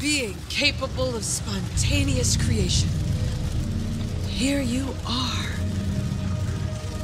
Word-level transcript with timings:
being 0.00 0.36
capable 0.48 1.16
of 1.16 1.24
spontaneous 1.24 2.36
creation. 2.36 2.88
Here 4.28 4.60
you 4.60 4.86
are, 5.06 5.46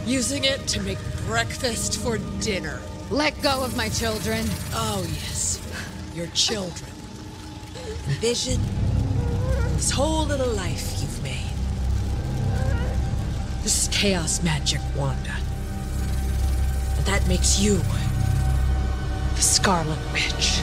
using 0.07 0.45
it 0.45 0.67
to 0.69 0.80
make 0.82 0.99
breakfast 1.27 1.99
for 2.01 2.19
dinner. 2.41 2.80
Let 3.11 3.41
go 3.43 3.65
of 3.65 3.77
my 3.77 3.88
children. 3.88 4.46
Oh, 4.72 5.04
yes, 5.12 5.61
your 6.15 6.29
children. 6.29 6.91
Vision, 8.21 8.61
this 9.74 9.90
whole 9.90 10.24
little 10.24 10.52
life 10.52 11.00
you've 11.00 11.22
made. 11.22 11.50
This 13.62 13.82
is 13.82 13.88
chaos 13.88 14.42
magic, 14.42 14.80
Wanda. 14.96 15.34
And 16.96 17.06
that 17.06 17.26
makes 17.26 17.58
you 17.58 17.79
the 19.34 19.42
Scarlet 19.42 19.98
Witch. 20.12 20.61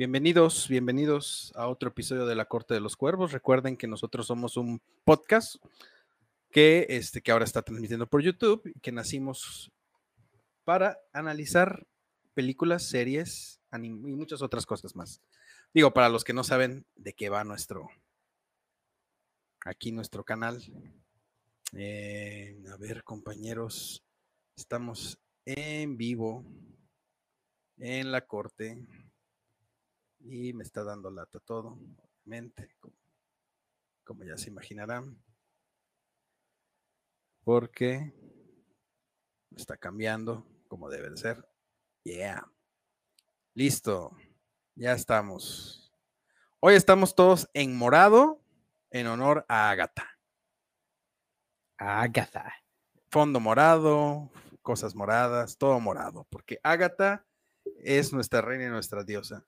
Bienvenidos, 0.00 0.66
bienvenidos 0.66 1.52
a 1.56 1.68
otro 1.68 1.90
episodio 1.90 2.24
de 2.24 2.34
La 2.34 2.46
Corte 2.46 2.72
de 2.72 2.80
los 2.80 2.96
Cuervos. 2.96 3.32
Recuerden 3.32 3.76
que 3.76 3.86
nosotros 3.86 4.28
somos 4.28 4.56
un 4.56 4.80
podcast 5.04 5.56
que, 6.50 6.86
este, 6.88 7.20
que 7.20 7.30
ahora 7.30 7.44
está 7.44 7.60
transmitiendo 7.60 8.06
por 8.06 8.22
YouTube 8.22 8.62
y 8.74 8.80
que 8.80 8.92
nacimos 8.92 9.70
para 10.64 10.98
analizar 11.12 11.86
películas, 12.32 12.88
series 12.88 13.60
y 13.74 13.90
muchas 13.90 14.40
otras 14.40 14.64
cosas 14.64 14.96
más. 14.96 15.20
Digo, 15.74 15.92
para 15.92 16.08
los 16.08 16.24
que 16.24 16.32
no 16.32 16.44
saben 16.44 16.86
de 16.96 17.12
qué 17.12 17.28
va 17.28 17.44
nuestro, 17.44 17.90
aquí 19.66 19.92
nuestro 19.92 20.24
canal. 20.24 20.62
Eh, 21.74 22.58
a 22.72 22.76
ver, 22.78 23.04
compañeros, 23.04 24.02
estamos 24.56 25.18
en 25.44 25.98
vivo 25.98 26.46
en 27.76 28.10
la 28.10 28.26
corte 28.26 28.82
y 30.20 30.52
me 30.52 30.62
está 30.62 30.84
dando 30.84 31.10
lata 31.10 31.40
todo, 31.40 31.78
obviamente, 31.96 32.76
como, 32.80 32.96
como 34.04 34.24
ya 34.24 34.36
se 34.36 34.50
imaginarán, 34.50 35.20
porque 37.44 38.14
está 39.56 39.76
cambiando 39.76 40.46
como 40.68 40.88
debe 40.88 41.10
de 41.10 41.16
ser. 41.16 41.48
Yeah. 42.04 42.50
Listo. 43.54 44.16
Ya 44.74 44.92
estamos. 44.92 45.92
Hoy 46.60 46.74
estamos 46.74 47.14
todos 47.14 47.50
en 47.52 47.76
morado 47.76 48.40
en 48.90 49.06
honor 49.06 49.44
a 49.48 49.70
Agatha. 49.70 50.08
Agatha. 51.76 52.54
Fondo 53.10 53.40
morado, 53.40 54.30
cosas 54.62 54.94
moradas, 54.94 55.58
todo 55.58 55.80
morado, 55.80 56.26
porque 56.30 56.60
Agatha 56.62 57.26
es 57.82 58.12
nuestra 58.12 58.40
reina 58.40 58.66
y 58.66 58.68
nuestra 58.68 59.02
diosa. 59.02 59.44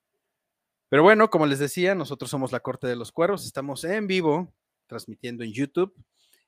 Pero 0.92 1.04
bueno, 1.04 1.30
como 1.30 1.46
les 1.46 1.58
decía, 1.58 1.94
nosotros 1.94 2.30
somos 2.30 2.52
la 2.52 2.60
Corte 2.60 2.86
de 2.86 2.96
los 2.96 3.12
Cuervos, 3.12 3.46
estamos 3.46 3.82
en 3.84 4.06
vivo, 4.06 4.52
transmitiendo 4.86 5.42
en 5.42 5.50
YouTube. 5.50 5.94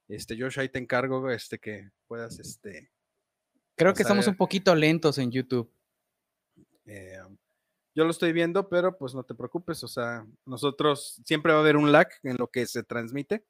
Este, 0.07 0.39
Josh, 0.39 0.61
ahí 0.61 0.69
te 0.69 0.79
encargo 0.79 1.31
este, 1.31 1.59
que 1.59 1.91
puedas 2.07 2.39
este, 2.39 2.91
Creo 3.75 3.95
que 3.95 4.03
estamos 4.03 4.27
un 4.27 4.37
poquito 4.37 4.75
lentos 4.75 5.17
en 5.17 5.31
YouTube. 5.31 5.73
Eh, 6.85 7.23
yo 7.95 8.05
lo 8.05 8.11
estoy 8.11 8.35
viendo, 8.35 8.69
pero 8.69 8.99
pues 8.99 9.15
no 9.15 9.23
te 9.23 9.35
preocupes, 9.35 9.83
o 9.83 9.89
sea, 9.89 10.27
nosotros 10.45 11.23
siempre 11.25 11.53
va 11.53 11.61
a 11.61 11.63
haber 11.63 11.79
un 11.79 11.91
lag 11.91 12.09
en 12.23 12.37
lo 12.37 12.49
que 12.49 12.67
se 12.67 12.83
transmite, 12.83 13.47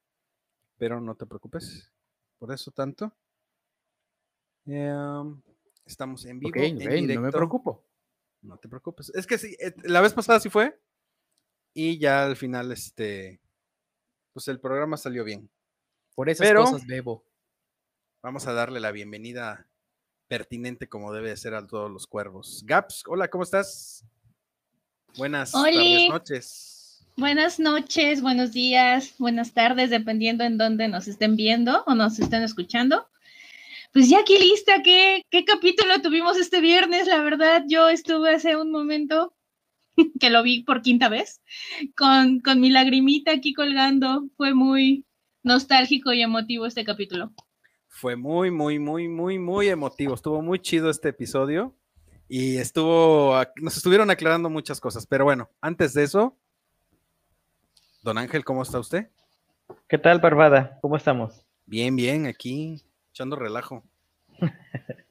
pero 0.78 1.00
no 1.00 1.16
te 1.16 1.26
preocupes, 1.26 1.92
por 2.38 2.52
eso 2.52 2.70
tanto. 2.70 3.12
Eh, 4.66 4.94
estamos 5.84 6.24
en 6.24 6.38
vivo, 6.38 6.50
Ok, 6.50 6.56
en 6.58 6.76
ok, 6.76 7.16
no 7.16 7.20
me 7.20 7.32
preocupo. 7.32 7.84
No 8.44 8.58
te 8.58 8.68
preocupes. 8.68 9.10
Es 9.14 9.26
que 9.26 9.38
sí, 9.38 9.56
eh, 9.58 9.74
la 9.84 10.02
vez 10.02 10.12
pasada 10.12 10.38
sí 10.38 10.50
fue, 10.50 10.78
y 11.72 11.98
ya 11.98 12.24
al 12.26 12.36
final, 12.36 12.70
este, 12.72 13.40
pues 14.34 14.48
el 14.48 14.60
programa 14.60 14.96
salió 14.96 15.24
bien. 15.24 15.50
Por 16.14 16.28
esas 16.28 16.46
Pero- 16.46 16.64
cosas 16.64 16.86
bebo. 16.86 17.24
Vamos 18.22 18.46
a 18.46 18.52
darle 18.52 18.80
la 18.80 18.92
bienvenida 18.92 19.68
pertinente 20.28 20.88
como 20.88 21.12
debe 21.12 21.30
de 21.30 21.36
ser 21.36 21.54
a 21.54 21.66
todos 21.66 21.90
los 21.90 22.06
cuervos. 22.06 22.62
Gaps, 22.64 23.02
hola, 23.06 23.28
¿cómo 23.28 23.44
estás? 23.44 24.04
Buenas 25.16 25.52
tardes, 25.52 26.08
noches. 26.08 27.06
Buenas 27.16 27.58
noches, 27.60 28.22
buenos 28.22 28.52
días, 28.52 29.14
buenas 29.18 29.52
tardes, 29.52 29.90
dependiendo 29.90 30.42
en 30.44 30.58
dónde 30.58 30.88
nos 30.88 31.06
estén 31.06 31.36
viendo 31.36 31.84
o 31.86 31.94
nos 31.94 32.18
estén 32.18 32.42
escuchando. 32.42 33.08
Pues 33.94 34.08
ya 34.08 34.18
aquí 34.18 34.36
lista, 34.36 34.82
¿qué, 34.82 35.22
qué 35.30 35.44
capítulo 35.44 36.02
tuvimos 36.02 36.36
este 36.36 36.60
viernes? 36.60 37.06
La 37.06 37.22
verdad, 37.22 37.62
yo 37.68 37.88
estuve 37.88 38.34
hace 38.34 38.56
un 38.56 38.72
momento 38.72 39.36
que 40.20 40.30
lo 40.30 40.42
vi 40.42 40.64
por 40.64 40.82
quinta 40.82 41.08
vez, 41.08 41.40
con, 41.96 42.40
con 42.40 42.60
mi 42.60 42.70
lagrimita 42.70 43.30
aquí 43.30 43.54
colgando. 43.54 44.24
Fue 44.36 44.52
muy 44.52 45.06
nostálgico 45.44 46.12
y 46.12 46.22
emotivo 46.22 46.66
este 46.66 46.84
capítulo. 46.84 47.30
Fue 47.86 48.16
muy, 48.16 48.50
muy, 48.50 48.80
muy, 48.80 49.06
muy, 49.06 49.38
muy 49.38 49.68
emotivo. 49.68 50.14
Estuvo 50.14 50.42
muy 50.42 50.58
chido 50.58 50.90
este 50.90 51.10
episodio 51.10 51.76
y 52.26 52.56
estuvo, 52.56 53.40
nos 53.62 53.76
estuvieron 53.76 54.10
aclarando 54.10 54.50
muchas 54.50 54.80
cosas. 54.80 55.06
Pero 55.06 55.22
bueno, 55.22 55.50
antes 55.60 55.94
de 55.94 56.02
eso, 56.02 56.36
don 58.02 58.18
Ángel, 58.18 58.44
¿cómo 58.44 58.64
está 58.64 58.80
usted? 58.80 59.12
¿Qué 59.88 59.98
tal, 59.98 60.18
Barbada? 60.18 60.80
¿Cómo 60.82 60.96
estamos? 60.96 61.46
Bien, 61.64 61.94
bien, 61.94 62.26
aquí 62.26 62.82
echando 63.14 63.36
relajo. 63.36 63.84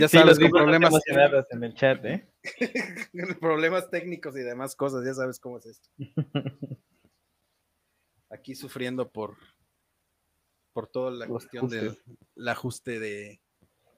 Ya 0.00 0.08
Sí, 0.08 0.16
sabes, 0.16 0.38
los 0.38 0.50
con 0.50 0.60
problemas, 0.60 0.92
en 1.50 1.62
el 1.62 1.74
chat, 1.74 2.04
¿eh? 2.06 2.26
problemas 3.40 3.88
técnicos 3.90 4.34
y 4.34 4.40
demás 4.40 4.74
cosas, 4.74 5.04
ya 5.04 5.12
sabes 5.12 5.38
cómo 5.38 5.58
es 5.58 5.66
esto. 5.66 5.88
Aquí 8.30 8.54
sufriendo 8.54 9.10
por, 9.10 9.36
por 10.72 10.86
toda 10.86 11.10
la 11.10 11.26
Los 11.26 11.44
cuestión 11.44 11.68
del 11.68 11.98
el 12.34 12.48
ajuste 12.48 12.98
de 12.98 13.40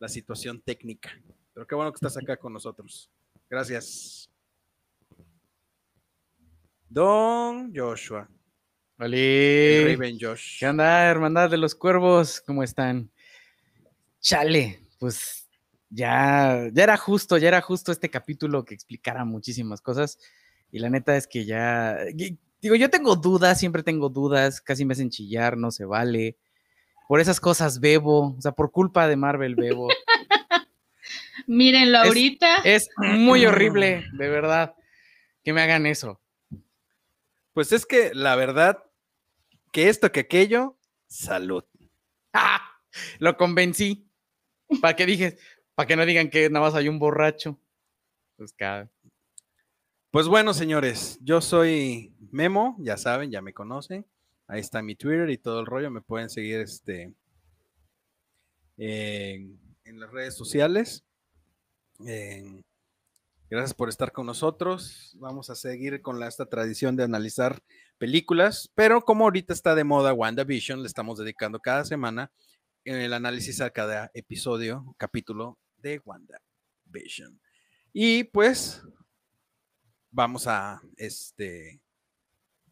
la 0.00 0.08
situación 0.08 0.60
técnica. 0.60 1.10
Pero 1.54 1.66
qué 1.66 1.74
bueno 1.76 1.92
que 1.92 1.96
estás 1.96 2.16
acá 2.16 2.36
con 2.36 2.52
nosotros. 2.52 3.08
Gracias. 3.48 4.28
Don 6.88 7.72
Joshua. 7.74 8.28
Oli. 8.98 9.94
Raven 9.94 10.18
Josh. 10.20 10.58
¿Qué 10.58 10.66
onda, 10.66 11.04
hermandad 11.08 11.50
de 11.50 11.56
los 11.56 11.74
cuervos? 11.74 12.40
¿Cómo 12.44 12.62
están? 12.62 13.10
Chale, 14.20 14.80
pues 14.98 15.48
ya, 15.88 16.68
ya 16.72 16.82
era 16.82 16.96
justo, 16.96 17.38
ya 17.38 17.48
era 17.48 17.60
justo 17.60 17.92
este 17.92 18.10
capítulo 18.10 18.64
que 18.64 18.74
explicara 18.74 19.24
muchísimas 19.24 19.80
cosas. 19.80 20.18
Y 20.72 20.80
la 20.80 20.90
neta 20.90 21.16
es 21.16 21.26
que 21.28 21.44
ya, 21.44 21.96
digo, 22.60 22.74
yo 22.74 22.90
tengo 22.90 23.14
dudas, 23.16 23.58
siempre 23.60 23.82
tengo 23.82 24.08
dudas, 24.08 24.60
casi 24.60 24.84
me 24.84 24.92
hacen 24.92 25.10
chillar, 25.10 25.56
no 25.56 25.70
se 25.70 25.84
vale. 25.84 26.36
Por 27.06 27.20
esas 27.20 27.40
cosas 27.40 27.80
bebo, 27.80 28.34
o 28.36 28.40
sea, 28.42 28.52
por 28.52 28.70
culpa 28.72 29.06
de 29.08 29.16
Marvel 29.16 29.54
bebo. 29.54 29.88
Mírenlo 31.46 32.02
Es- 32.02 32.08
ahorita. 32.08 32.56
Es 32.64 32.90
muy 32.98 33.46
horrible, 33.46 34.04
de 34.12 34.28
verdad, 34.28 34.74
que 35.44 35.52
me 35.52 35.62
hagan 35.62 35.86
eso. 35.86 36.20
Pues 37.54 37.72
es 37.72 37.86
que 37.86 38.10
la 38.12 38.36
verdad, 38.36 38.84
que 39.72 39.88
esto 39.88 40.10
que 40.12 40.20
aquello, 40.20 40.78
salud. 41.06 41.64
¡Ah! 42.32 42.60
Lo 43.18 43.36
convencí. 43.36 44.08
Para 44.80 44.96
que 44.96 45.06
dije, 45.06 45.38
para 45.74 45.86
que 45.86 45.96
no 45.96 46.04
digan 46.04 46.28
que 46.30 46.50
nada 46.50 46.66
más 46.66 46.74
hay 46.74 46.88
un 46.88 46.98
borracho. 46.98 47.58
Pues 48.36 48.52
cada. 48.52 48.90
Pues 50.10 50.26
bueno, 50.26 50.54
señores, 50.54 51.18
yo 51.22 51.40
soy 51.40 52.14
Memo, 52.30 52.76
ya 52.80 52.96
saben, 52.96 53.30
ya 53.30 53.42
me 53.42 53.52
conocen. 53.52 54.06
Ahí 54.46 54.60
está 54.60 54.80
mi 54.82 54.94
Twitter 54.96 55.28
y 55.30 55.38
todo 55.38 55.60
el 55.60 55.66
rollo. 55.66 55.90
Me 55.90 56.00
pueden 56.00 56.30
seguir 56.30 56.60
este, 56.60 57.12
en, 58.76 59.58
en 59.84 60.00
las 60.00 60.10
redes 60.10 60.34
sociales. 60.36 61.04
En- 62.00 62.62
gracias 63.50 63.74
por 63.74 63.88
estar 63.88 64.12
con 64.12 64.26
nosotros. 64.26 65.14
Vamos 65.18 65.50
a 65.50 65.54
seguir 65.54 66.00
con 66.02 66.18
la- 66.20 66.28
esta 66.28 66.46
tradición 66.46 66.96
de 66.96 67.04
analizar 67.04 67.62
películas, 67.98 68.70
pero 68.74 69.02
como 69.02 69.24
ahorita 69.24 69.52
está 69.52 69.74
de 69.74 69.84
moda 69.84 70.14
WandaVision, 70.14 70.80
le 70.80 70.86
estamos 70.86 71.18
dedicando 71.18 71.60
cada 71.60 71.84
semana 71.84 72.30
el 72.84 73.12
análisis 73.12 73.60
a 73.60 73.70
cada 73.70 74.10
episodio, 74.14 74.94
capítulo 74.96 75.58
de 75.76 76.00
WandaVision. 76.04 77.40
Y 77.92 78.24
pues 78.24 78.82
vamos 80.10 80.46
a 80.46 80.80
este 80.96 81.80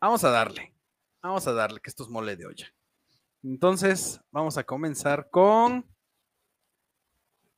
vamos 0.01 0.25
a 0.25 0.31
darle 0.31 0.75
vamos 1.21 1.47
a 1.47 1.53
darle 1.53 1.81
que 1.81 1.91
esto 1.91 2.03
es 2.03 2.09
mole 2.09 2.37
de 2.37 2.47
olla 2.47 2.75
entonces 3.43 4.21
vamos 4.31 4.57
a 4.57 4.65
comenzar 4.65 5.29
con 5.31 5.87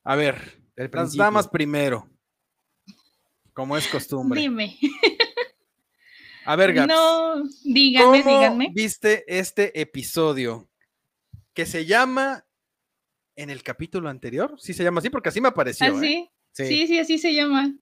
a 0.03 0.17
ver 0.17 0.63
El 0.75 0.91
las 0.93 1.15
damas 1.15 1.49
primero 1.49 2.09
como 3.53 3.77
es 3.77 3.87
costumbre 3.89 4.41
Dime. 4.41 4.77
a 6.49 6.57
ver 6.57 6.73
Gaps, 6.73 6.89
No, 6.89 7.43
díganme, 7.65 8.23
¿cómo 8.23 8.39
díganme. 8.39 8.71
viste 8.75 9.25
este 9.27 9.79
episodio 9.81 10.69
que 11.55 11.67
se 11.67 11.85
llama 11.87 12.45
en 13.37 13.51
el 13.51 13.63
capítulo 13.63 14.09
anterior 14.09 14.55
sí 14.59 14.73
se 14.75 14.83
llama 14.83 15.01
así 15.01 15.11
porque 15.11 15.29
así 15.29 15.41
me 15.41 15.49
apareció 15.49 15.87
¿eh? 15.87 15.91
¿Así? 15.97 16.31
Sí. 16.53 16.67
Sí, 16.67 16.87
sí, 16.89 16.99
así 16.99 17.19
se 17.19 17.35
llama. 17.35 17.73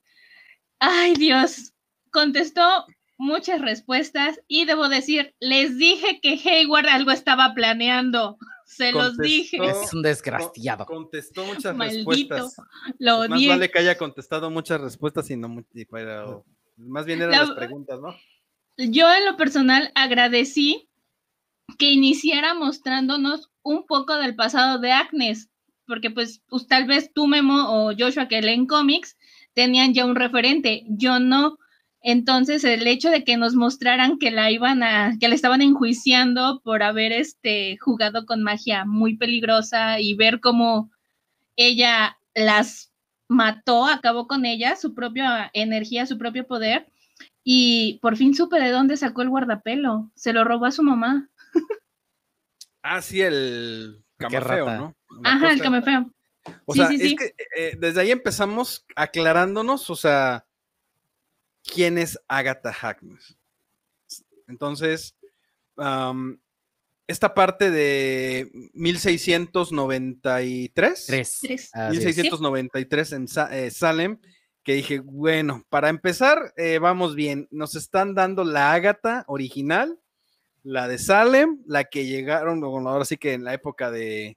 Ay, 0.79 1.15
Dios. 1.15 1.73
Contestó 2.11 2.85
muchas 3.17 3.61
respuestas 3.63 4.39
y 4.49 4.67
debo 4.67 4.89
decir, 4.91 5.35
les 5.41 5.79
dije 5.79 6.21
que 6.21 6.39
Hayward 6.45 6.87
algo 6.89 7.11
estaba 7.11 7.55
planeando. 7.55 8.37
Se 8.67 8.93
los 8.93 9.17
dije. 9.17 9.57
Contestó- 9.59 9.83
Es 9.85 9.95
un 9.95 10.03
desgraciado. 10.03 10.85
Con- 10.85 11.05
Contestó 11.05 11.45
muchas 11.47 11.75
Maldito. 11.75 12.11
respuestas. 12.11 12.57
Lo 12.99 13.21
Más 13.29 13.39
odié. 13.39 13.49
vale 13.49 13.71
que 13.71 13.79
haya 13.79 13.97
contestado 13.97 14.51
muchas 14.51 14.81
respuestas 14.81 15.31
y 15.31 15.37
no 15.37 15.65
pero 15.91 16.45
más 16.77 17.07
bien 17.07 17.21
eran 17.23 17.31
La- 17.31 17.45
las 17.45 17.53
preguntas, 17.53 17.99
¿no? 18.01 18.15
Yo 18.79 19.13
en 19.13 19.25
lo 19.25 19.37
personal 19.37 19.91
agradecí 19.95 20.89
que 21.79 21.91
iniciara 21.91 22.55
mostrándonos 22.55 23.51
un 23.63 23.87
poco 23.87 24.17
del 24.17 24.37
pasado 24.37 24.79
de 24.79 24.93
Agnes, 24.93 25.49
porque 25.87 26.11
pues, 26.11 26.43
pues, 26.49 26.67
tal 26.67 26.87
vez 26.87 27.13
tú, 27.15 27.27
Memo, 27.27 27.67
o 27.69 27.93
Joshua, 27.97 28.29
que 28.29 28.43
leen 28.43 28.67
cómics, 28.67 29.17
tenían 29.55 29.95
ya 29.95 30.05
un 30.05 30.17
referente, 30.17 30.85
yo 30.89 31.19
no. 31.21 31.59
Entonces, 32.03 32.65
el 32.65 32.87
hecho 32.87 33.11
de 33.11 33.25
que 33.25 33.37
nos 33.37 33.55
mostraran 33.55 34.19
que 34.19 34.31
la 34.31 34.51
iban 34.51 34.83
a, 34.83 35.17
que 35.19 35.29
la 35.29 35.35
estaban 35.35 35.63
enjuiciando 35.63 36.61
por 36.63 36.83
haber 36.83 37.13
este, 37.13 37.79
jugado 37.79 38.27
con 38.27 38.43
magia 38.43 38.85
muy 38.85 39.17
peligrosa 39.17 40.01
y 40.01 40.15
ver 40.15 40.41
cómo 40.41 40.91
ella 41.57 42.19
las 42.35 42.93
mató, 43.29 43.87
acabó 43.87 44.27
con 44.27 44.45
ella, 44.45 44.77
su 44.77 44.95
propia 44.95 45.51
energía, 45.55 46.07
su 46.07 46.19
propio 46.19 46.47
poder, 46.47 46.87
y 47.49 48.01
por 48.03 48.17
fin 48.17 48.35
supe 48.35 48.59
de 48.61 48.71
dónde 48.71 48.97
sacó 48.97 49.23
el 49.23 49.29
guardapelo. 49.31 50.11
Se 50.17 50.33
lo 50.33 50.43
robó 50.43 50.65
a 50.67 50.73
su 50.73 50.83
mamá. 50.83 51.31
Ah, 52.83 53.01
sí, 53.01 53.21
el 53.23 54.05
camafeo. 54.17 54.67
¿no? 54.67 54.97
La 55.23 55.35
Ajá, 55.35 55.53
el 55.53 55.59
cosa- 55.59 55.63
que 55.63 55.71
me 55.71 55.81
feo. 55.83 56.11
O 56.65 56.73
Sí, 56.75 56.81
sea, 56.81 56.89
sí, 56.89 56.95
es 56.97 57.01
sí. 57.03 57.15
que 57.17 57.35
eh, 57.57 57.77
desde 57.79 58.01
ahí 58.01 58.11
empezamos 58.11 58.85
aclarándonos, 58.97 59.89
o 59.91 59.95
sea, 59.97 60.45
quién 61.63 61.99
es 61.99 62.19
Agatha 62.27 62.75
Harkness. 62.83 63.37
Entonces, 64.49 65.15
esta 67.07 67.33
parte 67.35 67.71
de 67.71 68.51
1693, 68.75 71.07
Tres. 71.07 71.39
Tres. 71.41 71.71
Así 71.75 71.99
es. 71.99 72.05
1693 72.05 73.13
en 73.13 73.29
Sa- 73.29 73.57
eh, 73.57 73.71
Salem, 73.71 74.19
que 74.67 74.75
dije, 74.75 74.99
bueno, 74.99 75.65
para 75.69 75.91
empezar, 75.91 76.53
eh, 76.57 76.81
vamos 76.81 77.15
bien, 77.15 77.47
nos 77.53 77.77
están 77.77 78.17
dando 78.17 78.43
la 78.43 78.73
Agatha 78.73 79.23
original, 79.29 80.01
la 80.65 80.89
de 80.89 80.99
Salem, 80.99 81.63
la 81.67 81.85
que 81.85 82.05
llegaron, 82.05 82.61
bueno, 82.61 82.91
ahora 82.91 83.05
sí 83.05 83.17
que 83.17 83.35
en 83.35 83.45
la 83.45 83.55
época 83.55 83.93
de, 83.93 84.37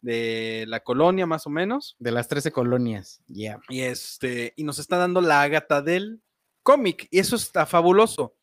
de 0.00 0.64
la 0.66 0.80
colonia 0.80 1.26
más 1.26 1.46
o 1.46 1.50
menos, 1.50 1.94
De 2.00 2.10
las 2.10 2.26
13 2.26 2.50
colonias. 2.50 3.22
Yeah. 3.28 3.60
y 3.68 3.82
este, 3.82 4.52
y 4.56 4.64
nos 4.64 4.80
está 4.80 4.96
dando 4.96 5.20
la 5.20 5.42
Agatha 5.42 5.80
del 5.80 6.22
cómic, 6.64 7.06
y 7.12 7.20
eso 7.20 7.36
está 7.36 7.64
fabuloso. 7.64 8.34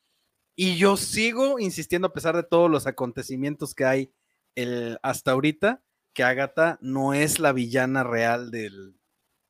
Y 0.56 0.78
yo 0.78 0.96
sigo 0.96 1.60
insistiendo, 1.60 2.08
a 2.08 2.14
pesar 2.14 2.38
de 2.38 2.44
todos 2.44 2.72
los 2.72 2.88
acontecimientos 2.88 3.76
que 3.76 3.84
hay 3.84 4.14
el, 4.56 5.00
hasta 5.04 5.32
ahorita, 5.32 5.84
que 6.14 6.24
Agatha 6.24 6.78
no 6.80 7.14
es 7.14 7.40
la 7.40 7.52
villana 7.52 8.06
real 8.06 8.52
del, 8.52 8.96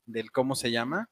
del 0.06 0.32
¿cómo 0.32 0.56
se 0.56 0.72
llama? 0.72 1.10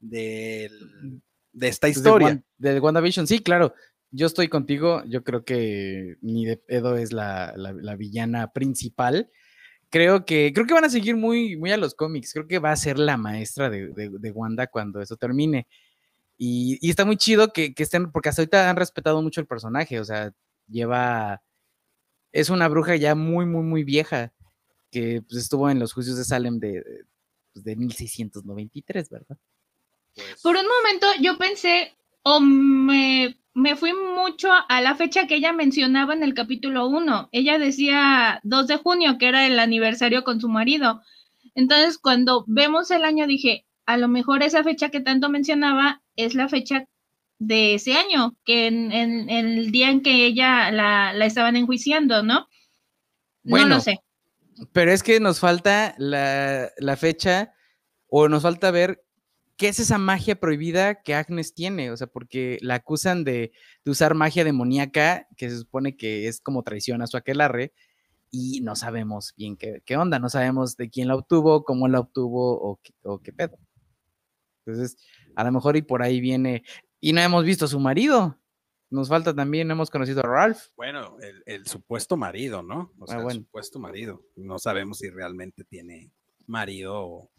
Del, 0.00 1.20
de 1.52 1.68
esta 1.68 1.86
Pues 1.88 1.94
de 1.94 2.00
historia. 2.00 2.26
Wan- 2.28 2.44
del 2.58 2.80
WandaVision, 2.80 3.26
sí, 3.26 3.40
claro. 3.40 3.74
Yo 4.10 4.26
estoy 4.26 4.48
contigo. 4.48 5.02
Yo 5.06 5.24
creo 5.24 5.44
que 5.44 6.16
ni 6.20 6.46
de 6.46 6.56
pedo 6.56 6.96
es 6.96 7.12
la, 7.12 7.52
la- 7.56 7.72
la 7.72 7.96
villana 7.96 8.52
principal. 8.52 9.30
Creo 9.90 10.24
que, 10.24 10.52
creo 10.54 10.66
que 10.66 10.74
van 10.74 10.84
a 10.84 10.88
seguir 10.90 11.16
muy, 11.16 11.56
muy 11.56 11.70
a 11.72 11.76
los 11.76 11.94
cómics. 11.94 12.32
Creo 12.32 12.46
que 12.46 12.58
va 12.58 12.72
a 12.72 12.76
ser 12.76 12.98
la 12.98 13.16
maestra 13.16 13.68
de, 13.70 13.88
de- 13.88 14.10
de 14.10 14.30
Wanda 14.32 14.66
cuando 14.68 15.00
eso 15.00 15.16
termine. 15.16 15.66
Y, 16.38 16.78
y 16.80 16.90
está 16.90 17.04
muy 17.04 17.16
chido 17.16 17.52
que, 17.52 17.74
que 17.74 17.82
estén, 17.82 18.10
porque 18.12 18.28
hasta 18.28 18.42
ahorita 18.42 18.68
han 18.70 18.76
respetado 18.76 19.22
mucho 19.22 19.40
el 19.40 19.46
personaje. 19.46 19.98
O 20.00 20.04
sea, 20.04 20.32
lleva. 20.68 21.42
Es 22.32 22.50
una 22.50 22.68
bruja 22.68 22.96
ya 22.96 23.14
muy, 23.14 23.46
muy, 23.46 23.62
muy 23.64 23.84
vieja. 23.84 24.32
Que 24.90 25.22
pues, 25.28 25.42
estuvo 25.42 25.68
en 25.70 25.78
los 25.78 25.92
juicios 25.92 26.16
de 26.16 26.24
Salem 26.24 26.58
de, 26.58 26.82
pues, 27.56 27.64
de 27.64 27.74
1693, 27.76 29.08
¿verdad? 29.08 29.38
Por 30.42 30.56
un 30.56 30.64
momento 30.66 31.06
yo 31.22 31.38
pensé, 31.38 31.94
o 32.22 32.38
me, 32.40 33.38
me 33.54 33.76
fui 33.76 33.92
mucho 33.94 34.50
a 34.68 34.80
la 34.82 34.94
fecha 34.94 35.26
que 35.26 35.36
ella 35.36 35.52
mencionaba 35.54 36.12
en 36.14 36.22
el 36.22 36.34
capítulo 36.34 36.86
1. 36.86 37.30
Ella 37.32 37.58
decía 37.58 38.40
2 38.42 38.66
de 38.66 38.76
junio, 38.76 39.16
que 39.18 39.28
era 39.28 39.46
el 39.46 39.58
aniversario 39.58 40.22
con 40.24 40.40
su 40.40 40.48
marido. 40.48 41.00
Entonces, 41.54 41.98
cuando 41.98 42.44
vemos 42.46 42.90
el 42.90 43.04
año, 43.04 43.26
dije, 43.26 43.64
a 43.86 43.96
lo 43.96 44.08
mejor 44.08 44.42
esa 44.42 44.62
fecha 44.64 44.90
que 44.90 45.00
tanto 45.00 45.30
mencionaba 45.30 46.02
es 46.16 46.34
la 46.34 46.48
fecha 46.48 46.86
de 47.38 47.74
ese 47.74 47.94
año, 47.94 48.36
que 48.44 48.66
en, 48.66 48.92
en- 48.92 49.30
en 49.30 49.46
el 49.58 49.70
día 49.70 49.90
en 49.90 50.02
que 50.02 50.26
ella 50.26 50.70
la, 50.70 51.12
la 51.14 51.26
estaban 51.26 51.56
enjuiciando, 51.56 52.22
¿no? 52.22 52.48
no 53.44 53.56
lo 53.68 53.80
sé. 53.80 54.00
Pero 54.72 54.92
es 54.92 55.02
que 55.02 55.20
nos 55.20 55.40
falta 55.40 55.94
la, 55.98 56.70
la 56.78 56.96
fecha 56.96 57.52
o 58.08 58.28
nos 58.28 58.42
falta 58.42 58.70
ver 58.70 59.02
qué 59.56 59.68
es 59.68 59.78
esa 59.80 59.98
magia 59.98 60.38
prohibida 60.38 61.02
que 61.02 61.14
Agnes 61.14 61.54
tiene. 61.54 61.90
O 61.90 61.96
sea, 61.96 62.06
porque 62.06 62.58
la 62.62 62.76
acusan 62.76 63.24
de, 63.24 63.52
de 63.84 63.90
usar 63.90 64.14
magia 64.14 64.44
demoníaca, 64.44 65.26
que 65.36 65.50
se 65.50 65.58
supone 65.58 65.96
que 65.96 66.28
es 66.28 66.40
como 66.40 66.62
traición 66.62 67.02
a 67.02 67.06
su 67.06 67.16
aquelarre, 67.16 67.72
y 68.30 68.60
no 68.60 68.76
sabemos 68.76 69.34
bien 69.36 69.56
qué, 69.56 69.82
qué 69.84 69.96
onda, 69.96 70.18
no 70.18 70.28
sabemos 70.28 70.76
de 70.76 70.90
quién 70.90 71.08
la 71.08 71.14
obtuvo, 71.16 71.64
cómo 71.64 71.88
la 71.88 72.00
obtuvo 72.00 72.60
o, 72.60 72.80
qué- 72.82 72.92
o 73.02 73.20
qué 73.20 73.32
pedo. 73.32 73.58
Entonces, 74.64 74.96
a 75.36 75.44
lo 75.44 75.52
mejor 75.52 75.76
y 75.76 75.82
por 75.82 76.02
ahí 76.02 76.20
viene. 76.20 76.64
Y 77.00 77.12
no 77.12 77.20
hemos 77.20 77.44
visto 77.44 77.66
a 77.66 77.68
su 77.68 77.78
marido. 77.78 78.38
Nos 78.88 79.08
falta 79.08 79.34
también, 79.34 79.70
hemos 79.70 79.90
conocido 79.90 80.20
a 80.20 80.24
Ralph. 80.28 80.58
Bueno, 80.76 81.16
el, 81.20 81.42
el 81.46 81.66
supuesto 81.66 82.16
marido, 82.16 82.62
¿no? 82.62 82.92
O 82.98 83.04
Ah, 83.04 83.06
sea, 83.08 83.16
bueno. 83.16 83.30
el 83.40 83.44
supuesto 83.44 83.78
marido. 83.80 84.22
No 84.36 84.58
sabemos 84.58 84.98
si 84.98 85.10
realmente 85.10 85.64
tiene 85.64 86.12
marido 86.46 86.94
o, 86.96 87.30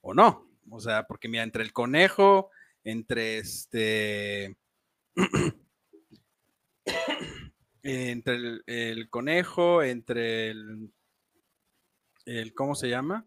o 0.00 0.14
no. 0.14 0.48
O 0.70 0.80
sea, 0.80 1.06
porque 1.06 1.28
mira, 1.28 1.42
entre 1.42 1.62
el 1.62 1.72
conejo, 1.72 2.50
entre 2.82 3.38
este. 3.38 4.56
entre 7.82 8.34
el, 8.36 8.62
el 8.66 9.10
conejo, 9.10 9.82
entre 9.82 10.50
el. 10.50 10.92
el 12.24 12.54
¿Cómo 12.54 12.74
se 12.74 12.88
llama? 12.88 13.26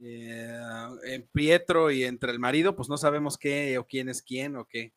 Eh, 0.00 0.60
en 1.04 1.28
Pietro 1.32 1.90
y 1.90 2.04
entre 2.04 2.30
el 2.30 2.38
marido, 2.38 2.76
pues 2.76 2.88
no 2.88 2.96
sabemos 2.96 3.36
qué 3.36 3.78
o 3.78 3.86
quién 3.86 4.08
es 4.08 4.22
quién 4.22 4.56
o 4.56 4.64
qué. 4.66 4.92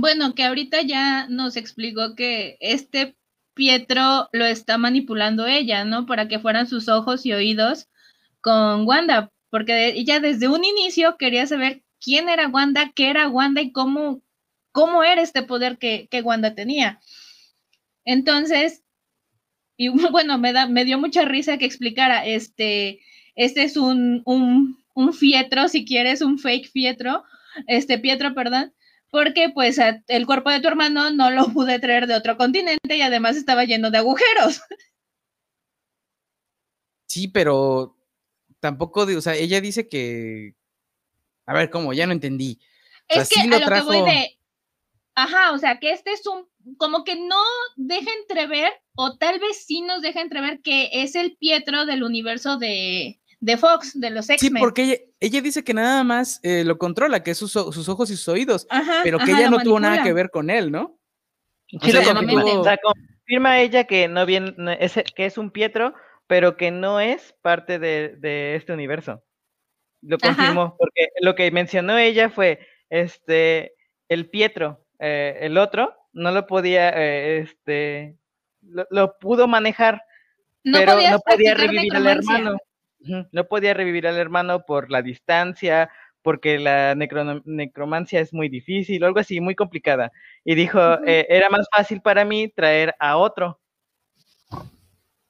Bueno, 0.00 0.34
que 0.34 0.44
ahorita 0.44 0.82
ya 0.82 1.26
nos 1.28 1.56
explicó 1.56 2.14
que 2.14 2.56
este 2.60 3.16
Pietro 3.54 4.28
lo 4.32 4.44
está 4.44 4.78
manipulando 4.78 5.46
ella, 5.46 5.84
¿no? 5.84 6.06
Para 6.06 6.28
que 6.28 6.38
fueran 6.38 6.68
sus 6.68 6.88
ojos 6.88 7.26
y 7.26 7.32
oídos 7.32 7.88
con 8.40 8.86
Wanda, 8.86 9.32
porque 9.50 9.88
ella 9.88 10.20
desde 10.20 10.46
un 10.46 10.64
inicio 10.64 11.16
quería 11.18 11.46
saber 11.48 11.82
quién 12.00 12.28
era 12.28 12.46
Wanda, 12.46 12.92
qué 12.94 13.10
era 13.10 13.28
Wanda 13.28 13.60
y 13.60 13.72
cómo, 13.72 14.22
cómo 14.70 15.02
era 15.02 15.20
este 15.20 15.42
poder 15.42 15.78
que, 15.78 16.06
que 16.08 16.22
Wanda 16.22 16.54
tenía. 16.54 17.00
Entonces, 18.04 18.84
y 19.76 19.88
bueno, 20.12 20.38
me, 20.38 20.52
da, 20.52 20.68
me 20.68 20.84
dio 20.84 20.98
mucha 20.98 21.24
risa 21.24 21.58
que 21.58 21.64
explicara, 21.64 22.24
este, 22.24 23.00
este 23.34 23.64
es 23.64 23.76
un, 23.76 24.22
un, 24.26 24.78
un 24.94 25.12
fietro, 25.12 25.66
si 25.66 25.84
quieres, 25.84 26.22
un 26.22 26.38
fake 26.38 26.68
fietro, 26.70 27.24
este 27.66 27.98
Pietro, 27.98 28.34
perdón, 28.34 28.72
porque 29.10 29.50
pues 29.54 29.78
el 30.08 30.26
cuerpo 30.26 30.50
de 30.50 30.60
tu 30.60 30.68
hermano 30.68 31.10
no 31.10 31.30
lo 31.30 31.48
pude 31.52 31.78
traer 31.78 32.06
de 32.06 32.14
otro 32.14 32.36
continente 32.36 32.96
y 32.96 33.02
además 33.02 33.36
estaba 33.36 33.64
lleno 33.64 33.90
de 33.90 33.98
agujeros. 33.98 34.60
Sí, 37.06 37.28
pero 37.28 37.96
tampoco, 38.60 39.06
di- 39.06 39.14
o 39.14 39.20
sea, 39.20 39.34
ella 39.34 39.60
dice 39.60 39.88
que, 39.88 40.54
a 41.46 41.54
ver, 41.54 41.70
¿cómo? 41.70 41.92
Ya 41.92 42.06
no 42.06 42.12
entendí. 42.12 42.58
O 43.10 43.14
sea, 43.14 43.22
es 43.22 43.28
que 43.30 43.34
sí 43.36 43.40
a 43.40 43.44
lo 43.46 43.58
lo 43.60 43.66
que 43.66 43.80
voy 43.82 43.96
trajo- 43.98 44.04
de, 44.04 44.38
ajá, 45.14 45.52
o 45.52 45.58
sea, 45.58 45.78
que 45.78 45.92
este 45.92 46.12
es 46.12 46.26
un, 46.26 46.46
como 46.76 47.04
que 47.04 47.16
no 47.16 47.40
deja 47.76 48.10
entrever, 48.20 48.70
o 48.94 49.16
tal 49.16 49.38
vez 49.40 49.64
sí 49.64 49.80
nos 49.80 50.02
deja 50.02 50.20
entrever 50.20 50.60
que 50.60 50.90
es 50.92 51.14
el 51.14 51.36
Pietro 51.38 51.86
del 51.86 52.02
universo 52.02 52.58
de, 52.58 53.20
de 53.40 53.56
Fox, 53.56 53.98
de 53.98 54.10
los 54.10 54.26
Sí, 54.26 54.32
X-Men. 54.34 54.60
porque 54.60 54.82
ella, 54.82 54.96
ella 55.20 55.40
dice 55.40 55.62
que 55.64 55.74
nada 55.74 56.02
más 56.04 56.40
eh, 56.42 56.64
lo 56.64 56.76
controla, 56.78 57.22
que 57.22 57.30
es 57.32 57.38
sus, 57.38 57.52
sus 57.52 57.88
ojos 57.88 58.10
y 58.10 58.16
sus 58.16 58.28
oídos, 58.28 58.66
Ajá, 58.70 59.00
pero 59.04 59.18
que 59.18 59.30
ajá, 59.32 59.40
ella 59.40 59.50
no 59.50 59.60
tuvo 59.60 59.78
nada 59.80 60.02
que 60.02 60.12
ver 60.12 60.30
con 60.30 60.50
él, 60.50 60.70
¿no? 60.72 60.98
Sí, 61.68 61.76
O 61.82 61.86
sea, 62.02 62.14
confirma, 62.14 62.44
o 62.44 62.64
sea, 62.64 62.78
confirma 62.78 63.60
ella 63.60 63.84
que 63.84 64.08
no 64.08 64.24
bien, 64.26 64.54
no- 64.56 64.72
es, 64.72 64.94
que 65.14 65.26
es 65.26 65.36
un 65.38 65.50
Pietro, 65.50 65.94
pero 66.26 66.56
que 66.56 66.70
no 66.70 66.98
es 67.00 67.34
parte 67.42 67.78
de, 67.78 68.16
de 68.16 68.56
este 68.56 68.72
universo. 68.72 69.22
Lo 70.02 70.16
Ajá. 70.16 70.26
confirmó, 70.34 70.76
porque 70.78 71.08
lo 71.20 71.34
que 71.34 71.50
mencionó 71.50 71.98
ella 71.98 72.30
fue 72.30 72.60
este 72.90 73.74
el 74.08 74.30
Pietro, 74.30 74.84
eh, 74.98 75.36
el 75.42 75.58
otro, 75.58 75.94
no 76.12 76.30
lo 76.32 76.46
podía, 76.46 76.88
eh, 76.90 77.40
este, 77.40 78.16
lo, 78.62 78.86
lo 78.90 79.18
pudo 79.18 79.46
manejar, 79.46 80.02
No 80.64 80.78
pero 80.78 80.94
no 81.10 81.20
podía 81.20 81.54
revivir 81.54 81.94
al 81.94 82.06
hermano. 82.06 82.58
No 83.32 83.44
podía 83.48 83.74
revivir 83.74 84.06
al 84.06 84.16
hermano 84.18 84.64
por 84.66 84.90
la 84.90 85.02
distancia, 85.02 85.90
porque 86.22 86.58
la 86.58 86.94
necro- 86.94 87.42
necromancia 87.44 88.20
es 88.20 88.32
muy 88.34 88.48
difícil, 88.48 89.02
o 89.02 89.06
algo 89.06 89.20
así, 89.20 89.40
muy 89.40 89.54
complicada. 89.54 90.12
Y 90.44 90.54
dijo, 90.54 90.80
eh, 91.06 91.26
era 91.28 91.48
más 91.50 91.66
fácil 91.74 92.00
para 92.02 92.24
mí 92.24 92.48
traer 92.48 92.94
a 92.98 93.16
otro. 93.16 93.60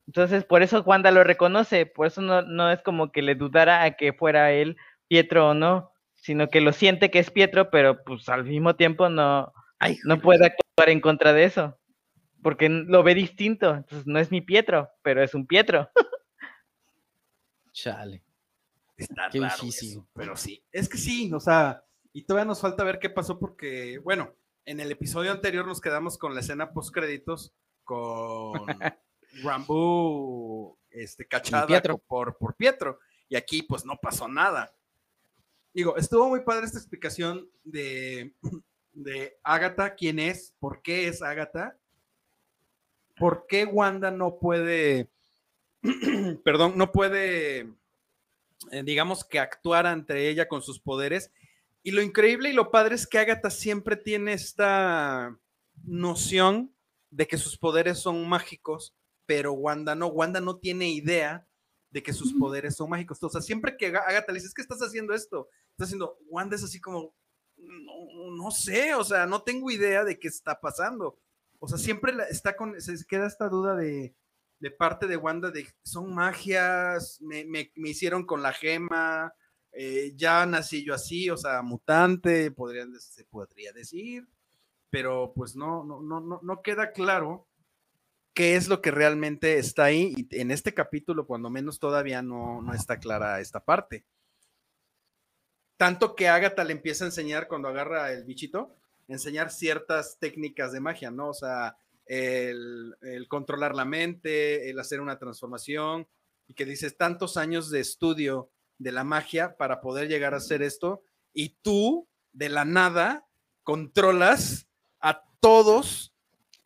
Entonces, 0.07 0.45
por 0.45 0.63
eso 0.63 0.83
Wanda 0.83 1.11
lo 1.11 1.23
reconoce, 1.25 1.85
por 1.87 2.07
eso 2.07 2.23
no, 2.23 2.43
no 2.43 2.71
es 2.71 2.81
como 2.83 3.13
que 3.13 3.23
le 3.23 3.35
dudara 3.35 3.83
a 3.83 3.91
que 3.93 4.13
fuera 4.13 4.53
él 4.53 4.77
Pietro 5.09 5.51
o 5.51 5.55
no, 5.55 5.93
sino 6.15 6.49
que 6.49 6.61
lo 6.61 6.73
siente 6.73 7.11
que 7.11 7.19
es 7.19 7.31
Pietro, 7.31 7.71
pero 7.71 8.03
pues 8.05 8.29
al 8.29 8.45
mismo 8.45 8.75
tiempo 8.77 9.09
no, 9.11 9.53
Ay, 9.79 9.99
no 10.05 10.19
puede 10.21 10.47
actuar 10.47 10.89
en 10.91 11.01
contra 11.01 11.33
de 11.35 11.45
eso, 11.45 11.79
porque 12.43 12.69
lo 12.71 13.03
ve 13.05 13.15
distinto. 13.15 13.75
Entonces, 13.77 14.07
no 14.07 14.19
es 14.21 14.31
mi 14.33 14.41
Pietro, 14.43 14.91
pero 15.03 15.23
es 15.23 15.35
un 15.35 15.47
Pietro. 15.47 15.91
Chale. 17.79 18.25
Está 18.97 19.29
Qué 19.31 19.39
raro 19.39 19.55
difícil. 19.63 19.91
eso, 19.91 20.09
pero 20.13 20.37
sí. 20.37 20.65
Es 20.73 20.89
que 20.89 20.99
sí, 20.99 21.33
o 21.33 21.39
sea, 21.39 21.85
y 22.13 22.25
todavía 22.25 22.47
nos 22.47 22.61
falta 22.61 22.83
ver 22.83 22.99
qué 22.99 23.09
pasó 23.09 23.39
porque, 23.39 23.99
bueno, 23.99 24.35
en 24.65 24.81
el 24.81 24.91
episodio 24.91 25.31
anterior 25.31 25.65
nos 25.65 25.81
quedamos 25.81 26.19
con 26.19 26.35
la 26.35 26.41
escena 26.41 26.73
post 26.73 26.93
créditos 26.93 27.55
con 27.85 28.67
Rambo 29.45 30.77
este, 30.91 31.27
cachada 31.29 31.69
Pietro. 31.69 31.99
Por, 31.99 32.37
por 32.37 32.57
Pietro. 32.57 32.99
Y 33.29 33.37
aquí 33.37 33.63
pues 33.63 33.85
no 33.85 33.97
pasó 34.03 34.27
nada. 34.27 34.75
Digo, 35.73 35.97
estuvo 35.97 36.29
muy 36.29 36.41
padre 36.41 36.67
esta 36.67 36.79
explicación 36.79 37.49
de, 37.63 38.35
de 38.93 39.39
Agatha, 39.45 39.95
quién 39.95 40.19
es, 40.19 40.53
por 40.59 40.83
qué 40.83 41.07
es 41.07 41.23
Agatha, 41.23 41.79
por 43.17 43.47
qué 43.47 43.65
Wanda 43.65 44.11
no 44.11 44.41
puede, 44.41 45.13
perdón, 46.45 46.77
no 46.77 46.93
puede, 46.93 47.69
eh, 48.71 48.83
digamos 48.85 49.25
que 49.25 49.39
actuar 49.39 49.87
ante 49.87 50.29
ella 50.29 50.49
con 50.49 50.63
sus 50.63 50.81
poderes. 50.81 51.31
Y 51.83 51.93
lo 51.93 52.03
increíble 52.03 52.51
y 52.51 52.53
lo 52.53 52.71
padre 52.71 52.95
es 52.97 53.07
que 53.07 53.19
Agatha 53.19 53.51
siempre 53.51 53.97
tiene 53.97 54.33
esta 54.33 55.39
noción 55.85 56.75
de 57.11 57.27
que 57.27 57.39
sus 57.39 57.57
poderes 57.57 57.99
son 57.99 58.29
mágicos, 58.29 58.95
pero 59.27 59.53
Wanda 59.53 59.95
no, 59.95 60.09
Wanda 60.09 60.41
no 60.41 60.57
tiene 60.57 60.89
idea 60.91 61.47
de 61.91 62.03
que 62.03 62.13
sus 62.13 62.35
poderes 62.35 62.77
son 62.77 62.91
mágicos. 62.91 63.23
O 63.23 63.31
sea, 63.31 63.41
siempre 63.41 63.77
que 63.77 63.87
Aga- 63.87 64.05
Agatha 64.07 64.33
le 64.33 64.39
dice, 64.39 64.49
es 64.49 64.55
que 64.55 64.61
estás 64.63 64.81
haciendo 64.83 65.15
esto, 65.15 65.49
está 65.71 65.85
haciendo, 65.85 66.19
Wanda 66.29 66.57
es 66.57 66.65
así 66.65 66.81
como, 66.81 67.15
no, 67.57 68.31
no 68.37 68.51
sé, 68.51 68.95
o 68.95 69.05
sea, 69.05 69.25
no 69.27 69.43
tengo 69.43 69.71
idea 69.71 70.05
de 70.05 70.19
qué 70.19 70.29
está 70.29 70.61
pasando. 70.61 71.19
O 71.61 71.69
sea, 71.69 71.79
siempre 71.79 72.13
está 72.29 72.57
con, 72.57 72.79
se 72.81 72.95
queda 73.07 73.27
esta 73.27 73.49
duda 73.49 73.75
de, 73.75 74.15
de 74.61 74.71
parte 74.71 75.07
de 75.07 75.17
Wanda 75.17 75.51
de, 75.51 75.67
son 75.83 76.15
magias, 76.15 77.21
me, 77.21 77.45
me- 77.45 77.73
me 77.77 77.91
hicieron 77.91 78.25
con 78.27 78.43
la 78.43 78.53
gema, 78.53 79.33
eh, 79.73 80.13
ya 80.17 80.45
nací 80.47 80.85
yo 80.85 80.95
así, 80.95 81.31
o 81.31 81.37
sea, 81.37 81.63
mutante, 81.63 82.51
podrían, 82.51 82.93
se 83.01 83.25
podría 83.25 83.73
decir, 83.73 84.27
pero 84.91 85.33
pues 85.35 85.55
no, 85.55 85.85
no, 85.85 86.01
no, 86.01 86.21
no, 86.21 86.41
no 86.43 86.63
queda 86.63 86.93
claro 86.93 87.47
qué 88.35 88.57
es 88.57 88.69
lo 88.69 88.81
que 88.81 88.91
realmente 88.91 89.59
está 89.59 89.85
ahí. 89.85 90.15
Y 90.17 90.41
en 90.41 90.51
este 90.51 90.73
capítulo, 90.75 91.27
cuando 91.27 91.51
menos 91.51 91.79
todavía 91.79 92.23
no, 92.23 92.63
no 92.63 92.73
está 92.73 92.99
clara 92.99 93.41
esta 93.41 93.65
parte. 93.65 94.05
Tanto 95.77 96.17
que 96.17 96.29
Agatha 96.29 96.65
le 96.65 96.73
empieza 96.73 97.05
a 97.05 97.09
enseñar 97.09 97.47
cuando 97.47 97.69
agarra 97.69 98.13
el 98.13 98.25
bichito, 98.25 98.75
enseñar 99.07 99.51
ciertas 99.51 100.19
técnicas 100.19 100.73
de 100.73 100.81
magia, 100.81 101.11
¿no? 101.11 101.29
O 101.29 101.35
sea, 101.35 101.77
el, 102.09 102.97
el 103.03 103.29
controlar 103.29 103.75
la 103.75 103.85
mente, 103.85 104.69
el 104.71 104.79
hacer 104.81 105.01
una 105.01 105.19
transformación, 105.19 106.09
y 106.47 106.55
que 106.55 106.65
dices 106.65 106.97
tantos 106.97 107.37
años 107.37 107.71
de 107.71 107.81
estudio 107.81 108.51
de 108.79 108.93
la 108.93 109.05
magia 109.05 109.57
para 109.57 109.81
poder 109.81 110.09
llegar 110.09 110.35
a 110.35 110.39
hacer 110.39 110.63
esto, 110.63 111.03
y 111.33 111.51
tú, 111.63 112.09
de 112.33 112.49
la 112.49 112.65
nada, 112.65 113.27
controlas 113.63 114.67
a 115.01 115.25
todos, 115.41 116.15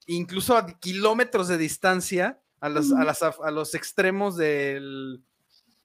incluso 0.06 0.56
a 0.56 0.78
kilómetros 0.78 1.48
de 1.48 1.58
distancia, 1.58 2.40
a 2.60 2.68
los, 2.68 2.92
a 2.92 3.02
las- 3.04 3.22
a 3.22 3.50
los 3.50 3.74
extremos 3.74 4.36
del, 4.36 5.24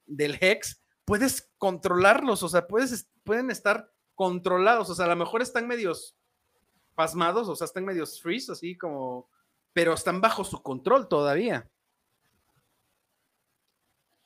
del 0.05 0.37
Hex, 0.39 0.79
puedes 1.05 1.49
controlarlos, 1.57 2.43
o 2.43 2.49
sea, 2.49 2.67
puedes, 2.67 3.09
pueden 3.23 3.49
estar 3.49 3.91
controlados, 4.13 4.89
o 4.89 4.95
sea, 4.95 5.05
a 5.05 5.09
lo 5.09 5.15
mejor 5.15 5.41
están 5.41 5.67
medios 5.67 6.15
pasmados, 6.93 7.47
o 7.49 7.55
sea, 7.55 7.65
están 7.65 7.85
medios 7.85 8.21
freeze, 8.21 8.51
así 8.51 8.77
como, 8.77 9.29
pero 9.77 9.93
están 9.93 10.21
bajo 10.21 10.43
su 10.43 10.63
control 10.63 11.07
todavía. 11.07 11.69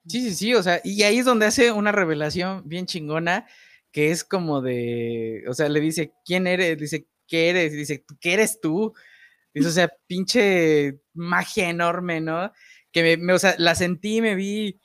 Sí, 0.08 0.22
sí, 0.29 0.34
sí, 0.36 0.55
o 0.55 0.63
sea, 0.63 0.81
y 0.84 1.03
ahí 1.03 1.20
es 1.20 1.25
donde 1.25 1.46
hace 1.46 1.72
una 1.72 1.91
revelación 1.91 2.63
bien 2.67 2.88
chingona, 2.88 3.48
que 3.91 4.10
es 4.10 4.24
como 4.24 4.62
de, 4.62 5.43
o 5.48 5.53
sea, 5.53 5.70
le 5.70 5.79
dice, 5.79 6.13
¿quién 6.25 6.48
eres? 6.48 6.77
Dice, 6.79 7.08
¿qué 7.27 7.50
eres? 7.51 7.72
Dice, 7.74 8.03
¿qué 8.20 8.34
eres 8.34 8.60
tú? 8.60 8.93
Dice, 9.53 9.70
o 9.70 9.72
sea, 9.72 9.89
pinche 10.08 11.01
magia 11.13 11.70
enorme, 11.70 12.22
¿no? 12.22 12.51
Que 12.91 13.17
me, 13.17 13.34
o 13.34 13.39
sea, 13.39 13.55
la 13.60 13.75
sentí, 13.75 14.22
me 14.22 14.36
vi, 14.36 14.81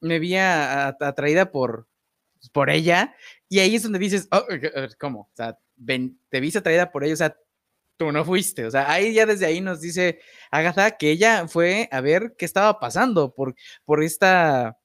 me 0.00 0.18
vi 0.20 0.36
a- 0.36 0.88
atraída 0.88 1.52
por, 1.52 1.88
por 2.52 2.70
ella, 2.70 3.16
y 3.48 3.60
ahí 3.60 3.76
es 3.76 3.82
donde 3.84 3.98
dices, 4.00 4.28
"Oh, 4.32 4.44
¿cómo? 5.00 5.22
O 5.22 5.36
sea, 5.36 5.58
te 6.30 6.40
viste 6.40 6.58
atraída 6.60 6.90
por 6.92 7.04
ella, 7.04 7.14
o 7.14 7.16
sea, 7.16 7.36
tú 7.96 8.12
no 8.12 8.24
fuiste, 8.24 8.66
o 8.66 8.70
sea, 8.70 8.90
ahí 8.90 9.14
ya 9.14 9.26
desde 9.26 9.46
ahí 9.46 9.60
nos 9.60 9.80
dice 9.80 10.20
Agatha 10.50 10.96
que 10.96 11.10
ella 11.10 11.48
fue 11.48 11.88
a 11.90 12.00
ver 12.00 12.34
qué 12.36 12.44
estaba 12.44 12.78
pasando 12.78 13.34
por, 13.34 13.54
por 13.84 14.02
esta, 14.02 14.76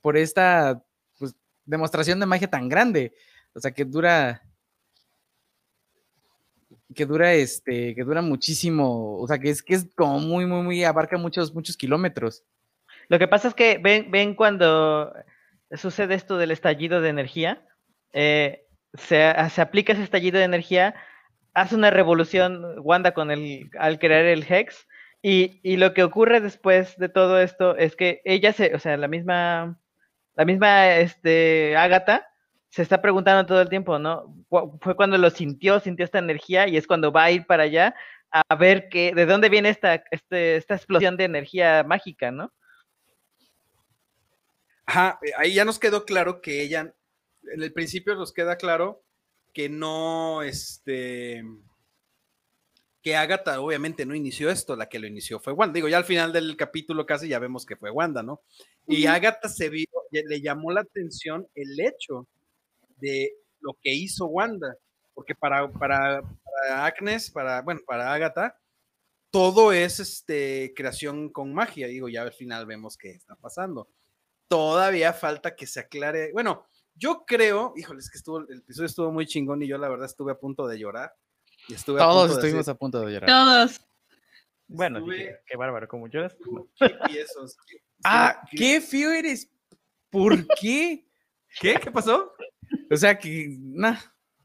por 0.00 0.16
esta 0.16 0.82
pues, 1.18 1.34
demostración 1.64 2.20
de 2.20 2.26
magia 2.26 2.48
tan 2.48 2.68
grande, 2.68 3.14
o 3.54 3.60
sea, 3.60 3.72
que 3.72 3.84
dura, 3.84 4.42
que 6.94 7.06
dura 7.06 7.34
este, 7.34 7.94
que 7.94 8.04
dura 8.04 8.22
muchísimo, 8.22 9.18
o 9.18 9.26
sea, 9.26 9.38
que 9.38 9.50
es 9.50 9.62
que 9.62 9.74
es 9.74 9.86
como 9.94 10.18
muy, 10.18 10.46
muy, 10.46 10.62
muy, 10.62 10.84
abarca 10.84 11.18
muchos, 11.18 11.54
muchos 11.54 11.76
kilómetros. 11.76 12.44
Lo 13.08 13.18
que 13.18 13.28
pasa 13.28 13.48
es 13.48 13.54
que 13.54 13.78
ven, 13.78 14.10
ven 14.10 14.34
cuando 14.34 15.12
sucede 15.74 16.14
esto 16.14 16.38
del 16.38 16.50
estallido 16.50 17.00
de 17.00 17.10
energía, 17.10 17.66
eh, 18.12 18.66
se, 18.94 19.32
se 19.50 19.60
aplica 19.60 19.92
ese 19.92 20.02
estallido 20.02 20.38
de 20.38 20.44
energía, 20.44 20.94
hace 21.54 21.74
una 21.74 21.90
revolución 21.90 22.78
Wanda 22.78 23.12
con 23.12 23.30
el, 23.30 23.70
al 23.78 23.98
crear 23.98 24.24
el 24.24 24.44
Hex, 24.48 24.86
y, 25.22 25.60
y 25.62 25.76
lo 25.76 25.94
que 25.94 26.02
ocurre 26.02 26.40
después 26.40 26.96
de 26.98 27.08
todo 27.08 27.40
esto 27.40 27.76
es 27.76 27.94
que 27.94 28.20
ella 28.24 28.52
se, 28.52 28.74
o 28.74 28.78
sea, 28.78 28.96
la 28.96 29.08
misma, 29.08 29.78
la 30.34 30.44
misma, 30.44 30.96
este, 30.96 31.76
Agatha, 31.76 32.26
se 32.70 32.82
está 32.82 33.00
preguntando 33.00 33.46
todo 33.46 33.60
el 33.60 33.68
tiempo, 33.68 33.98
¿no? 33.98 34.34
Fue 34.80 34.96
cuando 34.96 35.18
lo 35.18 35.30
sintió, 35.30 35.78
sintió 35.78 36.04
esta 36.04 36.18
energía, 36.18 36.66
y 36.66 36.76
es 36.76 36.86
cuando 36.86 37.12
va 37.12 37.24
a 37.24 37.30
ir 37.30 37.46
para 37.46 37.64
allá 37.64 37.94
a 38.30 38.54
ver 38.56 38.88
qué, 38.88 39.12
de 39.14 39.26
dónde 39.26 39.50
viene 39.50 39.68
esta, 39.68 40.02
este, 40.10 40.56
esta 40.56 40.74
explosión 40.74 41.16
de 41.16 41.24
energía 41.24 41.84
mágica, 41.86 42.30
¿no? 42.30 42.52
Ajá, 44.86 45.20
ahí 45.36 45.54
ya 45.54 45.64
nos 45.64 45.78
quedó 45.78 46.04
claro 46.04 46.40
que 46.40 46.62
ella, 46.62 46.94
en 47.52 47.62
el 47.62 47.72
principio 47.72 48.14
nos 48.14 48.32
queda 48.32 48.56
claro 48.56 49.04
que 49.52 49.68
no, 49.68 50.42
este, 50.42 51.44
que 53.02 53.16
Agatha 53.16 53.60
obviamente 53.60 54.06
no 54.06 54.14
inició 54.14 54.50
esto, 54.50 54.76
la 54.76 54.88
que 54.88 54.98
lo 54.98 55.06
inició 55.06 55.40
fue 55.40 55.52
Wanda. 55.52 55.74
Digo, 55.74 55.88
ya 55.88 55.98
al 55.98 56.04
final 56.04 56.32
del 56.32 56.56
capítulo 56.56 57.06
casi 57.06 57.28
ya 57.28 57.38
vemos 57.38 57.66
que 57.66 57.76
fue 57.76 57.90
Wanda, 57.90 58.22
¿no? 58.22 58.42
Y 58.86 59.06
Agatha 59.06 59.48
se 59.48 59.68
vio, 59.68 59.86
le 60.10 60.24
le 60.24 60.40
llamó 60.40 60.72
la 60.72 60.80
atención 60.80 61.48
el 61.54 61.78
hecho 61.80 62.26
de 62.96 63.32
lo 63.60 63.74
que 63.80 63.92
hizo 63.94 64.26
Wanda, 64.26 64.76
porque 65.14 65.34
para, 65.34 65.70
para, 65.70 66.22
para 66.22 66.86
Agnes, 66.86 67.30
para, 67.30 67.62
bueno, 67.62 67.80
para 67.86 68.12
Agatha, 68.12 68.58
todo 69.30 69.72
es 69.72 70.00
este, 70.00 70.72
creación 70.76 71.30
con 71.30 71.54
magia, 71.54 71.86
digo, 71.86 72.08
ya 72.08 72.22
al 72.22 72.32
final 72.32 72.66
vemos 72.66 72.96
qué 72.96 73.10
está 73.10 73.36
pasando 73.36 73.88
todavía 74.52 75.14
falta 75.14 75.56
que 75.56 75.66
se 75.66 75.80
aclare. 75.80 76.30
Bueno, 76.30 76.66
yo 76.94 77.24
creo, 77.26 77.72
híjole, 77.76 78.00
es 78.00 78.10
que 78.10 78.18
estuvo, 78.18 78.38
el 78.40 78.58
episodio 78.58 78.86
estuvo 78.86 79.10
muy 79.12 79.26
chingón 79.26 79.62
y 79.62 79.66
yo 79.68 79.78
la 79.78 79.88
verdad 79.88 80.06
estuve 80.06 80.32
a 80.32 80.38
punto 80.38 80.66
de 80.66 80.78
llorar. 80.78 81.14
Y 81.68 81.74
estuve 81.74 82.00
a 82.00 82.04
Todos 82.04 82.32
estuvimos 82.32 82.68
a 82.68 82.74
punto 82.74 83.00
de 83.00 83.12
llorar. 83.12 83.28
Todos. 83.28 83.80
Bueno, 84.68 84.98
Estuve- 84.98 85.16
dije, 85.16 85.38
qué 85.46 85.56
bárbaro, 85.56 85.86
como 85.88 86.08
creepy 86.08 87.18
esos- 87.18 87.56
Ah, 88.04 88.42
qué 88.56 88.80
feo 88.80 89.12
eres. 89.12 89.48
¿Por 90.10 90.46
qué? 90.60 91.06
¿Qué? 91.60 91.74
¿Qué 91.74 91.90
pasó? 91.90 92.32
O 92.90 92.96
sea 92.96 93.16
que, 93.18 93.56
nah, 93.60 93.96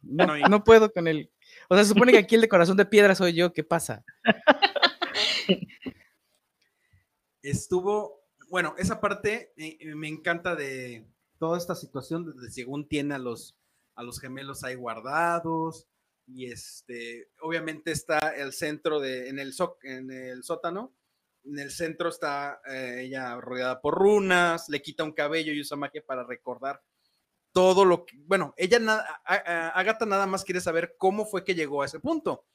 no, 0.02 0.38
no 0.50 0.64
puedo 0.64 0.92
con 0.92 1.08
él. 1.08 1.32
O 1.70 1.76
sea, 1.76 1.84
se 1.84 1.90
supone 1.90 2.12
que 2.12 2.18
aquí 2.20 2.36
el 2.36 2.42
de 2.42 2.50
corazón 2.50 2.78
de 2.78 2.86
piedra 2.86 3.16
soy 3.16 3.34
yo. 3.34 3.52
¿Qué 3.52 3.64
pasa? 3.64 4.04
Estuvo, 7.42 8.24
bueno, 8.50 8.76
esa 8.78 9.00
parte 9.00 9.54
eh, 9.58 9.78
me 9.96 10.08
encanta 10.08 10.56
de 10.56 11.06
toda 11.38 11.58
esta 11.58 11.76
situación, 11.76 12.36
de 12.40 12.52
según 12.52 12.88
tiene 12.88 13.16
a 13.16 13.20
los, 13.20 13.56
a 13.96 14.04
los 14.04 14.20
gemelos 14.20 14.64
ahí 14.64 14.76
guardados, 14.76 15.88
y 16.28 16.52
este, 16.52 17.30
obviamente 17.42 17.92
está 17.92 18.36
el 18.36 18.52
centro 18.54 19.00
de, 19.00 19.30
en 19.30 19.40
el, 19.40 19.54
zo- 19.54 19.78
en 19.84 20.12
el 20.12 20.44
sótano, 20.44 20.94
en 21.46 21.60
el 21.60 21.72
centro 21.72 22.10
está 22.10 22.60
eh, 22.68 23.04
ella 23.06 23.40
rodeada 23.40 23.80
por 23.80 23.96
runas, 23.96 24.68
le 24.68 24.82
quita 24.82 25.06
un 25.06 25.14
cabello 25.14 25.54
y 25.54 25.62
usa 25.62 25.78
magia 25.78 26.04
para 26.06 26.26
recordar 26.26 26.84
todo 27.54 27.86
lo 27.86 28.06
que, 28.06 28.18
bueno, 28.26 28.54
ella 28.58 28.78
nada, 28.80 29.22
Agatha 29.26 30.06
nada 30.06 30.28
más 30.28 30.44
quiere 30.44 30.62
saber 30.62 30.96
cómo 30.98 31.26
fue 31.26 31.44
que 31.44 31.56
llegó 31.56 31.82
a 31.82 31.86
ese 31.86 32.00
punto. 32.00 32.46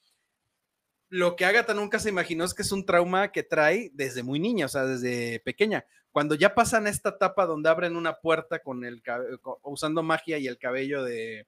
Lo 1.13 1.37
que 1.37 1.45
Agatha 1.45 1.75
nunca 1.75 1.99
se 1.99 2.09
imaginó 2.09 2.43
es 2.43 2.55
que 2.55 2.63
es 2.63 2.73
un 2.73 2.87
trauma 2.87 3.33
que 3.33 3.43
trae 3.43 3.91
desde 3.93 4.23
muy 4.23 4.41
niña, 4.41 4.65
o 4.65 4.69
sea, 4.71 4.87
desde 4.87 5.41
pequeña. 5.41 5.85
Cuando 6.11 6.35
ya 6.35 6.55
pasan 6.55 6.87
esta 6.87 7.11
etapa 7.11 7.45
donde 7.45 7.69
abren 7.69 7.97
una 7.97 8.19
puerta 8.19 8.61
con 8.61 8.83
el 8.83 9.03
usando 9.61 10.03
magia 10.03 10.39
y 10.39 10.47
el 10.47 10.57
cabello 10.57 11.05
de, 11.05 11.47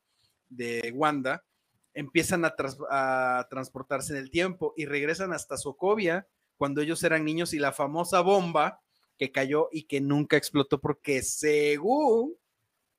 de 0.51 0.93
Wanda, 0.95 1.47
empiezan 1.95 2.45
a, 2.45 2.55
a, 2.91 3.47
transportarse 3.49 4.13
en 4.13 4.19
el 4.19 4.31
tiempo 4.31 4.75
y 4.77 4.85
regresan 4.85 5.33
hasta 5.33 5.57
Sokovia 5.57 6.29
cuando 6.59 6.83
ellos 6.83 7.03
eran 7.03 7.25
niños 7.25 7.55
y 7.55 7.59
la 7.59 7.73
famosa 7.73 8.21
bomba 8.21 8.83
que 9.17 9.33
cayó 9.33 9.71
y 9.73 9.85
que 9.85 10.03
nunca 10.03 10.37
explotó 10.37 10.79
porque 10.79 11.23
según 11.23 12.37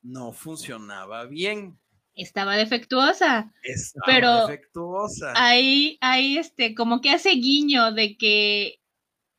no 0.02 0.34
funcionaba 0.34 1.26
bien. 1.26 1.78
Estaba 2.16 2.56
defectuosa. 2.56 3.52
Estaba 3.62 4.04
pero 4.06 4.48
defectuosa. 4.48 5.34
Ahí, 5.36 5.98
ahí, 6.02 6.38
este, 6.38 6.74
como 6.74 7.02
que 7.02 7.12
hace 7.12 7.32
guiño 7.32 7.92
de 7.92 8.18
que 8.18 8.80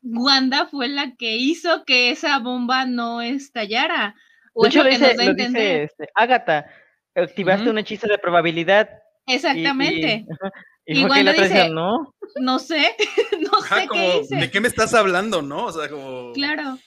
Wanda 0.02 0.66
fue 0.66 0.88
la 0.88 1.16
que 1.16 1.37
hizo 1.37 1.85
que 1.85 2.11
esa 2.11 2.38
bomba 2.38 2.85
no 2.85 3.23
estallara. 3.23 4.14
O 4.52 4.62
de 4.62 4.68
hecho, 4.68 4.83
lo 4.85 4.90
dice, 4.90 5.14
lo 5.16 5.35
dice 5.35 5.83
este, 5.85 6.09
Agatha, 6.14 6.66
activaste 7.14 7.71
un 7.71 7.78
hechizo 7.78 8.06
de 8.06 8.18
probabilidad. 8.18 8.88
Exactamente. 9.26 10.26
Y, 10.87 11.00
y, 11.00 11.04
y, 11.04 11.23
la 11.23 11.33
dice, 11.33 11.71
no. 11.71 12.14
No 12.40 12.59
sé, 12.59 12.95
no 13.40 13.61
sé 13.61 13.88
qué 13.92 14.18
hice. 14.18 14.37
¿De 14.37 14.50
qué 14.50 14.61
me 14.61 14.68
estás 14.68 14.95
hablando, 14.95 15.42
no? 15.42 15.66
O 15.66 15.73
sea, 15.73 15.88
como. 15.88 16.33
Claro. 16.33 16.78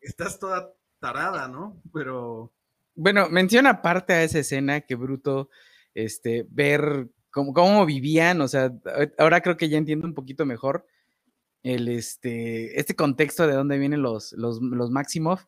Estás 0.00 0.38
toda 0.38 0.72
tarada, 1.00 1.48
¿no? 1.48 1.82
Pero. 1.92 2.52
Bueno, 3.00 3.28
menciona 3.30 3.70
aparte 3.70 4.12
a 4.12 4.24
esa 4.24 4.40
escena 4.40 4.80
que 4.80 4.96
bruto, 4.96 5.50
este, 5.94 6.44
ver 6.50 7.08
cómo, 7.30 7.52
cómo 7.52 7.86
vivían, 7.86 8.40
o 8.40 8.48
sea, 8.48 8.72
ahora 9.18 9.40
creo 9.40 9.56
que 9.56 9.68
ya 9.68 9.78
entiendo 9.78 10.04
un 10.04 10.14
poquito 10.14 10.44
mejor 10.44 10.84
el, 11.62 11.86
este, 11.86 12.76
este 12.80 12.96
contexto 12.96 13.46
de 13.46 13.54
dónde 13.54 13.78
vienen 13.78 14.02
los, 14.02 14.32
los, 14.32 14.60
los 14.60 14.90
Maximoff. 14.90 15.44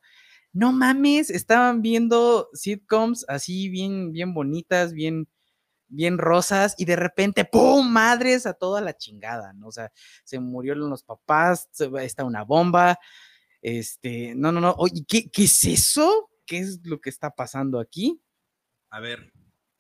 No 0.52 0.71
mames, 0.71 1.28
estaban 1.28 1.83
viendo 1.83 2.50
sitcoms 2.52 3.25
así 3.26 3.69
bien, 3.69 4.12
bien 4.12 4.33
bonitas, 4.33 4.92
bien, 4.92 5.26
bien 5.88 6.19
rosas 6.19 6.76
y 6.78 6.85
de 6.85 6.95
repente, 6.95 7.45
¡pum! 7.45 7.90
Madres 7.90 8.47
a 8.47 8.54
toda 8.54 8.80
la 8.80 8.97
chingada, 8.97 9.54
¿no? 9.54 9.66
O 9.66 9.73
sea, 9.73 9.90
se 10.23 10.38
murieron 10.38 10.88
los 10.88 11.02
papás, 11.02 11.69
está 12.00 12.23
una 12.23 12.45
bomba, 12.45 12.97
este, 13.61 14.37
no, 14.37 14.52
no, 14.52 14.61
no, 14.61 14.73
oye, 14.78 15.04
¿qué, 15.09 15.28
qué 15.28 15.45
es 15.45 15.64
eso? 15.64 16.29
Qué 16.50 16.59
es 16.59 16.85
lo 16.85 17.00
que 17.00 17.09
está 17.11 17.30
pasando 17.30 17.78
aquí. 17.78 18.21
A 18.90 18.99
ver, 18.99 19.33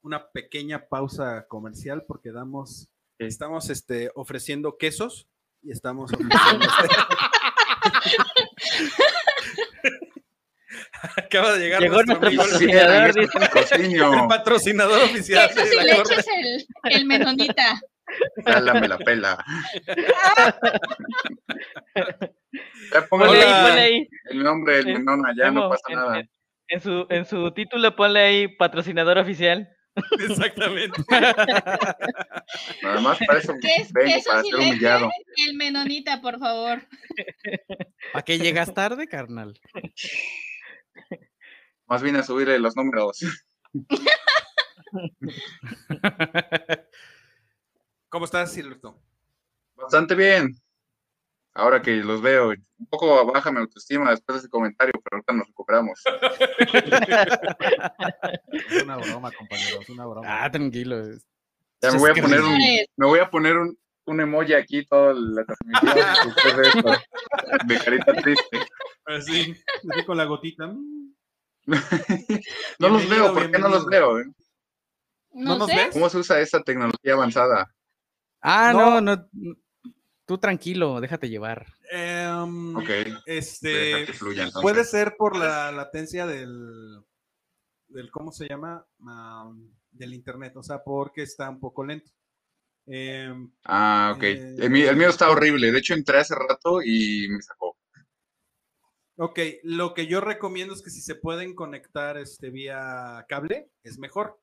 una 0.02 0.30
pequeña 0.30 0.86
pausa 0.88 1.48
comercial 1.48 2.04
porque 2.06 2.30
damos, 2.30 2.88
estamos 3.18 3.70
este, 3.70 4.12
ofreciendo 4.14 4.78
quesos 4.78 5.26
y 5.62 5.72
estamos 5.72 6.12
ofreciendo 6.14 6.64
este 6.64 6.86
Acaba 11.16 11.54
de 11.54 11.60
llegar 11.60 11.80
Llegó 11.82 12.04
nuestro, 12.04 12.20
patrocinador, 12.20 13.14
dice. 13.14 13.96
El 13.96 14.28
patrocinador 14.28 15.02
oficial. 15.02 15.48
Quesos 15.48 15.72
y 15.72 15.76
leches 15.84 16.24
el, 16.36 16.64
el 16.84 17.04
menonita. 17.06 17.80
Dálame 18.44 18.86
la 18.86 18.98
pela. 18.98 19.44
ponle 23.10 23.42
ahí. 23.42 24.08
El 24.26 24.44
nombre 24.44 24.76
del 24.76 24.98
menón 24.98 25.26
allá, 25.26 25.50
no 25.50 25.68
pasa 25.68 25.88
nada. 25.88 26.22
En 26.70 26.80
su, 26.80 27.06
en 27.10 27.26
su 27.26 27.52
título 27.52 27.94
ponle 27.96 28.20
ahí 28.20 28.48
patrocinador 28.48 29.18
oficial. 29.18 29.68
Exactamente. 30.28 31.02
Nada 32.82 33.00
más 33.00 33.18
para 33.26 33.38
eso 33.40 33.54
¿Qué 33.60 33.82
es, 33.82 33.92
vengo, 33.92 34.16
eso 34.16 34.30
para 34.30 34.42
sí 34.42 34.50
ser 34.50 34.58
le 34.58 34.70
humillado. 34.70 35.10
El 35.48 35.56
menonita, 35.56 36.20
por 36.20 36.38
favor. 36.38 36.86
¿Para 38.12 38.24
qué 38.24 38.38
llegas 38.38 38.72
tarde, 38.72 39.08
carnal? 39.08 39.58
Más 41.86 42.02
bien 42.02 42.14
a 42.16 42.22
subirle 42.22 42.58
los 42.60 42.76
números. 42.76 43.18
¿Cómo 48.08 48.26
estás, 48.26 48.52
Silberto? 48.52 48.96
Bastante 49.74 50.14
bien. 50.14 50.54
Ahora 51.52 51.82
que 51.82 51.96
los 51.96 52.22
veo, 52.22 52.50
un 52.50 52.86
poco 52.88 53.26
baja 53.26 53.50
mi 53.50 53.58
autoestima 53.58 54.10
después 54.10 54.34
de 54.34 54.38
ese 54.40 54.48
comentario, 54.48 54.92
ahorita 55.20 55.32
nos 55.32 55.46
recuperamos. 55.48 56.00
Es 58.52 58.82
una 58.82 58.96
broma, 58.96 59.30
compañeros, 59.32 59.88
una 59.88 60.06
broma. 60.06 60.44
Ah, 60.44 60.50
tranquilo. 60.50 61.02
Ya 61.82 61.92
me 61.92 61.98
voy 61.98 62.10
a 62.10 62.14
poner 62.14 62.40
un, 62.42 62.58
me 62.96 63.06
voy 63.06 63.18
a 63.20 63.30
poner 63.30 63.56
un, 63.56 63.78
un 64.04 64.20
emoji 64.20 64.52
aquí 64.54 64.84
toda 64.86 65.14
la 65.14 65.44
transmisión 65.44 65.94
después 66.26 66.56
de 66.56 66.68
esto, 66.68 66.92
de 67.66 67.78
carita 67.78 68.14
triste. 68.14 68.60
Así, 69.06 69.54
así 69.90 70.04
con 70.04 70.16
la 70.16 70.24
gotita. 70.24 70.66
no 72.78 72.88
los 72.88 73.08
veo, 73.08 73.32
¿por 73.32 73.50
qué 73.50 73.58
no 73.58 73.68
los 73.68 73.86
veo? 73.86 74.20
eh? 74.20 74.24
No, 75.32 75.56
nos 75.58 75.68
sé. 75.68 75.76
ves? 75.76 75.88
¿Cómo 75.92 76.08
se 76.08 76.18
usa 76.18 76.40
esa 76.40 76.60
tecnología 76.62 77.12
avanzada? 77.14 77.72
Ah, 78.42 78.72
No. 78.74 79.00
no, 79.00 79.16
no. 79.16 79.26
Tú 80.30 80.38
tranquilo, 80.38 81.00
déjate 81.00 81.28
llevar. 81.28 81.66
Em, 81.90 82.76
Ok, 82.76 82.88
Este, 83.26 84.06
fluya, 84.12 84.48
puede 84.62 84.84
ser 84.84 85.16
por 85.18 85.34
la 85.36 85.72
latencia 85.72 86.24
del, 86.24 87.02
del 87.88 88.12
¿cómo 88.12 88.30
se 88.30 88.46
llama? 88.48 88.86
Am, 89.08 89.74
del 89.90 90.14
internet, 90.14 90.56
o 90.56 90.62
sea, 90.62 90.84
porque 90.84 91.22
está 91.22 91.50
un 91.50 91.58
poco 91.58 91.84
lento. 91.84 92.12
Em, 92.86 93.50
Ah, 93.64 94.12
ok. 94.14 94.22
Eh, 94.22 94.54
El, 94.60 94.70
mío, 94.70 94.88
el 94.90 94.96
mío 94.96 95.08
está 95.08 95.28
horrible. 95.28 95.72
De 95.72 95.78
hecho, 95.80 95.94
entré 95.94 96.18
hace 96.18 96.36
rato 96.36 96.80
y 96.80 97.26
me 97.28 97.42
sacó. 97.42 97.76
ok, 99.16 99.36
lo 99.64 99.94
que 99.94 100.06
yo 100.06 100.20
recomiendo 100.20 100.74
es 100.74 100.82
que 100.82 100.90
si 100.90 101.00
se 101.00 101.16
pueden 101.16 101.56
conectar 101.56 102.16
este, 102.18 102.50
vía 102.50 103.26
cable, 103.28 103.72
es 103.82 103.98
mejor. 103.98 104.40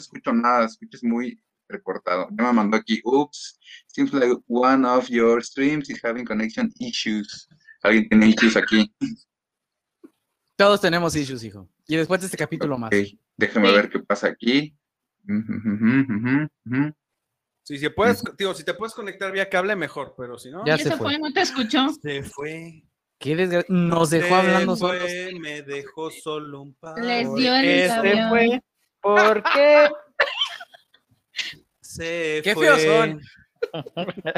No 0.00 0.02
escucho 0.02 0.32
nada, 0.32 0.66
escuchas 0.66 1.04
muy 1.04 1.40
recortado. 1.68 2.28
Ya 2.30 2.44
me 2.44 2.52
mandó 2.52 2.76
aquí, 2.76 3.00
oops, 3.04 3.58
seems 3.86 4.12
like 4.12 4.36
one 4.48 4.86
of 4.86 5.08
your 5.08 5.42
streams 5.42 5.88
is 5.90 6.02
having 6.04 6.24
connection 6.24 6.72
issues. 6.78 7.48
Alguien 7.82 8.08
tiene 8.08 8.28
issues 8.28 8.56
aquí. 8.56 8.92
Todos 10.56 10.80
tenemos 10.80 11.14
issues, 11.14 11.44
hijo. 11.44 11.68
Y 11.86 11.96
después 11.96 12.20
de 12.20 12.26
este 12.26 12.38
capítulo 12.38 12.78
más. 12.78 12.88
Ok, 12.92 12.98
déjame 13.36 13.68
Sí. 13.68 13.74
ver 13.74 13.90
qué 13.90 13.98
pasa 14.00 14.28
aquí. 14.28 14.76
Ujú. 15.28 16.48
Si, 17.62 17.78
si 17.78 17.88
puedes, 17.90 18.22
digo, 18.38 18.54
si 18.54 18.64
te 18.64 18.74
puedes 18.74 18.94
conectar 18.94 19.32
vía 19.32 19.48
cable, 19.50 19.74
mejor, 19.76 20.14
pero 20.16 20.38
si 20.38 20.50
no, 20.50 20.64
Ya 20.64 20.76
¿Y 20.76 20.78
se 20.78 20.90
fue. 20.96 20.98
fue? 21.10 21.18
¿No 21.18 21.32
te 21.32 21.40
escuchó? 21.42 21.88
se 22.00 22.22
fue. 22.22 22.84
Qué 23.18 23.34
desgra- 23.36 23.64
Nos 23.68 24.10
dejó 24.10 24.28
Se 24.28 24.34
hablando 24.34 24.76
fue, 24.76 24.98
solos. 24.98 25.40
Me 25.40 25.62
dejó 25.62 26.10
solo 26.10 26.62
un 26.62 26.74
par. 26.74 27.02
Les 27.02 27.34
dio 27.34 27.54
el 27.56 27.64
Este 27.64 27.92
avión. 27.92 28.28
fue 28.28 28.62
¿Por 29.00 29.42
qué? 29.54 29.88
Se 31.96 32.40
Qué 32.44 32.54
fue. 32.54 32.66
feos 32.66 32.82
son. 32.82 33.20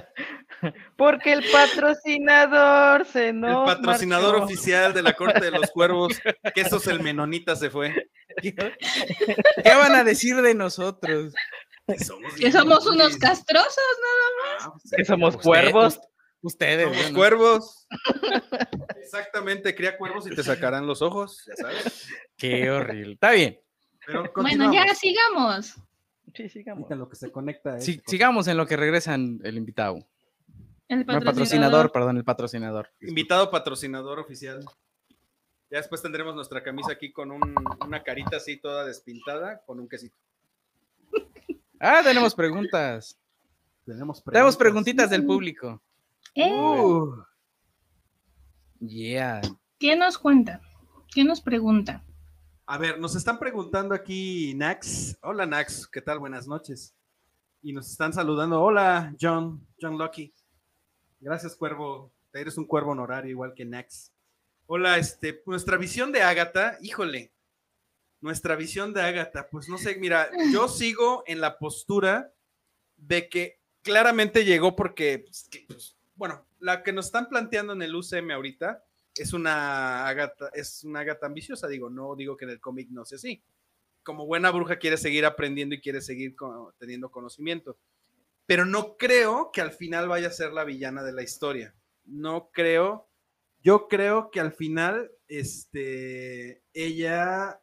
Porque 0.96 1.32
el 1.32 1.44
patrocinador 1.50 3.04
se 3.06 3.28
El 3.28 3.40
nos 3.40 3.66
patrocinador 3.68 4.38
marchó. 4.38 4.44
oficial 4.44 4.92
de 4.94 5.02
la 5.02 5.12
Corte 5.12 5.40
de 5.40 5.50
los 5.50 5.70
Cuervos, 5.70 6.12
Quesos 6.54 6.86
el 6.86 7.00
Menonita 7.00 7.56
se 7.56 7.70
fue. 7.70 7.94
¿Qué 8.42 8.54
van 9.64 9.94
a 9.94 10.04
decir 10.04 10.36
de 10.40 10.54
nosotros? 10.54 11.34
Que 11.86 11.98
somos, 11.98 12.32
Que 12.34 12.40
bien 12.40 12.52
somos 12.52 12.86
unos 12.86 13.16
castrosos, 13.16 13.76
Ah, 14.60 14.72
pues, 14.72 14.92
Que 14.96 15.04
somos 15.04 15.34
Usted- 15.34 15.44
cuervos. 15.46 15.96
us- 15.96 16.00
Ustedes. 16.40 16.86
Somos 16.88 17.10
no. 17.10 17.16
cuervos. 17.18 17.86
Exactamente, 19.02 19.74
cría 19.74 19.96
cuervos 19.98 20.26
y 20.30 20.34
te 20.34 20.42
sacarán 20.44 20.86
los 20.86 21.02
ojos, 21.02 21.44
ya 21.48 21.56
sabes. 21.56 22.06
Qué 22.36 22.70
horrible. 22.70 23.14
Está 23.14 23.32
bien. 23.32 23.58
Pero 24.06 24.30
Bueno, 24.36 24.72
ya 24.72 24.94
sigamos. 24.94 25.74
Sí, 26.38 26.48
sigamos. 26.48 26.82
Ahorita 26.84 26.94
lo 26.96 27.08
que 27.08 27.16
se 27.16 27.32
conecta 27.32 27.80
sigamos 27.80 28.46
en 28.46 28.56
lo 28.56 28.66
que 28.66 28.76
regresan 28.76 29.40
el 29.42 29.56
invitado. 29.58 30.06
El 30.86 31.04
No, 31.04 31.18
el 31.18 31.24
patrocinador. 31.24 31.90
perdón, 31.92 32.16
el 32.16 32.24
patrocinador. 32.24 32.88
Invitado 33.00 33.50
patrocinador 33.50 34.20
oficial. 34.20 34.64
Ya 35.70 35.78
después 35.78 36.00
tendremos 36.00 36.34
nuestra 36.36 36.62
camisa 36.62 36.92
aquí 36.92 37.12
con 37.12 37.30
un- 37.32 37.54
una 37.84 38.02
carita 38.04 38.36
así 38.36 38.56
toda 38.56 38.86
despintada 38.86 39.60
con 39.66 39.80
un 39.80 39.88
quesito. 39.88 40.16
Ah, 41.80 42.00
tenemos 42.04 42.34
preguntas. 42.34 43.18
Tenemos, 43.84 44.22
Tenemos 44.22 44.56
preguntitas 44.56 45.10
del 45.10 45.26
público. 45.26 45.82
Eh, 46.34 46.52
Uh, 46.52 47.22
Yeah. 48.80 49.40
¿Qué 49.80 49.96
nos 49.96 50.18
cuenta? 50.18 50.60
¿Qué 51.12 51.24
nos 51.24 51.40
pregunta? 51.40 52.04
A 52.70 52.76
ver, 52.76 53.00
nos 53.00 53.16
están 53.16 53.38
preguntando 53.38 53.94
aquí 53.94 54.52
Nax. 54.54 55.16
Hola 55.22 55.46
Nax, 55.46 55.86
¿qué 55.86 56.02
tal? 56.02 56.18
Buenas 56.18 56.46
noches. 56.46 56.94
Y 57.62 57.72
nos 57.72 57.90
están 57.90 58.12
saludando. 58.12 58.60
Hola 58.60 59.14
John, 59.18 59.66
John 59.80 59.96
Lucky. 59.96 60.34
Gracias, 61.18 61.56
cuervo. 61.56 62.12
Eres 62.30 62.58
un 62.58 62.66
cuervo 62.66 62.90
honorario 62.90 63.30
igual 63.30 63.54
que 63.54 63.64
Nax. 63.64 64.12
Hola, 64.66 64.98
este, 64.98 65.42
nuestra 65.46 65.78
visión 65.78 66.12
de 66.12 66.20
Ágata, 66.20 66.76
híjole. 66.82 67.32
nuestra 68.20 68.54
visión 68.54 68.92
de 68.92 69.00
Agatha, 69.00 69.48
pues 69.48 69.66
no 69.70 69.78
sé, 69.78 69.96
mira, 69.96 70.28
yo 70.52 70.68
sigo 70.68 71.24
en 71.26 71.40
la 71.40 71.56
postura 71.56 72.34
de 72.96 73.30
que 73.30 73.60
claramente 73.82 74.44
llegó 74.44 74.76
porque, 74.76 75.20
pues, 75.20 75.48
pues, 75.68 75.96
bueno, 76.16 76.44
la 76.58 76.82
que 76.82 76.92
nos 76.92 77.06
están 77.06 77.30
planteando 77.30 77.72
en 77.72 77.80
el 77.80 77.94
UCM 77.94 78.30
ahorita 78.32 78.84
es 79.18 79.32
una 79.32 80.06
Agatha, 80.06 80.50
es 80.54 80.84
una 80.84 81.00
Agatha 81.00 81.26
ambiciosa, 81.26 81.68
digo, 81.68 81.90
no 81.90 82.14
digo 82.16 82.36
que 82.36 82.44
en 82.44 82.52
el 82.52 82.60
cómic 82.60 82.88
no 82.90 83.04
sea 83.04 83.16
así. 83.16 83.42
Como 84.02 84.26
buena 84.26 84.50
bruja 84.50 84.78
quiere 84.78 84.96
seguir 84.96 85.26
aprendiendo 85.26 85.74
y 85.74 85.80
quiere 85.80 86.00
seguir 86.00 86.34
teniendo 86.78 87.10
conocimiento. 87.10 87.76
Pero 88.46 88.64
no 88.64 88.96
creo 88.96 89.50
que 89.52 89.60
al 89.60 89.72
final 89.72 90.08
vaya 90.08 90.28
a 90.28 90.32
ser 90.32 90.52
la 90.52 90.64
villana 90.64 91.02
de 91.02 91.12
la 91.12 91.22
historia. 91.22 91.74
No 92.04 92.50
creo. 92.50 93.08
Yo 93.62 93.88
creo 93.88 94.30
que 94.30 94.40
al 94.40 94.52
final, 94.52 95.10
este, 95.26 96.62
ella, 96.72 97.60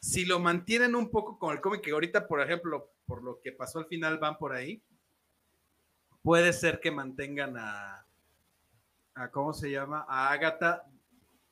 si 0.00 0.26
lo 0.26 0.40
mantienen 0.40 0.94
un 0.94 1.10
poco 1.10 1.38
con 1.38 1.54
el 1.54 1.62
cómic, 1.62 1.80
que 1.80 1.92
ahorita, 1.92 2.28
por 2.28 2.42
ejemplo, 2.42 2.92
por 3.06 3.22
lo 3.22 3.40
que 3.40 3.52
pasó 3.52 3.78
al 3.78 3.86
final, 3.86 4.18
van 4.18 4.36
por 4.36 4.52
ahí, 4.52 4.82
puede 6.22 6.52
ser 6.52 6.80
que 6.80 6.90
mantengan 6.90 7.56
a, 7.56 8.05
a 9.16 9.30
¿cómo 9.30 9.52
se 9.52 9.70
llama? 9.70 10.04
A 10.08 10.30
Agatha 10.30 10.84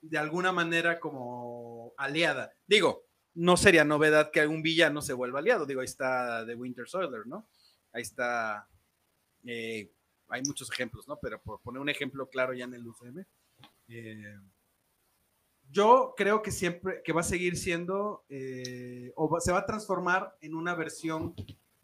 de 0.01 0.19
alguna 0.19 0.53
manera 0.53 1.01
como 1.01 1.93
aliada. 1.97 2.53
Digo, 2.67 3.05
no 3.35 3.57
sería 3.57 3.85
novedad 3.85 4.31
que 4.31 4.41
algún 4.41 4.63
villano 4.63 5.03
se 5.03 5.13
vuelva 5.15 5.41
aliado. 5.41 5.67
Digo, 5.67 5.81
ahí 5.81 5.87
está 5.87 6.45
The 6.47 6.55
Winter 6.55 6.87
Soldier, 6.89 7.27
¿no? 7.27 7.49
Ahí 7.93 8.03
está. 8.03 8.69
eh, 9.45 9.91
hay 10.29 10.43
muchos 10.43 10.71
ejemplos, 10.71 11.07
¿no? 11.09 11.19
Pero 11.21 11.41
por 11.43 11.61
poner 11.61 11.81
un 11.83 11.89
ejemplo 11.89 12.29
claro 12.29 12.53
ya 12.55 12.65
en 12.65 12.75
el 12.75 12.87
UCM. 12.87 13.27
eh, 13.89 14.39
yo 15.71 16.15
creo 16.17 16.43
que 16.43 16.51
siempre, 16.51 17.03
que 17.03 17.13
va 17.13 17.23
a 17.23 17.25
seguir 17.25 17.57
siendo, 17.57 18.25
eh, 18.29 19.13
o 19.17 19.29
va- 19.29 19.41
se 19.41 19.53
va 19.53 19.61
a 19.61 19.67
transformar 19.67 20.37
en 20.41 20.55
una 20.55 20.75
versión 20.75 21.35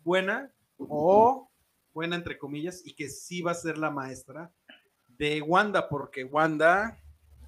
buena 0.04 0.52
o 0.78 1.50
buena 1.92 2.16
entre 2.16 2.38
comillas, 2.38 2.82
y 2.84 2.94
que 2.94 3.08
sí 3.08 3.42
va 3.42 3.50
a 3.52 3.54
ser 3.54 3.78
la 3.78 3.90
maestra 3.90 4.52
de 5.20 5.42
Wanda, 5.42 5.86
porque 5.86 6.24
Wanda 6.24 6.96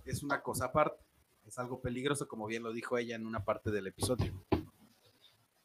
es 0.05 0.23
una 0.23 0.43
cosa 0.43 0.67
aparte, 0.67 1.03
es 1.47 1.59
algo 1.59 1.81
peligroso, 1.81 2.29
como 2.29 2.47
bien 2.47 2.63
lo 2.63 2.71
dijo 2.71 2.99
ella 2.99 3.17
en 3.17 3.27
una 3.27 3.47
parte 3.47 3.71
del 3.71 3.87
episodio. 3.87 4.45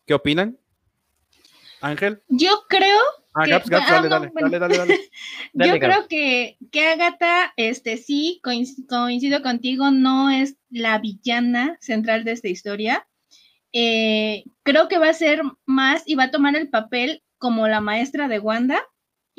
¿Qué 0.06 0.14
opinan? 0.14 0.58
Ángel. 1.82 2.24
Yo 2.30 2.64
creo, 2.70 2.98
yo 5.54 5.80
creo 5.80 6.08
que, 6.08 6.58
que 6.72 6.88
Agatha, 6.88 7.52
este 7.58 7.98
sí, 7.98 8.40
coinc- 8.42 8.88
coincido 8.88 9.42
contigo, 9.42 9.92
no 9.92 10.30
es 10.30 10.56
la 10.70 11.00
villana 11.00 11.78
central 11.82 12.24
de 12.24 12.32
esta 12.32 12.48
historia. 12.48 13.06
Eh, 13.74 14.46
creo 14.64 14.88
que 14.88 14.98
va 14.98 15.10
a 15.10 15.14
ser 15.14 15.42
más 15.66 16.04
y 16.06 16.16
va 16.16 16.24
a 16.24 16.32
tomar 16.32 16.56
el 16.56 16.70
papel 16.70 17.22
como 17.38 17.68
la 17.68 17.82
maestra 17.82 18.30
de 18.30 18.40
Wanda 18.40 18.82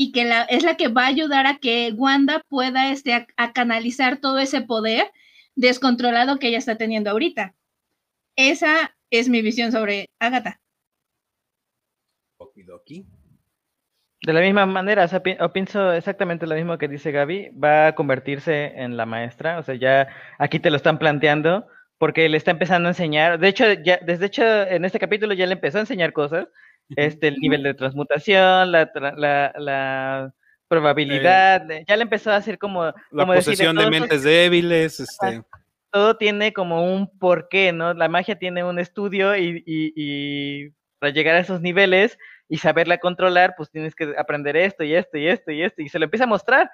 y 0.01 0.13
que 0.13 0.25
la, 0.25 0.43
es 0.45 0.63
la 0.63 0.77
que 0.77 0.87
va 0.87 1.05
a 1.05 1.09
ayudar 1.09 1.47
a 1.49 1.59
que 1.59 1.93
Wanda 1.97 2.41
pueda 2.49 2.93
este, 2.93 3.15
a, 3.15 3.27
a 3.37 3.53
canalizar 3.53 4.19
todo 4.19 4.39
ese 4.39 4.61
poder 4.63 5.11
descontrolado 5.57 6.39
que 6.39 6.47
ella 6.47 6.59
está 6.59 6.79
teniendo 6.79 7.11
ahorita. 7.11 7.57
Esa 8.37 8.97
es 9.11 9.29
mi 9.29 9.43
visión 9.43 9.73
sobre 9.73 10.07
Agatha. 10.21 10.61
Okidoki. 12.39 13.07
De 14.23 14.33
la 14.33 14.41
misma 14.41 14.67
manera, 14.67 15.05
o 15.05 15.09
sea, 15.09 15.21
pi- 15.21 15.37
o 15.41 15.53
pienso 15.53 15.93
exactamente 15.93 16.47
lo 16.47 16.55
mismo 16.55 16.79
que 16.79 16.87
dice 16.87 17.11
Gaby, 17.11 17.51
va 17.51 17.89
a 17.89 17.95
convertirse 17.97 18.67
en 18.77 18.97
la 18.97 19.05
maestra, 19.05 19.59
o 19.59 19.65
sea, 19.65 19.75
ya 19.75 20.09
aquí 20.39 20.61
te 20.61 20.71
lo 20.71 20.77
están 20.77 20.99
planteando, 21.01 21.67
porque 21.99 22.29
le 22.29 22.37
está 22.37 22.53
empezando 22.53 22.87
a 22.89 22.93
enseñar, 22.93 23.41
de 23.41 23.49
hecho, 23.49 23.73
ya, 23.73 23.99
desde 24.05 24.27
hecho, 24.27 24.45
en 24.45 24.85
este 24.85 25.01
capítulo 25.01 25.35
ya 25.35 25.47
le 25.47 25.55
empezó 25.55 25.79
a 25.79 25.83
enseñar 25.83 26.13
cosas, 26.13 26.47
este, 26.97 27.29
el 27.29 27.37
nivel 27.39 27.63
de 27.63 27.75
transmutación, 27.75 28.73
la, 28.73 28.93
tra- 28.93 29.15
la, 29.17 29.53
la 29.59 30.33
probabilidad, 30.69 31.67
le- 31.67 31.85
ya 31.87 31.97
le 31.97 32.03
empezó 32.03 32.31
a 32.31 32.37
hacer 32.37 32.59
como, 32.59 32.85
La 32.85 32.93
como 33.11 33.33
decirle, 33.33 33.53
posesión 33.73 33.77
de 33.77 33.83
"Todo 33.83 33.91
esto- 33.93 34.01
mentes 34.03 34.23
débiles, 34.23 35.01
este, 35.01 35.43
todo 35.91 36.17
tiene 36.17 36.53
como 36.53 36.85
un 36.95 37.09
porqué, 37.19 37.73
¿no? 37.73 37.95
La 37.95 38.09
magia 38.09 38.39
tiene 38.39 38.63
un 38.65 38.79
estudio 38.79 39.37
y, 39.37 39.63
y- 39.67 39.93
y 39.97 40.71
para 40.99 41.13
llegar 41.13 41.37
a 41.37 41.41
esos 41.41 41.61
niveles 41.61 42.19
y 42.49 42.59
saberla 42.59 42.99
controlar, 42.99 43.55
pues 43.57 43.71
tienes 43.71 43.95
que 43.95 44.15
aprender 44.19 44.57
esto 44.57 44.85
y 44.85 44.95
esto 44.95 45.17
y 45.17 45.27
esto 45.27 45.51
y 45.53 45.63
esto, 45.63 45.83
y 45.83 45.89
se 45.89 45.99
lo 45.99 46.05
empieza 46.05 46.25
a 46.25 46.29
mostrar. 46.29 46.71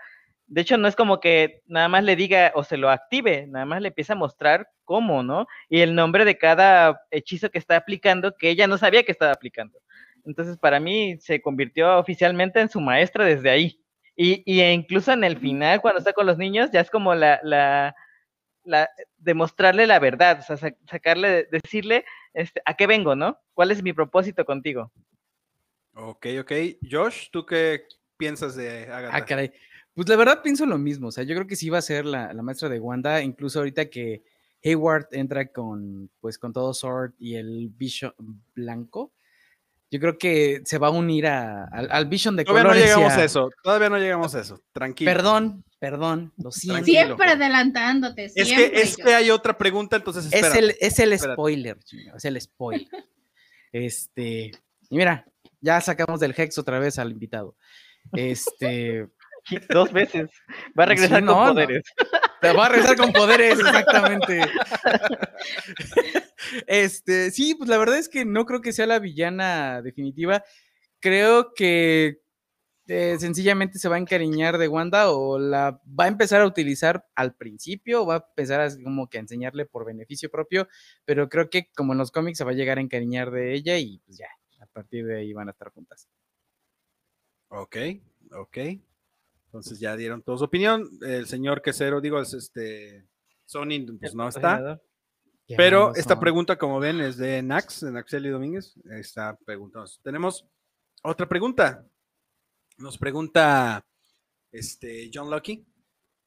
De 0.47 0.61
hecho, 0.61 0.77
no 0.77 0.89
es 0.89 0.95
como 0.97 1.21
que 1.21 1.63
nada 1.67 1.89
más 1.89 2.05
le 2.05 2.17
diga 2.17 2.53
o 2.55 2.65
se 2.65 2.77
lo 2.77 2.91
active, 2.91 3.47
nada 3.49 3.65
más 3.65 3.81
le 3.81 3.89
empieza 3.89 4.13
a 4.13 4.17
mostrar 4.17 4.69
cómo, 4.85 5.23
¿no? 5.23 5.47
Y 5.71 5.81
el 5.81 5.95
nombre 5.95 6.25
de 6.25 6.37
cada 6.37 7.01
hechizo 7.11 7.51
que 7.51 7.59
está 7.59 7.77
aplicando, 7.77 8.35
que 8.37 8.51
ella 8.51 8.67
no 8.67 8.77
sabía 8.79 9.05
que 9.05 9.13
estaba 9.13 9.33
aplicando. 9.33 9.79
Entonces, 10.25 10.57
para 10.57 10.81
mí, 10.81 11.17
se 11.21 11.41
convirtió 11.41 11.99
oficialmente 11.99 12.61
en 12.61 12.69
su 12.69 12.81
maestra 12.81 13.25
desde 13.25 13.51
ahí. 13.51 13.81
Y, 14.17 14.43
y 14.47 14.63
incluso 14.63 15.13
en 15.13 15.25
el 15.25 15.39
final, 15.39 15.81
cuando 15.81 15.99
está 15.99 16.13
con 16.13 16.27
los 16.27 16.39
niños, 16.39 16.71
ya 16.73 16.81
es 16.81 16.91
como 16.91 17.15
la, 17.15 17.41
la, 17.43 17.95
la, 18.65 18.89
demostrarle 19.19 19.87
la 19.87 19.99
verdad, 19.99 20.39
o 20.41 20.43
sea, 20.43 20.57
sa- 20.57 20.77
sacarle, 20.89 21.49
decirle 21.51 22.05
este, 22.33 22.63
a 22.65 22.75
qué 22.75 22.87
vengo, 22.87 23.17
¿no? 23.17 23.39
¿Cuál 23.55 23.71
es 23.73 23.83
mi 23.83 23.93
propósito 23.93 24.45
contigo? 24.45 24.93
Ok, 25.95 26.27
ok. 26.41 26.53
Josh, 26.91 27.29
¿tú 27.31 27.45
qué 27.45 27.85
piensas 28.17 28.57
de 28.57 28.85
Agatha? 28.85 29.17
Ah, 29.17 29.25
caray. 29.25 29.53
Pues 29.95 30.09
la 30.09 30.17
verdad 30.17 30.43
pienso 30.43 30.67
lo 30.67 30.79
mismo. 30.79 31.09
O 31.09 31.13
sea, 31.13 31.25
yo 31.25 31.35
creo 31.35 31.47
que 31.47 31.57
sí 31.57 31.71
va 31.71 31.79
a 31.79 31.83
ser 31.83 32.05
la, 32.05 32.33
la 32.33 32.43
maestra 32.43 32.69
de 32.69 32.81
Wanda. 32.81 33.23
Incluso 33.23 33.61
ahorita 33.61 33.91
que 33.91 34.25
Hayward 34.65 35.07
entra 35.13 35.47
con, 35.47 36.11
pues, 36.21 36.37
con 36.39 36.53
todo 36.53 36.75
Sword 36.75 37.13
y 37.19 37.37
el 37.37 37.69
Vision 37.69 38.13
blanco. 38.55 39.13
Yo 39.95 40.01
creo 40.01 40.19
que 40.19 40.61
se 40.65 40.77
va 40.79 40.89
a 40.89 40.91
unir 40.91 41.25
a- 41.29 41.67
al, 41.71 41.89
al 41.93 42.07
Vision 42.07 42.35
de 42.35 42.43
Todavía 42.45 42.65
no 42.65 42.69
colores. 42.71 42.85
llegamos 42.91 43.13
a- 43.13 43.17
a 43.21 43.25
eso. 43.25 43.51
Todavía 43.63 43.89
no 43.91 43.99
llegamos 43.99 44.35
a 44.35 44.41
eso. 44.41 44.61
Tranquilo. 44.73 45.09
Perdón, 45.13 45.65
perdón, 45.79 46.33
lo 46.37 46.51
siento. 46.51 46.75
Tranquilo. 46.83 47.01
Siempre 47.05 47.31
adelantándote. 47.31 48.25
Es 48.35 48.49
que, 48.53 48.73
es 48.75 48.97
que 48.97 49.15
hay 49.15 49.31
otra 49.31 49.57
pregunta, 49.57 49.95
entonces 49.95 50.27
Es 50.33 50.53
el, 50.57 50.75
es 50.81 50.99
el 50.99 51.13
espérate. 51.13 51.35
spoiler, 51.37 51.79
es 52.17 52.25
el 52.25 52.41
spoiler. 52.41 52.89
Este, 53.71 54.51
y 54.91 54.97
mira, 54.97 55.25
ya 55.61 55.81
sacamos 55.81 56.19
del 56.19 56.35
Hex 56.37 56.59
otra 56.59 56.81
vez 56.81 56.99
al 56.99 57.13
invitado. 57.13 57.55
Este, 58.15 59.07
Dos 59.69 59.93
veces. 59.93 60.29
Va 60.77 60.85
a 60.85 60.87
Sí, 60.87 60.91
regresar 60.95 61.23
no, 61.23 61.35
con 61.35 61.45
no. 61.47 61.53
poderes. 61.53 61.85
Te 62.41 62.53
va 62.53 62.67
a 62.67 62.69
regresar 62.69 62.97
con 62.97 63.13
poderes, 63.13 63.59
exactamente. 63.61 64.41
Este, 66.67 67.31
sí, 67.31 67.55
pues 67.55 67.69
la 67.69 67.79
verdad 67.79 67.99
es 67.99 68.09
que 68.09 68.25
no 68.25 68.47
creo 68.47 68.61
que 68.61 68.73
sea 68.73 68.87
la 68.87 68.99
villana 68.99 69.83
definitiva. 69.83 70.45
Creo 71.01 71.53
que 71.55 72.21
eh, 72.87 73.17
sencillamente 73.19 73.79
se 73.79 73.89
va 73.89 73.97
a 73.97 73.99
encariñar 73.99 74.59
de 74.59 74.69
Wanda 74.69 75.11
o 75.11 75.39
la 75.39 75.81
va 75.89 76.05
a 76.05 76.09
empezar 76.09 76.43
a 76.43 76.47
utilizar 76.47 77.07
al 77.15 77.35
principio, 77.35 78.03
o 78.03 78.07
va 78.07 78.17
a 78.17 78.27
empezar 78.29 78.61
a 78.61 78.69
como 78.83 79.09
que 79.09 79.19
a 79.19 79.21
enseñarle 79.23 79.65
por 79.65 79.87
beneficio 79.87 80.31
propio, 80.31 80.69
pero 81.05 81.29
creo 81.29 81.49
que 81.49 81.71
como 81.75 81.93
en 81.93 81.99
los 81.99 82.11
cómics 82.11 82.39
se 82.39 82.45
va 82.45 82.51
a 82.51 82.55
llegar 82.55 82.79
a 82.79 82.83
encariñar 82.83 83.31
de 83.31 83.55
ella 83.55 83.79
y 83.79 83.99
pues 84.01 84.19
ya, 84.19 84.29
a 84.61 84.67
partir 84.67 85.07
de 85.07 85.19
ahí 85.19 85.33
van 85.33 85.49
a 85.49 85.53
estar 85.53 85.71
juntas. 85.71 86.09
Ok, 87.49 87.77
ok. 88.33 88.59
Entonces 89.47 89.79
ya 89.79 89.97
dieron 89.97 90.23
toda 90.23 90.39
su 90.39 90.45
opinión. 90.45 90.91
El 91.07 91.27
señor 91.27 91.63
Quesero, 91.63 92.01
digo, 92.01 92.21
es 92.21 92.35
este. 92.35 93.07
Sony, 93.47 93.87
pues 94.01 94.15
no 94.15 94.29
está. 94.29 94.81
Pero 95.47 95.95
esta 95.95 96.19
pregunta, 96.19 96.57
como 96.57 96.81
ven, 96.81 97.01
es 97.01 97.17
de 97.17 97.43
Nax, 97.43 97.81
de 97.81 97.93
Naxeli 97.93 98.31
Domínguez. 98.31 98.75
Está 98.91 99.37
preguntando. 99.45 99.91
Tenemos 100.03 100.47
otra 101.03 101.29
pregunta. 101.29 101.87
Nos 102.79 102.97
pregunta 102.97 103.85
este 104.51 105.11
John 105.13 105.31
Lucky. 105.31 105.67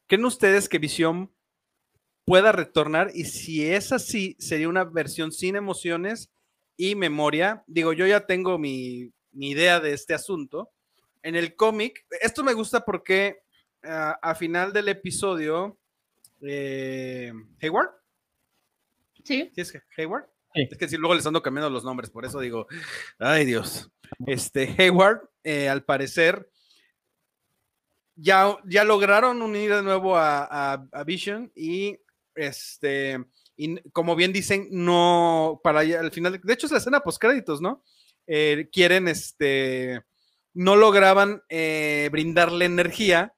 ¿Creen 0.06 0.25
ustedes 0.25 0.69
que 0.69 0.77
Visión 0.77 1.34
pueda 2.25 2.51
retornar? 2.51 3.12
Y 3.13 3.25
si 3.25 3.65
es 3.65 3.91
así, 3.91 4.36
sería 4.39 4.69
una 4.69 4.84
versión 4.84 5.32
sin 5.32 5.56
emociones 5.56 6.32
y 6.77 6.95
memoria. 6.95 7.63
Digo, 7.67 7.93
yo 7.93 8.06
ya 8.06 8.25
tengo 8.25 8.60
mi, 8.60 9.12
mi 9.32 9.49
idea 9.49 9.80
de 9.80 9.93
este 9.93 10.13
asunto. 10.13 10.71
En 11.23 11.36
el 11.36 11.56
cómic, 11.56 12.06
esto 12.21 12.43
me 12.43 12.53
gusta 12.53 12.86
porque 12.86 13.41
ah, 13.84 14.17
a 14.21 14.36
final 14.36 14.71
del 14.71 14.89
episodio, 14.89 15.77
eh, 16.41 17.34
Hayward, 17.62 17.89
Sí. 19.27 19.51
¿Sí 19.53 19.61
es 19.61 19.73
Hayward? 19.97 20.25
Sí. 20.55 20.67
Es 20.71 20.77
que 20.77 20.87
si 20.87 20.97
luego 20.97 21.13
les 21.15 21.25
ando 21.27 21.41
cambiando 21.43 21.69
los 21.69 21.83
nombres, 21.83 22.09
por 22.09 22.25
eso 22.25 22.39
digo, 22.39 22.67
ay 23.19 23.45
Dios. 23.45 23.91
Este 24.25 24.73
Hayward, 24.77 25.29
eh, 25.43 25.67
al 25.69 25.83
parecer, 25.83 26.49
ya, 28.15 28.57
ya 28.65 28.83
lograron 28.83 29.41
unir 29.41 29.73
de 29.73 29.83
nuevo 29.83 30.17
a, 30.17 30.43
a- 30.73 30.87
a 30.91 31.03
Vision 31.03 31.51
y 31.55 31.99
este, 32.35 33.23
y 33.55 33.79
como 33.91 34.15
bien 34.15 34.31
dicen, 34.33 34.67
no, 34.71 35.59
para 35.63 35.79
allá, 35.79 35.99
al 35.99 36.11
final, 36.11 36.39
de 36.41 36.53
hecho 36.53 36.67
es 36.67 36.71
la 36.71 36.77
escena 36.79 37.01
post 37.01 37.19
créditos, 37.19 37.61
¿no? 37.61 37.83
Eh, 38.27 38.69
quieren, 38.71 39.07
este, 39.07 40.03
no 40.53 40.75
lograban 40.75 41.41
eh, 41.49 42.09
brindarle 42.11 42.65
energía 42.65 43.33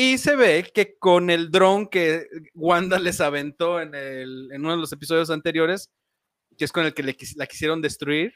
y 0.00 0.16
se 0.16 0.36
ve 0.36 0.70
que 0.72 0.96
con 0.96 1.28
el 1.28 1.50
dron 1.50 1.88
que 1.88 2.28
Wanda 2.54 3.00
les 3.00 3.20
aventó 3.20 3.80
en, 3.80 3.96
el, 3.96 4.48
en 4.52 4.60
uno 4.60 4.70
de 4.70 4.80
los 4.80 4.92
episodios 4.92 5.28
anteriores, 5.28 5.90
que 6.56 6.64
es 6.64 6.70
con 6.70 6.84
el 6.84 6.94
que 6.94 7.02
la 7.02 7.46
quisieron 7.48 7.82
destruir, 7.82 8.34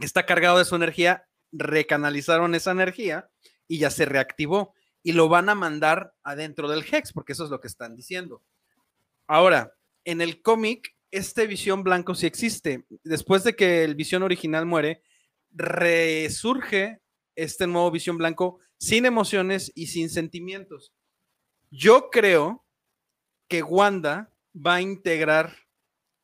está 0.00 0.26
cargado 0.26 0.58
de 0.58 0.64
su 0.64 0.74
energía, 0.74 1.28
recanalizaron 1.52 2.56
esa 2.56 2.72
energía 2.72 3.30
y 3.68 3.78
ya 3.78 3.90
se 3.90 4.04
reactivó 4.04 4.74
y 5.04 5.12
lo 5.12 5.28
van 5.28 5.48
a 5.48 5.54
mandar 5.54 6.12
adentro 6.24 6.68
del 6.68 6.84
Hex, 6.90 7.12
porque 7.12 7.34
eso 7.34 7.44
es 7.44 7.50
lo 7.50 7.60
que 7.60 7.68
están 7.68 7.94
diciendo. 7.94 8.42
Ahora, 9.28 9.76
en 10.04 10.20
el 10.20 10.42
cómic, 10.42 10.96
este 11.12 11.46
visión 11.46 11.84
blanco 11.84 12.16
sí 12.16 12.26
existe. 12.26 12.84
Después 13.04 13.44
de 13.44 13.54
que 13.54 13.84
el 13.84 13.94
visión 13.94 14.24
original 14.24 14.66
muere, 14.66 15.04
resurge 15.52 17.00
este 17.36 17.68
nuevo 17.68 17.92
visión 17.92 18.18
blanco 18.18 18.58
sin 18.82 19.06
emociones 19.06 19.70
y 19.76 19.86
sin 19.86 20.10
sentimientos. 20.10 20.92
Yo 21.70 22.10
creo 22.10 22.64
que 23.46 23.62
Wanda 23.62 24.32
va 24.54 24.74
a 24.74 24.80
integrar 24.80 25.54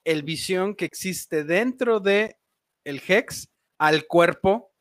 el 0.02 0.24
visión 0.24 0.74
que 0.74 0.84
existe 0.84 1.44
dentro 1.44 2.00
de 2.00 2.36
el 2.82 3.00
Hex 3.06 3.48
al 3.78 4.08
cuerpo 4.08 4.72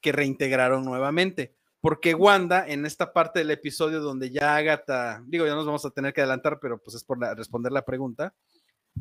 que 0.00 0.12
reintegraron 0.12 0.84
nuevamente. 0.84 1.56
Porque 1.80 2.14
Wanda, 2.14 2.68
en 2.68 2.86
esta 2.86 3.12
parte 3.12 3.40
del 3.40 3.50
episodio 3.50 3.98
donde 4.00 4.30
ya 4.30 4.54
Agatha, 4.54 5.20
digo, 5.26 5.44
ya 5.44 5.56
nos 5.56 5.66
vamos 5.66 5.84
a 5.84 5.90
tener 5.90 6.14
que 6.14 6.20
adelantar, 6.20 6.60
pero 6.60 6.78
pues 6.78 6.94
es 6.94 7.02
por 7.02 7.18
la- 7.18 7.34
responder 7.34 7.72
la 7.72 7.84
pregunta, 7.84 8.32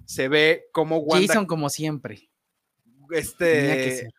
se 0.06 0.28
ve 0.28 0.66
como 0.72 0.98
Wanda, 0.98 1.28
Jason 1.28 1.46
como 1.46 1.70
siempre. 1.70 2.32
Este, 3.12 4.10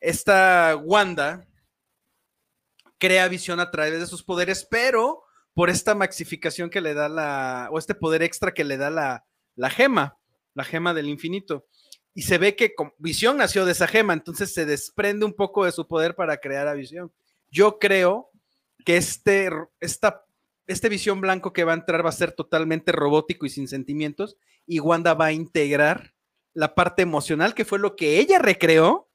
esta 0.00 0.76
Wanda 0.82 1.47
crea 2.98 3.28
visión 3.28 3.60
a 3.60 3.70
través 3.70 3.98
de 4.00 4.06
sus 4.06 4.22
poderes, 4.22 4.66
pero 4.70 5.22
por 5.54 5.70
esta 5.70 5.94
maxificación 5.94 6.70
que 6.70 6.80
le 6.80 6.94
da 6.94 7.08
la, 7.08 7.68
o 7.72 7.78
este 7.78 7.94
poder 7.94 8.22
extra 8.22 8.52
que 8.52 8.64
le 8.64 8.76
da 8.76 8.90
la, 8.90 9.24
la 9.56 9.70
gema, 9.70 10.18
la 10.54 10.64
gema 10.64 10.94
del 10.94 11.08
infinito. 11.08 11.66
Y 12.14 12.22
se 12.22 12.38
ve 12.38 12.56
que 12.56 12.74
con- 12.74 12.92
visión 12.98 13.36
nació 13.36 13.64
de 13.64 13.72
esa 13.72 13.86
gema, 13.86 14.12
entonces 14.12 14.52
se 14.52 14.66
desprende 14.66 15.24
un 15.24 15.34
poco 15.34 15.64
de 15.64 15.72
su 15.72 15.86
poder 15.86 16.14
para 16.14 16.36
crear 16.38 16.68
a 16.68 16.74
visión. 16.74 17.12
Yo 17.50 17.78
creo 17.78 18.30
que 18.84 18.96
este, 18.96 19.50
esta, 19.80 20.24
este 20.66 20.88
visión 20.88 21.20
blanco 21.20 21.52
que 21.52 21.64
va 21.64 21.72
a 21.72 21.76
entrar 21.76 22.04
va 22.04 22.10
a 22.10 22.12
ser 22.12 22.32
totalmente 22.32 22.92
robótico 22.92 23.46
y 23.46 23.50
sin 23.50 23.68
sentimientos, 23.68 24.36
y 24.66 24.80
Wanda 24.80 25.14
va 25.14 25.26
a 25.26 25.32
integrar 25.32 26.14
la 26.54 26.74
parte 26.74 27.02
emocional, 27.02 27.54
que 27.54 27.64
fue 27.64 27.78
lo 27.78 27.94
que 27.96 28.18
ella 28.18 28.38
recreó, 28.38 29.08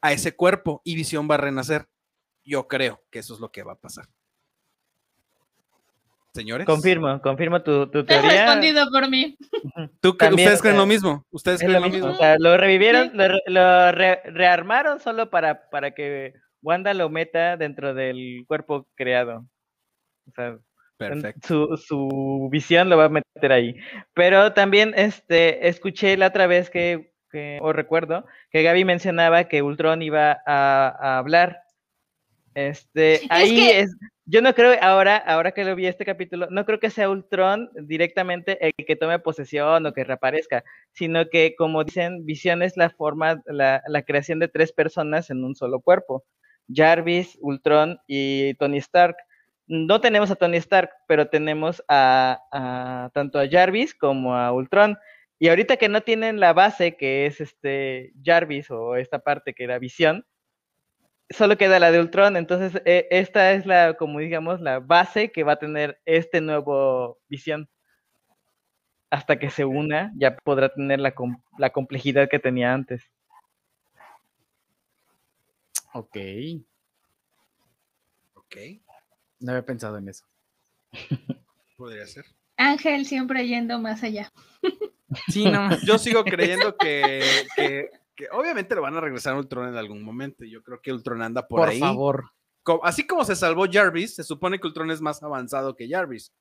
a 0.00 0.12
ese 0.12 0.34
cuerpo, 0.34 0.80
y 0.84 0.96
visión 0.96 1.28
va 1.30 1.36
a 1.36 1.38
renacer. 1.38 1.88
Yo 2.44 2.66
creo 2.66 3.00
que 3.10 3.20
eso 3.20 3.34
es 3.34 3.40
lo 3.40 3.50
que 3.50 3.62
va 3.62 3.72
a 3.72 3.76
pasar. 3.80 4.06
Señores. 6.34 6.66
Confirmo, 6.66 7.20
confirmo 7.20 7.62
tu, 7.62 7.90
tu 7.90 7.98
Has 8.00 8.06
teoría. 8.06 8.30
respondido 8.46 8.90
por 8.90 9.08
mí. 9.10 9.36
¿Tú, 10.00 10.12
cre- 10.14 10.16
También, 10.28 10.48
¿Ustedes 10.48 10.62
creen 10.62 10.76
eh, 10.76 10.78
lo 10.78 10.86
mismo? 10.86 11.26
¿Ustedes 11.30 11.60
Es 11.60 11.66
creen 11.68 11.82
lo 11.82 11.88
mismo, 11.90 12.06
mismo? 12.08 12.12
o 12.12 12.22
sea, 12.22 12.36
lo 12.38 12.56
revivieron, 12.56 13.10
lo, 13.14 13.28
re- 13.28 13.42
lo 13.46 13.92
re- 13.92 14.22
rearmaron 14.24 14.98
solo 15.00 15.28
para, 15.28 15.68
para 15.68 15.90
que 15.90 16.32
Wanda 16.62 16.94
lo 16.94 17.10
meta 17.10 17.56
dentro 17.58 17.92
del 17.92 18.44
cuerpo 18.46 18.86
creado. 18.94 19.44
O 20.28 20.32
sea. 20.34 20.56
Su, 21.44 21.76
su 21.76 22.48
visión 22.50 22.88
lo 22.88 22.96
va 22.96 23.06
a 23.06 23.08
meter 23.08 23.50
ahí. 23.52 23.74
Pero 24.14 24.52
también 24.52 24.94
este, 24.96 25.66
escuché 25.68 26.16
la 26.16 26.28
otra 26.28 26.46
vez 26.46 26.70
que, 26.70 27.12
que- 27.30 27.58
o 27.60 27.72
recuerdo, 27.74 28.24
que 28.50 28.62
Gaby 28.62 28.84
mencionaba 28.86 29.44
que 29.44 29.60
Ultron 29.62 30.00
iba 30.00 30.40
a, 30.46 30.96
a 30.98 31.18
hablar. 31.18 31.61
Este, 32.54 33.20
ahí 33.30 33.56
que- 33.56 33.80
es, 33.80 33.96
yo 34.24 34.40
no 34.40 34.54
creo, 34.54 34.76
ahora, 34.80 35.16
ahora 35.16 35.52
que 35.52 35.64
lo 35.64 35.74
vi 35.74 35.86
este 35.86 36.04
capítulo, 36.04 36.46
no 36.50 36.64
creo 36.64 36.78
que 36.78 36.90
sea 36.90 37.10
Ultron 37.10 37.70
directamente 37.74 38.64
el 38.64 38.72
que 38.86 38.96
tome 38.96 39.18
posesión 39.18 39.84
o 39.84 39.92
que 39.92 40.04
reaparezca, 40.04 40.62
sino 40.92 41.28
que, 41.28 41.54
como 41.56 41.82
dicen, 41.84 42.24
visión 42.24 42.62
es 42.62 42.76
la 42.76 42.90
forma, 42.90 43.42
la, 43.46 43.82
la 43.88 44.02
creación 44.02 44.38
de 44.38 44.48
tres 44.48 44.72
personas 44.72 45.30
en 45.30 45.44
un 45.44 45.56
solo 45.56 45.80
cuerpo. 45.80 46.24
Jarvis, 46.72 47.36
Ultron 47.40 47.98
y 48.06 48.54
Tony 48.54 48.78
Stark. 48.78 49.16
No 49.66 50.00
tenemos 50.00 50.30
a 50.30 50.36
Tony 50.36 50.58
Stark, 50.58 50.90
pero 51.08 51.28
tenemos 51.28 51.82
a, 51.88 52.40
a 52.52 53.10
tanto 53.12 53.38
a 53.38 53.48
Jarvis 53.48 53.94
como 53.94 54.36
a 54.36 54.52
Ultron. 54.52 54.96
Y 55.38 55.48
ahorita 55.48 55.76
que 55.76 55.88
no 55.88 56.02
tienen 56.02 56.38
la 56.38 56.52
base, 56.52 56.96
que 56.96 57.26
es 57.26 57.40
este 57.40 58.12
Jarvis 58.24 58.70
o 58.70 58.94
esta 58.94 59.18
parte 59.18 59.54
que 59.54 59.64
era 59.64 59.78
visión, 59.78 60.24
solo 61.30 61.56
queda 61.56 61.78
la 61.78 61.90
de 61.90 62.00
Ultron. 62.00 62.36
Entonces, 62.36 62.80
eh, 62.84 63.06
esta 63.10 63.52
es 63.52 63.66
la, 63.66 63.94
como 63.94 64.18
digamos, 64.18 64.60
la 64.60 64.80
base 64.80 65.32
que 65.32 65.44
va 65.44 65.52
a 65.52 65.58
tener 65.58 66.00
este 66.04 66.40
nuevo 66.40 67.18
visión. 67.28 67.68
Hasta 69.10 69.38
que 69.38 69.50
se 69.50 69.64
una, 69.64 70.10
ya 70.16 70.36
podrá 70.36 70.72
tener 70.72 70.98
la, 71.00 71.14
com- 71.14 71.42
la 71.58 71.70
complejidad 71.70 72.28
que 72.30 72.38
tenía 72.38 72.72
antes. 72.72 73.10
Ok. 75.94 76.16
Ok, 78.34 78.56
No 79.40 79.52
había 79.52 79.64
pensado 79.66 79.98
en 79.98 80.08
eso. 80.08 80.24
podría 81.76 82.06
ser. 82.06 82.24
Ángel 82.56 83.06
siempre 83.06 83.46
yendo 83.46 83.78
más 83.78 84.02
allá. 84.02 84.30
Sí, 85.28 85.44
no. 85.44 85.68
Yo 85.84 85.98
sigo 85.98 86.24
creyendo 86.24 86.76
que, 86.76 87.22
que- 87.56 87.90
que 88.22 88.36
obviamente 88.36 88.74
lo 88.74 88.82
van 88.82 88.96
a 88.96 89.00
regresar 89.00 89.34
a 89.34 89.38
Ultron 89.38 89.68
en 89.68 89.76
algún 89.76 90.02
momento. 90.02 90.44
y 90.44 90.50
Yo 90.50 90.62
creo 90.62 90.80
que 90.80 90.92
Ultron 90.92 91.22
anda 91.22 91.46
por, 91.48 91.60
por 91.60 91.68
ahí. 91.68 91.80
favor. 91.80 92.30
Co- 92.62 92.80
Así 92.84 93.06
como 93.06 93.24
se 93.24 93.34
salvó 93.36 93.66
Jarvis, 93.70 94.14
se 94.14 94.22
supone 94.24 94.60
que 94.60 94.66
Ultron 94.66 94.90
es 94.90 95.00
más 95.00 95.22
avanzado 95.22 95.74
que 95.74 95.88
Jarvis. 95.88 96.32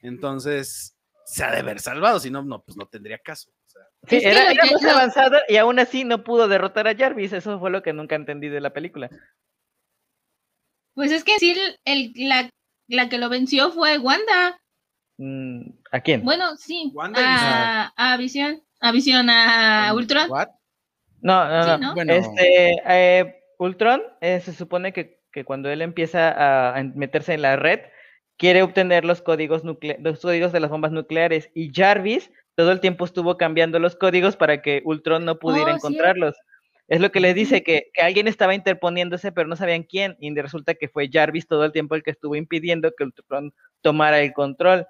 Entonces, 0.00 0.96
se 1.24 1.44
ha 1.44 1.50
de 1.52 1.58
haber 1.58 1.80
salvado, 1.80 2.18
si 2.20 2.30
no, 2.30 2.42
no, 2.42 2.62
pues 2.62 2.76
no 2.76 2.86
tendría 2.86 3.18
caso. 3.18 3.50
O 3.50 3.70
sea, 3.70 3.82
Sí, 4.08 4.20
era, 4.24 4.52
más 4.72 4.84
avanzado 4.84 5.36
y 5.48 5.56
aún 5.56 5.78
así 5.78 6.04
no 6.04 6.24
pudo 6.24 6.48
derrotar 6.48 6.88
a 6.88 6.96
Jarvis. 6.96 7.32
Eso 7.32 7.58
fue 7.60 7.70
lo 7.70 7.82
que 7.82 7.92
nunca 7.92 8.16
entendí 8.16 8.48
de 8.48 8.60
la 8.60 8.72
película. 8.72 9.10
Pues 10.94 11.12
es 11.12 11.22
que 11.24 11.38
sí, 11.38 11.54
el, 11.84 12.12
la, 12.16 12.50
la 12.88 13.08
que 13.08 13.18
lo 13.18 13.28
venció 13.28 13.70
fue 13.70 13.98
Wanda. 13.98 14.60
Mm, 15.18 15.70
¿A 15.92 16.00
quién? 16.00 16.24
Bueno, 16.24 16.56
sí. 16.56 16.90
Wanda 16.94 17.20
a, 17.22 17.92
a 18.14 18.16
Visión. 18.16 18.62
A 18.80 18.92
Visión, 18.92 19.28
a 19.30 19.92
Ultron. 19.94 20.30
What? 20.30 20.48
No, 21.20 21.48
no, 21.48 21.62
Sí, 21.62 21.70
no. 21.70 21.78
¿no? 21.78 21.94
Bueno, 21.94 22.12
Este, 22.12 22.76
eh, 22.86 23.42
Ultron 23.58 24.02
eh, 24.20 24.40
se 24.40 24.52
supone 24.52 24.92
que, 24.92 25.20
que 25.32 25.44
cuando 25.44 25.70
él 25.70 25.82
empieza 25.82 26.30
a, 26.30 26.76
a 26.76 26.82
meterse 26.84 27.34
en 27.34 27.42
la 27.42 27.56
red, 27.56 27.80
quiere 28.36 28.62
obtener 28.62 29.04
los 29.04 29.20
códigos, 29.20 29.62
los 29.64 30.20
códigos 30.20 30.52
de 30.52 30.60
las 30.60 30.70
bombas 30.70 30.92
nucleares. 30.92 31.50
Y 31.54 31.72
Jarvis 31.74 32.30
todo 32.54 32.72
el 32.72 32.80
tiempo 32.80 33.04
estuvo 33.04 33.36
cambiando 33.36 33.78
los 33.78 33.96
códigos 33.96 34.36
para 34.36 34.62
que 34.62 34.82
Ultron 34.84 35.24
no 35.24 35.38
pudiera 35.38 35.72
Oh, 35.72 35.76
encontrarlos. 35.76 36.36
Es 36.88 37.00
lo 37.00 37.12
que 37.12 37.20
les 37.20 37.34
dice, 37.34 37.62
que, 37.62 37.90
que 37.92 38.02
alguien 38.02 38.28
estaba 38.28 38.54
interponiéndose, 38.54 39.30
pero 39.30 39.46
no 39.46 39.56
sabían 39.56 39.82
quién. 39.82 40.16
Y 40.20 40.34
resulta 40.34 40.74
que 40.74 40.88
fue 40.88 41.10
Jarvis 41.12 41.46
todo 41.46 41.64
el 41.64 41.72
tiempo 41.72 41.94
el 41.94 42.02
que 42.02 42.10
estuvo 42.12 42.34
impidiendo 42.34 42.90
que 42.96 43.04
Ultron 43.04 43.52
tomara 43.82 44.20
el 44.20 44.32
control. 44.32 44.86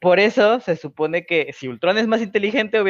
Por 0.00 0.18
eso 0.20 0.60
se 0.60 0.76
supone 0.76 1.26
que 1.26 1.52
si 1.52 1.68
Ultron 1.68 1.98
es 1.98 2.06
más 2.06 2.22
inteligente, 2.22 2.82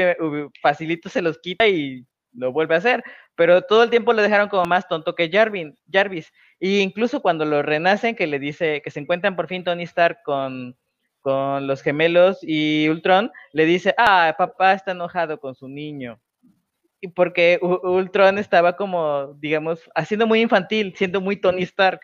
facilito 0.61 1.09
se 1.09 1.23
los 1.23 1.38
quita 1.38 1.66
y 1.68 2.05
lo 2.35 2.53
vuelve 2.53 2.75
a 2.75 2.79
hacer. 2.79 3.03
Pero 3.35 3.62
todo 3.62 3.83
el 3.83 3.90
tiempo 3.90 4.12
lo 4.12 4.23
dejaron 4.23 4.49
como 4.49 4.64
más 4.64 4.88
tonto 4.88 5.14
que 5.14 5.31
Jarvin, 5.31 5.77
Jarvis. 5.90 6.33
Y 6.61 6.81
incluso 6.81 7.23
cuando 7.23 7.45
lo 7.45 7.62
renacen, 7.62 8.14
que 8.14 8.27
le 8.27 8.38
dice 8.38 8.83
que 8.83 8.90
se 8.90 9.01
encuentran 9.01 9.37
por 9.37 9.49
fin 9.49 9.64
Tony 9.64 9.85
Stark 9.85 10.18
con, 10.25 10.77
con 11.21 11.66
los 11.66 11.83
gemelos 11.83 12.38
y 12.42 12.88
Ultron, 12.88 13.31
le 13.53 13.64
dice, 13.64 13.95
ah, 13.99 14.35
papá 14.37 14.75
está 14.75 14.92
enojado 14.92 15.40
con 15.40 15.55
su 15.55 15.68
niño. 15.68 16.21
Y 17.01 17.09
porque 17.09 17.59
Ultron 17.61 18.38
estaba 18.38 18.77
como, 18.77 19.35
digamos, 19.40 19.90
haciendo 19.95 20.27
muy 20.27 20.40
infantil, 20.40 20.95
siendo 20.97 21.21
muy 21.21 21.37
Tony 21.37 21.62
Stark. 21.62 22.01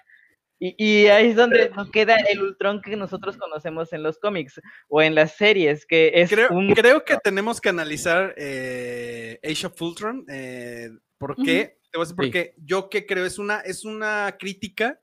Y, 0.60 0.74
y 0.76 1.06
ahí 1.06 1.28
es 1.28 1.36
donde 1.36 1.70
no 1.70 1.88
queda 1.90 2.16
el 2.16 2.42
Ultron 2.42 2.82
que 2.82 2.96
nosotros 2.96 3.36
conocemos 3.36 3.92
en 3.92 4.02
los 4.02 4.18
cómics 4.18 4.60
o 4.88 5.00
en 5.00 5.14
las 5.14 5.36
series, 5.36 5.86
que 5.86 6.10
es 6.14 6.30
creo, 6.30 6.48
un... 6.50 6.74
creo 6.74 7.04
que 7.04 7.16
tenemos 7.22 7.60
que 7.60 7.68
analizar 7.68 8.34
eh, 8.36 9.38
Age 9.44 9.66
of 9.68 9.80
Ultron. 9.80 10.24
eh, 10.28 10.90
¿Por 11.16 11.36
qué? 11.36 11.78
Te 11.90 11.96
voy 11.98 12.02
a 12.02 12.04
decir 12.04 12.16
por 12.16 12.24
Sí. 12.24 12.30
qué. 12.32 12.54
Yo 12.58 12.88
que 12.90 13.06
creo 13.06 13.24
es 13.24 13.38
una, 13.38 13.60
es 13.60 13.84
una 13.84 14.36
crítica 14.38 15.00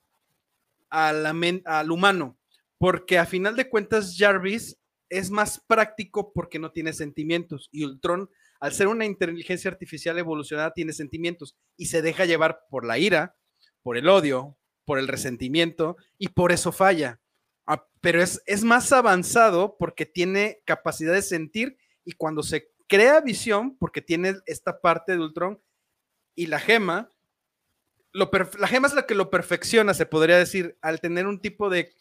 a 0.89 1.13
la 1.13 1.33
men- 1.33 1.63
al 1.65 1.89
humano. 1.91 2.37
Porque 2.77 3.17
a 3.17 3.25
final 3.25 3.55
de 3.55 3.69
cuentas, 3.69 4.15
Jarvis 4.17 4.77
es 5.09 5.31
más 5.31 5.63
práctico 5.65 6.33
porque 6.33 6.59
no 6.59 6.71
tiene 6.71 6.91
sentimientos. 6.91 7.69
Y 7.71 7.85
Ultron, 7.85 8.29
al 8.59 8.73
ser 8.73 8.87
una 8.87 9.05
inteligencia 9.05 9.71
artificial 9.71 10.17
evolucionada, 10.19 10.73
tiene 10.73 10.91
sentimientos 10.91 11.55
y 11.77 11.85
se 11.85 12.01
deja 12.01 12.25
llevar 12.25 12.59
por 12.69 12.85
la 12.85 12.97
ira, 12.99 13.35
por 13.81 13.95
el 13.97 14.09
odio, 14.09 14.57
por 14.85 14.99
el 14.99 15.07
resentimiento 15.07 15.97
y 16.17 16.29
por 16.29 16.51
eso 16.51 16.71
falla. 16.71 17.19
Ah, 17.67 17.85
pero 18.01 18.21
es, 18.21 18.41
es 18.45 18.63
más 18.63 18.91
avanzado 18.91 19.75
porque 19.77 20.05
tiene 20.05 20.61
capacidad 20.65 21.13
de 21.13 21.21
sentir 21.21 21.77
y 22.03 22.13
cuando 22.13 22.43
se 22.43 22.69
crea 22.87 23.19
visión, 23.21 23.75
porque 23.77 24.01
tiene 24.01 24.35
esta 24.45 24.79
parte 24.79 25.13
de 25.13 25.19
Ultron 25.19 25.59
y 26.35 26.47
la 26.47 26.59
gema, 26.59 27.09
lo 28.11 28.29
la 28.59 28.67
gema 28.67 28.87
es 28.87 28.93
la 28.93 29.05
que 29.05 29.15
lo 29.15 29.29
perfecciona, 29.29 29.93
se 29.93 30.05
podría 30.05 30.37
decir, 30.37 30.77
al 30.81 31.01
tener 31.01 31.27
un 31.27 31.41
tipo 31.41 31.69
de 31.69 31.91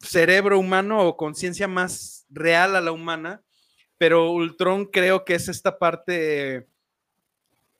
cerebro 0.00 0.58
humano 0.58 1.06
o 1.06 1.16
conciencia 1.16 1.68
más 1.68 2.26
real 2.30 2.74
a 2.76 2.80
la 2.80 2.92
humana, 2.92 3.42
pero 3.98 4.30
Ultron 4.32 4.86
creo 4.86 5.24
que 5.24 5.34
es 5.34 5.48
esta 5.48 5.78
parte, 5.78 6.66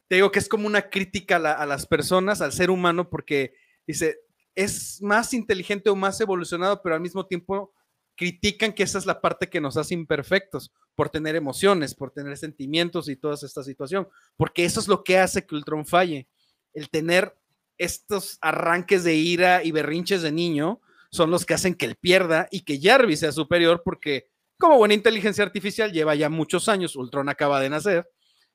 te 0.09 0.17
digo 0.17 0.31
que 0.31 0.39
es 0.39 0.49
como 0.49 0.67
una 0.67 0.91
crítica 0.91 1.37
a, 1.37 1.39
la- 1.39 1.53
a 1.53 1.67
las 1.67 1.87
personas, 1.87 2.41
al 2.41 2.53
ser 2.53 2.71
humano, 2.71 3.09
porque 3.09 3.55
dice, 3.87 4.17
es 4.55 5.01
más 5.03 5.33
inteligente 5.35 5.91
o 5.91 5.97
más 5.97 6.21
evolucionado, 6.21 6.83
pero 6.83 6.95
al 6.95 7.01
mismo 7.01 7.27
tiempo 7.27 7.73
critican 8.17 8.73
que 8.73 8.83
esa 8.83 8.99
es 8.99 9.07
la 9.07 9.21
parte 9.21 9.49
que 9.49 9.61
nos 9.61 9.77
hace 9.77 9.95
imperfectos, 9.95 10.73
por 10.95 11.09
tener 11.09 11.37
emociones, 11.37 11.95
por 11.95 12.11
tener 12.11 12.37
sentimientos 12.37 13.09
y 13.09 13.17
toda 13.17 13.35
esta 13.35 13.63
situación, 13.63 14.09
porque 14.37 14.65
eso 14.65 14.81
es 14.81 14.89
lo 14.89 15.03
que 15.03 15.19
hace 15.19 15.47
que 15.47 15.55
Ultron 15.55 15.87
falle, 15.87 16.29
el 16.75 16.91
tener 16.91 17.35
estos 17.79 18.39
arranques 18.41 19.05
de 19.05 19.15
ira 19.15 19.65
y 19.65 19.73
berrinches 19.73 20.23
de 20.23 20.33
niño 20.33 20.81
son 21.11 21.31
los 21.31 21.45
que 21.45 21.55
hacen 21.55 21.75
que 21.75 21.87
él 21.87 21.97
pierda 21.97 22.49
y 22.51 22.61
que 22.61 22.81
Jarvis 22.81 23.21
sea 23.21 23.33
superior 23.33 23.83
porque 23.85 24.31
como 24.59 24.77
buena 24.77 24.95
inteligencia 24.95 25.45
artificial 25.45 25.93
lleva 25.93 26.15
ya 26.15 26.29
muchos 26.29 26.69
años, 26.69 26.95
Ultron 26.97 27.29
acaba 27.29 27.61
de 27.61 27.71
nacer 27.71 28.09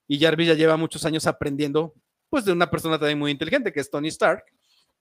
y 0.08 0.20
Jarvis 0.20 0.48
ya 0.48 0.54
lleva 0.54 0.78
muchos 0.78 1.04
años 1.06 1.28
aprendiendo 1.28 1.94
pues 2.30 2.46
de 2.46 2.52
una 2.52 2.70
persona 2.70 2.98
también 2.98 3.20
muy 3.20 3.32
inteligente 3.32 3.74
que 3.74 3.80
es 3.80 3.90
Tony 3.90 4.08
Stark 4.08 4.46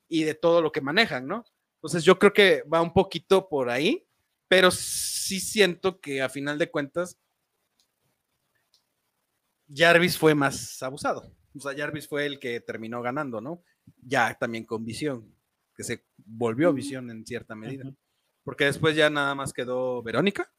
y 0.08 0.24
de 0.24 0.34
todo 0.34 0.62
lo 0.62 0.72
que 0.72 0.80
manejan, 0.80 1.26
¿no? 1.26 1.44
Entonces 1.76 2.04
yo 2.04 2.18
creo 2.18 2.32
que 2.32 2.62
va 2.62 2.80
un 2.80 2.92
poquito 2.92 3.48
por 3.48 3.70
ahí, 3.70 4.06
pero 4.48 4.70
sí 4.70 5.40
siento 5.40 6.00
que 6.00 6.22
a 6.22 6.28
final 6.28 6.58
de 6.58 6.70
cuentas 6.70 7.18
Jarvis 9.72 10.16
fue 10.16 10.34
más 10.34 10.82
abusado. 10.82 11.32
O 11.54 11.60
sea, 11.60 11.76
Jarvis 11.76 12.08
fue 12.08 12.26
el 12.26 12.38
que 12.38 12.60
terminó 12.60 13.02
ganando, 13.02 13.40
¿no? 13.40 13.62
Ya 14.02 14.34
también 14.34 14.64
con 14.64 14.84
visión, 14.84 15.34
que 15.74 15.82
se 15.82 16.04
volvió 16.16 16.72
visión 16.72 17.10
en 17.10 17.24
cierta 17.26 17.54
medida. 17.54 17.84
Porque 18.44 18.66
después 18.66 18.94
ya 18.94 19.10
nada 19.10 19.34
más 19.34 19.52
quedó 19.52 20.02
Verónica. 20.02 20.52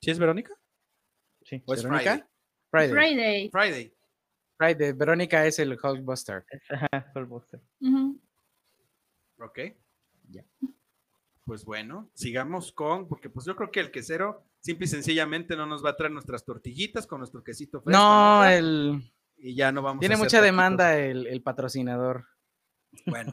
¿Sí 0.00 0.10
es 0.10 0.18
Verónica? 0.18 0.54
Sí. 1.42 1.62
¿O 1.66 1.74
es 1.74 1.82
¿Verónica? 1.82 2.28
Friday? 2.70 2.90
Friday. 2.90 3.50
Friday. 3.50 3.50
Friday. 3.50 3.94
Friday. 4.56 4.92
Verónica 4.92 5.46
es 5.46 5.58
el 5.58 5.78
Hulkbuster. 5.82 6.44
Ajá, 6.68 7.12
Hulkbuster. 7.14 7.60
Ujú. 7.80 8.20
Ok. 9.38 9.58
Ya. 10.30 10.44
Pues 11.44 11.64
bueno, 11.64 12.10
sigamos 12.14 12.72
con, 12.72 13.08
porque 13.08 13.30
pues 13.30 13.46
yo 13.46 13.54
creo 13.54 13.70
que 13.70 13.80
el 13.80 13.90
quesero 13.90 14.44
simple 14.60 14.86
y 14.86 14.88
sencillamente 14.88 15.56
no 15.56 15.66
nos 15.66 15.84
va 15.84 15.90
a 15.90 15.96
traer 15.96 16.12
nuestras 16.12 16.44
tortillitas 16.44 17.06
con 17.06 17.18
nuestro 17.18 17.44
quesito 17.44 17.80
fresco. 17.80 17.98
No, 17.98 18.42
¿no? 18.42 18.48
el... 18.48 19.12
Y 19.38 19.54
ya 19.54 19.70
no 19.70 19.82
vamos 19.82 19.98
a 19.98 20.00
tiene 20.00 20.16
mucha 20.16 20.40
demanda 20.40 20.98
el, 20.98 21.26
el 21.26 21.42
patrocinador. 21.42 22.26
Bueno, 23.04 23.30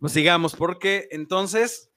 pues 0.00 0.12
sigamos, 0.12 0.56
porque 0.56 1.06
entonces 1.10 1.90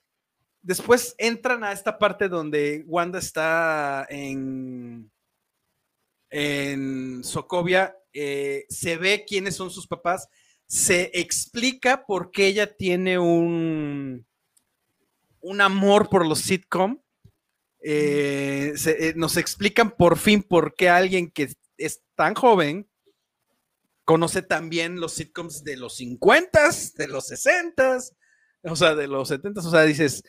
después 0.62 1.14
entran 1.18 1.64
a 1.64 1.72
esta 1.72 1.98
parte 1.98 2.28
donde 2.28 2.84
Wanda 2.86 3.18
está 3.18 4.06
en, 4.10 5.10
en 6.30 7.24
Sokovia, 7.24 7.96
eh, 8.12 8.66
se 8.68 8.96
ve 8.96 9.24
quiénes 9.26 9.56
son 9.56 9.70
sus 9.70 9.86
papás, 9.86 10.28
se 10.68 11.10
explica 11.14 12.04
por 12.06 12.30
qué 12.30 12.46
ella 12.46 12.76
tiene 12.76 13.18
un, 13.18 14.26
un 15.40 15.60
amor 15.60 16.08
por 16.10 16.26
los 16.26 16.40
sitcom. 16.40 17.00
eh, 17.80 18.74
eh, 18.86 19.14
nos 19.16 19.36
explican 19.36 19.90
por 19.90 20.18
fin 20.18 20.42
por 20.42 20.74
qué 20.74 20.88
alguien 20.88 21.30
que 21.30 21.48
es 21.78 22.02
tan 22.14 22.34
joven 22.34 22.88
conoce 24.04 24.42
también 24.42 25.00
los 25.00 25.14
sitcoms 25.14 25.64
de 25.64 25.76
los 25.76 26.00
50s, 26.00 26.94
de 26.94 27.08
los 27.08 27.30
60s, 27.30 28.14
o 28.62 28.76
sea, 28.76 28.94
de 28.94 29.06
los 29.06 29.30
70s, 29.30 29.64
o 29.66 29.70
sea, 29.70 29.82
dices, 29.82 30.24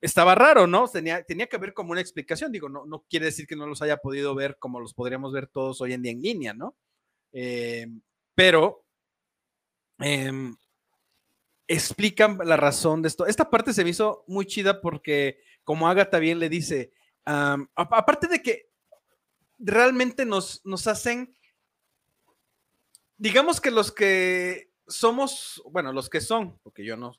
estaba 0.00 0.34
raro, 0.34 0.66
¿no? 0.66 0.88
Tenía, 0.88 1.22
tenía 1.22 1.46
que 1.46 1.56
haber 1.56 1.74
como 1.74 1.92
una 1.92 2.00
explicación, 2.00 2.52
digo, 2.52 2.68
no, 2.68 2.86
no 2.86 3.04
quiere 3.08 3.26
decir 3.26 3.46
que 3.46 3.56
no 3.56 3.66
los 3.66 3.82
haya 3.82 3.96
podido 3.98 4.34
ver 4.34 4.56
como 4.58 4.80
los 4.80 4.94
podríamos 4.94 5.32
ver 5.32 5.46
todos 5.46 5.80
hoy 5.80 5.92
en 5.92 6.02
día 6.02 6.12
en 6.12 6.22
línea, 6.22 6.54
¿no? 6.54 6.76
Eh, 7.32 7.88
pero 8.34 8.84
em, 9.98 10.56
explican 11.66 12.38
la 12.44 12.56
razón 12.56 13.02
de 13.02 13.08
esto. 13.08 13.26
Esta 13.26 13.50
parte 13.50 13.72
se 13.72 13.84
me 13.84 13.90
hizo 13.90 14.24
muy 14.26 14.46
chida 14.46 14.80
porque, 14.80 15.40
como 15.64 15.88
Agatha 15.88 16.18
bien 16.18 16.38
le 16.38 16.48
dice, 16.48 16.92
aparte 17.24 18.26
de 18.26 18.42
que 18.42 18.70
realmente 19.58 20.24
nos, 20.24 20.64
nos 20.64 20.86
hacen 20.86 21.34
digamos 23.18 23.60
que 23.60 23.70
los 23.70 23.92
que 23.92 24.70
somos, 24.86 25.62
bueno, 25.70 25.92
los 25.92 26.08
que 26.08 26.20
son, 26.20 26.58
porque 26.62 26.84
yo 26.84 26.96
no, 26.96 27.12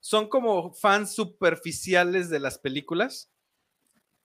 son 0.00 0.28
como 0.28 0.72
fans 0.72 1.14
superficiales 1.14 2.30
de 2.30 2.40
las 2.40 2.58
películas, 2.58 3.30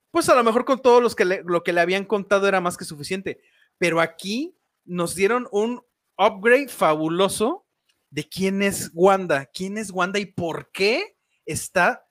pues 0.10 0.30
a 0.30 0.36
lo 0.36 0.44
mejor 0.44 0.66
con 0.66 0.82
todo 0.82 1.00
los 1.00 1.16
que 1.16 1.26
lo 1.26 1.64
que 1.64 1.74
le 1.74 1.82
habían 1.82 2.06
contado 2.06 2.48
era 2.48 2.60
más 2.60 2.76
que 2.76 2.86
suficiente. 2.86 3.42
Pero 3.78 4.02
aquí 4.02 4.58
nos 4.84 5.16
dieron 5.16 5.48
un 5.52 5.84
upgrade 6.18 6.68
fabuloso 6.68 7.61
de 8.12 8.30
quién 8.30 8.62
es 8.62 8.92
Wanda, 8.94 9.48
quién 9.48 9.80
es 9.80 9.90
Wanda 9.90 10.20
y 10.20 10.28
por 10.28 10.72
qué 10.72 11.18
está, 11.46 12.08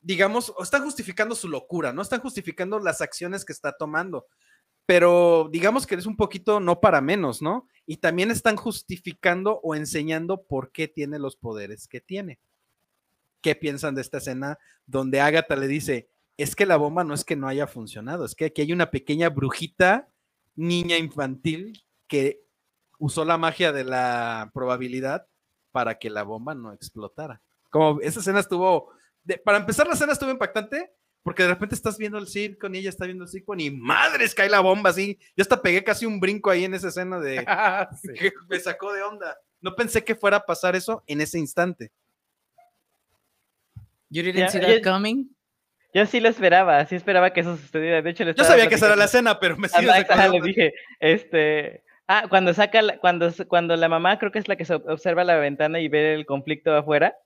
digamos, 0.00 0.54
están 0.62 0.84
justificando 0.84 1.34
su 1.34 1.48
locura, 1.48 1.92
no 1.92 2.00
están 2.00 2.20
justificando 2.20 2.78
las 2.78 3.02
acciones 3.02 3.44
que 3.44 3.52
está 3.52 3.76
tomando 3.76 4.26
pero 4.86 5.48
digamos 5.50 5.86
que 5.86 5.94
es 5.94 6.06
un 6.06 6.16
poquito 6.16 6.60
no 6.60 6.80
para 6.80 7.00
menos, 7.00 7.40
¿no? 7.40 7.66
Y 7.86 7.98
también 7.98 8.30
están 8.30 8.56
justificando 8.56 9.60
o 9.62 9.74
enseñando 9.74 10.42
por 10.42 10.72
qué 10.72 10.88
tiene 10.88 11.18
los 11.18 11.36
poderes 11.36 11.88
que 11.88 12.00
tiene. 12.00 12.38
¿Qué 13.40 13.54
piensan 13.54 13.94
de 13.94 14.02
esta 14.02 14.18
escena 14.18 14.58
donde 14.86 15.20
Agatha 15.20 15.56
le 15.56 15.68
dice, 15.68 16.08
es 16.36 16.56
que 16.56 16.66
la 16.66 16.76
bomba 16.76 17.04
no 17.04 17.14
es 17.14 17.24
que 17.24 17.36
no 17.36 17.48
haya 17.48 17.66
funcionado, 17.66 18.24
es 18.24 18.34
que 18.34 18.46
aquí 18.46 18.62
hay 18.62 18.72
una 18.72 18.90
pequeña 18.90 19.28
brujita, 19.28 20.08
niña 20.56 20.98
infantil, 20.98 21.84
que 22.06 22.43
usó 22.98 23.24
la 23.24 23.36
magia 23.38 23.72
de 23.72 23.84
la 23.84 24.50
probabilidad 24.54 25.26
para 25.72 25.98
que 25.98 26.10
la 26.10 26.22
bomba 26.22 26.54
no 26.54 26.72
explotara. 26.72 27.40
Como 27.70 28.00
esa 28.00 28.20
escena 28.20 28.40
estuvo, 28.40 28.92
de- 29.22 29.38
para 29.38 29.58
empezar 29.58 29.86
la 29.86 29.94
escena 29.94 30.12
estuvo 30.12 30.30
impactante, 30.30 30.92
porque 31.22 31.42
de 31.42 31.48
repente 31.48 31.74
estás 31.74 31.96
viendo 31.98 32.18
el 32.18 32.28
circo 32.28 32.68
y 32.68 32.78
ella 32.78 32.90
está 32.90 33.06
viendo 33.06 33.24
el 33.24 33.30
circo 33.30 33.54
y 33.56 33.70
madres 33.70 34.34
cae 34.34 34.48
la 34.48 34.60
bomba 34.60 34.90
así. 34.90 35.18
Yo 35.36 35.42
hasta 35.42 35.60
pegué 35.60 35.82
casi 35.82 36.06
un 36.06 36.20
brinco 36.20 36.50
ahí 36.50 36.64
en 36.64 36.74
esa 36.74 36.88
escena 36.88 37.18
de 37.18 37.36
que 38.18 38.32
me 38.48 38.60
sacó 38.60 38.92
de 38.92 39.02
onda. 39.02 39.36
No 39.60 39.74
pensé 39.74 40.04
que 40.04 40.14
fuera 40.14 40.36
a 40.38 40.44
pasar 40.46 40.76
eso 40.76 41.02
en 41.06 41.20
ese 41.22 41.38
instante. 41.38 41.90
You 44.10 44.22
didn't 44.22 44.50
see 44.50 44.60
that 44.60 44.82
coming? 44.82 45.28
Yo 45.94 46.06
sí 46.06 46.20
lo 46.20 46.28
esperaba, 46.28 46.84
sí 46.86 46.96
esperaba 46.96 47.32
que 47.32 47.40
eso 47.40 47.56
sucediera. 47.56 48.02
De 48.02 48.10
hecho, 48.10 48.24
le 48.24 48.34
Yo 48.34 48.44
sabía 48.44 48.68
que 48.68 48.74
esa 48.74 48.86
era 48.86 48.96
la 48.96 49.04
escena, 49.04 49.38
pero 49.38 49.56
me 49.56 49.68
sacando 49.68 49.92
ajá, 49.92 50.28
le 50.28 50.40
dije, 50.40 50.74
este, 51.00 51.84
ah, 52.08 52.26
cuando 52.28 52.54
saca, 52.54 52.82
la- 52.82 52.98
cuando, 52.98 53.30
cuando 53.48 53.76
la 53.76 53.88
mamá 53.88 54.18
creo 54.18 54.30
que 54.32 54.38
es 54.38 54.48
la 54.48 54.56
que 54.56 54.64
se 54.64 54.74
ob- 54.74 54.90
observa 54.92 55.24
la 55.24 55.36
ventana 55.36 55.80
y 55.80 55.88
ve 55.88 56.14
el 56.14 56.26
conflicto 56.26 56.74
afuera, 56.74 57.16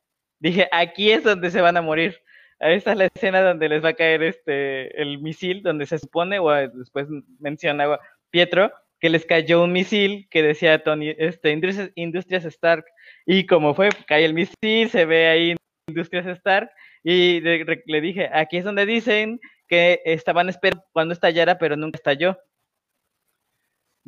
dije, 0.40 0.68
aquí 0.72 1.10
es 1.10 1.24
donde 1.24 1.50
se 1.50 1.60
van 1.60 1.76
a 1.76 1.82
morir. 1.82 2.20
Esta 2.60 2.92
es 2.92 2.98
la 2.98 3.04
escena 3.06 3.40
donde 3.42 3.68
les 3.68 3.84
va 3.84 3.90
a 3.90 3.94
caer 3.94 4.22
este, 4.22 5.00
el 5.00 5.18
misil, 5.20 5.62
donde 5.62 5.86
se 5.86 5.98
supone, 5.98 6.38
o 6.40 6.54
eh, 6.56 6.68
después 6.74 7.06
menciona 7.38 7.98
Pietro, 8.30 8.72
que 9.00 9.10
les 9.10 9.24
cayó 9.26 9.62
un 9.62 9.72
misil 9.72 10.26
que 10.30 10.42
decía 10.42 10.82
Tony, 10.82 11.14
este, 11.18 11.50
Industrias, 11.52 11.90
Industrias 11.94 12.44
Stark, 12.44 12.84
y 13.26 13.46
como 13.46 13.74
fue, 13.74 13.90
cae 14.08 14.24
el 14.24 14.34
misil, 14.34 14.90
se 14.90 15.04
ve 15.04 15.28
ahí 15.28 15.56
Industrias 15.86 16.26
Stark, 16.26 16.70
y 17.04 17.40
le 17.40 18.00
dije, 18.00 18.28
aquí 18.32 18.56
es 18.58 18.64
donde 18.64 18.86
dicen 18.86 19.40
que 19.68 20.00
estaban 20.04 20.48
esperando 20.48 20.84
cuando 20.92 21.14
estallara, 21.14 21.58
pero 21.58 21.76
nunca 21.76 21.96
estalló. 21.96 22.36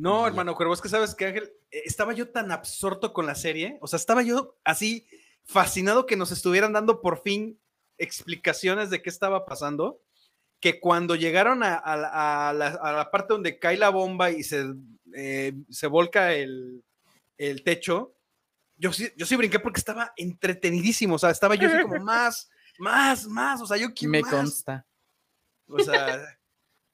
No, 0.01 0.27
hermano 0.27 0.55
Cuervo, 0.55 0.75
es 0.75 0.81
que 0.81 0.89
sabes 0.89 1.15
que 1.15 1.27
Ángel, 1.27 1.53
eh, 1.71 1.83
estaba 1.85 2.13
yo 2.13 2.31
tan 2.31 2.51
absorto 2.53 3.13
con 3.13 3.27
la 3.27 3.35
serie, 3.35 3.79
o 3.81 3.87
sea, 3.87 3.97
estaba 3.99 4.23
yo 4.23 4.59
así 4.65 5.07
fascinado 5.45 6.07
que 6.07 6.17
nos 6.17 6.33
estuvieran 6.33 6.73
dando 6.73 7.01
por 7.01 7.23
fin 7.23 7.61
explicaciones 7.99 8.89
de 8.91 9.03
qué 9.03 9.11
estaba 9.11 9.45
pasando, 9.47 10.01
que 10.61 10.81
cuando 10.81 11.15
llegaron 11.17 11.63
a, 11.63 11.75
a 11.77 11.97
la- 11.97 12.49
a 12.49 12.53
la, 12.53 12.67
a 12.69 12.93
la 12.93 13.11
parte 13.11 13.33
donde 13.35 13.59
cae 13.59 13.77
la 13.77 13.91
bomba 13.91 14.31
y 14.31 14.43
se, 14.43 14.65
eh, 15.15 15.53
se 15.71 15.87
volca 15.87 16.33
el, 16.35 16.83
el 17.39 17.63
techo, 17.63 18.15
yo 18.77 18.93
sí, 18.93 19.11
yo 19.17 19.27
sí 19.27 19.37
brinqué 19.37 19.59
porque 19.59 19.81
estaba 19.81 20.13
entretenidísimo, 20.17 21.17
o 21.17 21.19
sea, 21.19 21.31
estaba 21.31 21.55
yo 21.57 21.69
así 21.69 21.83
como 21.83 21.99
más, 22.05 22.49
más, 22.79 23.27
más, 23.27 23.61
o 23.61 23.67
sea, 23.67 23.77
yo 23.77 23.93
quiero 23.93 24.13
Me 24.13 24.23
más. 24.23 24.31
consta. 24.31 24.87
O 25.69 25.79
sea, 25.79 26.39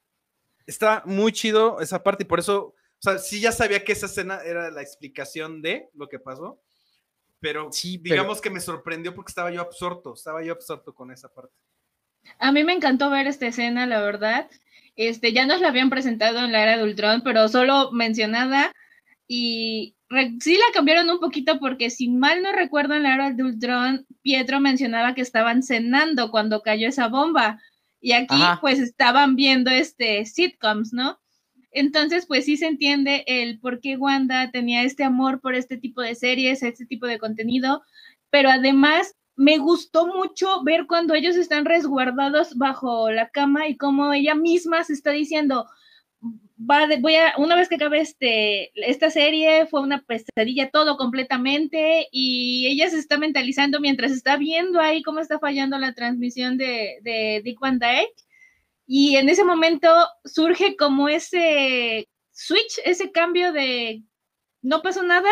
está 0.65 1.03
muy 1.05 1.31
chido 1.31 1.79
esa 1.79 2.03
parte 2.03 2.23
y 2.23 2.27
por 2.27 2.39
eso, 2.39 2.73
o 2.99 3.01
sea, 3.01 3.17
sí 3.19 3.39
ya 3.41 3.51
sabía 3.51 3.83
que 3.83 3.91
esa 3.93 4.07
escena 4.07 4.41
era 4.43 4.71
la 4.71 4.81
explicación 4.81 5.61
de 5.61 5.89
lo 5.93 6.07
que 6.09 6.19
pasó, 6.19 6.61
pero 7.39 7.71
Sí, 7.71 7.97
pero- 7.99 8.15
digamos 8.15 8.41
que 8.41 8.49
me 8.49 8.59
sorprendió 8.59 9.13
porque 9.13 9.29
estaba 9.31 9.51
yo 9.51 9.61
absorto, 9.61 10.13
estaba 10.13 10.43
yo 10.43 10.53
absorto 10.53 10.93
con 10.95 11.11
esa 11.11 11.31
parte. 11.33 11.53
A 12.39 12.51
mí 12.51 12.63
me 12.63 12.73
encantó 12.73 13.09
ver 13.09 13.27
esta 13.27 13.47
escena, 13.47 13.85
la 13.85 14.01
verdad. 14.01 14.49
Este, 14.95 15.31
ya 15.31 15.45
nos 15.45 15.61
la 15.61 15.67
habían 15.69 15.89
presentado 15.91 16.39
en 16.39 16.51
la 16.51 16.63
era 16.63 16.77
de 16.77 16.83
Ultron, 16.83 17.21
pero 17.23 17.47
solo 17.47 17.91
mencionada 17.91 18.73
y 19.27 19.95
re- 20.09 20.33
sí 20.41 20.55
la 20.55 20.65
cambiaron 20.73 21.09
un 21.09 21.19
poquito 21.19 21.59
porque 21.59 21.89
si 21.89 22.09
mal 22.09 22.41
no 22.41 22.51
recuerdo 22.51 22.95
en 22.95 23.03
la 23.03 23.13
era 23.13 23.31
de 23.31 23.43
Ultron, 23.43 24.05
Pietro 24.23 24.59
mencionaba 24.59 25.13
que 25.13 25.21
estaban 25.21 25.61
cenando 25.63 26.31
cuando 26.31 26.61
cayó 26.61 26.87
esa 26.89 27.07
bomba. 27.07 27.61
y 27.99 28.11
aquí 28.13 28.27
Ajá. 28.35 28.59
pues 28.61 28.79
estaban 28.79 29.35
viendo 29.35 29.71
este 29.71 30.23
sitcoms, 30.25 30.93
¿no? 30.93 31.19
Entonces, 31.79 32.25
pues 32.27 32.45
sí 32.45 32.57
se 32.57 32.67
entiende 32.67 33.23
el 33.27 33.59
por 33.59 33.79
qué 33.81 33.97
Wanda 33.97 34.51
tenía 34.51 34.83
este 34.83 35.03
amor 35.03 35.41
por 35.41 35.55
este 35.55 35.77
tipo 35.77 36.01
de 36.01 36.15
series, 36.15 36.63
este 36.63 36.85
tipo 36.85 37.07
de 37.07 37.19
contenido, 37.19 37.81
pero 38.29 38.49
además 38.49 39.13
me 39.35 39.57
gustó 39.59 40.07
mucho 40.07 40.63
ver 40.63 40.87
cuando 40.87 41.13
ellos 41.13 41.35
están 41.35 41.65
resguardados 41.65 42.55
bajo 42.57 43.11
la 43.11 43.29
cama 43.29 43.67
y 43.67 43.77
cómo 43.77 44.13
ella 44.13 44.35
misma 44.35 44.83
se 44.83 44.93
está 44.93 45.11
diciendo, 45.11 45.67
va 46.59 46.87
de- 46.87 46.97
voy 46.97 47.15
a, 47.15 47.33
una 47.37 47.55
vez 47.55 47.69
que 47.69 47.75
acabe 47.75 48.01
este, 48.01 48.71
esta 48.89 49.09
serie, 49.09 49.67
fue 49.67 49.81
una 49.81 50.01
pesadilla 50.03 50.69
todo 50.71 50.97
completamente 50.97 52.07
y 52.11 52.67
ella 52.67 52.89
se 52.89 52.97
está 52.99 53.17
mentalizando 53.17 53.79
mientras 53.79 54.11
está 54.11 54.37
viendo 54.37 54.79
ahí 54.79 55.03
cómo 55.03 55.19
está 55.19 55.39
fallando 55.39 55.77
la 55.77 55.93
transmisión 55.93 56.57
de, 56.57 56.97
de 57.03 57.41
Dick 57.43 57.59
Van 57.59 57.79
Dyke. 57.79 58.26
Y 58.87 59.17
en 59.17 59.27
ese 59.27 59.43
momento 59.43 59.89
surge 60.23 60.77
como 60.77 61.09
ese 61.09 62.07
switch, 62.31 62.79
ese 62.85 63.11
cambio 63.11 63.51
de 63.51 64.01
no 64.61 64.81
pasó 64.81 65.03
nada. 65.03 65.29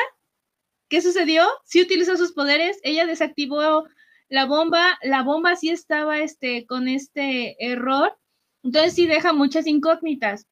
¿Qué 0.89 1.01
sucedió? 1.01 1.47
Sí 1.63 1.81
utilizó 1.81 2.17
sus 2.17 2.33
poderes, 2.33 2.77
ella 2.83 3.05
desactivó 3.05 3.85
la 4.27 4.45
bomba, 4.45 4.99
la 5.01 5.23
bomba 5.23 5.55
sí 5.55 5.69
estaba 5.69 6.19
este, 6.19 6.65
con 6.65 6.87
este 6.87 7.55
error, 7.65 8.17
entonces 8.63 8.93
sí 8.93 9.07
deja 9.07 9.33
muchas 9.33 9.67
incógnitas. 9.67 10.47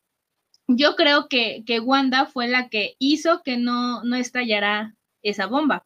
Yo 0.67 0.95
creo 0.95 1.27
que, 1.27 1.63
que 1.65 1.79
Wanda 1.79 2.25
fue 2.25 2.47
la 2.47 2.69
que 2.69 2.95
hizo 2.99 3.41
que 3.43 3.57
no, 3.57 4.03
no 4.03 4.15
estallara 4.15 4.95
esa 5.21 5.47
bomba. 5.47 5.85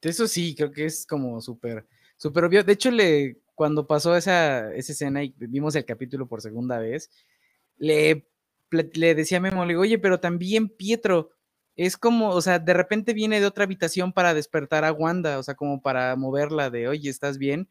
Eso 0.00 0.26
sí, 0.28 0.54
creo 0.54 0.70
que 0.70 0.84
es 0.86 1.04
como 1.06 1.40
súper, 1.40 1.86
súper 2.16 2.44
obvio. 2.44 2.62
De 2.62 2.72
hecho, 2.72 2.90
le, 2.90 3.39
cuando 3.60 3.86
pasó 3.86 4.16
esa, 4.16 4.72
esa 4.72 4.92
escena 4.92 5.22
y 5.22 5.34
vimos 5.36 5.74
el 5.74 5.84
capítulo 5.84 6.26
por 6.26 6.40
segunda 6.40 6.78
vez, 6.78 7.10
le, 7.76 8.26
le 8.70 9.14
decía 9.14 9.36
a 9.36 9.42
Memo, 9.42 9.66
le 9.66 9.72
digo, 9.72 9.82
oye, 9.82 9.98
pero 9.98 10.18
también 10.18 10.70
Pietro, 10.70 11.28
es 11.76 11.98
como, 11.98 12.30
o 12.30 12.40
sea, 12.40 12.58
de 12.58 12.72
repente 12.72 13.12
viene 13.12 13.38
de 13.38 13.44
otra 13.44 13.64
habitación 13.64 14.14
para 14.14 14.32
despertar 14.32 14.86
a 14.86 14.92
Wanda, 14.92 15.38
o 15.38 15.42
sea, 15.42 15.56
como 15.56 15.82
para 15.82 16.16
moverla 16.16 16.70
de, 16.70 16.88
oye, 16.88 17.10
¿estás 17.10 17.36
bien? 17.36 17.68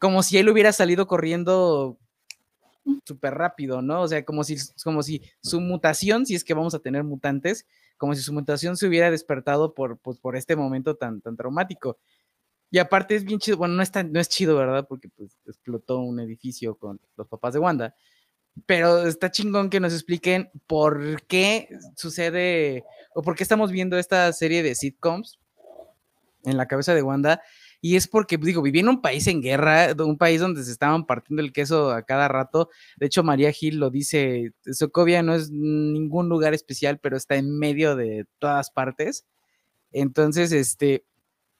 Como 0.00 0.24
si 0.24 0.36
él 0.36 0.48
hubiera 0.48 0.72
salido 0.72 1.06
corriendo 1.06 1.96
súper 3.06 3.34
rápido, 3.34 3.82
¿no? 3.82 4.02
O 4.02 4.08
sea, 4.08 4.24
como 4.24 4.42
si, 4.42 4.56
como 4.82 5.04
si 5.04 5.22
su 5.44 5.60
mutación, 5.60 6.26
si 6.26 6.34
es 6.34 6.42
que 6.42 6.54
vamos 6.54 6.74
a 6.74 6.80
tener 6.80 7.04
mutantes, 7.04 7.66
como 7.98 8.16
si 8.16 8.22
su 8.22 8.32
mutación 8.32 8.76
se 8.76 8.88
hubiera 8.88 9.12
despertado 9.12 9.74
por, 9.74 9.96
pues, 9.98 10.18
por 10.18 10.34
este 10.34 10.56
momento 10.56 10.96
tan, 10.96 11.20
tan 11.20 11.36
traumático. 11.36 11.98
Y 12.70 12.78
aparte 12.78 13.16
es 13.16 13.24
bien 13.24 13.40
chido, 13.40 13.56
bueno, 13.56 13.74
no 13.74 13.82
es, 13.82 13.90
no 14.10 14.20
es 14.20 14.28
chido, 14.28 14.56
¿verdad? 14.56 14.86
Porque 14.88 15.08
pues, 15.08 15.36
explotó 15.46 15.98
un 15.98 16.20
edificio 16.20 16.76
con 16.76 17.00
los 17.16 17.26
papás 17.26 17.54
de 17.54 17.60
Wanda. 17.60 17.94
Pero 18.66 19.06
está 19.06 19.30
chingón 19.30 19.70
que 19.70 19.80
nos 19.80 19.92
expliquen 19.92 20.50
por 20.66 21.22
qué 21.26 21.68
sucede 21.96 22.84
o 23.14 23.22
por 23.22 23.34
qué 23.34 23.42
estamos 23.42 23.70
viendo 23.70 23.98
esta 23.98 24.32
serie 24.32 24.62
de 24.62 24.74
sitcoms 24.74 25.38
en 26.44 26.56
la 26.56 26.66
cabeza 26.66 26.94
de 26.94 27.02
Wanda. 27.02 27.42
Y 27.80 27.96
es 27.96 28.06
porque, 28.06 28.36
digo, 28.36 28.60
viví 28.60 28.80
en 28.80 28.88
un 28.88 29.00
país 29.00 29.26
en 29.26 29.40
guerra, 29.40 29.94
un 29.98 30.18
país 30.18 30.40
donde 30.40 30.62
se 30.62 30.70
estaban 30.70 31.06
partiendo 31.06 31.42
el 31.42 31.52
queso 31.52 31.90
a 31.90 32.02
cada 32.02 32.28
rato. 32.28 32.68
De 32.96 33.06
hecho, 33.06 33.22
María 33.22 33.52
Gil 33.52 33.78
lo 33.78 33.90
dice, 33.90 34.52
Sokovia 34.70 35.22
no 35.22 35.34
es 35.34 35.50
ningún 35.50 36.28
lugar 36.28 36.52
especial, 36.52 36.98
pero 37.00 37.16
está 37.16 37.36
en 37.36 37.58
medio 37.58 37.96
de 37.96 38.26
todas 38.38 38.70
partes. 38.70 39.26
Entonces, 39.92 40.52
este, 40.52 41.06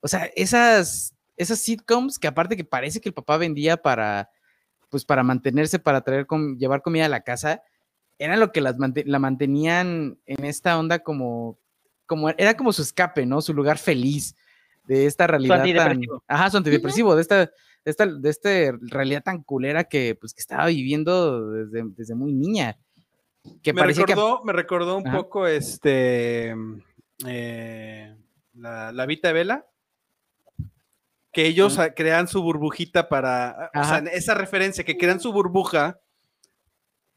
o 0.00 0.08
sea, 0.08 0.30
esas, 0.36 1.14
esas 1.36 1.58
sitcoms 1.58 2.18
que 2.18 2.28
aparte 2.28 2.56
que 2.56 2.64
parece 2.64 3.00
que 3.00 3.08
el 3.08 3.14
papá 3.14 3.36
vendía 3.36 3.76
para, 3.76 4.30
pues 4.88 5.04
para 5.04 5.22
mantenerse, 5.22 5.78
para 5.78 6.00
traer, 6.02 6.26
com- 6.26 6.56
llevar 6.58 6.82
comida 6.82 7.06
a 7.06 7.10
la 7.10 7.20
casa, 7.22 7.62
era 8.18 8.36
lo 8.36 8.52
que 8.52 8.60
las 8.60 8.76
mante- 8.78 9.04
la 9.06 9.18
mantenían 9.18 10.18
en 10.26 10.44
esta 10.44 10.78
onda 10.78 10.98
como, 10.98 11.58
como, 12.06 12.28
era 12.30 12.56
como 12.56 12.72
su 12.72 12.82
escape, 12.82 13.24
¿no? 13.26 13.40
Su 13.40 13.54
lugar 13.54 13.78
feliz 13.78 14.36
de 14.84 15.06
esta 15.06 15.26
realidad 15.26 15.56
tan, 15.58 15.60
antidepresivo. 15.68 16.24
ajá, 16.26 16.50
su 16.50 16.56
antidepresivo, 16.56 17.14
de 17.14 17.22
esta, 17.22 17.36
de 17.46 17.50
esta, 17.84 18.06
de 18.06 18.28
esta 18.28 18.48
realidad 18.82 19.22
tan 19.22 19.42
culera 19.42 19.84
que, 19.84 20.16
pues, 20.20 20.34
que 20.34 20.40
estaba 20.40 20.66
viviendo 20.66 21.50
desde, 21.50 21.82
desde 21.96 22.14
muy 22.14 22.32
niña. 22.32 22.76
Que 23.62 23.72
me, 23.72 23.80
que 23.82 23.88
recordó, 23.94 24.42
me 24.44 24.52
recordó 24.52 24.98
un 24.98 25.06
Ajá. 25.08 25.16
poco 25.16 25.46
este 25.46 26.54
eh, 27.26 28.14
la, 28.54 28.92
la 28.92 29.06
Vita 29.06 29.28
de 29.28 29.34
Vela. 29.34 29.66
Que 31.32 31.46
ellos 31.46 31.78
crean 31.94 32.26
su 32.26 32.42
burbujita 32.42 33.08
para. 33.08 33.70
O 33.74 33.84
sea, 33.84 33.98
esa 34.12 34.34
referencia, 34.34 34.84
que 34.84 34.96
crean 34.96 35.20
su 35.20 35.32
burbuja 35.32 36.00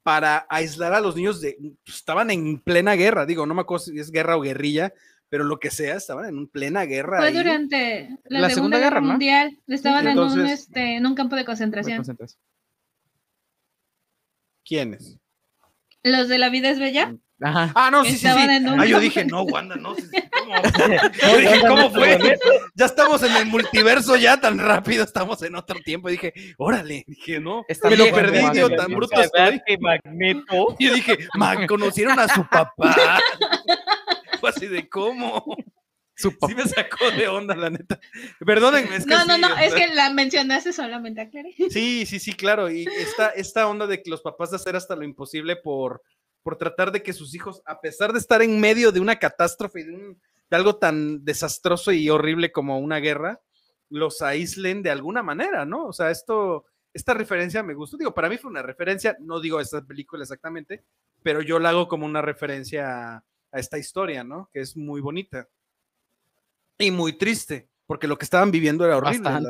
para 0.03 0.45
aislar 0.49 0.93
a 0.93 1.01
los 1.01 1.15
niños 1.15 1.41
de. 1.41 1.57
pues, 1.83 1.97
estaban 1.97 2.29
en 2.29 2.59
plena 2.59 2.93
guerra, 2.93 3.25
digo, 3.25 3.45
no 3.45 3.53
me 3.53 3.61
acuerdo 3.61 3.85
si 3.85 3.99
es 3.99 4.11
guerra 4.11 4.37
o 4.37 4.41
guerrilla, 4.41 4.93
pero 5.29 5.45
lo 5.45 5.59
que 5.59 5.71
sea, 5.71 5.95
estaban 5.95 6.25
en 6.25 6.47
plena 6.47 6.83
guerra. 6.85 7.17
Fue 7.17 7.29
ahí. 7.29 7.35
durante 7.35 8.09
la, 8.25 8.41
La 8.41 8.49
Segunda, 8.49 8.55
Segunda 8.55 8.77
Guerra, 8.77 8.89
Guerra, 8.89 9.01
¿no? 9.01 9.07
Mundial. 9.13 9.59
Estaban 9.67 10.07
en, 10.07 10.19
un, 10.19 10.45
este, 10.45 10.97
en 10.97 11.05
un 11.07 11.15
campo 11.15 11.35
de 11.35 11.45
concentración. 11.45 12.03
¿Quiénes? 14.63 15.17
Los 16.03 16.27
de 16.27 16.37
La 16.37 16.49
Vida 16.49 16.69
es 16.69 16.79
Bella. 16.79 17.15
Ajá. 17.43 17.71
Ah, 17.75 17.91
no, 17.91 18.03
sí, 18.05 18.11
sí, 18.11 18.19
sí. 18.19 18.27
Un 18.27 18.79
Ah, 18.79 18.85
yo 18.85 18.99
dije, 18.99 19.25
no, 19.25 19.43
Wanda, 19.43 19.75
no. 19.75 19.95
sí, 19.95 20.01
sí, 20.03 20.23
¿Cómo? 20.31 21.31
Yo 21.31 21.37
dije, 21.37 21.61
¿cómo 21.67 21.91
fue? 21.91 22.39
Ya 22.73 22.85
estamos 22.85 23.21
en 23.23 23.35
el 23.35 23.45
multiverso 23.47 24.15
ya 24.15 24.39
tan 24.39 24.57
rápido, 24.59 25.03
estamos 25.03 25.41
en 25.43 25.55
otro 25.55 25.79
tiempo. 25.81 26.09
Y 26.09 26.13
dije, 26.13 26.33
órale, 26.57 27.03
dije, 27.07 27.39
no. 27.39 27.65
Está 27.67 27.89
me 27.89 27.97
lo 27.97 28.05
perdí, 28.11 28.39
hace 28.39 28.69
tan 28.69 28.91
bruto 28.93 29.21
estoy. 29.21 29.61
que 29.65 29.77
Magneto. 29.77 30.75
Y 30.79 30.87
yo 30.87 30.93
dije, 30.95 31.17
man, 31.35 31.67
conocieron 31.67 32.17
a 32.19 32.27
su 32.27 32.47
papá. 32.47 33.19
Fue 34.39 34.49
así 34.49 34.67
de 34.67 34.87
cómo. 34.89 35.43
Su 36.15 36.29
Sí 36.29 36.37
papá. 36.39 36.53
me 36.55 36.63
sacó 36.67 37.11
de 37.11 37.27
onda, 37.27 37.55
la 37.55 37.69
neta. 37.71 37.99
Perdónenme, 38.45 38.97
es 38.97 39.05
que 39.05 39.09
No, 39.09 39.25
no, 39.25 39.35
sí, 39.35 39.41
no, 39.41 39.57
es 39.57 39.73
que 39.73 39.87
la 39.95 40.11
mencionaste 40.11 40.71
solamente, 40.71 41.21
aclaré. 41.21 41.53
Sí, 41.71 42.05
sí, 42.05 42.19
sí, 42.19 42.33
claro. 42.33 42.69
Y 42.69 42.85
esta, 42.85 43.29
esta 43.29 43.67
onda 43.67 43.87
de 43.87 44.03
que 44.03 44.11
los 44.11 44.21
papás 44.21 44.51
de 44.51 44.57
hacer 44.57 44.75
hasta 44.75 44.95
lo 44.95 45.03
imposible 45.03 45.55
por, 45.55 46.03
por 46.43 46.57
tratar 46.57 46.91
de 46.91 47.01
que 47.01 47.13
sus 47.13 47.33
hijos, 47.33 47.61
a 47.65 47.79
pesar 47.81 48.11
de 48.13 48.19
estar 48.19 48.41
en 48.41 48.59
medio 48.59 48.91
de 48.91 48.99
una 48.99 49.17
catástrofe, 49.17 49.83
de, 49.85 49.93
un- 49.93 50.21
de 50.49 50.55
algo 50.57 50.75
tan 50.75 51.23
desastroso 51.25 51.91
y 51.91 52.09
horrible 52.09 52.51
como 52.51 52.77
una 52.79 52.97
guerra, 52.97 53.41
los 53.89 54.21
aíslen 54.21 54.83
de 54.83 54.91
alguna 54.91 55.23
manera, 55.23 55.65
¿no? 55.65 55.85
O 55.87 55.93
sea, 55.93 56.11
esto, 56.11 56.65
esta 56.93 57.13
referencia 57.13 57.63
me 57.63 57.73
gustó. 57.73 57.97
Digo, 57.97 58.13
para 58.13 58.29
mí 58.29 58.37
fue 58.37 58.51
una 58.51 58.61
referencia, 58.61 59.15
no 59.19 59.39
digo 59.39 59.59
esta 59.59 59.81
película 59.83 60.23
exactamente, 60.23 60.83
pero 61.23 61.41
yo 61.41 61.59
la 61.59 61.69
hago 61.69 61.87
como 61.87 62.05
una 62.05 62.21
referencia 62.21 63.15
a, 63.15 63.23
a 63.51 63.59
esta 63.59 63.77
historia, 63.77 64.23
¿no? 64.23 64.49
Que 64.51 64.59
es 64.61 64.75
muy 64.75 64.99
bonita 64.99 65.47
y 66.77 66.91
muy 66.91 67.13
triste, 67.13 67.69
porque 67.85 68.07
lo 68.07 68.17
que 68.17 68.25
estaban 68.25 68.51
viviendo 68.51 68.83
era 68.85 68.97
horrible. 68.97 69.29
la- 69.43 69.49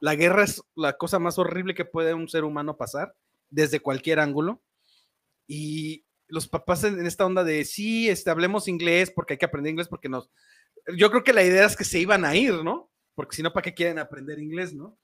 la 0.00 0.14
guerra 0.16 0.44
es 0.44 0.62
la 0.74 0.92
cosa 0.96 1.18
más 1.18 1.38
horrible 1.38 1.74
que 1.74 1.84
puede 1.84 2.12
un 2.12 2.28
ser 2.28 2.44
humano 2.44 2.76
pasar 2.76 3.14
desde 3.50 3.80
cualquier 3.80 4.18
ángulo. 4.20 4.60
Y 5.46 6.04
los 6.28 6.48
papás 6.48 6.84
en, 6.84 6.98
en 6.98 7.06
esta 7.06 7.24
onda 7.26 7.44
de 7.44 7.64
sí, 7.64 8.08
este, 8.08 8.30
hablemos 8.30 8.68
inglés 8.68 9.10
porque 9.10 9.34
hay 9.34 9.38
que 9.38 9.46
aprender 9.46 9.70
inglés 9.70 9.88
porque 9.88 10.08
nos... 10.08 10.30
Yo 10.96 11.10
creo 11.10 11.24
que 11.24 11.32
la 11.32 11.42
idea 11.42 11.66
es 11.66 11.76
que 11.76 11.84
se 11.84 11.98
iban 11.98 12.24
a 12.24 12.34
ir, 12.36 12.62
¿no? 12.64 12.90
Porque 13.14 13.36
si 13.36 13.42
no, 13.42 13.52
¿para 13.52 13.62
qué 13.62 13.74
quieren 13.74 13.98
aprender 13.98 14.38
inglés, 14.38 14.74
no? 14.74 14.96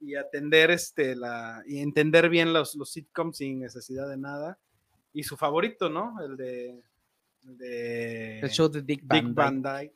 Y 0.00 0.14
atender 0.14 0.70
este, 0.70 1.14
la... 1.14 1.62
y 1.66 1.78
entender 1.78 2.28
bien 2.28 2.52
los, 2.52 2.74
los 2.74 2.90
sitcoms 2.92 3.36
sin 3.38 3.60
necesidad 3.60 4.08
de 4.08 4.16
nada. 4.16 4.58
Y 5.12 5.22
su 5.24 5.36
favorito, 5.36 5.88
¿no? 5.90 6.20
El 6.22 6.36
de... 6.36 6.82
El 7.44 7.58
de... 7.58 8.40
El 8.40 8.50
show 8.50 8.68
de 8.68 8.82
Dick 8.82 9.02
Dick 9.02 9.34
Van 9.34 9.62
Dyke. 9.62 9.94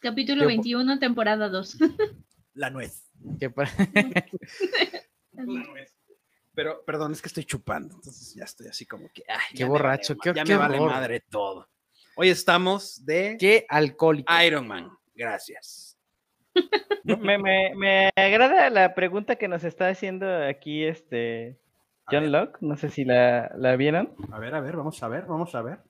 Capítulo 0.00 0.42
bo- 0.42 0.48
21, 0.48 0.98
temporada 0.98 1.48
2. 1.48 1.78
La 2.54 2.70
nuez. 2.70 3.04
que 3.40 3.48
La 5.32 5.44
nuez. 5.44 5.92
Pero, 6.54 6.84
perdón, 6.84 7.12
es 7.12 7.20
que 7.20 7.28
estoy 7.28 7.44
chupando, 7.44 7.94
entonces 7.96 8.34
ya 8.34 8.44
estoy 8.44 8.68
así 8.68 8.86
como 8.86 9.08
que. 9.12 9.24
ay, 9.28 9.56
Qué 9.56 9.64
borracho, 9.64 10.14
vale 10.14 10.20
qué- 10.22 10.38
ya 10.38 10.44
qué 10.44 10.52
me 10.52 10.58
vale 10.58 10.76
horror. 10.78 10.90
madre 10.92 11.20
todo. 11.20 11.68
Hoy 12.16 12.28
estamos 12.28 13.04
de 13.04 13.36
Qué 13.38 13.66
alcohólico. 13.68 14.32
Iron 14.42 14.68
Man. 14.68 14.90
Gracias. 15.14 15.98
Me, 17.04 17.36
me, 17.36 17.74
me 17.74 18.10
agrada 18.16 18.70
la 18.70 18.94
pregunta 18.94 19.36
que 19.36 19.46
nos 19.48 19.62
está 19.64 19.88
haciendo 19.88 20.26
aquí 20.44 20.84
este 20.84 21.58
John. 22.08 22.30
Locke. 22.32 22.56
No 22.62 22.76
sé 22.76 22.88
si 22.88 23.04
la, 23.04 23.50
la 23.58 23.76
vieron. 23.76 24.14
A 24.32 24.38
ver, 24.38 24.54
a 24.54 24.60
ver, 24.60 24.76
vamos 24.76 25.02
a 25.02 25.08
ver, 25.08 25.26
vamos 25.26 25.54
a 25.54 25.60
ver. 25.62 25.80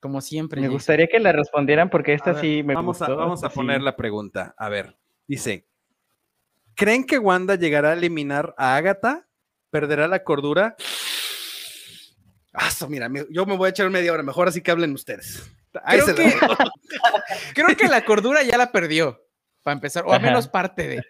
Como 0.00 0.20
siempre. 0.22 0.60
Me 0.62 0.68
gustaría 0.68 1.08
que 1.08 1.18
la 1.18 1.32
respondieran 1.32 1.90
porque 1.90 2.12
A 2.12 2.14
esta 2.14 2.32
ver, 2.32 2.40
sí 2.40 2.62
me 2.62 2.74
vamos 2.74 3.02
a, 3.02 3.08
vamos 3.08 3.44
a 3.44 3.50
sí. 3.50 3.54
poner 3.54 3.82
la 3.82 3.96
pregunta. 3.96 4.54
A 4.56 4.68
ver, 4.70 4.96
dice: 5.26 5.66
¿Creen 6.74 7.04
que 7.04 7.18
Wanda 7.18 7.56
llegará 7.56 7.90
a 7.90 7.94
eliminar 7.94 8.54
a 8.56 8.76
Agatha? 8.76 9.26
¿Perderá 9.72 10.06
la 10.06 10.22
cordura? 10.22 10.76
So, 12.70 12.88
mira, 12.88 13.08
me- 13.08 13.24
yo 13.30 13.46
me 13.46 13.56
voy 13.56 13.68
a 13.68 13.70
echar 13.70 13.88
media 13.88 14.12
hora, 14.12 14.22
mejor 14.22 14.46
así 14.46 14.60
que 14.60 14.70
hablen 14.70 14.92
ustedes. 14.92 15.50
Ahí 15.82 15.98
Creo 16.00 16.14
que-. 16.14 16.34
Creo 17.54 17.76
que 17.76 17.88
la 17.88 18.04
cordura 18.04 18.42
ya 18.42 18.58
la 18.58 18.70
perdió, 18.70 19.26
para 19.62 19.72
empezar, 19.74 20.04
o 20.04 20.10
al 20.12 20.18
Ajá. 20.18 20.26
menos 20.26 20.46
parte 20.48 20.86
de. 20.86 21.02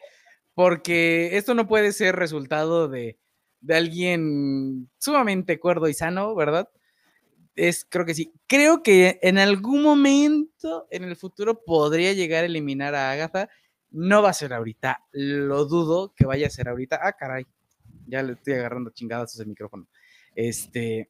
Porque 0.55 1.37
esto 1.37 1.55
no 1.55 1.67
puede 1.67 1.91
ser 1.93 2.15
resultado 2.15 2.87
de, 2.87 3.19
de 3.61 3.75
alguien 3.77 4.89
sumamente 4.99 5.59
cuerdo 5.59 5.89
y 5.89 5.95
sano, 5.95 6.33
¿verdad? 6.37 6.69
Es, 7.57 7.85
creo 7.89 8.07
que 8.07 8.15
sí. 8.15 8.33
Creo 8.47 8.85
que 8.85 9.19
en 9.23 9.39
algún 9.39 9.83
momento 9.83 10.87
en 10.93 11.03
el 11.03 11.17
futuro 11.17 11.65
podría 11.65 12.13
llegar 12.13 12.45
a 12.45 12.47
eliminar 12.47 12.95
a 12.95 13.11
Agatha. 13.11 13.49
No 13.91 14.23
va 14.23 14.31
a 14.31 14.35
ser 14.35 14.53
ahorita. 14.55 15.01
Lo 15.11 15.65
dudo 15.65 16.15
que 16.17 16.25
vaya 16.25 16.47
a 16.47 16.51
ser 16.51 16.69
ahorita. 16.69 17.01
Ah, 17.03 17.13
caray. 17.15 17.45
Ya 18.07 18.23
le 18.23 18.35
estoy 18.35 18.55
agarrando 18.55 18.91
chingadas 18.91 19.39
el 19.39 19.47
micrófono. 19.47 19.87
Este. 20.35 21.09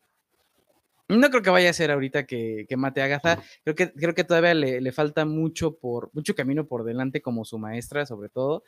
No 1.09 1.29
creo 1.29 1.43
que 1.43 1.51
vaya 1.51 1.71
a 1.71 1.75
ser 1.75 1.91
ahorita 1.91 2.25
que, 2.25 2.65
que 2.69 2.77
mate 2.77 3.03
a 3.03 3.05
Agatha. 3.05 3.43
Creo 3.65 3.77
que, 3.77 3.93
creo 3.93 4.15
que 4.15 4.25
todavía 4.25 4.55
le, 4.55 4.81
le, 4.81 4.93
falta 4.93 5.27
mucho, 5.27 5.77
por, 5.77 6.11
mucho 6.15 6.35
camino 6.35 6.67
por 6.67 6.85
delante 6.85 7.21
como 7.21 7.45
su 7.45 7.59
maestra, 7.59 8.07
sobre 8.07 8.31
todo. 8.31 8.65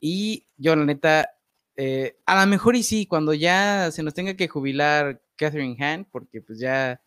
Y 0.00 0.44
yo, 0.58 0.76
la 0.76 0.84
neta, 0.84 1.30
eh, 1.76 2.16
a 2.26 2.40
lo 2.40 2.46
mejor 2.50 2.76
y 2.76 2.82
sí, 2.82 3.06
cuando 3.06 3.32
ya 3.32 3.90
se 3.90 4.02
nos 4.02 4.12
tenga 4.12 4.34
que 4.34 4.48
jubilar 4.48 5.22
Catherine 5.36 5.76
Hand, 5.82 6.06
porque 6.10 6.42
pues 6.42 6.58
ya 6.58 7.00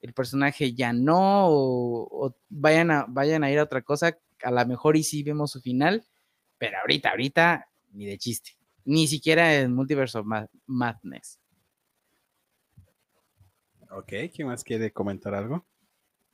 el 0.00 0.12
personaje 0.12 0.72
ya 0.74 0.92
no, 0.92 1.48
o, 1.48 2.26
o 2.26 2.36
vayan, 2.48 2.90
a, 2.90 3.06
vayan 3.08 3.44
a 3.44 3.50
ir 3.50 3.58
a 3.58 3.64
otra 3.64 3.82
cosa, 3.82 4.18
a 4.42 4.50
lo 4.50 4.66
mejor 4.66 4.96
y 4.96 5.02
sí 5.02 5.22
vemos 5.22 5.50
su 5.50 5.60
final, 5.60 6.04
pero 6.58 6.78
ahorita, 6.78 7.10
ahorita, 7.10 7.68
ni 7.92 8.06
de 8.06 8.18
chiste. 8.18 8.52
Ni 8.84 9.06
siquiera 9.06 9.54
en 9.54 9.74
Multiverse 9.74 10.18
of 10.18 10.26
Madness. 10.66 11.40
Ok, 13.90 14.12
¿quién 14.34 14.48
más 14.48 14.64
quiere 14.64 14.92
comentar 14.92 15.34
algo? 15.34 15.66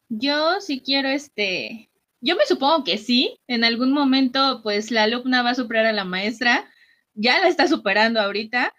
Yo 0.08 0.60
sí 0.60 0.80
quiero 0.80 1.08
este. 1.08 1.90
Yo 2.20 2.36
me 2.36 2.46
supongo 2.46 2.84
que 2.84 2.98
sí. 2.98 3.38
En 3.46 3.64
algún 3.64 3.92
momento, 3.92 4.60
pues 4.62 4.90
la 4.90 5.04
alumna 5.04 5.42
va 5.42 5.50
a 5.50 5.54
superar 5.54 5.86
a 5.86 5.92
la 5.92 6.04
maestra. 6.04 6.68
Ya 7.14 7.38
la 7.40 7.48
está 7.48 7.68
superando 7.68 8.20
ahorita. 8.20 8.72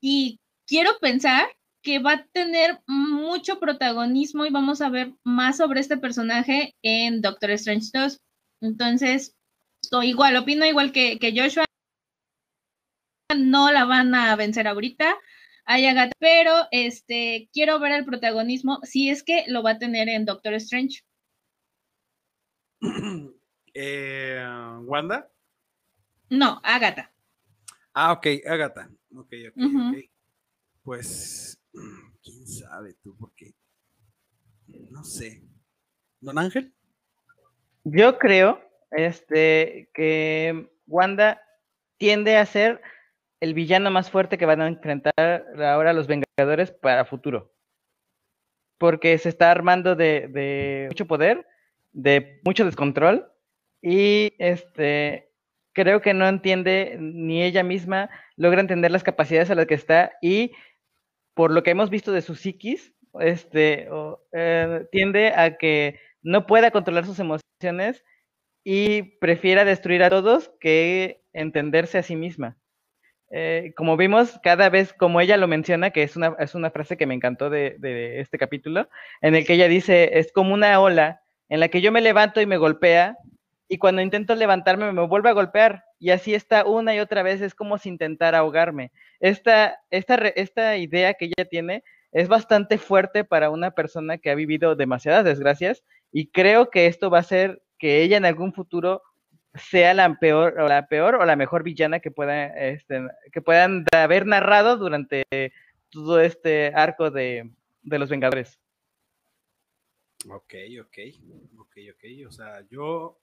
Y 0.00 0.40
quiero 0.66 0.98
pensar 1.00 1.46
que 1.82 1.98
va 1.98 2.12
a 2.12 2.26
tener 2.32 2.80
mucho 2.86 3.60
protagonismo 3.60 4.46
y 4.46 4.50
vamos 4.50 4.80
a 4.80 4.88
ver 4.88 5.12
más 5.22 5.58
sobre 5.58 5.80
este 5.80 5.98
personaje 5.98 6.74
en 6.82 7.20
Doctor 7.20 7.50
Strange 7.52 7.90
2. 7.92 8.20
Entonces, 8.62 9.36
estoy 9.82 10.08
igual, 10.08 10.36
opino 10.36 10.64
igual 10.64 10.92
que, 10.92 11.18
que 11.18 11.38
Joshua. 11.38 11.66
No 13.36 13.72
la 13.72 13.84
van 13.84 14.14
a 14.14 14.34
vencer 14.36 14.66
ahorita 14.66 15.16
hay 15.66 15.86
Agatha, 15.86 16.12
pero 16.18 16.66
este, 16.70 17.48
quiero 17.52 17.78
ver 17.80 17.92
el 17.92 18.04
protagonismo, 18.04 18.80
si 18.82 19.08
es 19.08 19.22
que 19.22 19.44
lo 19.48 19.62
va 19.62 19.72
a 19.72 19.78
tener 19.78 20.08
en 20.08 20.24
Doctor 20.24 20.54
Strange. 20.54 21.02
Eh, 23.76 24.40
¿Wanda? 24.82 25.28
No, 26.30 26.60
Agatha. 26.62 27.12
Ah, 27.92 28.12
ok, 28.12 28.26
Agatha. 28.46 28.88
Ok, 29.16 29.32
ok, 29.48 29.56
uh 29.56 29.62
-huh. 29.62 29.90
ok. 29.90 30.10
Pues, 30.84 31.60
quién 32.22 32.46
sabe 32.46 32.94
tú, 33.02 33.16
porque 33.18 33.52
no 34.68 35.02
sé. 35.02 35.42
¿Don 36.20 36.38
Ángel? 36.38 36.72
Yo 37.82 38.16
creo 38.16 38.62
este, 38.92 39.90
que 39.92 40.70
Wanda 40.86 41.42
tiende 41.98 42.36
a 42.36 42.46
ser 42.46 42.80
el 43.44 43.52
villano 43.52 43.90
más 43.90 44.10
fuerte 44.10 44.38
que 44.38 44.46
van 44.46 44.62
a 44.62 44.68
enfrentar 44.68 45.14
ahora 45.58 45.92
los 45.92 46.06
Vengadores 46.06 46.70
para 46.70 47.04
futuro. 47.04 47.52
Porque 48.78 49.18
se 49.18 49.28
está 49.28 49.50
armando 49.50 49.94
de, 49.94 50.86
mucho 50.88 51.06
poder, 51.06 51.46
de 51.92 52.40
mucho 52.42 52.64
descontrol, 52.64 53.30
y 53.82 54.32
este 54.38 55.30
creo 55.74 56.00
que 56.00 56.14
no 56.14 56.26
entiende 56.26 56.96
ni 56.98 57.42
ella 57.42 57.62
misma 57.62 58.08
logra 58.36 58.60
entender 58.60 58.90
las 58.90 59.02
capacidades 59.02 59.50
a 59.50 59.56
las 59.56 59.66
que 59.66 59.74
está 59.74 60.12
y 60.22 60.52
por 61.34 61.50
lo 61.50 61.62
que 61.62 61.72
hemos 61.72 61.90
visto 61.90 62.12
de 62.12 62.22
su 62.22 62.36
psiquis, 62.36 62.94
este, 63.20 63.88
eh, 64.32 64.86
tiende 64.90 65.32
a 65.34 65.58
que 65.58 66.00
no 66.22 66.46
pueda 66.46 66.70
controlar 66.70 67.04
sus 67.04 67.18
emociones 67.18 68.04
y 68.62 69.18
prefiera 69.18 69.64
destruir 69.64 70.02
a 70.02 70.10
todos 70.10 70.50
que 70.60 71.24
entenderse 71.32 71.98
a 71.98 72.02
sí 72.02 72.16
misma. 72.16 72.56
Eh, 73.30 73.72
como 73.76 73.96
vimos, 73.96 74.38
cada 74.42 74.68
vez, 74.68 74.92
como 74.92 75.20
ella 75.20 75.36
lo 75.36 75.48
menciona, 75.48 75.90
que 75.90 76.02
es 76.02 76.16
una, 76.16 76.36
es 76.38 76.54
una 76.54 76.70
frase 76.70 76.96
que 76.96 77.06
me 77.06 77.14
encantó 77.14 77.50
de, 77.50 77.76
de, 77.78 78.20
este 78.20 78.38
capítulo, 78.38 78.88
en 79.20 79.34
el 79.34 79.46
que 79.46 79.54
ella 79.54 79.68
dice, 79.68 80.18
es 80.18 80.32
como 80.32 80.54
una 80.54 80.78
ola 80.80 81.22
en 81.48 81.60
la 81.60 81.68
que 81.68 81.80
yo 81.80 81.92
me 81.92 82.00
levanto 82.00 82.40
y 82.40 82.46
me 82.46 82.56
golpea, 82.56 83.16
y 83.68 83.78
cuando 83.78 84.02
intento 84.02 84.34
levantarme 84.34 84.92
me 84.92 85.06
vuelve 85.06 85.30
a 85.30 85.34
golpear, 85.34 85.84
y 85.98 86.10
así 86.10 86.34
está 86.34 86.64
una 86.64 86.94
y 86.94 87.00
otra 87.00 87.22
vez, 87.22 87.40
es 87.40 87.54
como 87.54 87.78
si 87.78 87.88
intentara 87.88 88.38
ahogarme. 88.38 88.92
Esta, 89.20 89.78
esta, 89.90 90.14
esta 90.14 90.76
idea 90.76 91.14
que 91.14 91.26
ella 91.26 91.48
tiene 91.48 91.82
es 92.12 92.28
bastante 92.28 92.78
fuerte 92.78 93.24
para 93.24 93.50
una 93.50 93.72
persona 93.72 94.18
que 94.18 94.30
ha 94.30 94.34
vivido 94.34 94.76
demasiadas 94.76 95.24
desgracias, 95.24 95.82
y 96.12 96.28
creo 96.28 96.70
que 96.70 96.86
esto 96.86 97.10
va 97.10 97.18
a 97.18 97.22
hacer 97.22 97.62
que 97.78 98.02
ella 98.02 98.16
en 98.16 98.24
algún 98.24 98.52
futuro 98.52 99.02
sea 99.54 99.94
la 99.94 100.18
peor 100.18 100.58
o 100.58 100.68
la 100.68 100.88
peor 100.88 101.16
o 101.16 101.24
la 101.24 101.36
mejor 101.36 101.62
villana 101.62 102.00
que 102.00 102.10
pueda 102.10 102.46
este, 102.46 103.06
que 103.32 103.40
puedan 103.40 103.84
haber 103.92 104.26
narrado 104.26 104.76
durante 104.76 105.24
todo 105.90 106.20
este 106.20 106.72
arco 106.74 107.10
de, 107.10 107.50
de 107.82 107.98
los 107.98 108.10
Vengadores. 108.10 108.58
Ok, 110.28 110.54
ok, 110.80 110.98
ok, 111.58 111.76
ok. 111.92 112.26
O 112.26 112.32
sea, 112.32 112.66
yo, 112.68 113.20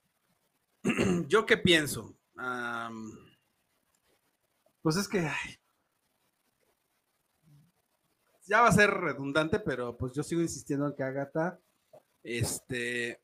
yo 1.28 1.44
qué 1.44 1.56
pienso. 1.56 2.16
Pues 4.80 4.96
es 4.96 5.08
que 5.08 5.28
ya 8.46 8.60
va 8.62 8.68
a 8.68 8.72
ser 8.72 8.90
redundante, 8.90 9.60
pero 9.60 9.96
pues 9.96 10.12
yo 10.12 10.22
sigo 10.22 10.40
insistiendo 10.40 10.86
en 10.86 10.94
que 10.94 11.02
Agatha, 11.02 11.60
este, 12.22 13.20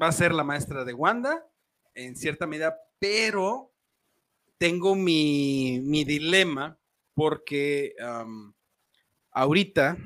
va 0.00 0.08
a 0.08 0.12
ser 0.12 0.32
la 0.32 0.44
maestra 0.44 0.84
de 0.84 0.94
Wanda 0.94 1.46
en 1.94 2.16
cierta 2.16 2.46
medida, 2.46 2.76
pero 2.98 3.72
tengo 4.58 4.94
mi, 4.94 5.80
mi 5.82 6.04
dilema 6.04 6.78
porque 7.14 7.94
um, 8.00 8.52
ahorita 9.30 9.96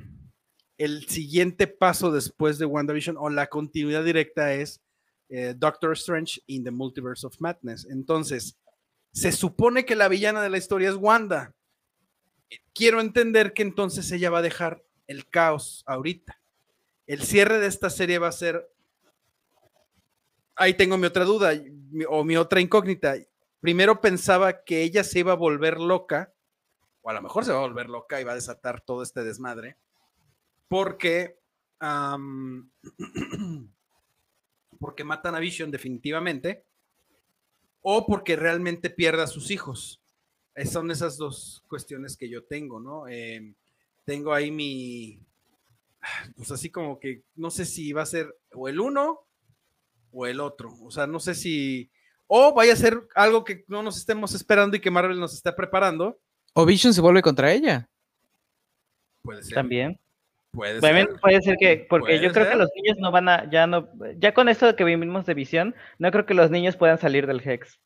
el 0.79 1.07
siguiente 1.09 1.67
paso 1.67 2.11
después 2.11 2.59
de 2.59 2.67
WandaVision 2.67 3.17
o 3.19 3.31
la 3.31 3.47
continuidad 3.47 4.05
directa 4.05 4.53
es 4.55 4.81
eh, 5.29 5.55
Doctor 5.57 5.93
Strange 5.93 6.41
in 6.47 6.65
the 6.65 6.71
Multiverse 6.71 7.27
of 7.27 7.37
Madness. 7.41 7.87
Entonces, 7.91 8.57
se 9.13 9.33
supone 9.33 9.85
que 9.85 9.97
la 9.97 10.09
villana 10.09 10.43
de 10.43 10.51
la 10.51 10.59
historia 10.59 10.89
es 10.89 10.97
Wanda. 10.97 11.55
Quiero 12.75 13.01
entender 13.01 13.55
que 13.55 13.63
entonces 13.63 14.11
ella 14.13 14.31
va 14.31 14.39
a 14.39 14.43
dejar 14.43 14.85
el 15.07 15.29
caos 15.29 15.83
ahorita. 15.87 16.41
El 17.07 17.23
cierre 17.23 17.59
de 17.59 17.67
esta 17.67 17.91
serie 17.91 18.19
va 18.19 18.29
a 18.29 18.33
ser 18.33 18.71
ahí 20.57 20.75
tengo 20.75 20.99
mi 20.99 21.07
otra 21.07 21.25
duda 21.25 21.53
o 22.09 22.25
mi 22.25 22.37
otra 22.37 22.61
incógnita. 22.61 23.15
Primero 23.61 24.01
pensaba 24.01 24.65
que 24.65 24.83
ella 24.83 25.05
se 25.05 25.21
iba 25.21 25.33
a 25.33 25.37
volver 25.37 25.79
loca, 25.79 26.33
o 27.03 27.11
a 27.11 27.15
lo 27.15 27.23
mejor 27.23 27.45
se 27.45 27.53
va 27.53 27.59
a 27.59 27.67
volver 27.67 27.89
loca 27.89 28.21
y 28.21 28.25
va 28.25 28.33
a 28.33 28.37
desatar 28.37 28.81
todo 28.81 29.03
este 29.03 29.23
desmadre, 29.23 29.77
porque, 30.69 31.39
porque 34.81 35.05
matan 35.05 35.35
a 35.35 35.41
Vision 35.41 35.71
definitivamente, 35.71 36.65
o 37.83 38.05
porque 38.07 38.35
realmente 38.35 38.91
pierde 38.91 39.23
a 39.23 39.29
sus 39.29 39.51
hijos. 39.51 40.03
Son 40.65 40.91
esas 40.91 41.19
dos 41.19 41.63
cuestiones 41.69 42.17
que 42.17 42.29
yo 42.29 42.45
tengo, 42.45 42.81
¿no? 42.81 43.07
Eh, 43.09 43.55
tengo 44.05 44.33
ahí 44.33 44.51
mi, 44.51 45.21
pues 46.37 46.51
así 46.51 46.71
como 46.71 46.99
que 46.99 47.23
no 47.35 47.51
sé 47.51 47.65
si 47.65 47.93
va 47.93 48.03
a 48.03 48.07
ser 48.07 48.35
o 48.53 48.69
el 48.69 48.81
uno 48.81 49.26
o 50.17 50.27
el 50.27 50.41
otro. 50.41 50.73
O 50.83 50.91
sea, 50.91 51.07
no 51.07 51.21
sé 51.21 51.35
si. 51.35 51.91
O 52.27 52.55
vaya 52.55 52.73
a 52.73 52.77
ser 52.77 52.99
algo 53.15 53.45
que 53.45 53.65
no 53.69 53.83
nos 53.83 53.97
estemos 53.99 54.35
esperando 54.35 54.77
y 54.77 54.81
que 54.81 54.91
Marvel 54.91 55.21
nos 55.21 55.35
está 55.35 55.55
preparando. 55.55 56.19
O 56.55 56.65
Vision 56.65 56.95
se 56.95 57.01
vuelve 57.03 57.23
contra 57.23 57.53
ella. 57.53 57.89
Puede 59.23 59.43
ser. 59.43 59.55
También. 59.55 60.01
Puede 60.53 60.81
También 60.81 61.07
ser. 61.09 61.21
puede 61.21 61.43
ser 61.43 61.57
que, 61.59 61.87
porque 61.91 62.19
yo 62.19 62.33
creo 62.33 62.45
ser. 62.45 62.53
que 62.55 62.59
los 62.59 62.71
niños 62.75 62.97
no 62.99 63.11
van 63.13 63.29
a, 63.29 63.51
ya 63.51 63.67
no, 63.67 63.89
ya 64.17 64.33
con 64.33 64.49
esto 64.49 64.75
que 64.75 64.85
vimos 64.85 65.27
de 65.27 65.35
visión, 65.35 65.75
no 65.99 66.11
creo 66.11 66.25
que 66.25 66.33
los 66.33 66.51
niños 66.51 66.77
puedan 66.77 66.99
salir 66.99 67.27
del 67.27 67.47
Hex. 67.47 67.79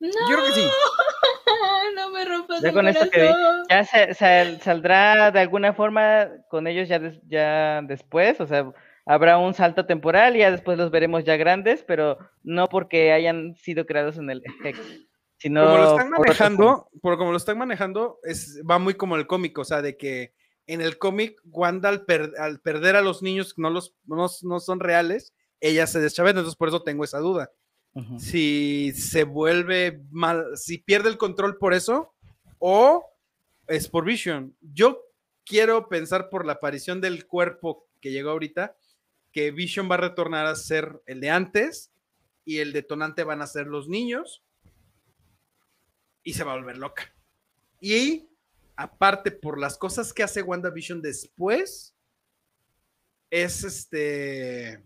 No, 0.00 0.08
Yo 0.08 0.36
creo 0.36 0.46
que 0.46 0.52
sí. 0.52 0.66
no 1.94 2.10
me 2.10 2.24
rompas 2.24 2.62
Ya 2.62 2.68
el 2.68 2.74
con 2.74 2.88
esto 2.88 3.10
que 3.10 3.20
vi, 3.22 3.28
ya 3.68 3.84
se- 3.84 4.14
sal- 4.14 4.60
saldrá 4.62 5.30
de 5.30 5.40
alguna 5.40 5.74
forma 5.74 6.28
con 6.48 6.66
ellos 6.66 6.88
ya, 6.88 6.98
des- 6.98 7.20
ya 7.28 7.82
después, 7.82 8.40
o 8.40 8.46
sea, 8.46 8.72
habrá 9.06 9.38
un 9.38 9.54
salto 9.54 9.86
temporal 9.86 10.36
y 10.36 10.40
ya 10.40 10.50
después 10.50 10.76
los 10.76 10.90
veremos 10.90 11.24
ya 11.24 11.36
grandes, 11.36 11.84
pero 11.84 12.18
no 12.42 12.68
porque 12.68 13.12
hayan 13.12 13.54
sido 13.56 13.86
creados 13.86 14.18
en 14.18 14.28
el 14.28 14.42
Hex, 14.62 14.78
sino 15.38 15.64
como 15.64 15.78
lo 15.78 15.90
están 15.92 16.10
manejando, 16.10 16.90
por 17.00 17.16
como 17.16 17.30
lo 17.30 17.36
están 17.36 17.56
manejando, 17.58 18.18
es, 18.24 18.60
va 18.68 18.78
muy 18.78 18.94
como 18.94 19.16
el 19.16 19.26
cómic, 19.26 19.56
o 19.58 19.64
sea, 19.64 19.80
de 19.80 19.96
que 19.96 20.34
en 20.66 20.80
el 20.80 20.98
cómic, 20.98 21.40
Wanda 21.44 21.88
al, 21.88 22.04
per- 22.04 22.32
al 22.38 22.60
perder 22.60 22.96
a 22.96 23.00
los 23.00 23.22
niños 23.22 23.54
que 23.54 23.62
no, 23.62 23.70
los, 23.70 23.94
no, 24.04 24.26
no 24.42 24.60
son 24.60 24.80
reales, 24.80 25.32
ella 25.60 25.86
se 25.86 26.00
deschaveta, 26.00 26.40
entonces 26.40 26.56
por 26.56 26.68
eso 26.68 26.82
tengo 26.82 27.04
esa 27.04 27.18
duda. 27.18 27.50
Si 28.18 28.92
se 28.92 29.24
vuelve 29.24 30.02
mal, 30.10 30.44
si 30.56 30.76
pierde 30.76 31.08
el 31.08 31.16
control 31.16 31.56
por 31.56 31.72
eso, 31.72 32.12
o 32.58 33.08
es 33.68 33.88
por 33.88 34.04
Vision. 34.04 34.54
Yo 34.60 35.02
quiero 35.46 35.88
pensar 35.88 36.28
por 36.28 36.44
la 36.44 36.54
aparición 36.54 37.00
del 37.00 37.26
cuerpo 37.26 37.86
que 38.02 38.10
llegó 38.10 38.30
ahorita, 38.32 38.76
que 39.36 39.50
Vision 39.50 39.86
va 39.90 39.96
a 39.96 39.98
retornar 39.98 40.46
a 40.46 40.54
ser 40.56 41.02
el 41.04 41.20
de 41.20 41.28
antes 41.28 41.92
y 42.46 42.60
el 42.60 42.72
detonante 42.72 43.22
van 43.22 43.42
a 43.42 43.46
ser 43.46 43.66
los 43.66 43.86
niños 43.86 44.42
y 46.22 46.32
se 46.32 46.42
va 46.42 46.54
a 46.54 46.56
volver 46.56 46.78
loca. 46.78 47.14
Y 47.78 48.30
aparte, 48.76 49.30
por 49.30 49.60
las 49.60 49.76
cosas 49.76 50.14
que 50.14 50.22
hace 50.22 50.40
WandaVision 50.40 51.02
después, 51.02 51.94
es 53.28 53.62
este. 53.62 54.82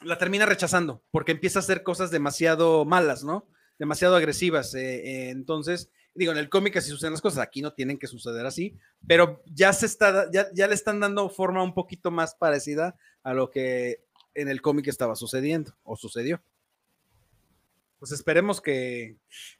La 0.00 0.18
termina 0.18 0.46
rechazando 0.46 1.04
porque 1.12 1.30
empieza 1.30 1.60
a 1.60 1.62
hacer 1.62 1.84
cosas 1.84 2.10
demasiado 2.10 2.84
malas, 2.84 3.22
¿no? 3.22 3.46
Demasiado 3.78 4.16
agresivas. 4.16 4.74
eh, 4.74 4.96
eh, 4.96 5.30
entonces, 5.30 5.92
digo, 6.14 6.32
en 6.32 6.38
el 6.38 6.48
cómic 6.48 6.76
así 6.76 6.90
suceden 6.90 7.12
las 7.12 7.20
cosas, 7.20 7.40
aquí 7.40 7.60
no 7.60 7.72
tienen 7.72 7.98
que 7.98 8.06
suceder 8.06 8.46
así, 8.46 8.78
pero 9.06 9.42
ya 9.46 9.72
se 9.72 9.86
está, 9.86 10.30
ya, 10.30 10.48
ya 10.54 10.68
le 10.68 10.74
están 10.74 11.00
dando 11.00 11.28
forma 11.28 11.62
un 11.62 11.74
poquito 11.74 12.10
más 12.10 12.34
parecida 12.34 12.96
a 13.22 13.34
lo 13.34 13.50
que 13.50 14.04
en 14.34 14.48
el 14.48 14.62
cómic 14.62 14.88
estaba 14.88 15.16
sucediendo 15.16 15.76
o 15.82 15.96
sucedió. 15.96 16.42
Pues 17.98 18.12
esperemos 18.12 18.60
que, 18.60 19.16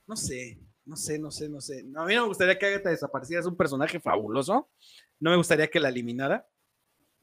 no 0.06 0.16
sé, 0.16 0.58
no 0.84 0.96
sé, 0.96 1.18
no 1.18 1.30
sé, 1.30 1.48
no 1.48 1.60
sé. 1.60 1.82
No, 1.82 2.02
a 2.02 2.06
mí 2.06 2.14
no 2.14 2.22
me 2.22 2.28
gustaría 2.28 2.58
que 2.58 2.66
Agatha 2.66 2.90
desapareciera, 2.90 3.40
es 3.40 3.46
un 3.46 3.56
personaje 3.56 4.00
fabuloso. 4.00 4.68
No 5.18 5.30
me 5.30 5.36
gustaría 5.36 5.68
que 5.68 5.80
la 5.80 5.88
eliminara. 5.88 6.46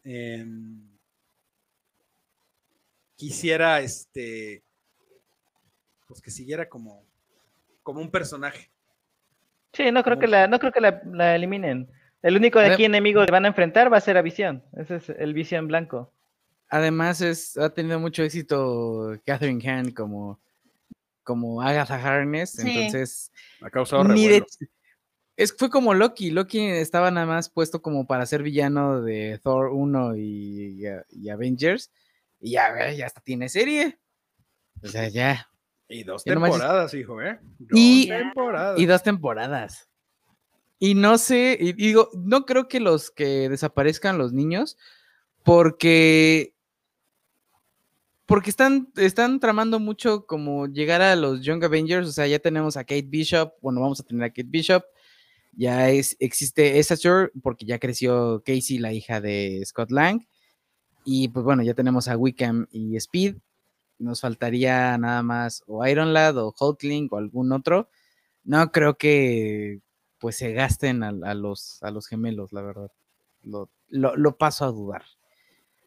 Em, 0.04 0.90
quisiera, 3.16 3.82
este, 3.82 4.64
pues 6.08 6.22
que 6.22 6.32
siguiera 6.32 6.68
como, 6.68 7.06
como 7.84 8.02
un 8.02 8.10
personaje. 8.10 8.71
Sí, 9.74 9.92
no 9.92 10.04
creo 10.04 10.20
que 10.20 10.28
la, 10.28 10.48
no 10.48 10.60
creo 10.60 10.72
que 10.72 10.82
la, 10.82 11.02
la 11.06 11.36
eliminen. 11.36 11.90
El 12.22 12.36
único 12.38 12.60
de 12.60 12.68
aquí 12.74 12.86
enemigo 12.86 13.26
que 13.26 13.32
van 13.32 13.46
a 13.46 13.50
enfrentar 13.50 13.92
va 13.92 13.98
a 13.98 14.02
ser 14.02 14.18
a 14.18 14.22
Visión. 14.22 14.64
Ese 14.78 14.98
es 14.98 15.10
el 15.10 15.34
Visión 15.34 15.68
blanco. 15.68 16.14
Además, 16.70 17.22
es, 17.22 17.58
ha 17.58 17.70
tenido 17.74 18.00
mucho 18.00 18.24
éxito 18.24 19.18
Catherine 19.26 19.62
Hahn 19.68 19.92
como, 19.92 20.40
como 21.24 21.62
Agatha 21.62 21.96
Harness, 21.96 22.52
Sí. 22.52 22.70
entonces 22.70 23.32
Ha 23.62 23.70
causado 23.70 24.04
ni 24.06 24.24
de- 24.28 24.40
revuelo. 24.40 24.46
es, 25.36 25.54
fue 25.58 25.70
como 25.70 25.94
Loki. 25.94 26.32
Loki 26.32 26.60
estaba 26.66 27.10
nada 27.12 27.26
más 27.26 27.50
puesto 27.50 27.82
como 27.82 28.06
para 28.08 28.26
ser 28.26 28.44
villano 28.44 29.02
de 29.02 29.40
Thor 29.44 29.70
1 29.72 30.16
y, 30.18 30.84
y 31.10 31.30
Avengers. 31.30 31.92
Y 32.40 32.52
ya, 32.52 32.72
ve, 32.72 32.96
ya 32.96 33.06
hasta 33.06 33.22
tiene 33.22 33.50
serie. 33.50 34.00
O 34.84 34.88
sea, 34.88 35.08
ya. 35.10 35.48
Y 35.92 36.04
dos 36.04 36.26
nomás- 36.26 36.52
temporadas, 36.52 36.94
hijo, 36.94 37.22
¿eh? 37.22 37.40
Dos 37.60 37.70
Y- 37.80 38.08
temporadas. 38.08 38.80
Y 38.80 38.86
dos 38.86 39.04
temporadas. 39.04 39.88
Y 40.80 40.96
no 40.96 41.18
sé, 41.20 41.58
y 41.60 41.74
digo, 41.74 42.10
no 42.16 42.46
creo 42.46 42.68
que 42.68 42.80
los 42.80 43.12
que 43.12 43.50
desaparezcan 43.50 44.18
los 44.18 44.34
niños, 44.34 44.78
porque 45.44 46.54
porque 48.26 48.50
están, 48.50 48.90
están 48.96 49.42
tramando 49.42 49.78
mucho 49.80 50.26
como 50.26 50.66
llegar 50.68 51.02
a 51.02 51.18
los 51.18 51.42
Young 51.42 51.66
Avengers, 51.66 52.08
o 52.08 52.12
sea, 52.14 52.28
ya 52.28 52.40
tenemos 52.40 52.78
a 52.78 52.86
Kate 52.86 53.02
Bishop, 53.06 53.52
bueno, 53.62 53.82
vamos 53.82 54.00
a 54.00 54.04
tener 54.04 54.24
a 54.24 54.30
Kate 54.30 54.48
Bishop, 54.48 54.84
ya 55.52 55.90
es, 55.90 56.16
existe 56.18 56.80
Essacure, 56.80 57.30
porque 57.44 57.66
ya 57.66 57.78
creció 57.78 58.42
Casey, 58.46 58.78
la 58.78 58.94
hija 58.94 59.20
de 59.20 59.62
Scott 59.66 59.92
Lang, 59.92 60.26
y 61.04 61.28
pues 61.28 61.44
bueno, 61.44 61.62
ya 61.62 61.74
tenemos 61.74 62.08
a 62.08 62.16
Wickham 62.16 62.68
y 62.72 62.96
Speed, 62.96 63.36
nos 64.02 64.22
faltaría 64.22 64.98
nada 64.98 65.24
más 65.24 65.64
o 65.68 65.86
Iron 65.88 66.14
Lad 66.14 66.38
o 66.38 66.54
Hulkling 66.58 67.08
o 67.12 67.18
algún 67.18 67.52
otro, 67.52 67.90
no 68.44 68.72
creo 68.72 68.98
que 68.98 69.80
pues 70.20 70.38
se 70.38 70.52
gasten 70.54 71.04
a, 71.04 71.10
a 71.10 71.34
los, 71.34 71.82
a 71.82 71.90
los 71.92 72.08
gemelos, 72.08 72.52
la 72.54 72.62
verdad, 72.62 72.92
lo, 73.44 73.70
lo- 73.90 74.16
lo 74.16 74.38
paso 74.38 74.66
a 74.66 74.72
dudar. 74.72 75.04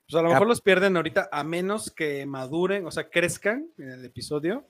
Pues 0.09 0.19
a 0.19 0.23
lo 0.23 0.29
Ah. 0.29 0.33
mejor 0.33 0.49
los 0.49 0.61
pierden 0.61 0.97
ahorita, 0.97 1.29
a 1.33 1.45
menos 1.45 1.91
que 1.91 2.27
maduren, 2.27 2.87
o 2.87 2.91
sea, 2.91 3.09
crezcan 3.09 3.69
en 3.79 3.91
el 3.91 4.05
episodio. 4.05 4.67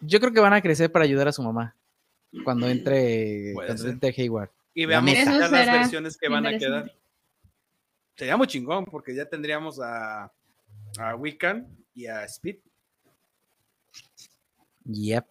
Yo 0.00 0.20
creo 0.20 0.32
que 0.32 0.40
van 0.40 0.52
a 0.54 0.62
crecer 0.62 0.90
para 0.92 1.04
ayudar 1.04 1.28
a 1.28 1.32
su 1.32 1.42
mamá 1.42 1.74
cuando 2.44 2.68
entre, 2.68 3.50
Puede 3.54 3.66
cuando 3.68 3.88
entre 3.88 4.14
Hayward. 4.16 4.50
Y 4.72 4.86
veamos 4.86 5.12
ya 5.12 5.24
las 5.24 5.50
versiones 5.50 6.16
que 6.16 6.28
van 6.28 6.46
a 6.46 6.56
quedar. 6.56 6.92
Sería 8.16 8.36
muy 8.36 8.46
chingón, 8.46 8.84
porque 8.84 9.14
ya 9.14 9.26
tendríamos 9.26 9.80
a, 9.80 10.30
a 10.98 11.14
Wiccan 11.16 11.66
y 11.94 12.06
a 12.06 12.24
Speed. 12.24 12.56
Yep. 14.84 15.26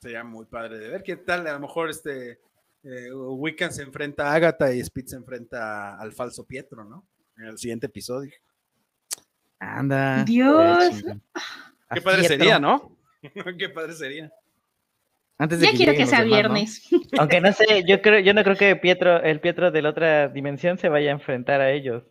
Sería 0.00 0.24
muy 0.24 0.46
padre 0.46 0.78
de 0.78 0.88
ver. 0.88 1.02
¿Qué 1.02 1.16
tal? 1.16 1.46
A 1.46 1.52
lo 1.52 1.60
mejor 1.60 1.90
este 1.90 2.40
eh, 2.82 3.12
Wiccan 3.12 3.72
se 3.72 3.82
enfrenta 3.82 4.30
a 4.30 4.34
Agatha 4.34 4.72
y 4.72 4.80
Speed 4.80 5.06
se 5.06 5.16
enfrenta 5.16 5.98
al 5.98 6.12
falso 6.12 6.46
Pietro, 6.46 6.84
¿no? 6.84 7.06
En 7.36 7.46
el 7.46 7.58
siguiente 7.58 7.86
episodio. 7.86 8.32
Anda. 9.58 10.24
Dios. 10.24 11.02
Qué 11.92 12.00
padre 12.00 12.20
Pietro. 12.20 12.38
sería, 12.38 12.58
¿no? 12.58 12.96
Qué 13.58 13.68
padre 13.68 13.92
sería. 13.92 14.32
Antes 15.36 15.60
de 15.60 15.66
Ya 15.66 15.72
quiero 15.72 15.92
que 15.92 16.06
sea 16.06 16.22
demás, 16.22 16.28
¿no? 16.28 16.34
viernes. 16.54 16.88
Aunque 17.18 17.40
no 17.40 17.52
sé, 17.52 17.84
yo 17.86 18.00
creo, 18.02 18.20
yo 18.20 18.34
no 18.34 18.42
creo 18.44 18.56
que 18.56 18.76
Pietro, 18.76 19.22
el 19.22 19.40
Pietro 19.40 19.70
de 19.70 19.82
la 19.82 19.90
otra 19.90 20.28
dimensión 20.28 20.78
se 20.78 20.88
vaya 20.88 21.10
a 21.10 21.14
enfrentar 21.14 21.60
a 21.60 21.72
ellos. 21.72 22.04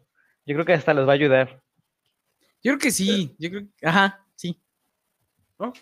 Yo 0.45 0.55
creo 0.55 0.65
que 0.65 0.73
hasta 0.73 0.93
los 0.93 1.07
va 1.07 1.11
a 1.11 1.15
ayudar. 1.15 1.61
Yo 2.63 2.71
creo 2.73 2.79
que 2.79 2.91
sí. 2.91 3.35
Yo 3.39 3.49
creo 3.49 3.67
Ajá, 3.83 4.25
sí. 4.35 4.59
¿no? 5.59 5.73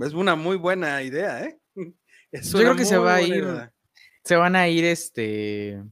Es 0.00 0.12
una 0.12 0.34
muy 0.36 0.56
buena 0.56 1.02
idea, 1.02 1.44
¿eh? 1.44 1.58
Es 2.32 2.52
Yo 2.52 2.58
creo 2.58 2.76
que 2.76 2.84
se 2.84 2.98
va 2.98 3.14
a 3.16 3.22
ir- 3.22 3.36
idea. 3.36 3.72
Se 4.24 4.36
van 4.36 4.54
a 4.56 4.68
ir 4.68 4.84
este. 4.84 5.82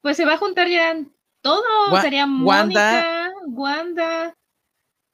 Pues 0.00 0.16
se 0.16 0.24
va 0.24 0.34
a 0.34 0.38
juntar 0.38 0.68
ya 0.68 0.96
todo. 1.40 1.64
Wa- 1.90 2.02
Sería 2.02 2.24
Wanda. 2.24 2.44
Mónica, 2.54 3.32
Wanda. 3.48 4.38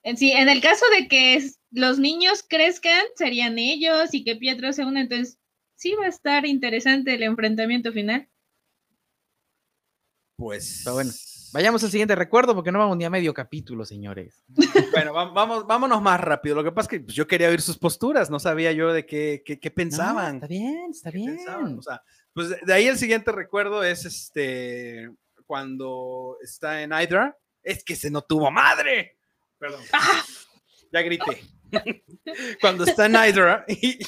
En, 0.03 0.17
sí, 0.19 0.33
en 0.33 0.49
el 0.49 0.61
caso 0.61 0.85
de 0.99 1.09
que 1.09 1.35
es- 1.35 1.59
los 1.71 1.99
niños 1.99 2.45
crezcan, 2.49 3.03
serían 3.17 3.59
ellos 3.59 4.13
y 4.13 4.25
que 4.25 4.37
Pietro 4.37 4.73
se 4.73 4.85
una. 4.85 5.01
Entonces, 5.01 5.39
sí 5.75 5.95
va 5.95 6.05
a 6.07 6.09
estar 6.09 6.45
interesante 6.47 7.15
el 7.15 7.23
enfrentamiento 7.23 7.93
final. 7.93 8.29
Pues. 10.37 10.83
Pero 10.85 10.95
bueno, 10.95 11.13
Vayamos 11.53 11.83
al 11.85 11.91
siguiente 11.91 12.15
recuerdo 12.15 12.55
porque 12.55 12.73
no 12.73 12.79
vamos 12.79 12.97
ni 12.97 13.05
a 13.05 13.11
medio 13.11 13.33
capítulo, 13.35 13.85
señores. 13.85 14.45
Bueno, 14.93 15.13
va- 15.13 15.31
vamos, 15.31 15.67
vámonos 15.67 16.01
más 16.03 16.21
rápido. 16.21 16.55
Lo 16.57 16.65
que 16.65 16.73
pasa 16.73 16.87
es 16.87 16.89
que 16.91 17.01
pues, 17.05 17.15
yo 17.15 17.27
quería 17.27 17.49
oír 17.49 17.61
sus 17.61 17.77
posturas, 17.79 18.31
no 18.31 18.39
sabía 18.39 18.73
yo 18.73 18.93
de 18.93 19.05
qué, 19.05 19.43
qué, 19.45 19.61
qué 19.61 19.69
No, 19.69 19.75
pensaban. 19.75 20.35
está 20.37 20.47
bien, 20.47 20.89
está 20.91 21.11
bien. 21.11 21.37
pensaban, 21.37 21.79
O 21.79 21.83
sea, 21.83 22.03
pues 22.33 22.49
de, 22.49 22.59
de 22.65 22.73
ahí 22.73 22.87
el 22.87 22.97
siguiente 22.99 23.31
recuerdo 23.33 23.83
es 23.85 24.05
este 24.07 25.11
cuando 25.47 26.39
está 26.43 26.83
en 26.83 26.93
Hydra. 26.93 27.37
Es 27.63 27.85
que 27.85 27.95
se 27.97 28.11
no 28.11 28.23
tuvo 28.23 28.51
madre. 28.51 29.19
Perdón. 29.59 29.83
Ya 30.93 31.03
grité. 31.03 31.43
cuando 32.61 32.85
está 32.85 33.07
en 33.07 33.17
Hydra 33.17 33.65
y, 33.69 33.99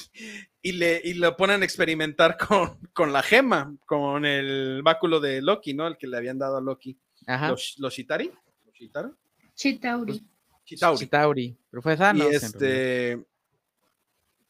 y 0.63 0.73
le, 0.73 1.01
y 1.05 1.15
lo 1.15 1.37
ponen 1.37 1.61
a 1.61 1.65
experimentar 1.65 2.39
con, 2.39 2.79
con 2.95 3.13
la 3.13 3.21
gema, 3.23 3.75
con 3.85 4.25
el 4.25 4.81
báculo 4.85 5.19
de 5.21 5.43
Loki, 5.43 5.75
¿no? 5.75 5.87
El 5.89 5.99
que 5.99 6.07
le 6.07 6.17
habían 6.17 6.39
dado 6.39 6.57
a 6.57 6.61
Loki. 6.61 6.97
Ajá. 7.29 7.51
Los, 7.51 7.75
los 7.79 7.95
Shitari. 7.95 8.33
¿Los 8.65 8.75
Shitari? 8.75 9.09
Chitauri. 9.55 10.25
Chitauri. 10.65 10.99
Chitauri. 10.99 11.59
Pero 11.71 11.83
fue 11.83 11.97
Thanos. 11.97 12.33
y 12.33 12.35
este 12.35 13.25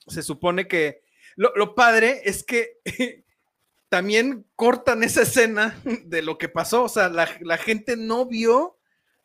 se 0.06 0.22
supone 0.22 0.66
que 0.66 1.02
lo, 1.36 1.52
lo 1.56 1.74
padre 1.74 2.22
es 2.24 2.44
que 2.44 2.78
también 3.88 4.46
cortan 4.54 5.02
esa 5.02 5.22
escena 5.22 5.80
de 6.04 6.22
lo 6.22 6.38
que 6.38 6.48
pasó. 6.48 6.84
O 6.84 6.88
sea, 6.88 7.08
la, 7.08 7.28
la 7.40 7.58
gente 7.58 7.96
no 7.96 8.26
vio 8.26 8.78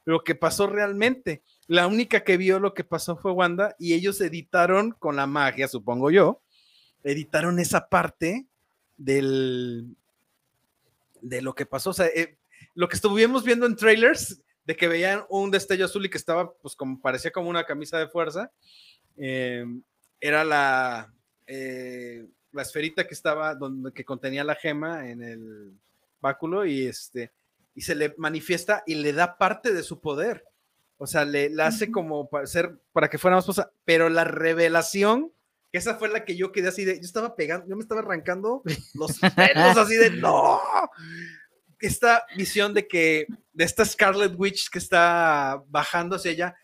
lo 0.03 0.23
que 0.23 0.35
pasó 0.35 0.67
realmente. 0.67 1.43
La 1.67 1.87
única 1.87 2.23
que 2.23 2.37
vio 2.37 2.59
lo 2.59 2.73
que 2.73 2.83
pasó 2.83 3.17
fue 3.17 3.31
Wanda 3.31 3.75
y 3.77 3.93
ellos 3.93 4.19
editaron 4.19 4.91
con 4.91 5.15
la 5.15 5.27
magia, 5.27 5.67
supongo 5.67 6.11
yo, 6.11 6.41
editaron 7.03 7.59
esa 7.59 7.87
parte 7.87 8.47
del 8.97 9.95
de 11.21 11.41
lo 11.41 11.55
que 11.55 11.65
pasó. 11.65 11.91
O 11.91 11.93
sea, 11.93 12.07
eh, 12.07 12.37
lo 12.75 12.87
que 12.87 12.95
estuvimos 12.95 13.43
viendo 13.43 13.65
en 13.65 13.75
trailers 13.75 14.41
de 14.65 14.75
que 14.75 14.87
veían 14.87 15.23
un 15.29 15.51
destello 15.51 15.85
azul 15.85 16.05
y 16.05 16.09
que 16.09 16.17
estaba, 16.17 16.53
pues, 16.53 16.75
como 16.75 16.99
parecía 17.01 17.31
como 17.31 17.49
una 17.49 17.65
camisa 17.65 17.97
de 17.97 18.07
fuerza, 18.07 18.51
eh, 19.17 19.65
era 20.19 20.43
la, 20.43 21.13
eh, 21.47 22.25
la 22.51 22.61
esferita 22.61 23.05
que 23.05 23.13
estaba, 23.13 23.55
donde, 23.55 23.91
que 23.91 24.05
contenía 24.05 24.43
la 24.43 24.55
gema 24.55 25.09
en 25.09 25.21
el 25.21 25.73
báculo 26.21 26.65
y 26.65 26.87
este, 26.87 27.31
y 27.75 27.81
se 27.81 27.95
le 27.95 28.13
manifiesta 28.17 28.83
y 28.85 28.95
le 28.95 29.13
da 29.13 29.37
parte 29.37 29.73
de 29.73 29.83
su 29.83 29.99
poder. 29.99 30.45
O 30.97 31.07
sea, 31.07 31.25
le 31.25 31.49
la 31.49 31.67
hace 31.67 31.91
como 31.91 32.29
para 32.29 32.47
ser, 32.47 32.79
para 32.93 33.09
que 33.09 33.17
fuera 33.17 33.35
más 33.35 33.45
cosa, 33.45 33.71
pero 33.83 34.07
la 34.09 34.23
revelación, 34.23 35.33
que 35.71 35.79
esa 35.79 35.95
fue 35.95 36.07
la 36.07 36.23
que 36.23 36.37
yo 36.37 36.51
quedé 36.51 36.69
así 36.69 36.85
de, 36.85 36.95
yo 36.95 37.01
estaba 37.01 37.35
pegando, 37.35 37.67
yo 37.67 37.75
me 37.75 37.81
estaba 37.81 38.01
arrancando 38.01 38.61
los 38.93 39.19
pelos 39.35 39.77
así 39.77 39.97
de, 39.97 40.11
no, 40.11 40.61
esta 41.87 42.25
visión 42.35 42.73
de 42.73 42.87
que, 42.87 43.27
de 43.53 43.63
esta 43.63 43.85
Scarlet 43.85 44.33
Witch 44.37 44.69
que 44.69 44.79
está 44.79 45.63
bajando 45.67 46.15
hacia 46.15 46.31
ella, 46.31 46.55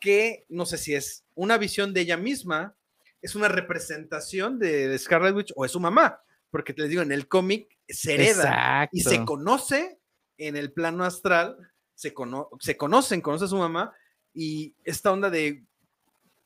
que 0.00 0.44
no 0.48 0.66
sé 0.66 0.78
si 0.78 0.94
es 0.94 1.24
una 1.34 1.58
visión 1.58 1.92
de 1.94 2.00
ella 2.02 2.16
misma 2.16 2.74
es 3.20 3.34
una 3.36 3.46
representación 3.48 4.58
de 4.58 4.98
Scarlet 4.98 5.34
Witch 5.34 5.52
o 5.54 5.64
es 5.64 5.70
su 5.70 5.78
mamá, 5.80 6.20
porque 6.50 6.72
te 6.74 6.82
les 6.82 6.90
digo, 6.90 7.02
en 7.02 7.12
el 7.12 7.28
cómic 7.28 7.68
se 7.88 8.14
hereda 8.14 8.88
y 8.90 9.00
se 9.02 9.10
Exacto. 9.10 9.26
conoce 9.26 9.98
en 10.38 10.56
el 10.56 10.72
plano 10.72 11.04
astral, 11.04 11.56
se, 11.94 12.12
cono- 12.12 12.48
se 12.58 12.76
conocen, 12.76 13.20
conoce 13.20 13.44
a 13.44 13.48
su 13.48 13.56
mamá 13.56 13.94
y 14.34 14.74
esta 14.82 15.12
onda 15.12 15.30
de 15.30 15.62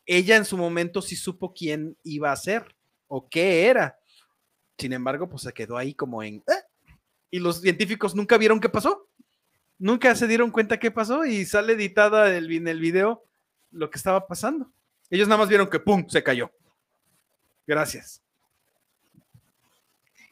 ella 0.04 0.36
en 0.36 0.44
su 0.44 0.58
momento 0.58 1.00
sí 1.00 1.16
supo 1.16 1.54
quién 1.54 1.96
iba 2.02 2.30
a 2.30 2.36
ser 2.36 2.74
o 3.08 3.26
qué 3.28 3.66
era. 3.68 3.98
Sin 4.78 4.92
embargo, 4.92 5.28
pues 5.30 5.42
se 5.44 5.52
quedó 5.54 5.78
ahí 5.78 5.94
como 5.94 6.22
en... 6.22 6.36
"Eh", 6.46 6.55
Y 7.30 7.38
los 7.38 7.60
científicos 7.60 8.14
nunca 8.14 8.38
vieron 8.38 8.60
qué 8.60 8.68
pasó. 8.68 9.08
Nunca 9.78 10.14
se 10.14 10.26
dieron 10.26 10.50
cuenta 10.50 10.78
qué 10.78 10.90
pasó 10.90 11.24
y 11.26 11.44
sale 11.44 11.74
editada 11.74 12.34
el- 12.34 12.50
en 12.52 12.68
el 12.68 12.80
video 12.80 13.24
lo 13.70 13.90
que 13.90 13.98
estaba 13.98 14.26
pasando. 14.26 14.72
Ellos 15.10 15.28
nada 15.28 15.38
más 15.40 15.48
vieron 15.48 15.68
que 15.68 15.78
¡pum! 15.80 16.06
se 16.08 16.22
cayó. 16.22 16.50
Gracias. 17.66 18.22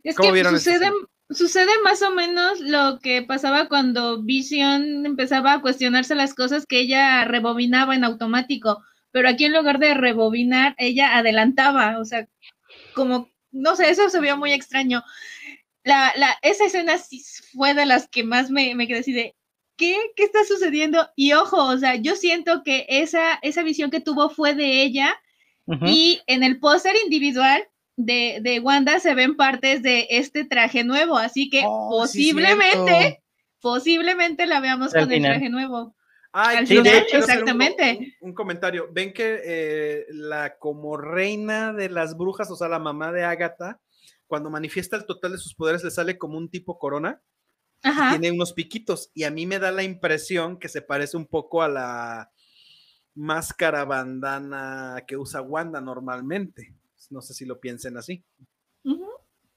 Es 0.03 0.17
¿Cómo 0.17 0.29
que 0.29 0.35
vieron 0.35 0.55
esta 0.55 0.73
sucede, 0.73 0.91
sucede 1.31 1.71
más 1.83 2.03
o 2.03 2.11
menos 2.11 2.61
lo 2.61 2.99
que 3.01 3.23
pasaba 3.23 3.69
cuando 3.69 4.23
Vision 4.23 5.07
empezaba 5.07 5.55
a 5.55 5.61
cuestionarse 5.61 6.15
las 6.15 6.35
cosas 6.35 6.67
que 6.67 6.81
ella 6.81 7.25
rebobinaba 7.25 7.95
en 7.95 8.05
automático, 8.05 8.83
pero 9.11 9.29
aquí 9.29 9.45
en 9.47 9.55
lugar 9.55 9.79
de 9.79 9.95
rebobinar, 9.95 10.75
ella 10.79 11.17
adelantaba, 11.17 11.99
o 11.99 12.05
sea, 12.05 12.29
como, 12.95 13.31
no 13.53 13.77
sé, 13.77 13.91
eso 13.91 14.09
se 14.11 14.21
vio 14.21 14.37
muy 14.37 14.53
extraño. 14.53 15.03
La, 15.85 16.13
la, 16.17 16.37
esa 16.43 16.65
escena 16.65 16.99
sí 16.99 17.23
fue 17.53 17.75
de 17.75 17.87
las 17.87 18.09
que 18.09 18.25
más 18.25 18.51
me, 18.51 18.75
me 18.75 18.87
quedé 18.89 18.99
así 19.01 19.13
de, 19.13 19.37
¿qué? 19.77 19.97
¿Qué 20.17 20.25
está 20.25 20.45
sucediendo? 20.45 21.09
Y 21.15 21.33
ojo, 21.35 21.63
o 21.63 21.77
sea, 21.79 21.95
yo 21.97 22.17
siento 22.17 22.63
que 22.65 22.87
esa, 22.89 23.35
esa 23.43 23.63
visión 23.63 23.91
que 23.91 24.01
tuvo 24.01 24.31
fue 24.31 24.55
de 24.55 24.83
ella 24.83 25.15
y 25.87 26.21
en 26.27 26.43
el 26.43 26.59
póster 26.61 26.95
individual 27.05 27.67
de, 27.97 28.39
de 28.43 28.61
Wanda 28.61 28.99
se 29.01 29.15
ven 29.15 29.35
partes 29.37 29.83
de 29.83 30.07
este 30.11 30.45
traje 30.45 30.85
nuevo, 30.85 31.17
así 31.17 31.49
que 31.49 31.63
Oh, 31.67 31.89
posiblemente, 31.91 33.23
posiblemente 33.61 34.47
la 34.47 34.61
veamos 34.61 34.95
Al 34.95 35.03
con 35.05 35.13
el 35.13 35.23
traje 35.23 35.49
nuevo. 35.49 35.95
Ay, 36.33 36.57
Al 36.59 36.67
final, 36.67 37.07
un- 37.13 37.19
exactamente. 37.19 38.15
Un, 38.21 38.29
un 38.31 38.35
comentario. 38.35 38.89
Ven 38.93 39.13
que 39.13 39.41
eh, 39.45 40.07
la 40.11 40.57
como 40.59 40.97
reina 40.97 41.73
de 41.73 41.89
las 41.89 42.17
brujas, 42.17 42.51
o 42.51 42.57
sea, 42.57 42.69
la 42.69 42.79
mamá 42.81 43.13
de 43.13 43.23
Agatha, 43.25 43.81
cuando 44.27 44.51
manifiesta 44.51 44.97
el 44.97 45.07
total 45.07 45.33
de 45.33 45.39
sus 45.39 45.55
poderes, 45.55 45.85
le 45.85 45.91
sale 45.91 46.19
como 46.19 46.39
un 46.39 46.49
tipo 46.51 46.79
corona. 46.79 47.21
Ajá. 47.87 48.13
tiene 48.19 48.33
unos 48.33 48.55
piquitos 48.55 49.11
y 49.13 49.25
a 49.25 49.31
mí 49.31 49.45
me 49.47 49.59
da 49.59 49.71
la 49.71 49.83
impresión 49.83 50.59
que 50.59 50.71
se 50.71 50.81
parece 50.81 51.19
un 51.19 51.27
poco 51.27 51.61
a 51.61 51.69
la 51.69 52.31
máscara 53.15 53.85
bandana 53.85 55.05
que 55.07 55.19
usa 55.19 55.43
Wanda 55.43 55.83
normalmente. 55.83 56.75
No 57.11 57.21
sé 57.21 57.35
si 57.35 57.45
lo 57.45 57.61
piensen 57.61 57.99
así. 57.99 58.25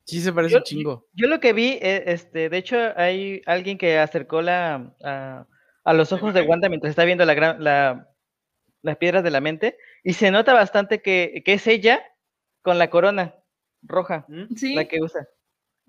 Sí, 0.04 0.22
se 0.22 0.32
parece 0.34 0.54
Yo- 0.54 0.58
un 0.60 0.64
chingo. 0.64 1.08
Yo 1.14 1.28
lo 1.28 1.40
que 1.40 1.54
vi, 1.54 1.80
eh, 1.82 2.04
este, 2.08 2.50
de 2.50 2.58
hecho, 2.58 2.78
hay 2.96 3.42
alguien 3.46 3.78
que 3.78 3.98
acercó 3.98 4.42
la, 4.42 4.94
a, 5.04 5.48
a 5.84 5.94
los 5.94 6.12
ojos 6.14 6.34
de 6.34 6.42
Wanda 6.42 6.70
mientras 6.70 6.90
está 6.92 7.04
viendo 7.06 7.26
la, 7.26 7.34
gran- 7.34 7.64
la- 7.64 8.10
las 8.84 8.98
piedras 8.98 9.24
de 9.24 9.32
la 9.32 9.42
mente, 9.42 9.78
y 10.04 10.14
se 10.14 10.32
nota 10.32 10.54
bastante 10.54 11.02
que, 11.02 11.42
que 11.46 11.54
es 11.54 11.68
ella 11.68 12.02
con 12.62 12.78
la 12.78 12.90
corona 12.90 13.36
roja, 13.88 14.26
¿Mm? 14.28 14.56
Sí. 14.56 14.76
la 14.76 14.86
que 14.86 15.02
usa. 15.02 15.28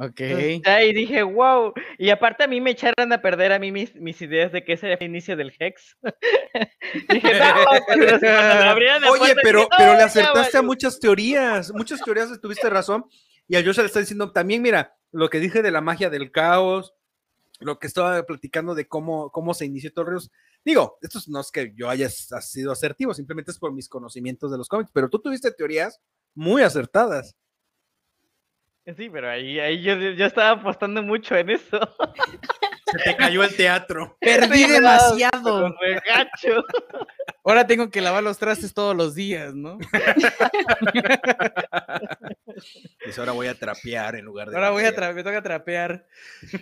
Ok. 0.01 0.21
Entonces, 0.21 0.67
ahí 0.73 0.93
dije, 0.93 1.23
wow. 1.25 1.73
Y 1.99 2.11
aparte 2.11 2.45
a 2.45 2.47
mí 2.47 2.61
me 2.61 2.71
echaron 2.71 3.13
a 3.13 3.21
perder 3.21 3.51
a 3.53 3.59
mí 3.59 3.73
mis, 3.73 3.95
mis 3.97 4.23
ideas 4.23 4.53
de 4.53 4.65
que 4.65 4.75
ese 4.75 4.87
era 4.87 4.95
el 4.95 5.03
inicio 5.11 5.37
del 5.37 5.53
Hex. 5.59 5.97
dije, 7.09 7.33
no, 7.35 7.65
pero 7.89 8.19
la 8.21 9.11
Oye, 9.11 9.19
puerta, 9.19 9.41
pero, 9.43 9.59
dije, 9.61 9.71
pero 9.77 9.93
"No, 9.93 9.93
le 9.95 9.99
ya 9.99 10.05
acertaste 10.05 10.57
a 10.57 10.61
valió". 10.61 10.63
muchas 10.69 11.01
teorías, 11.01 11.73
muchas 11.75 12.01
teorías 12.03 12.41
tuviste 12.41 12.71
razón. 12.71 13.07
Y 13.49 13.57
a 13.57 13.65
Joshua 13.65 13.83
le 13.83 13.87
está 13.89 13.99
diciendo 13.99 14.31
también, 14.31 14.63
mira, 14.63 14.97
lo 15.11 15.29
que 15.31 15.41
dije 15.41 15.63
de 15.63 15.71
la 15.73 15.81
magia 15.81 16.11
del 16.11 16.31
caos, 16.31 16.95
lo 17.61 17.79
que 17.79 17.87
estaba 17.89 18.23
platicando 18.25 18.75
de 18.75 18.87
cómo, 18.87 19.31
cómo 19.31 19.53
se 19.55 19.67
inició 19.67 19.91
río. 20.05 20.19
Digo, 20.65 20.99
esto 21.01 21.19
no 21.29 21.41
es 21.41 21.51
que 21.51 21.73
yo 21.75 21.89
haya 21.89 22.09
sido 22.09 22.73
asertivo, 22.73 23.15
simplemente 23.15 23.51
es 23.51 23.59
por 23.59 23.73
mis 23.73 23.89
conocimientos 23.89 24.51
de 24.51 24.59
los 24.59 24.69
cómics, 24.69 24.91
pero 24.93 25.09
tú 25.09 25.19
tuviste 25.21 25.51
teorías 25.51 26.01
muy 26.35 26.63
acertadas. 26.63 27.37
Sí, 28.97 29.11
pero 29.11 29.29
ahí, 29.31 29.61
ahí 29.61 29.83
yo, 29.83 29.95
yo 29.97 30.25
estaba 30.27 30.51
apostando 30.61 31.03
mucho 31.03 31.37
en 31.37 31.51
eso. 31.51 31.79
Se 32.91 32.99
te 33.05 33.17
cayó 33.17 33.45
el 33.45 33.55
teatro. 33.55 34.17
Perdí 34.21 34.65
demasiado. 34.67 35.75
gacho. 36.07 36.65
Ahora 37.45 37.67
tengo 37.67 37.91
que 37.91 38.01
lavar 38.01 38.23
los 38.23 38.39
trastes 38.39 38.73
todos 38.73 38.97
los 38.97 39.15
días, 39.15 39.55
¿no? 39.55 39.79
Dice, 43.07 43.21
ahora 43.21 43.33
voy 43.33 43.47
a 43.47 43.55
trapear 43.55 44.17
en 44.17 44.25
lugar 44.25 44.49
de. 44.51 44.57
Ahora 44.57 44.71
voy 44.71 44.83
a 44.85 44.91
barrer". 44.93 45.01
tra- 45.11 45.15
me 45.15 45.23
toca 45.23 45.43
trapear. 45.43 46.07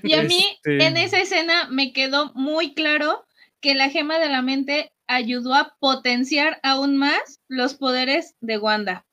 Y 0.03 0.15
a 0.15 0.23
mí, 0.23 0.45
Este- 0.65 0.85
en 0.87 0.97
esa 0.97 1.19
escena, 1.21 1.69
me 1.71 1.93
quedó 1.93 2.33
muy 2.35 2.75
claro 2.75 3.25
que 3.61 3.75
la 3.75 3.89
gema 3.89 4.19
de 4.19 4.29
la 4.29 4.43
mente 4.43 4.93
ayudó 5.07 5.55
a 5.55 5.77
potenciar 5.79 6.59
aún 6.63 6.97
más 6.97 7.41
los 7.49 7.75
poderes 7.75 8.35
de 8.41 8.59
Wanda. 8.59 9.06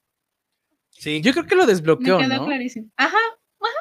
Sí. 0.98 1.22
Yo 1.22 1.32
creo 1.34 1.46
que 1.46 1.56
lo 1.56 1.64
Me 1.66 1.72
desbloqueó, 1.74 2.18
quedó 2.18 2.36
¿no? 2.38 2.46
clarísimo. 2.46 2.90
Ajá, 2.98 3.18
ajá. 3.18 3.80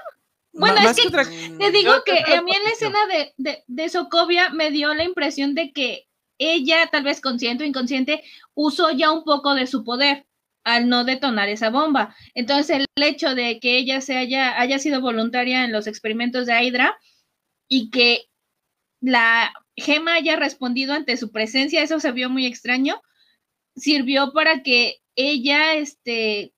Bueno, 0.55 0.81
es 0.81 0.97
que 1.01 1.09
otra- 1.09 1.25
Te 1.25 1.71
digo 1.71 1.93
Yo 1.95 2.05
que 2.05 2.35
a 2.35 2.43
mí 2.43 2.53
en 2.55 2.65
la 2.65 2.71
escena 2.71 2.99
de, 3.07 3.33
de, 3.37 3.65
de 3.67 3.89
Sokovia 3.89 4.51
me 4.51 4.71
dio 4.71 4.93
la 4.95 5.05
impresión 5.05 5.55
de 5.55 5.73
que 5.73 6.09
ella, 6.39 6.89
tal 6.91 7.05
vez 7.05 7.21
consciente 7.21 7.65
o 7.65 7.67
inconsciente, 7.67 8.23
usó 8.55 8.91
ya 8.91 9.11
un 9.13 9.25
poco 9.25 9.55
de 9.55 9.67
su 9.67 9.85
poder 9.85 10.27
al 10.65 10.89
no 10.89 11.05
detonar 11.05 11.49
esa 11.49 11.71
bomba. 11.71 12.15
Entonces, 12.35 12.85
el 12.97 13.03
hecho 13.03 13.35
de 13.35 13.61
que 13.61 13.79
ella 13.79 14.01
se 14.01 14.17
haya, 14.17 14.61
haya 14.61 14.79
sido 14.79 15.01
voluntaria 15.01 15.65
en 15.65 15.73
los 15.73 15.87
experimentos 15.87 16.47
de 16.47 16.63
Hydra 16.63 16.99
y 17.69 17.91
que 17.91 18.27
la 19.01 19.53
gema 19.77 20.15
haya 20.15 20.37
respondido 20.37 20.93
ante 20.95 21.17
su 21.17 21.33
presencia, 21.33 21.83
eso 21.83 21.99
se 21.99 22.13
vio 22.13 22.29
muy 22.31 22.47
extraño, 22.47 23.01
sirvió 23.75 24.33
para 24.33 24.63
que 24.63 24.99
ella, 25.17 25.75
este, 25.75 26.53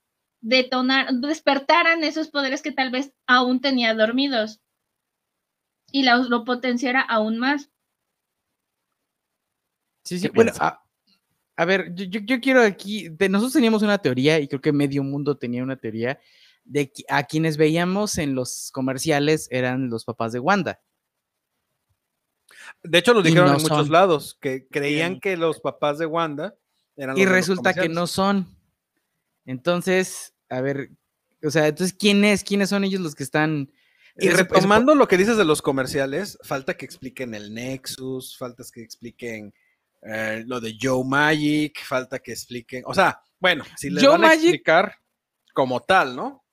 detonar, 0.46 1.10
despertaran 1.14 2.04
esos 2.04 2.28
poderes 2.28 2.60
que 2.60 2.70
tal 2.70 2.90
vez 2.90 3.12
aún 3.26 3.60
tenía 3.62 3.94
dormidos 3.94 4.60
y 5.90 6.02
la- 6.02 6.18
lo 6.18 6.44
potenciara 6.44 7.00
aún 7.00 7.38
más. 7.38 7.70
Sí, 10.04 10.18
sí. 10.18 10.28
¿Qué 10.28 10.34
Bueno, 10.34 10.52
a, 10.60 10.84
a 11.56 11.64
ver, 11.64 11.94
yo, 11.94 12.04
yo- 12.04 12.20
yo 12.20 12.40
quiero 12.40 12.60
aquí, 12.60 13.08
de, 13.08 13.28
nosotros 13.30 13.54
teníamos 13.54 13.82
una 13.82 13.96
teoría 13.98 14.38
y 14.38 14.46
creo 14.46 14.60
que 14.60 14.72
medio 14.72 15.02
mundo 15.02 15.36
tenía 15.38 15.62
una 15.62 15.76
teoría 15.76 16.20
de 16.64 16.92
que 16.92 17.04
a 17.08 17.24
quienes 17.24 17.56
veíamos 17.56 18.18
en 18.18 18.34
los 18.34 18.70
comerciales 18.70 19.48
eran 19.50 19.88
los 19.88 20.04
papás 20.04 20.32
de 20.32 20.40
Wanda. 20.40 20.80
De 22.82 22.98
hecho, 22.98 23.14
lo 23.14 23.20
Y 23.20 23.24
dijeron 23.24 23.46
no 23.48 23.56
en 23.56 23.62
muchos 23.62 23.86
son. 23.86 23.92
lados, 23.92 24.36
que 24.40 24.66
creían 24.68 25.20
que 25.20 25.38
los 25.38 25.60
papás 25.60 25.98
de 25.98 26.04
Wanda 26.06 26.54
eran 26.96 27.16
Y 27.16 27.20
los 27.20 27.30
de 27.32 27.38
los 27.38 27.48
resulta 27.48 27.72
que 27.72 27.88
no 27.88 28.06
son. 28.06 28.46
Entonces, 29.46 30.33
a 30.48 30.60
ver, 30.60 30.90
o 31.42 31.50
sea, 31.50 31.66
entonces, 31.68 31.96
¿quién 31.98 32.24
es? 32.24 32.42
¿Quiénes 32.44 32.68
son 32.70 32.84
ellos 32.84 33.00
los 33.00 33.14
que 33.14 33.22
están? 33.24 33.70
Y 34.16 34.28
eso- 34.28 34.36
retomando 34.38 34.94
lo 34.94 35.08
que 35.08 35.16
dices 35.16 35.36
de 35.36 35.44
los 35.44 35.60
comerciales, 35.62 36.38
falta 36.42 36.74
que 36.76 36.84
expliquen 36.84 37.34
el 37.34 37.52
Nexus, 37.52 38.36
falta 38.38 38.62
que 38.72 38.82
expliquen 38.82 39.52
eh, 40.02 40.44
lo 40.46 40.60
de 40.60 40.76
Joe 40.80 41.02
Magic, 41.04 41.82
falta 41.82 42.18
que 42.18 42.32
expliquen, 42.32 42.82
o 42.86 42.92
sea, 42.94 43.20
bueno, 43.40 43.64
si 43.76 43.88
le 43.90 44.06
van 44.06 44.24
a 44.24 44.34
explicar 44.34 44.94
como 45.54 45.80
tal, 45.80 46.14
¿no? 46.14 46.44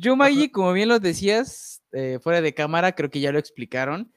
Joe 0.00 0.14
Magic, 0.16 0.52
como 0.52 0.72
bien 0.72 0.88
lo 0.88 0.98
decías, 1.00 1.82
eh, 1.92 2.18
fuera 2.22 2.40
de 2.40 2.54
cámara, 2.54 2.92
creo 2.94 3.10
que 3.10 3.20
ya 3.20 3.32
lo 3.32 3.38
explicaron, 3.38 4.12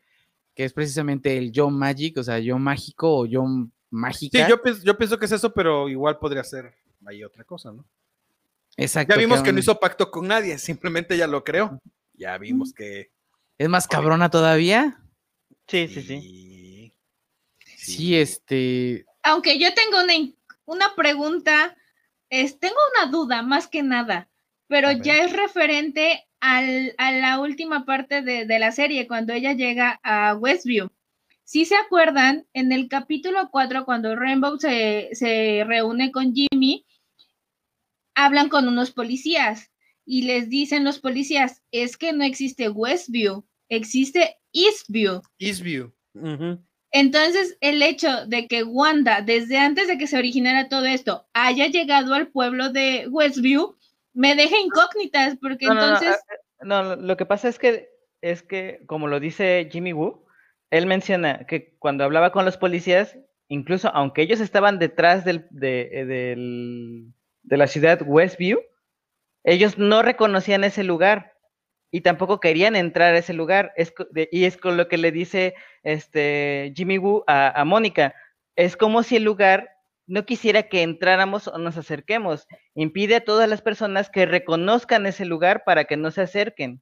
que 0.56 0.66
es 0.66 0.74
precisamente 0.74 1.38
el 1.38 1.52
Joe 1.54 1.72
Magic, 1.72 2.18
o 2.18 2.24
sea, 2.24 2.36
Joe 2.36 2.60
mágico 2.60 3.22
o 3.22 3.28
Joe 3.30 3.68
mágica. 3.90 4.46
Sí, 4.46 4.52
yo 4.84 4.98
pienso 4.98 5.18
que 5.18 5.26
es 5.26 5.32
eso, 5.32 5.52
pero 5.54 5.90
igual 5.90 6.18
podría 6.20 6.44
ser 6.44 6.76
ahí 7.08 7.24
otra 7.24 7.44
cosa, 7.44 7.72
¿no? 7.72 7.86
Exacto. 8.78 9.14
Ya 9.14 9.20
vimos 9.20 9.42
que 9.44 9.52
no 9.52 9.60
hizo 9.60 9.80
pacto 9.80 10.10
con 10.12 10.28
nadie, 10.28 10.58
simplemente 10.58 11.18
ya 11.18 11.28
lo 11.28 11.44
creó. 11.44 11.80
Ya 12.14 12.38
vimos 12.38 12.74
que... 12.74 13.12
Es 13.58 13.68
más 13.70 13.88
cabrona 13.88 14.30
todavía. 14.30 15.02
Sí, 15.68 15.88
sí, 15.88 16.02
sí. 16.02 16.22
sí. 16.22 16.94
Sí, 17.78 18.16
este. 18.16 19.06
Aunque 19.24 19.60
yo 19.60 19.74
tengo 19.74 20.02
una, 20.04 20.14
una 20.66 20.96
pregunta, 20.96 21.76
es, 22.30 22.60
tengo 22.60 22.76
una 22.96 23.12
duda 23.12 23.42
más 23.42 23.68
que 23.68 23.84
nada, 23.84 24.30
pero 24.68 24.92
ya 24.92 25.18
es 25.18 25.34
referente 25.34 26.26
al- 26.40 26.94
a 26.98 27.12
la 27.12 27.40
última 27.40 27.86
parte 27.86 28.22
de, 28.22 28.46
de 28.46 28.60
la 28.60 28.72
serie, 28.72 29.08
cuando 29.08 29.34
ella 29.34 29.54
llega 29.54 30.00
a 30.04 30.36
Westview. 30.36 30.90
Si 31.44 31.66
se 31.66 31.76
acuerdan, 31.76 32.46
en 32.54 32.72
el 32.72 32.88
capítulo 32.88 33.50
4, 33.52 33.84
cuando 33.84 34.16
Rainbow 34.16 34.58
se, 34.60 35.10
se 35.14 35.64
reúne 35.68 36.12
con 36.12 36.34
Jimmy, 36.34 36.86
hablan 38.26 38.50
con 38.50 38.68
unos 38.68 38.92
policías 38.92 39.72
y 40.06 40.24
les 40.24 40.50
dicen 40.50 40.84
los 40.84 41.00
policías, 41.00 41.62
es 41.72 41.98
que 41.98 42.14
no 42.14 42.24
existe 42.24 42.70
Westview, 42.70 43.46
existe 43.70 44.38
Eastview. 44.54 45.22
Eastview. 45.40 45.94
Entonces, 46.92 47.58
el 47.62 47.84
hecho 47.84 48.26
de 48.26 48.48
que 48.48 48.64
Wanda, 48.64 49.22
desde 49.22 49.58
antes 49.58 49.88
de 49.88 49.98
que 49.98 50.08
se 50.08 50.18
originara 50.18 50.70
todo 50.70 50.86
esto, 50.86 51.28
haya 51.34 51.68
llegado 51.68 52.14
al 52.16 52.30
pueblo 52.30 52.72
de 52.72 53.08
Westview, 53.10 53.78
me 54.14 54.36
deja 54.36 54.60
incógnitas, 54.60 55.38
porque 55.40 55.68
No, 55.68 55.76
no, 55.76 55.82
no, 55.82 55.88
entonces, 55.88 56.18
ah, 56.60 56.66
no, 56.66 56.96
lo 56.96 57.16
que 57.16 57.28
pasa 57.28 57.48
es 57.48 57.60
que, 57.60 57.90
es 58.22 58.42
que, 58.42 58.82
como 58.88 59.08
lo 59.08 59.20
dice 59.20 59.70
Jimmy 59.72 59.94
Woo, 59.94 60.26
él 60.72 60.88
menciona 60.88 61.46
que 61.46 61.76
cuando 61.78 62.04
hablaba 62.04 62.32
con 62.32 62.44
los 62.44 62.58
policías, 62.58 63.18
incluso 63.48 63.90
aunque 63.94 64.24
ellos 64.24 64.40
estaban 64.40 64.80
detrás 64.80 65.24
del, 65.26 65.46
de, 65.52 65.90
eh, 65.94 66.06
del- 66.06 67.14
de 67.50 67.58
la 67.58 67.68
ciudad 67.68 68.00
Westview, 68.06 68.60
ellos 69.44 69.78
no 69.78 70.02
reconocían 70.04 70.64
ese 70.64 70.84
lugar 70.84 71.34
y 71.92 72.02
tampoco 72.02 72.40
querían 72.40 72.76
entrar 72.76 73.14
a 73.16 73.18
ese 73.18 73.34
lugar. 73.34 73.74
Es, 73.76 73.94
de- 74.12 74.30
y 74.32 74.46
es 74.46 74.58
con 74.58 74.78
lo 74.78 74.88
que 74.88 74.98
le 74.98 75.12
dice 75.12 75.56
este 75.84 76.72
Jimmy 76.76 76.98
Woo 77.00 77.24
a, 77.28 77.60
a 77.60 77.66
Mónica. 77.66 78.14
Es 78.56 78.78
como 78.78 79.02
si 79.04 79.16
el 79.16 79.24
lugar 79.24 79.72
no 80.06 80.26
quisiera 80.26 80.64
que 80.64 80.84
entráramos 80.84 81.48
o 81.48 81.58
nos 81.58 81.78
acerquemos. 81.78 82.48
Impide 82.76 83.16
a 83.16 83.26
todas 83.26 83.50
las 83.50 83.62
personas 83.62 84.10
que 84.10 84.26
reconozcan 84.26 85.06
ese 85.06 85.26
lugar 85.26 85.64
para 85.64 85.86
que 85.86 85.98
no 85.98 86.12
se 86.12 86.22
acerquen. 86.22 86.82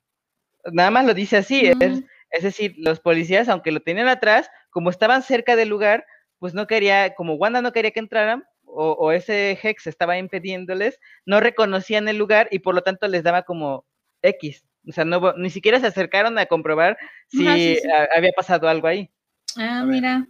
Nada 0.65 0.91
más 0.91 1.05
lo 1.05 1.13
dice 1.13 1.37
así. 1.37 1.67
Es, 1.79 2.03
es 2.31 2.43
decir, 2.43 2.75
los 2.77 2.99
policías, 2.99 3.47
aunque 3.47 3.71
lo 3.71 3.79
tenían 3.79 4.09
atrás, 4.09 4.49
como 4.69 4.89
estaban 4.89 5.23
cerca 5.23 5.55
del 5.55 5.69
lugar, 5.69 6.05
pues 6.39 6.53
no 6.53 6.67
quería, 6.67 7.15
como 7.15 7.35
Wanda 7.35 7.61
no 7.61 7.71
quería 7.71 7.91
que 7.91 7.99
entraran, 8.01 8.43
o, 8.77 8.91
o 8.91 9.11
ese 9.11 9.57
Hex 9.61 9.87
estaba 9.87 10.17
impidiéndoles, 10.17 10.99
no 11.25 11.39
reconocían 11.39 12.07
el 12.07 12.17
lugar 12.17 12.47
y 12.51 12.59
por 12.59 12.75
lo 12.75 12.81
tanto 12.83 13.07
les 13.07 13.23
daba 13.23 13.43
como 13.43 13.85
X. 14.21 14.63
O 14.87 14.91
sea, 14.93 15.03
no, 15.03 15.33
ni 15.33 15.49
siquiera 15.49 15.79
se 15.79 15.87
acercaron 15.87 16.37
a 16.37 16.45
comprobar 16.45 16.97
si 17.27 17.39
sí, 17.39 17.77
sí. 17.81 17.89
a- 17.89 18.07
había 18.15 18.31
pasado 18.31 18.69
algo 18.69 18.87
ahí. 18.87 19.09
ah, 19.57 19.79
A 19.81 19.85
ver. 19.85 19.93
mira, 19.93 20.27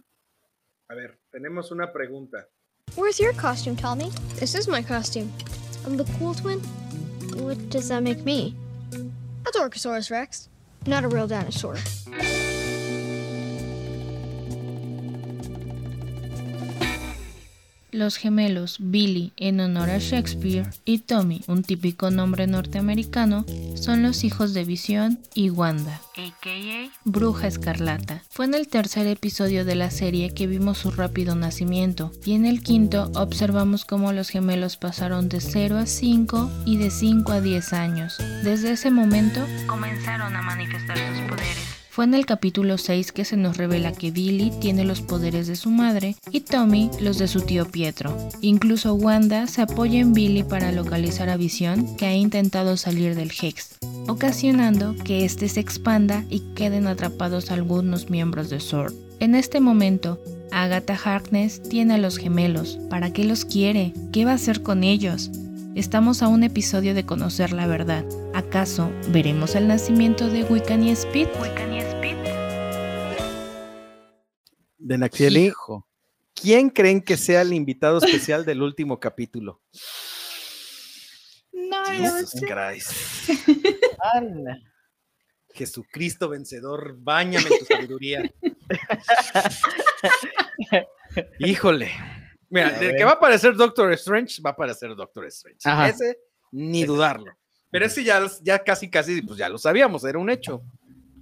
A 0.88 0.94
ver, 0.94 1.18
tenemos 1.30 1.70
una 1.70 1.92
pregunta. 1.92 2.48
Where's 2.96 3.18
your 3.18 3.34
costume, 3.36 3.76
Tommy? 3.76 4.10
This 4.40 4.54
is 4.54 4.66
my 4.66 4.82
costume. 4.82 5.30
I'm 5.84 5.96
the 5.96 6.04
cool 6.18 6.34
twin. 6.34 6.60
What 7.36 7.58
does 7.68 7.88
that 7.88 8.02
make 8.02 8.24
me? 8.24 8.54
A 9.46 9.50
Dorkosaurus 9.52 10.10
Rex. 10.10 10.48
Not 10.86 11.04
a 11.04 11.08
real 11.08 11.28
dinosaur. 11.28 11.76
Los 17.90 18.16
gemelos 18.16 18.76
Billy 18.80 19.32
en 19.38 19.60
honor 19.60 19.88
a 19.88 19.98
Shakespeare 19.98 20.68
y 20.84 20.98
Tommy, 20.98 21.40
un 21.46 21.62
típico 21.62 22.10
nombre 22.10 22.46
norteamericano, 22.46 23.46
son 23.76 24.02
los 24.02 24.24
hijos 24.24 24.52
de 24.52 24.64
Visión 24.64 25.18
y 25.34 25.48
Wanda, 25.48 26.00
a.k.a. 26.16 26.90
Bruja 27.04 27.46
Escarlata. 27.46 28.22
Fue 28.28 28.44
en 28.44 28.52
el 28.52 28.68
tercer 28.68 29.06
episodio 29.06 29.64
de 29.64 29.74
la 29.74 29.90
serie 29.90 30.34
que 30.34 30.46
vimos 30.46 30.76
su 30.76 30.90
rápido 30.90 31.34
nacimiento 31.34 32.12
y 32.26 32.34
en 32.34 32.44
el 32.44 32.62
quinto 32.62 33.10
observamos 33.14 33.86
cómo 33.86 34.12
los 34.12 34.28
gemelos 34.28 34.76
pasaron 34.76 35.30
de 35.30 35.40
0 35.40 35.78
a 35.78 35.86
5 35.86 36.50
y 36.66 36.76
de 36.76 36.90
5 36.90 37.32
a 37.32 37.40
10 37.40 37.72
años. 37.72 38.18
Desde 38.44 38.72
ese 38.72 38.90
momento 38.90 39.46
comenzaron 39.66 40.36
a 40.36 40.42
manifestar 40.42 40.98
sus 40.98 41.22
poderes. 41.22 41.77
Fue 41.98 42.04
en 42.04 42.14
el 42.14 42.26
capítulo 42.26 42.78
6 42.78 43.10
que 43.10 43.24
se 43.24 43.36
nos 43.36 43.56
revela 43.56 43.90
que 43.90 44.12
Billy 44.12 44.52
tiene 44.60 44.84
los 44.84 45.00
poderes 45.00 45.48
de 45.48 45.56
su 45.56 45.68
madre 45.68 46.14
y 46.30 46.42
Tommy 46.42 46.92
los 47.00 47.18
de 47.18 47.26
su 47.26 47.40
tío 47.40 47.66
Pietro. 47.66 48.16
Incluso 48.40 48.94
Wanda 48.94 49.48
se 49.48 49.62
apoya 49.62 49.98
en 49.98 50.12
Billy 50.12 50.44
para 50.44 50.70
localizar 50.70 51.28
a 51.28 51.36
Visión 51.36 51.96
que 51.96 52.06
ha 52.06 52.14
intentado 52.14 52.76
salir 52.76 53.16
del 53.16 53.32
Hex, 53.32 53.78
ocasionando 54.06 54.94
que 55.02 55.24
éste 55.24 55.48
se 55.48 55.58
expanda 55.58 56.24
y 56.30 56.54
queden 56.54 56.86
atrapados 56.86 57.50
algunos 57.50 58.10
miembros 58.10 58.48
de 58.48 58.60
SWORD. 58.60 58.94
En 59.18 59.34
este 59.34 59.58
momento, 59.58 60.20
Agatha 60.52 60.94
Harkness 60.94 61.60
tiene 61.64 61.94
a 61.94 61.98
los 61.98 62.16
gemelos. 62.16 62.78
¿Para 62.88 63.12
qué 63.12 63.24
los 63.24 63.44
quiere? 63.44 63.92
¿Qué 64.12 64.24
va 64.24 64.30
a 64.30 64.34
hacer 64.34 64.62
con 64.62 64.84
ellos? 64.84 65.32
Estamos 65.74 66.22
a 66.22 66.28
un 66.28 66.42
episodio 66.42 66.94
de 66.94 67.06
conocer 67.06 67.52
la 67.52 67.66
verdad. 67.66 68.04
¿Acaso 68.34 68.90
veremos 69.10 69.54
el 69.54 69.68
nacimiento 69.68 70.28
de 70.28 70.42
Wiccan 70.44 70.82
y 70.82 70.90
Speed? 70.90 71.28
De 74.78 74.98
Naxieli, 74.98 75.46
Hijo. 75.46 75.86
¿quién 76.34 76.70
creen 76.70 77.00
que 77.00 77.16
sea 77.16 77.42
el 77.42 77.52
invitado 77.52 77.98
especial 77.98 78.44
del 78.44 78.62
último 78.62 78.98
capítulo? 78.98 79.62
no 81.52 81.84
Jesus. 81.84 82.34
Ala. 84.14 84.58
Jesucristo 85.54 86.28
vencedor, 86.28 86.96
báñame 86.98 87.48
en 87.50 87.58
tu 87.58 87.64
sabiduría. 87.64 88.22
Híjole. 91.40 91.90
Mira, 92.50 92.68
A 92.68 92.78
de 92.78 92.86
ver. 92.86 92.96
que 92.96 93.04
va 93.04 93.10
a 93.10 93.14
aparecer 93.14 93.54
Doctor 93.54 93.92
Strange, 93.92 94.40
va 94.42 94.50
a 94.50 94.52
aparecer 94.54 94.94
Doctor 94.94 95.26
Strange. 95.26 95.58
Ajá. 95.64 95.88
Ese, 95.88 96.18
ni 96.52 96.84
dudarlo. 96.84 97.32
Pero 97.70 97.84
ese 97.84 98.02
ya, 98.02 98.26
ya 98.42 98.64
casi, 98.64 98.88
casi, 98.88 99.20
pues 99.22 99.38
ya 99.38 99.48
lo 99.48 99.58
sabíamos, 99.58 100.02
era 100.04 100.18
un 100.18 100.30
hecho. 100.30 100.62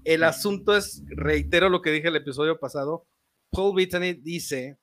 El 0.05 0.23
asunto 0.23 0.77
es, 0.77 1.03
reitero 1.09 1.69
lo 1.69 1.83
que 1.83 1.91
dije 1.91 2.09
el 2.09 2.17
episodio 2.17 2.61
pasado, 2.61 3.07
Paul 3.51 3.75
Bettany 3.75 4.15
dice 4.15 4.79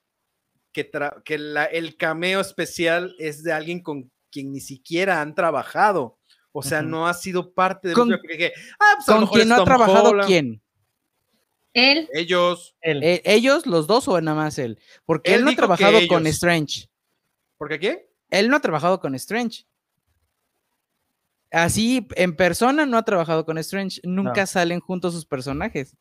que, 0.73 0.91
tra- 0.91 1.23
que 1.23 1.37
la- 1.37 1.65
el 1.65 1.95
cameo 1.95 2.41
especial 2.41 3.15
es 3.19 3.43
de 3.43 3.53
alguien 3.53 3.81
con 3.81 4.11
quien 4.31 4.51
ni 4.51 4.59
siquiera 4.59 5.21
han 5.21 5.35
trabajado. 5.35 6.17
O 6.51 6.61
sea, 6.61 6.79
Ujú. 6.81 6.89
no 6.89 7.07
ha 7.07 7.13
sido 7.13 7.53
parte 7.53 7.87
de 7.89 7.93
Con- 7.93 8.09
que. 8.09 8.51
Ah, 8.79 8.95
pues 8.97 9.05
¿Con 9.29 9.47
no 9.47 9.55
ha 9.55 9.63
trabajado 9.63 10.09
Holland. 10.09 10.27
quién? 10.27 10.61
Él, 11.73 12.07
Ellos. 12.13 12.75
Él. 12.81 13.03
Eh, 13.03 13.21
¿Ellos, 13.25 13.65
los 13.65 13.87
dos 13.87 14.07
o 14.07 14.19
nada 14.21 14.35
más 14.37 14.57
él? 14.59 14.79
Porque 15.05 15.31
él, 15.33 15.39
Él 15.39 15.45
no 15.45 15.51
ha 15.51 15.55
trabajado 15.55 15.99
con. 16.07 16.27
Strange. 16.27 16.87
¿Por 17.57 17.69
qué 17.69 17.79
qué? 17.79 18.09
Él 18.29 18.49
no 18.49 18.55
ha 18.57 18.59
trabajado 18.61 18.99
con 18.99 19.15
Strange. 19.15 19.65
Así, 21.51 22.07
en 22.15 22.35
persona 22.35 22.85
no 22.85 22.97
ha 22.97 23.03
trabajado 23.05 23.45
con 23.45 23.57
Strange. 23.59 24.01
Nunca 24.03 24.41
No. 24.41 24.47
salen 24.47 24.79
juntos 24.79 25.13
sus 25.13 25.25
personajes. 25.25 25.95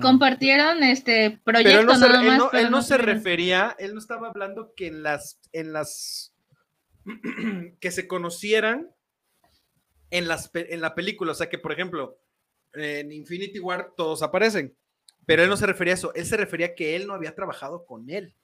compartieron 0.00 0.82
este 0.84 1.40
proyecto 1.44 1.70
Pero 1.70 1.80
él 1.80 1.86
no, 1.86 1.94
se, 1.96 2.00
nada 2.08 2.20
él 2.20 2.26
más, 2.28 2.38
no- 2.38 2.48
pero 2.52 2.64
él 2.66 2.70
no 2.70 2.82
se 2.82 2.96
refería, 2.98 3.74
él 3.80 3.94
no 3.94 3.98
estaba 3.98 4.28
hablando 4.28 4.72
que 4.76 4.86
en 4.86 5.02
las, 5.02 5.40
en 5.52 5.72
las, 5.72 6.32
que 7.80 7.90
se 7.90 8.06
conocieran 8.06 8.94
en, 10.10 10.28
las, 10.28 10.50
en 10.54 10.80
la 10.80 10.94
película. 10.94 11.32
O 11.32 11.34
sea, 11.34 11.48
que 11.50 11.58
por 11.58 11.72
ejemplo, 11.72 12.16
en 12.74 13.12
Infinity 13.12 13.58
War 13.60 13.92
todos 13.96 14.22
aparecen, 14.22 14.76
pero 15.26 15.42
él 15.42 15.48
no 15.48 15.56
se 15.56 15.66
refería 15.66 15.94
a 15.94 15.96
eso, 15.96 16.14
él 16.14 16.26
se 16.26 16.36
refería 16.36 16.66
a 16.68 16.74
que 16.74 16.96
él 16.96 17.06
no 17.06 17.14
había 17.14 17.34
trabajado 17.34 17.84
con 17.84 18.08
él, 18.10 18.34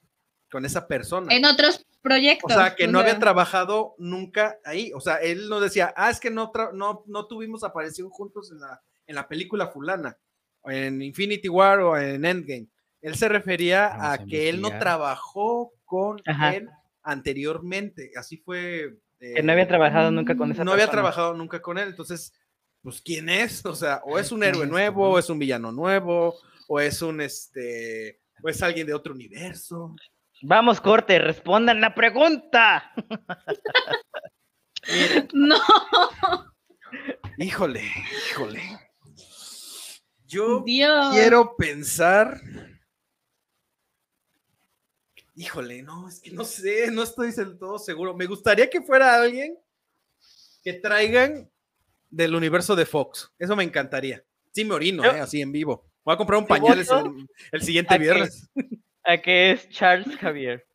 con 0.50 0.64
esa 0.64 0.86
persona. 0.88 1.34
en 1.34 1.44
otros 1.44 1.84
O 1.98 2.00
proyectos. 2.02 2.52
sea, 2.52 2.74
que 2.74 2.86
no 2.86 2.98
o 2.98 3.00
había 3.00 3.12
sea, 3.14 3.20
trabajado 3.20 3.94
nunca 3.98 4.58
ahí. 4.64 4.92
O 4.94 5.00
sea, 5.00 5.16
él 5.16 5.48
no 5.48 5.60
decía, 5.60 5.92
ah, 5.96 6.10
es 6.10 6.20
que 6.20 6.30
no, 6.30 6.52
no, 6.74 7.04
no 7.06 7.26
tuvimos 7.26 7.64
aparición 7.64 8.08
juntos 8.10 8.50
en 8.52 8.60
la, 8.60 8.80
en 9.06 9.14
la 9.14 9.26
película 9.28 9.66
fulana, 9.68 10.16
o 10.62 10.70
en 10.70 11.02
Infinity 11.02 11.48
War 11.48 11.80
o 11.80 11.96
en 11.98 12.24
Endgame. 12.24 12.68
Él 13.00 13.14
se 13.14 13.28
refería 13.28 13.88
Vamos 13.88 14.04
a 14.04 14.12
a 14.12 14.24
que 14.26 14.48
él 14.48 14.60
no 14.60 14.68
trabajó 14.78 15.72
con 15.84 16.20
Ajá. 16.26 16.54
él 16.56 16.68
anteriormente. 17.02 18.10
Así 18.16 18.38
fue. 18.38 18.96
Que 19.18 19.42
no 19.42 19.52
había 19.52 19.64
eh, 19.64 19.68
trabajado 19.68 20.10
nunca 20.10 20.36
con 20.36 20.50
esa 20.52 20.64
no 20.64 20.72
había 20.72 20.84
persona. 20.86 21.02
trabajado 21.02 21.34
nunca 21.34 21.60
con 21.60 21.78
él. 21.78 21.88
Entonces, 21.88 22.32
pues, 22.88 23.02
¿quién 23.02 23.28
es? 23.28 23.64
O 23.66 23.74
sea, 23.74 24.00
o 24.04 24.18
es 24.18 24.32
un 24.32 24.40
¿Quién 24.40 24.54
héroe 24.54 24.66
nuevo, 24.66 25.10
o 25.10 25.18
es 25.18 25.28
un 25.28 25.38
villano 25.38 25.72
nuevo, 25.72 26.38
o 26.66 26.80
es 26.80 27.02
un 27.02 27.20
este, 27.20 28.20
o 28.42 28.48
es 28.48 28.62
alguien 28.62 28.86
de 28.86 28.94
otro 28.94 29.12
universo. 29.14 29.94
Vamos, 30.42 30.80
corte, 30.80 31.18
respondan 31.18 31.80
la 31.80 31.94
pregunta. 31.94 32.92
No, 35.34 35.58
Híjole, 37.36 37.82
híjole. 38.30 38.62
Yo 40.26 40.62
Dios. 40.64 41.14
quiero 41.14 41.56
pensar. 41.56 42.40
Híjole, 45.34 45.82
no, 45.82 46.08
es 46.08 46.20
que 46.20 46.30
no 46.30 46.44
sé, 46.44 46.90
no 46.90 47.02
estoy 47.02 47.32
del 47.32 47.58
todo 47.58 47.78
seguro. 47.78 48.14
Me 48.14 48.24
gustaría 48.24 48.70
que 48.70 48.80
fuera 48.80 49.14
alguien 49.20 49.58
que 50.62 50.72
traigan 50.74 51.50
del 52.10 52.34
universo 52.34 52.74
de 52.76 52.86
Fox. 52.86 53.30
Eso 53.38 53.54
me 53.56 53.64
encantaría. 53.64 54.24
Sí, 54.52 54.64
me 54.64 54.74
orino, 54.74 55.04
eh, 55.04 55.20
así 55.20 55.40
en 55.40 55.52
vivo. 55.52 55.90
Voy 56.04 56.14
a 56.14 56.16
comprar 56.16 56.38
un 56.40 56.46
pañal 56.46 56.78
el, 56.78 56.86
el 57.52 57.62
siguiente 57.62 57.94
a 57.94 57.98
que- 57.98 58.02
viernes. 58.02 58.48
A 59.04 59.16
que 59.18 59.52
es 59.52 59.68
Charles 59.70 60.16
Javier. 60.16 60.66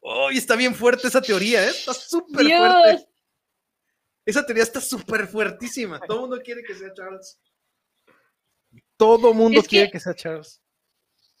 Uy, 0.00 0.36
está 0.36 0.56
bien 0.56 0.74
fuerte 0.74 1.08
esa 1.08 1.20
teoría, 1.20 1.64
¿eh? 1.64 1.68
Está 1.70 1.92
súper 1.94 2.46
fuerte. 2.46 3.06
Esa 4.24 4.44
teoría 4.46 4.62
está 4.64 4.80
súper 4.80 5.26
fuertísima. 5.26 6.00
Todo 6.00 6.16
el 6.24 6.28
mundo 6.30 6.42
quiere 6.44 6.62
que 6.62 6.74
sea 6.74 6.92
Charles. 6.94 7.38
Todo 8.96 9.34
mundo 9.34 9.60
Es 9.60 9.64
que- 9.66 9.68
quiere 9.76 9.90
que 9.90 10.00
sea 10.00 10.14
Charles. 10.14 10.62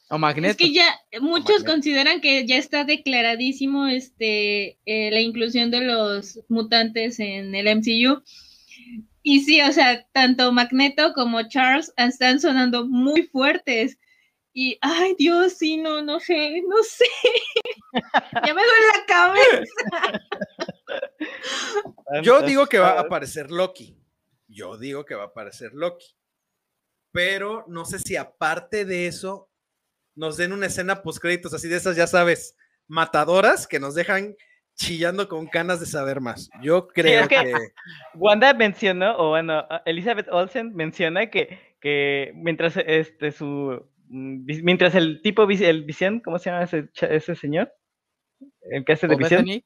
O 0.08 0.18
Magneto. 0.18 0.50
Es 0.52 0.56
que 0.56 0.72
ya 0.72 0.94
muchos 1.20 1.64
consideran 1.64 2.20
que 2.20 2.46
ya 2.46 2.56
está 2.58 2.84
declaradísimo 2.84 3.88
este 3.88 4.78
eh, 4.86 5.10
la 5.10 5.20
inclusión 5.20 5.72
de 5.72 5.80
los 5.80 6.38
mutantes 6.48 7.18
en 7.18 7.52
el 7.56 7.66
MCU. 7.66 8.22
Y 9.22 9.40
sí, 9.40 9.60
o 9.60 9.72
sea, 9.72 10.06
tanto 10.12 10.52
Magneto 10.52 11.12
como 11.12 11.48
Charles 11.48 11.92
están 11.96 12.40
sonando 12.40 12.86
muy 12.86 13.24
fuertes. 13.24 13.98
Y, 14.52 14.78
ay, 14.80 15.14
Dios, 15.18 15.54
sí, 15.54 15.76
no, 15.76 16.00
no 16.00 16.20
sé, 16.20 16.62
no 16.66 16.82
sé. 16.82 17.04
ya 18.46 18.54
me 18.54 18.62
duele 18.62 18.86
la 18.94 19.04
cabeza. 19.06 20.22
Yo 22.22 22.40
digo 22.42 22.66
que 22.66 22.78
va 22.78 22.92
a 22.92 23.00
aparecer 23.00 23.50
Loki. 23.50 23.98
Yo 24.48 24.78
digo 24.78 25.04
que 25.04 25.14
va 25.14 25.24
a 25.24 25.26
aparecer 25.26 25.72
Loki. 25.74 26.06
Pero 27.12 27.64
no 27.68 27.84
sé 27.84 27.98
si 27.98 28.16
aparte 28.16 28.84
de 28.84 29.08
eso 29.08 29.50
nos 30.14 30.36
den 30.36 30.52
una 30.52 30.66
escena 30.66 31.02
post 31.02 31.18
créditos 31.18 31.52
así 31.52 31.68
de 31.68 31.76
esas, 31.76 31.96
ya 31.96 32.06
sabes, 32.06 32.56
matadoras 32.86 33.66
que 33.66 33.80
nos 33.80 33.94
dejan 33.94 34.36
chillando 34.76 35.28
con 35.28 35.46
ganas 35.46 35.80
de 35.80 35.86
saber 35.86 36.20
más. 36.20 36.48
Yo 36.62 36.86
creo 36.88 37.22
es 37.22 37.28
que- 37.28 37.36
que 37.36 37.52
Wanda 38.14 38.54
mencionó, 38.54 39.16
o 39.18 39.30
bueno, 39.30 39.66
Elizabeth 39.84 40.28
Olsen 40.30 40.74
menciona 40.74 41.26
que, 41.30 41.58
que 41.80 42.32
mientras 42.34 42.76
este 42.76 43.32
su 43.32 43.84
mm, 44.08 44.44
mientras 44.62 44.94
el 44.94 45.20
tipo 45.22 45.42
el 45.48 45.84
visión, 45.84 46.20
¿cómo 46.20 46.38
se 46.38 46.50
llama 46.50 46.64
ese, 46.64 46.88
ese 47.10 47.34
señor? 47.34 47.72
El 48.70 48.84
que 48.84 48.92
hace 48.92 49.08
de 49.08 49.14
¿O 49.14 49.18
visión. 49.18 49.44
Bethany? 49.44 49.64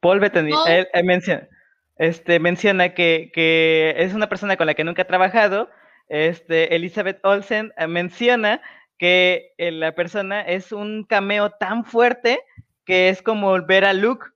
Paul 0.00 0.20
Bettany, 0.20 0.50
Paul. 0.50 0.70
él, 0.70 0.88
él 0.92 1.04
menciona, 1.04 1.48
este, 1.96 2.40
menciona 2.40 2.94
que, 2.94 3.30
que 3.32 3.94
es 3.98 4.14
una 4.14 4.28
persona 4.28 4.56
con 4.56 4.66
la 4.66 4.74
que 4.74 4.84
nunca 4.84 5.02
ha 5.02 5.06
trabajado. 5.06 5.68
Este, 6.08 6.74
Elizabeth 6.74 7.18
Olsen 7.24 7.72
eh, 7.76 7.86
menciona 7.86 8.60
que 8.98 9.52
eh, 9.58 9.70
la 9.72 9.94
persona 9.94 10.40
es 10.40 10.72
un 10.72 11.04
cameo 11.04 11.50
tan 11.50 11.84
fuerte 11.84 12.38
que 12.84 13.08
es 13.08 13.22
como 13.22 13.60
ver 13.66 13.84
a 13.84 13.92
Luke 13.92 14.26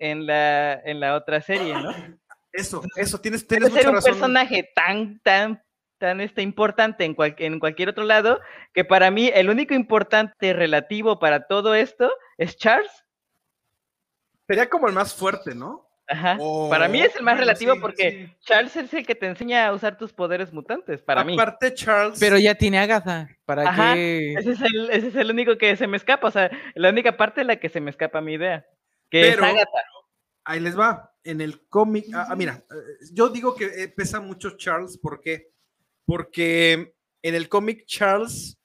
en 0.00 0.26
la, 0.26 0.72
en 0.84 0.98
la 0.98 1.14
otra 1.14 1.40
serie, 1.40 1.74
¿no? 1.74 1.90
eso, 2.52 2.82
eso, 2.96 3.20
tienes, 3.20 3.44
Puede 3.44 3.60
tienes 3.60 3.78
ser 3.78 3.88
un 3.88 3.94
razón. 3.94 4.10
personaje 4.12 4.68
tan, 4.74 5.20
tan, 5.20 5.62
tan 5.98 6.20
este, 6.20 6.42
importante 6.42 7.04
en, 7.04 7.14
cual- 7.14 7.36
en 7.38 7.60
cualquier 7.60 7.90
otro 7.90 8.02
lado, 8.04 8.40
que 8.74 8.84
para 8.84 9.10
mí 9.12 9.30
el 9.32 9.48
único 9.50 9.74
importante 9.74 10.52
relativo 10.52 11.18
para 11.20 11.46
todo 11.46 11.74
esto 11.74 12.10
es 12.38 12.56
Charles. 12.56 12.90
Sería 14.48 14.68
como 14.68 14.88
el 14.88 14.94
más 14.94 15.14
fuerte, 15.14 15.54
¿no? 15.54 15.86
Ajá. 16.12 16.36
para 16.68 16.88
mí 16.88 17.00
es 17.00 17.14
el 17.14 17.22
más 17.22 17.38
relativo 17.38 17.74
sí, 17.74 17.80
porque 17.80 18.10
sí. 18.10 18.36
Charles 18.40 18.74
es 18.74 18.92
el 18.94 19.06
que 19.06 19.14
te 19.14 19.26
enseña 19.26 19.68
a 19.68 19.72
usar 19.72 19.96
tus 19.96 20.12
poderes 20.12 20.52
mutantes, 20.52 21.00
para 21.02 21.22
mí. 21.22 21.34
Aparte, 21.34 21.72
Charles. 21.72 22.18
Pero 22.18 22.36
ya 22.36 22.56
tiene 22.56 22.80
Agatha. 22.80 23.28
¿Para 23.44 23.62
Ajá, 23.68 23.94
qué? 23.94 24.32
Ese 24.36 24.50
es, 24.52 24.60
el, 24.60 24.90
ese 24.90 25.06
es 25.06 25.14
el 25.14 25.30
único 25.30 25.56
que 25.56 25.76
se 25.76 25.86
me 25.86 25.96
escapa, 25.96 26.26
o 26.26 26.30
sea, 26.32 26.50
la 26.74 26.88
única 26.88 27.16
parte 27.16 27.42
en 27.42 27.46
la 27.46 27.56
que 27.60 27.68
se 27.68 27.80
me 27.80 27.90
escapa 27.90 28.20
mi 28.20 28.32
idea. 28.34 28.66
Que 29.10 29.22
Pero- 29.22 29.44
es 29.44 29.52
Agatha. 29.52 29.82
Ahí 30.44 30.60
les 30.60 30.78
va. 30.78 31.14
En 31.22 31.40
el 31.40 31.66
cómic, 31.68 32.06
ah, 32.14 32.28
ah, 32.30 32.36
mira, 32.36 32.64
eh, 32.70 33.04
yo 33.12 33.28
digo 33.28 33.54
que 33.54 33.66
eh, 33.66 33.88
pesa 33.88 34.20
mucho 34.20 34.56
Charles, 34.56 34.96
¿por 34.96 35.20
qué? 35.20 35.52
Porque 36.06 36.94
en 37.22 37.34
el 37.34 37.48
cómic 37.48 37.84
Charles 37.84 38.58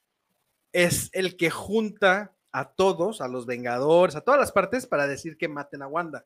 es 0.72 1.10
el 1.12 1.36
que 1.36 1.50
junta 1.50 2.34
a 2.52 2.72
todos, 2.72 3.20
a 3.20 3.28
los 3.28 3.46
Vengadores, 3.46 4.16
a 4.16 4.22
todas 4.22 4.40
las 4.40 4.54
partes 4.54 4.88
para 4.88 5.08
decir 5.08 5.38
que 5.38 5.50
maten 5.50 5.82
a 5.82 5.88
Wanda. 5.88 6.26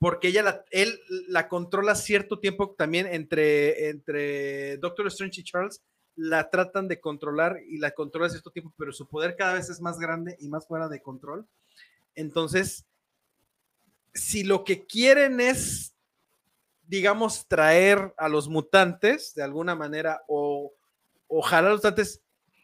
Porque 0.00 0.28
ella 0.28 0.42
la, 0.42 0.64
él 0.72 1.00
la 1.28 1.48
controla 1.48 1.94
cierto 1.94 2.40
tiempo 2.40 2.74
también 2.76 3.06
entre, 3.06 3.90
entre 3.90 4.76
Doctor 4.78 5.06
Strange 5.06 5.40
y 5.40 5.44
Charles, 5.44 5.82
la 6.16 6.50
tratan 6.50 6.88
de 6.88 7.00
controlar 7.00 7.60
y 7.68 7.78
la 7.78 7.92
controla 7.92 8.28
cierto 8.28 8.50
tiempo, 8.50 8.72
pero 8.76 8.92
su 8.92 9.06
poder 9.08 9.36
cada 9.36 9.54
vez 9.54 9.70
es 9.70 9.80
más 9.80 9.98
grande 9.98 10.36
y 10.40 10.48
más 10.48 10.66
fuera 10.66 10.88
de 10.88 11.00
control. 11.00 11.46
Entonces, 12.16 12.84
si 14.14 14.44
lo 14.44 14.64
que 14.64 14.86
quieren 14.86 15.40
es, 15.40 15.94
digamos, 16.86 17.46
traer 17.48 18.14
a 18.16 18.28
los 18.28 18.48
mutantes 18.48 19.34
de 19.34 19.42
alguna 19.42 19.74
manera 19.74 20.22
o, 20.28 20.72
o 21.26 21.42
jalar 21.42 21.70
a 21.70 21.74
los 21.74 21.78
mutantes, 21.80 22.22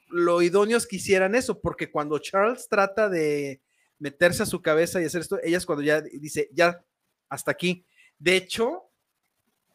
lo 0.09 0.43
idóneo 0.43 0.77
es 0.77 0.87
que 0.87 0.97
hicieran 0.97 1.35
eso, 1.35 1.61
porque 1.61 1.91
cuando 1.91 2.19
Charles 2.19 2.69
trata 2.69 3.09
de 3.09 3.61
meterse 3.99 4.43
a 4.43 4.47
su 4.47 4.63
cabeza 4.63 5.01
y 5.01 5.05
hacer 5.05 5.21
esto, 5.21 5.39
ella 5.43 5.59
es 5.59 5.67
cuando 5.67 5.83
ya 5.83 6.01
dice, 6.01 6.49
ya, 6.53 6.83
hasta 7.29 7.51
aquí. 7.51 7.85
De 8.19 8.37
hecho, 8.37 8.91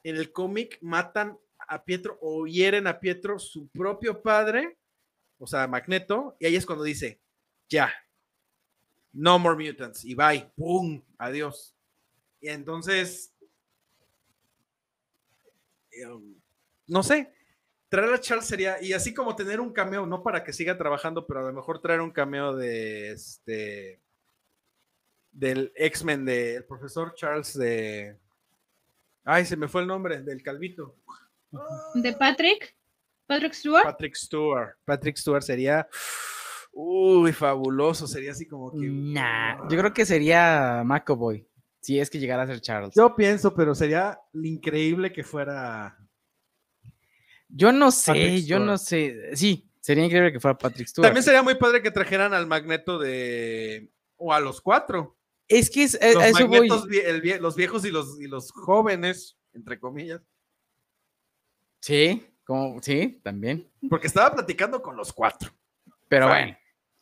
en 0.03 0.17
el 0.17 0.31
cómic 0.31 0.77
matan 0.81 1.37
a 1.57 1.83
Pietro 1.83 2.17
o 2.21 2.45
hieren 2.45 2.87
a 2.87 2.99
Pietro 2.99 3.39
su 3.39 3.67
propio 3.69 4.21
padre, 4.21 4.77
o 5.37 5.47
sea, 5.47 5.67
Magneto, 5.67 6.35
y 6.39 6.45
ahí 6.45 6.55
es 6.55 6.65
cuando 6.65 6.83
dice, 6.83 7.19
ya, 7.69 7.93
no 9.15 9.39
more 9.39 9.55
mutants, 9.55 10.03
y 10.03 10.13
bye, 10.13 10.51
pum, 10.55 11.01
adiós. 11.17 11.73
Y 12.41 12.49
entonces, 12.49 13.33
eh, 15.91 16.05
no 16.87 17.01
sé, 17.01 17.33
traer 17.89 18.13
a 18.13 18.19
Charles 18.19 18.45
sería, 18.45 18.81
y 18.81 18.91
así 18.91 19.13
como 19.13 19.35
tener 19.35 19.61
un 19.61 19.71
cameo, 19.71 20.05
no 20.05 20.21
para 20.21 20.43
que 20.43 20.51
siga 20.51 20.77
trabajando, 20.77 21.25
pero 21.25 21.39
a 21.39 21.43
lo 21.43 21.53
mejor 21.53 21.81
traer 21.81 22.01
un 22.01 22.11
cameo 22.11 22.55
de 22.55 23.11
este, 23.11 24.01
del 25.31 25.71
X-Men, 25.75 26.25
del 26.25 26.65
profesor 26.65 27.15
Charles 27.15 27.57
de, 27.57 28.17
ay, 29.23 29.45
se 29.45 29.55
me 29.55 29.69
fue 29.69 29.81
el 29.81 29.87
nombre, 29.87 30.21
del 30.21 30.43
Calvito. 30.43 30.97
De 31.93 32.13
Patrick. 32.13 32.75
Patrick 33.27 33.53
Stewart. 33.53 33.83
Patrick 33.83 34.15
Stewart. 34.15 34.75
Patrick 34.83 35.17
Stewart 35.17 35.41
sería, 35.41 35.87
uy, 36.77 37.31
fabuloso, 37.31 38.05
sería 38.05 38.31
así 38.31 38.45
como 38.45 38.69
que... 38.71 38.79
Nah, 38.79 39.67
yo 39.69 39.77
creo 39.79 39.93
que 39.93 40.05
sería 40.05 40.83
McAvoy. 40.85 41.47
Si 41.79 41.99
es 41.99 42.09
que 42.09 42.19
llegara 42.19 42.43
a 42.43 42.47
ser 42.47 42.59
Charles. 42.59 42.93
Yo 42.95 43.15
pienso, 43.15 43.55
pero 43.55 43.73
sería 43.73 44.19
increíble 44.33 45.13
que 45.13 45.23
fuera... 45.23 45.97
Yo 47.47 47.71
no 47.71 47.91
sé, 47.91 48.11
Patrick 48.11 48.45
yo 48.45 48.59
no 48.59 48.77
sé. 48.77 49.35
Sí, 49.35 49.69
sería 49.79 50.03
increíble 50.03 50.33
que 50.33 50.39
fuera 50.39 50.57
Patrick 50.57 50.87
Stewart. 50.87 51.07
También 51.07 51.23
sería 51.23 51.43
muy 51.43 51.55
padre 51.55 51.81
que 51.81 51.91
trajeran 51.91 52.33
al 52.33 52.45
Magneto 52.47 52.99
de... 52.99 53.89
o 54.17 54.33
a 54.33 54.39
los 54.41 54.59
cuatro. 54.59 55.17
Es 55.47 55.69
que 55.69 55.83
es, 55.83 55.93
Los 55.93 56.23
a 56.23 56.27
eso 56.27 56.47
voy. 56.47 56.67
magnetos, 56.67 56.87
vie- 56.89 57.05
el 57.05 57.21
vie- 57.21 57.39
los 57.39 57.55
viejos 57.55 57.85
y 57.85 57.91
los, 57.91 58.19
y 58.19 58.27
los 58.27 58.51
jóvenes, 58.51 59.37
entre 59.53 59.79
comillas. 59.79 60.21
Sí, 61.79 62.25
como, 62.43 62.81
sí, 62.81 63.21
también. 63.23 63.69
Porque 63.89 64.07
estaba 64.07 64.33
platicando 64.33 64.81
con 64.81 64.97
los 64.97 65.13
cuatro. 65.13 65.51
Pero 66.09 66.27
Fine. 66.27 66.39
bueno, 66.41 66.57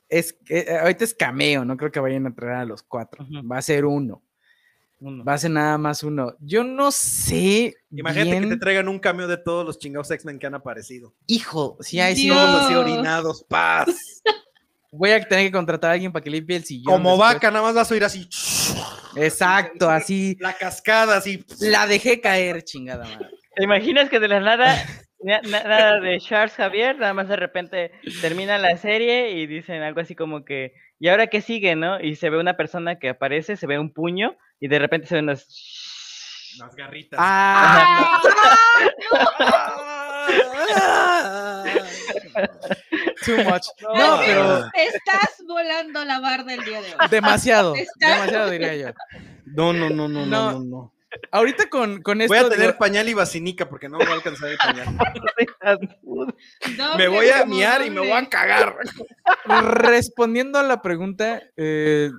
es, 0.10 0.34
que, 0.34 0.60
eh, 0.60 0.78
ahorita 0.80 1.04
es 1.04 1.14
cameo, 1.14 1.66
no 1.66 1.76
creo 1.78 1.92
que 1.92 2.00
vayan 2.00 2.28
a 2.28 2.34
traer 2.36 2.54
a 2.58 2.66
los 2.66 2.84
cuatro. 2.84 3.26
Va 3.52 3.58
a 3.58 3.62
ser 3.62 3.86
uno. 3.86 4.22
Uno. 5.00 5.26
Va 5.26 5.34
a 5.34 5.38
ser 5.38 5.52
nada 5.52 5.78
más 5.78 6.02
uno. 6.04 6.34
Yo 6.40 6.64
no 6.64 6.90
sé. 6.92 7.76
Imagínate 7.92 8.30
bien- 8.32 8.44
que 8.44 8.50
te 8.52 8.58
traigan 8.58 8.88
un 8.88 9.00
cameo 9.00 9.28
de 9.28 9.36
todos 9.38 9.66
los 9.66 9.78
chingados 9.78 10.10
X-Men 10.12 10.40
que 10.40 10.48
han 10.48 10.56
aparecido. 10.56 11.14
Hijo, 11.28 11.78
ahí 12.02 12.16
sí. 12.16 12.24
Dios. 12.24 12.38
Todos 12.38 12.64
así 12.66 12.74
orinados, 12.76 13.44
paz. 13.50 13.90
Voy 14.92 15.10
a 15.12 15.28
tener 15.28 15.48
que 15.48 15.52
contratar 15.52 15.90
a 15.90 15.94
alguien 15.96 16.12
para 16.12 16.24
que 16.24 16.30
limpie 16.30 16.56
el 16.56 16.64
sillón. 16.64 16.86
Como 16.94 17.10
después. 17.12 17.34
vaca, 17.34 17.50
nada 17.52 17.64
más 17.66 17.74
vas 17.76 17.90
a 17.92 17.94
oír 17.96 18.04
así. 18.04 18.30
Exacto, 19.16 19.90
así. 19.90 20.38
La 20.40 20.54
cascada, 20.54 21.18
así. 21.18 21.44
La 21.60 21.88
dejé 21.88 22.22
caer, 22.22 22.64
chingada 22.64 23.04
madre. 23.04 23.30
¿Te 23.56 23.64
imaginas 23.64 24.10
que 24.10 24.20
de 24.20 24.28
la 24.28 24.40
nada, 24.40 24.66
na- 24.68 24.84
na- 24.84 25.02
nada 25.24 26.00
de 26.00 26.20
Charles 26.20 26.54
Javier, 26.56 26.98
nada 26.98 27.14
más 27.14 27.28
de 27.28 27.36
repente 27.36 27.92
termina 28.22 28.58
la 28.58 28.78
serie 28.78 29.32
y 29.32 29.48
dicen 29.48 29.82
algo 29.82 30.02
así 30.02 30.16
como 30.16 30.46
que, 30.46 30.74
¿y 31.00 31.10
ahora 31.10 31.28
qué 31.28 31.42
sigue, 31.42 31.76
no? 31.76 32.00
Y 32.00 32.16
se 32.16 32.30
ve 32.30 32.38
una 32.38 32.56
persona 32.58 33.00
que 33.00 33.10
aparece, 33.10 33.56
se 33.58 33.68
ve 33.68 33.80
un 33.80 33.92
puño 33.94 34.36
y 34.60 34.68
de 34.68 34.80
repente 34.80 35.08
se 35.08 35.16
ven 35.16 35.26
unas... 35.26 35.48
Las 36.60 36.76
garritas. 36.76 37.20
Ah, 37.22 38.20
too 43.26 43.38
much. 43.44 43.66
No, 43.82 44.20
que 44.20 44.26
pero 44.28 44.70
te 44.74 44.84
estás 44.84 45.42
volando 45.48 46.06
la 46.06 46.20
barda 46.20 46.54
el 46.54 46.64
día 46.64 46.82
de 46.82 46.88
hoy. 46.90 47.08
demasiado. 47.10 47.74
Demasiado, 48.00 48.50
diría 48.52 48.76
yo. 48.76 48.88
No, 49.46 49.72
no, 49.72 49.88
no, 49.90 50.08
no, 50.08 50.26
no, 50.26 50.28
No. 50.28 50.52
no, 50.54 50.60
no. 50.64 50.94
Ahorita 51.32 51.70
con, 51.70 52.02
con 52.02 52.22
esto. 52.22 52.34
Voy 52.34 52.38
a 52.38 52.44
digo, 52.44 52.56
tener 52.56 52.78
pañal 52.78 53.10
y 53.10 53.14
vacinica 53.14 53.70
porque 53.70 53.90
no 53.90 53.98
me 53.98 54.06
va 54.06 54.12
a 54.12 54.16
alcanzar 54.16 54.50
el 54.50 54.58
pañal. 54.58 54.98
Me 56.98 57.08
voy 57.08 57.30
a 57.30 57.46
miar 57.46 57.86
y 57.86 57.90
me 57.90 58.00
voy 58.00 58.12
a 58.12 58.30
cagar. 58.30 58.78
respondiendo 59.46 60.60
a 60.60 60.64
la 60.64 60.82
pregunta, 60.82 61.42
eh, 61.56 62.12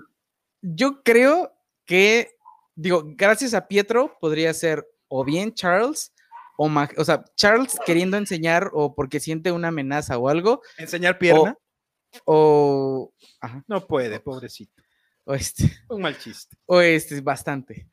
yo 0.62 1.02
creo 1.02 1.52
que, 1.84 2.36
digo, 2.74 3.02
gracias 3.04 3.54
a 3.54 3.68
Pietro 3.68 4.16
podría 4.20 4.52
ser 4.54 4.86
o 5.08 5.24
bien 5.24 5.54
Charles 5.54 6.12
o, 6.56 6.70
o 6.96 7.04
sea, 7.04 7.24
Charles 7.36 7.76
queriendo 7.84 8.16
enseñar 8.16 8.70
o 8.72 8.94
porque 8.94 9.20
siente 9.20 9.52
una 9.52 9.68
amenaza 9.68 10.18
o 10.18 10.28
algo, 10.28 10.62
Enseñar 10.78 11.18
pierna. 11.18 11.56
o, 12.24 13.12
ajá, 13.40 13.64
No 13.66 13.86
puede, 13.86 14.20
pobrecito. 14.20 14.82
O 15.24 15.34
este, 15.34 15.64
Un 15.88 16.02
mal 16.02 16.18
chiste. 16.18 16.56
o 16.66 16.80
este, 16.80 17.20
bastante. 17.20 17.88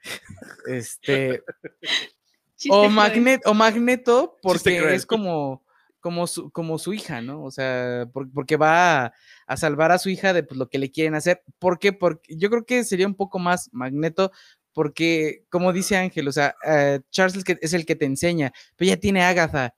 Este, 0.67 1.43
Chiste 2.55 2.75
o. 2.75 2.89
Magnet, 2.89 3.41
o 3.45 3.53
Magneto, 3.53 4.37
porque 4.41 4.93
es 4.93 5.05
como, 5.07 5.63
como, 5.99 6.27
su, 6.27 6.51
como 6.51 6.77
su 6.77 6.93
hija, 6.93 7.19
¿no? 7.21 7.43
O 7.43 7.49
sea, 7.51 8.07
por- 8.13 8.31
porque 8.31 8.55
va 8.55 9.05
a, 9.05 9.13
a 9.47 9.57
salvar 9.57 9.91
a 9.91 9.97
su 9.97 10.09
hija 10.09 10.31
de 10.33 10.43
pues, 10.43 10.57
lo 10.59 10.69
que 10.69 10.77
le 10.77 10.91
quieren 10.91 11.15
hacer. 11.15 11.41
¿Por 11.57 11.79
qué? 11.79 11.91
Porque 11.91 12.35
yo 12.37 12.49
creo 12.51 12.63
que 12.65 12.83
sería 12.83 13.07
un 13.07 13.15
poco 13.15 13.39
más 13.39 13.69
Magneto, 13.71 14.31
porque, 14.73 15.43
como 15.49 15.73
dice 15.73 15.97
Ángel, 15.97 16.27
o 16.27 16.31
sea, 16.31 16.53
eh, 16.65 16.99
Charles 17.09 17.35
es, 17.37 17.43
que- 17.43 17.57
es 17.61 17.73
el 17.73 17.85
que 17.85 17.95
te 17.95 18.05
enseña, 18.05 18.53
pero 18.75 18.89
ya 18.89 18.97
tiene 18.97 19.23
a 19.23 19.29
Agatha. 19.29 19.73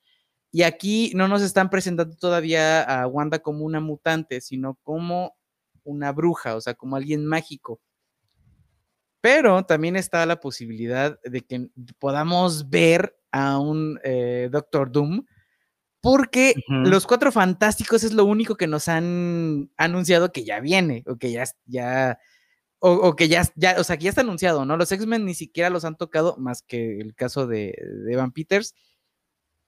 Y 0.51 0.63
aquí 0.63 1.13
no 1.15 1.27
nos 1.29 1.41
están 1.41 1.69
presentando 1.69 2.15
todavía 2.17 2.83
a 2.83 3.07
Wanda 3.07 3.39
como 3.39 3.63
una 3.65 3.79
mutante, 3.79 4.39
sino 4.41 4.77
como 4.83 5.35
una 5.83 6.11
bruja, 6.11 6.55
o 6.55 6.61
sea, 6.61 6.73
como 6.73 6.95
alguien 6.95 7.25
mágico. 7.25 7.81
Pero 9.21 9.63
también 9.65 9.95
está 9.95 10.25
la 10.25 10.39
posibilidad 10.39 11.19
de 11.23 11.41
que 11.41 11.69
podamos 11.99 12.69
ver 12.69 13.17
a 13.31 13.57
un 13.57 13.99
eh, 14.03 14.49
Doctor 14.51 14.91
Doom, 14.91 15.25
porque 16.01 16.53
los 16.67 17.07
cuatro 17.07 17.31
fantásticos 17.31 18.03
es 18.03 18.11
lo 18.11 18.25
único 18.25 18.57
que 18.57 18.67
nos 18.67 18.89
han 18.89 19.71
anunciado 19.77 20.33
que 20.33 20.43
ya 20.43 20.59
viene, 20.59 21.03
o 21.07 21.15
que 21.15 21.31
ya, 21.31 21.45
ya 21.65 22.19
o, 22.79 22.91
o 22.91 23.15
que 23.15 23.29
ya, 23.29 23.43
ya, 23.55 23.77
o 23.79 23.83
sea, 23.85 23.95
que 23.95 24.03
ya 24.03 24.09
está 24.09 24.19
anunciado, 24.21 24.65
¿no? 24.65 24.75
Los 24.75 24.91
X-Men 24.91 25.23
ni 25.23 25.33
siquiera 25.33 25.69
los 25.69 25.85
han 25.85 25.95
tocado, 25.95 26.35
más 26.37 26.61
que 26.61 26.99
el 26.99 27.15
caso 27.15 27.47
de, 27.47 27.73
de 28.03 28.11
Evan 28.11 28.33
Peters, 28.33 28.75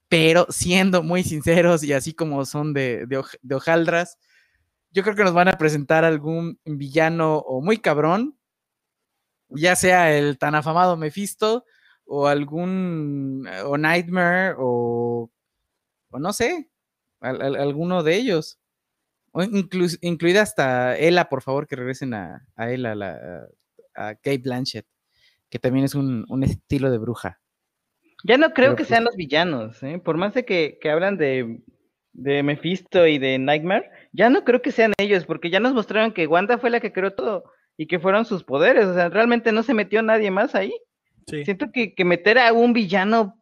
pero 0.08 0.46
siendo 0.50 1.02
muy 1.02 1.22
sinceros 1.22 1.82
y 1.82 1.94
así 1.94 2.12
como 2.12 2.44
son 2.44 2.74
de, 2.74 3.06
de, 3.06 3.22
de 3.40 3.54
hojaldras, 3.54 4.18
yo 4.90 5.02
creo 5.02 5.14
que 5.14 5.24
nos 5.24 5.34
van 5.34 5.48
a 5.48 5.58
presentar 5.58 6.04
algún 6.04 6.58
villano 6.64 7.36
o 7.38 7.60
muy 7.60 7.78
cabrón, 7.78 8.38
ya 9.48 9.76
sea 9.76 10.16
el 10.16 10.38
tan 10.38 10.54
afamado 10.54 10.96
Mephisto 10.96 11.64
o 12.04 12.26
algún, 12.26 13.46
o 13.64 13.76
Nightmare 13.78 14.54
o, 14.58 15.30
o 16.10 16.18
no 16.18 16.32
sé, 16.32 16.70
al- 17.20 17.42
al- 17.42 17.56
alguno 17.56 18.02
de 18.02 18.16
ellos. 18.16 18.58
O 19.32 19.42
inclu- 19.42 19.98
incluida 20.00 20.40
hasta 20.42 20.96
Ella, 20.96 21.28
por 21.28 21.42
favor, 21.42 21.66
que 21.66 21.76
regresen 21.76 22.14
a, 22.14 22.46
a 22.56 22.70
Ella, 22.70 22.94
la, 22.94 23.46
a 23.94 24.14
Kate 24.14 24.38
Blanchett, 24.38 24.86
que 25.50 25.58
también 25.58 25.84
es 25.84 25.94
un, 25.94 26.24
un 26.28 26.42
estilo 26.42 26.90
de 26.90 26.98
bruja. 26.98 27.40
Ya 28.24 28.38
no 28.38 28.50
creo 28.54 28.68
Pero 28.68 28.76
que 28.76 28.82
pues- 28.84 28.88
sean 28.88 29.04
los 29.04 29.14
villanos, 29.14 29.82
¿eh? 29.82 29.98
Por 30.02 30.16
más 30.16 30.32
de 30.32 30.44
que, 30.46 30.78
que 30.80 30.90
hablan 30.90 31.18
de, 31.18 31.60
de 32.14 32.42
Mephisto 32.42 33.06
y 33.06 33.18
de 33.18 33.38
Nightmare, 33.38 33.90
ya 34.16 34.30
no 34.30 34.44
creo 34.44 34.62
que 34.62 34.72
sean 34.72 34.92
ellos, 34.98 35.26
porque 35.26 35.50
ya 35.50 35.60
nos 35.60 35.74
mostraron 35.74 36.12
que 36.12 36.26
Wanda 36.26 36.56
fue 36.58 36.70
la 36.70 36.80
que 36.80 36.92
creó 36.92 37.12
todo 37.12 37.44
y 37.76 37.86
que 37.86 37.98
fueron 37.98 38.24
sus 38.24 38.44
poderes. 38.44 38.86
O 38.86 38.94
sea, 38.94 39.10
realmente 39.10 39.52
no 39.52 39.62
se 39.62 39.74
metió 39.74 40.02
nadie 40.02 40.30
más 40.30 40.54
ahí. 40.54 40.74
Sí. 41.28 41.44
Siento 41.44 41.70
que, 41.70 41.94
que 41.94 42.04
meter 42.04 42.38
a 42.38 42.52
un 42.52 42.72
villano 42.72 43.38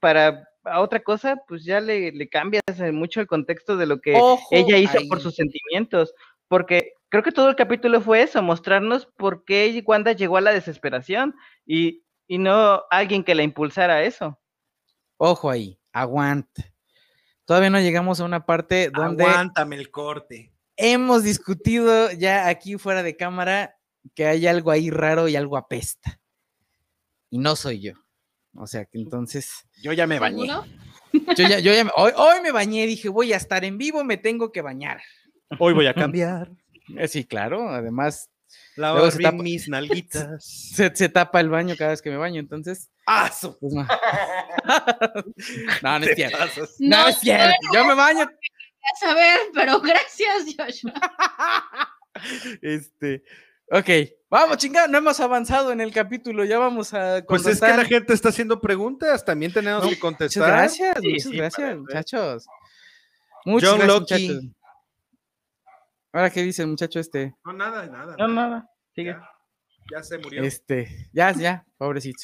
para 0.00 0.46
a 0.64 0.80
otra 0.82 1.00
cosa, 1.00 1.36
pues 1.48 1.64
ya 1.64 1.80
le, 1.80 2.12
le 2.12 2.28
cambias 2.28 2.62
mucho 2.92 3.20
el 3.20 3.26
contexto 3.26 3.78
de 3.78 3.86
lo 3.86 4.00
que 4.00 4.14
Ojo 4.14 4.48
ella 4.50 4.76
hizo 4.76 4.98
ahí. 4.98 5.08
por 5.08 5.20
sus 5.20 5.34
sentimientos. 5.34 6.12
Porque 6.46 6.92
creo 7.08 7.22
que 7.22 7.32
todo 7.32 7.48
el 7.48 7.56
capítulo 7.56 8.02
fue 8.02 8.20
eso, 8.22 8.42
mostrarnos 8.42 9.06
por 9.06 9.44
qué 9.44 9.82
Wanda 9.86 10.12
llegó 10.12 10.36
a 10.36 10.42
la 10.42 10.52
desesperación 10.52 11.34
y, 11.64 12.02
y 12.26 12.36
no 12.36 12.82
alguien 12.90 13.24
que 13.24 13.34
la 13.34 13.44
impulsara 13.44 13.94
a 13.94 14.02
eso. 14.02 14.38
Ojo 15.16 15.48
ahí, 15.48 15.78
aguanta. 15.92 16.70
Todavía 17.48 17.70
no 17.70 17.80
llegamos 17.80 18.20
a 18.20 18.24
una 18.24 18.44
parte 18.44 18.90
donde 18.94 19.24
Aguántame 19.24 19.76
el 19.76 19.90
corte. 19.90 20.52
hemos 20.76 21.22
discutido 21.22 22.12
ya 22.12 22.46
aquí 22.46 22.76
fuera 22.76 23.02
de 23.02 23.16
cámara 23.16 23.74
que 24.14 24.26
hay 24.26 24.46
algo 24.46 24.70
ahí 24.70 24.90
raro 24.90 25.28
y 25.28 25.34
algo 25.36 25.56
apesta. 25.56 26.20
Y 27.30 27.38
no 27.38 27.56
soy 27.56 27.80
yo. 27.80 27.94
O 28.54 28.66
sea 28.66 28.84
que 28.84 28.98
entonces, 28.98 29.66
Yo 29.82 29.94
ya 29.94 30.06
me 30.06 30.18
bañé. 30.18 30.46
¿Seguro? 30.46 30.66
yo 31.34 31.48
ya, 31.48 31.58
yo 31.58 31.72
ya 31.72 31.84
me- 31.84 31.90
hoy, 31.96 32.12
hoy 32.16 32.42
me 32.42 32.52
bañé, 32.52 32.86
dije, 32.86 33.08
voy 33.08 33.32
a 33.32 33.38
estar 33.38 33.64
en 33.64 33.78
vivo, 33.78 34.04
me 34.04 34.18
tengo 34.18 34.52
que 34.52 34.60
bañar. 34.60 35.00
Hoy 35.58 35.72
voy 35.72 35.86
a 35.86 35.94
cambiar. 36.12 36.50
Eh, 36.98 37.08
Sí, 37.08 37.24
claro, 37.24 37.70
además 37.70 38.28
Lavar 38.76 38.98
Luego 39.02 39.10
se 39.12 39.18
bien 39.18 39.30
tapa- 39.32 39.42
mis 39.42 39.68
nalguitas. 39.68 40.44
se, 40.44 40.94
se 40.94 41.08
tapa 41.08 41.40
el 41.40 41.48
baño 41.48 41.74
cada 41.76 41.90
vez 41.90 42.02
que 42.02 42.10
me 42.10 42.16
baño, 42.16 42.40
entonces. 42.40 42.90
¡Ah, 43.06 43.30
pues, 43.60 43.72
no. 43.74 43.86
no, 45.82 45.98
no 45.98 46.04
es 46.06 46.14
cierto. 46.14 46.38
No, 46.78 47.02
No 47.02 47.08
es 47.08 47.18
cierto. 47.18 47.54
Yo 47.74 47.84
me 47.84 47.94
baño. 47.94 48.22
A 48.22 48.96
saber, 49.06 49.38
pero 49.54 49.80
gracias, 49.82 50.44
Joshua. 50.56 50.94
Este. 52.62 53.22
Ok, 53.70 53.88
vamos, 54.30 54.56
chingada, 54.56 54.88
no 54.88 54.96
hemos 54.96 55.20
avanzado 55.20 55.72
en 55.72 55.82
el 55.82 55.92
capítulo, 55.92 56.42
ya 56.44 56.58
vamos 56.58 56.94
a. 56.94 57.22
Pues 57.28 57.44
es 57.46 57.60
que 57.60 57.68
la 57.68 57.84
gente 57.84 58.14
está 58.14 58.30
haciendo 58.30 58.60
preguntas, 58.62 59.24
también 59.26 59.52
tenemos 59.52 59.82
No, 59.82 59.88
que 59.90 59.96
Muchas 59.96 60.00
contestar. 60.00 60.48
gracias, 60.48 60.96
Sí, 61.02 61.08
muchas 61.08 61.22
sí, 61.30 61.36
gracias, 61.36 61.54
para 61.56 61.68
ver. 61.68 61.76
muchachos. 61.78 62.46
Muchas 63.44 63.70
John 63.70 63.78
gracias, 63.80 64.00
muchachos. 64.00 64.44
Ahora, 66.12 66.30
¿qué 66.30 66.42
dice 66.42 66.62
el 66.62 66.68
muchacho 66.68 66.98
este? 67.00 67.34
No, 67.44 67.52
nada, 67.52 67.86
nada. 67.86 68.16
No, 68.18 68.28
nada. 68.28 68.68
Sigue. 68.94 69.10
Ya, 69.10 69.22
ya 69.90 70.02
se 70.02 70.18
murió. 70.18 70.42
Este, 70.42 71.08
ya, 71.12 71.32
ya, 71.32 71.66
pobrecito. 71.76 72.22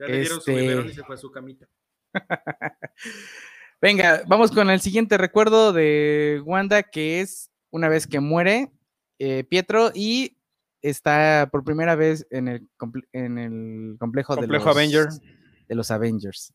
ya 0.00 0.06
le 0.06 0.20
dieron 0.20 0.40
su 0.40 0.50
este- 0.50 0.60
biberón 0.62 0.88
y 0.88 0.92
se 0.94 1.02
fue 1.04 1.14
a 1.14 1.18
su 1.18 1.30
camita. 1.30 1.66
Venga, 3.80 4.22
vamos 4.26 4.50
con 4.50 4.70
el 4.70 4.80
siguiente 4.80 5.18
recuerdo 5.18 5.72
de 5.72 6.40
Wanda, 6.44 6.82
que 6.82 7.20
es 7.20 7.50
una 7.70 7.88
vez 7.88 8.06
que 8.06 8.20
muere 8.20 8.70
eh, 9.18 9.44
Pietro 9.44 9.90
y 9.94 10.38
está 10.80 11.48
por 11.52 11.64
primera 11.64 11.94
vez 11.94 12.26
en 12.30 12.48
el, 12.48 12.68
comple- 12.78 13.06
en 13.12 13.38
el 13.38 13.96
complejo, 13.98 14.36
Complejo 14.36 14.64
de, 14.64 14.64
los, 14.64 14.76
Avenger. 14.76 15.08
de 15.68 15.74
los 15.74 15.90
Avengers. 15.90 16.54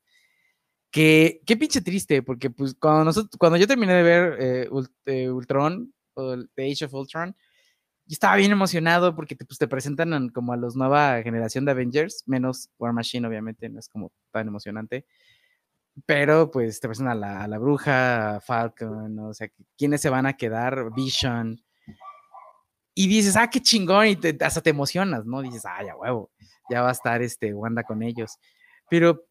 Que, 0.92 1.42
qué 1.46 1.56
pinche 1.56 1.82
triste, 1.82 2.24
porque 2.24 2.50
pues 2.50 2.74
cuando, 2.74 3.04
nosotros, 3.06 3.38
cuando 3.38 3.58
yo 3.58 3.68
terminé 3.68 3.94
de 3.94 4.04
ver 4.04 4.36
eh, 4.40 4.70
Ult- 4.72 4.92
eh, 5.06 5.30
Ultron, 5.30 5.94
o 6.20 6.38
The 6.56 6.72
Age 6.72 6.86
of 6.86 6.94
Ultron, 6.94 7.36
yo 8.06 8.14
estaba 8.14 8.36
bien 8.38 8.52
emocionado 8.52 9.16
porque 9.16 9.36
te, 9.36 9.46
pues, 9.46 9.58
te 9.60 9.68
presentan 9.68 10.14
an- 10.14 10.30
como 10.30 10.54
a 10.54 10.58
los 10.58 10.76
nueva 10.76 11.22
generación 11.24 11.66
de 11.66 11.72
Avengers, 11.72 12.24
menos 12.26 12.70
War 12.80 12.92
Machine, 12.94 13.28
obviamente, 13.28 13.70
no 13.70 13.80
es 13.80 13.88
como 13.90 14.12
tan 14.32 14.48
emocionante. 14.48 15.06
Pero 16.06 16.50
pues 16.50 16.80
te 16.80 16.88
presentan 16.88 17.18
a 17.18 17.20
la, 17.20 17.44
a 17.44 17.48
la 17.48 17.58
bruja, 17.58 18.38
a 18.38 18.42
Falcon, 18.42 19.20
o 19.20 19.34
sea, 19.34 19.50
¿quiénes 19.78 20.02
se 20.02 20.10
van 20.10 20.26
a 20.26 20.38
quedar? 20.38 20.92
Vision. 20.96 21.62
Y 22.96 23.08
dices, 23.08 23.36
ah, 23.38 23.50
qué 23.50 23.62
chingón, 23.62 24.08
y 24.08 24.16
te- 24.16 24.38
hasta 24.44 24.62
te 24.62 24.70
emocionas, 24.72 25.26
¿no? 25.26 25.42
Dices, 25.42 25.66
ah, 25.66 25.84
ya 25.86 25.96
huevo, 25.96 26.32
ya 26.70 26.82
va 26.82 26.90
a 26.90 26.94
estar 26.94 27.22
este 27.22 27.54
Wanda 27.54 27.84
con 27.84 28.02
ellos. 28.04 28.38
Pero 28.90 29.26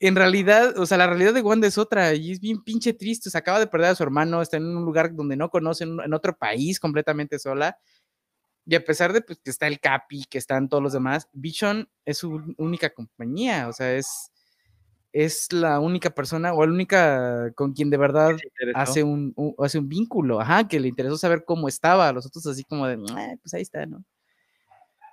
en 0.00 0.14
realidad, 0.16 0.78
o 0.78 0.86
sea, 0.86 0.98
la 0.98 1.06
realidad 1.06 1.32
de 1.32 1.40
Wanda 1.42 1.66
es 1.66 1.78
otra 1.78 2.14
y 2.14 2.32
es 2.32 2.40
bien 2.40 2.62
pinche 2.62 2.92
triste. 2.92 3.30
Se 3.30 3.38
acaba 3.38 3.58
de 3.58 3.66
perder 3.66 3.90
a 3.90 3.94
su 3.94 4.02
hermano, 4.02 4.42
está 4.42 4.58
en 4.58 4.66
un 4.76 4.84
lugar 4.84 5.14
donde 5.14 5.36
no 5.36 5.48
conoce, 5.50 5.84
en, 5.84 6.12
otro 6.12 6.36
país 6.36 6.78
completamente 6.78 7.38
sola. 7.38 7.78
Y 8.66 8.74
a 8.74 8.84
pesar 8.84 9.12
de 9.12 9.22
pues, 9.22 9.38
que 9.42 9.50
está 9.50 9.66
el 9.68 9.80
Capi, 9.80 10.24
que 10.28 10.38
están 10.38 10.68
todos 10.68 10.82
los 10.82 10.92
demás, 10.92 11.28
Vision 11.32 11.88
es 12.04 12.18
su 12.18 12.42
única 12.58 12.90
compañía, 12.90 13.68
o 13.68 13.72
sea, 13.72 13.94
es, 13.94 14.32
es 15.12 15.52
la 15.52 15.80
única 15.80 16.10
persona 16.10 16.52
o 16.52 16.66
la 16.66 16.72
única 16.72 17.52
con 17.54 17.72
quien 17.72 17.90
de 17.90 17.96
verdad 17.96 18.36
hace 18.74 19.02
un, 19.02 19.32
un- 19.36 19.54
hace 19.58 19.78
un 19.78 19.88
vínculo, 19.88 20.40
ajá, 20.40 20.68
que 20.68 20.80
le 20.80 20.88
interesó 20.88 21.16
saber 21.16 21.44
cómo 21.44 21.68
estaba, 21.68 22.12
los 22.12 22.26
otros 22.26 22.46
así 22.46 22.64
como 22.64 22.86
de, 22.86 22.98
"Ah, 23.12 23.34
pues 23.42 23.54
ahí 23.54 23.62
está, 23.62 23.86
¿no? 23.86 24.04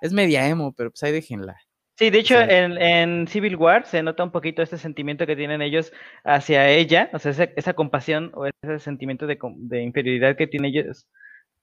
Es 0.00 0.12
media 0.12 0.46
emo, 0.48 0.72
pero 0.72 0.90
pues 0.90 1.02
ahí 1.04 1.12
déjenla. 1.12 1.56
Sí, 1.96 2.10
de 2.10 2.18
hecho, 2.18 2.36
Sí. 2.40 2.46
en, 2.48 2.76
en 2.78 3.28
Civil 3.28 3.54
War 3.56 3.86
se 3.86 4.02
nota 4.02 4.24
un 4.24 4.32
poquito 4.32 4.62
este 4.62 4.78
sentimiento 4.78 5.26
que 5.26 5.36
tienen 5.36 5.62
ellos 5.62 5.92
hacia 6.24 6.68
ella, 6.68 7.08
o 7.12 7.18
sea, 7.20 7.30
esa, 7.30 7.44
esa 7.56 7.74
compasión 7.74 8.32
o 8.34 8.46
ese 8.46 8.80
sentimiento 8.80 9.26
de, 9.28 9.38
inferioridad 9.82 10.36
que 10.36 10.48
tienen 10.48 10.70
ellos 10.74 11.06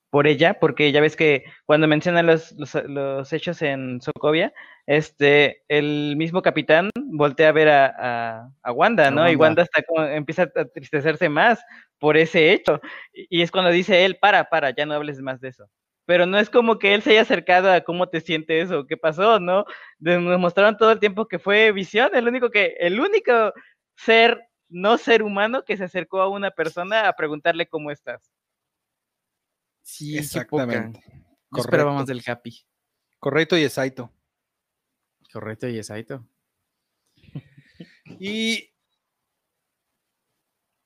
por 0.09 0.27
ella, 0.27 0.55
porque 0.59 0.91
ya 0.91 1.01
ves 1.01 1.15
que 1.17 1.43
cuando 1.65 1.87
mencionan 1.87 2.27
los, 2.27 2.53
los, 2.53 2.75
los 2.85 3.33
hechos 3.33 3.61
en 3.61 4.01
Sokovia, 4.01 4.53
este, 4.85 5.63
el 5.69 6.15
mismo 6.17 6.41
capitán 6.41 6.89
voltea 6.95 7.49
a 7.49 7.51
ver 7.53 7.69
a, 7.69 7.85
a, 7.97 8.49
a 8.63 8.71
Wanda, 8.73 9.11
¿no? 9.11 9.29
Y 9.29 9.35
Wanda. 9.35 9.63
Está 9.63 9.83
como, 9.83 10.05
empieza 10.05 10.43
a 10.55 10.65
tristecerse 10.65 11.29
más 11.29 11.63
por 11.99 12.17
ese 12.17 12.51
hecho, 12.53 12.81
y, 13.13 13.39
y 13.39 13.41
es 13.41 13.51
cuando 13.51 13.71
dice 13.71 14.05
él, 14.05 14.17
para, 14.21 14.45
para, 14.45 14.71
ya 14.71 14.85
no 14.85 14.93
hables 14.95 15.21
más 15.21 15.41
de 15.41 15.49
eso. 15.49 15.65
Pero 16.05 16.25
no 16.25 16.39
es 16.39 16.49
como 16.49 16.79
que 16.79 16.93
él 16.93 17.01
se 17.01 17.11
haya 17.11 17.21
acercado 17.21 17.71
a 17.71 17.81
cómo 17.81 18.09
te 18.09 18.21
sientes 18.21 18.71
o 18.71 18.85
qué 18.85 18.97
pasó, 18.97 19.39
¿no? 19.39 19.65
nos 19.99 20.39
mostraron 20.39 20.77
todo 20.77 20.91
el 20.91 20.99
tiempo 20.99 21.27
que 21.27 21.39
fue 21.39 21.71
visión, 21.71 22.15
el 22.15 22.27
único 22.27 22.49
que, 22.49 22.75
el 22.79 22.99
único 22.99 23.53
ser, 23.95 24.41
no 24.67 24.97
ser 24.97 25.23
humano 25.23 25.63
que 25.63 25.77
se 25.77 25.83
acercó 25.83 26.21
a 26.21 26.29
una 26.29 26.51
persona 26.51 27.07
a 27.07 27.13
preguntarle 27.13 27.67
cómo 27.67 27.91
estás. 27.91 28.31
Sí. 29.83 30.17
Exactamente. 30.17 31.03
Más 31.49 32.05
del 32.05 32.23
Capi. 32.23 32.65
Correcto 33.19 33.57
y 33.57 33.63
exacto. 33.63 34.11
Correcto 35.31 35.67
y 35.67 35.77
exacto. 35.77 36.25
Y. 38.19 38.69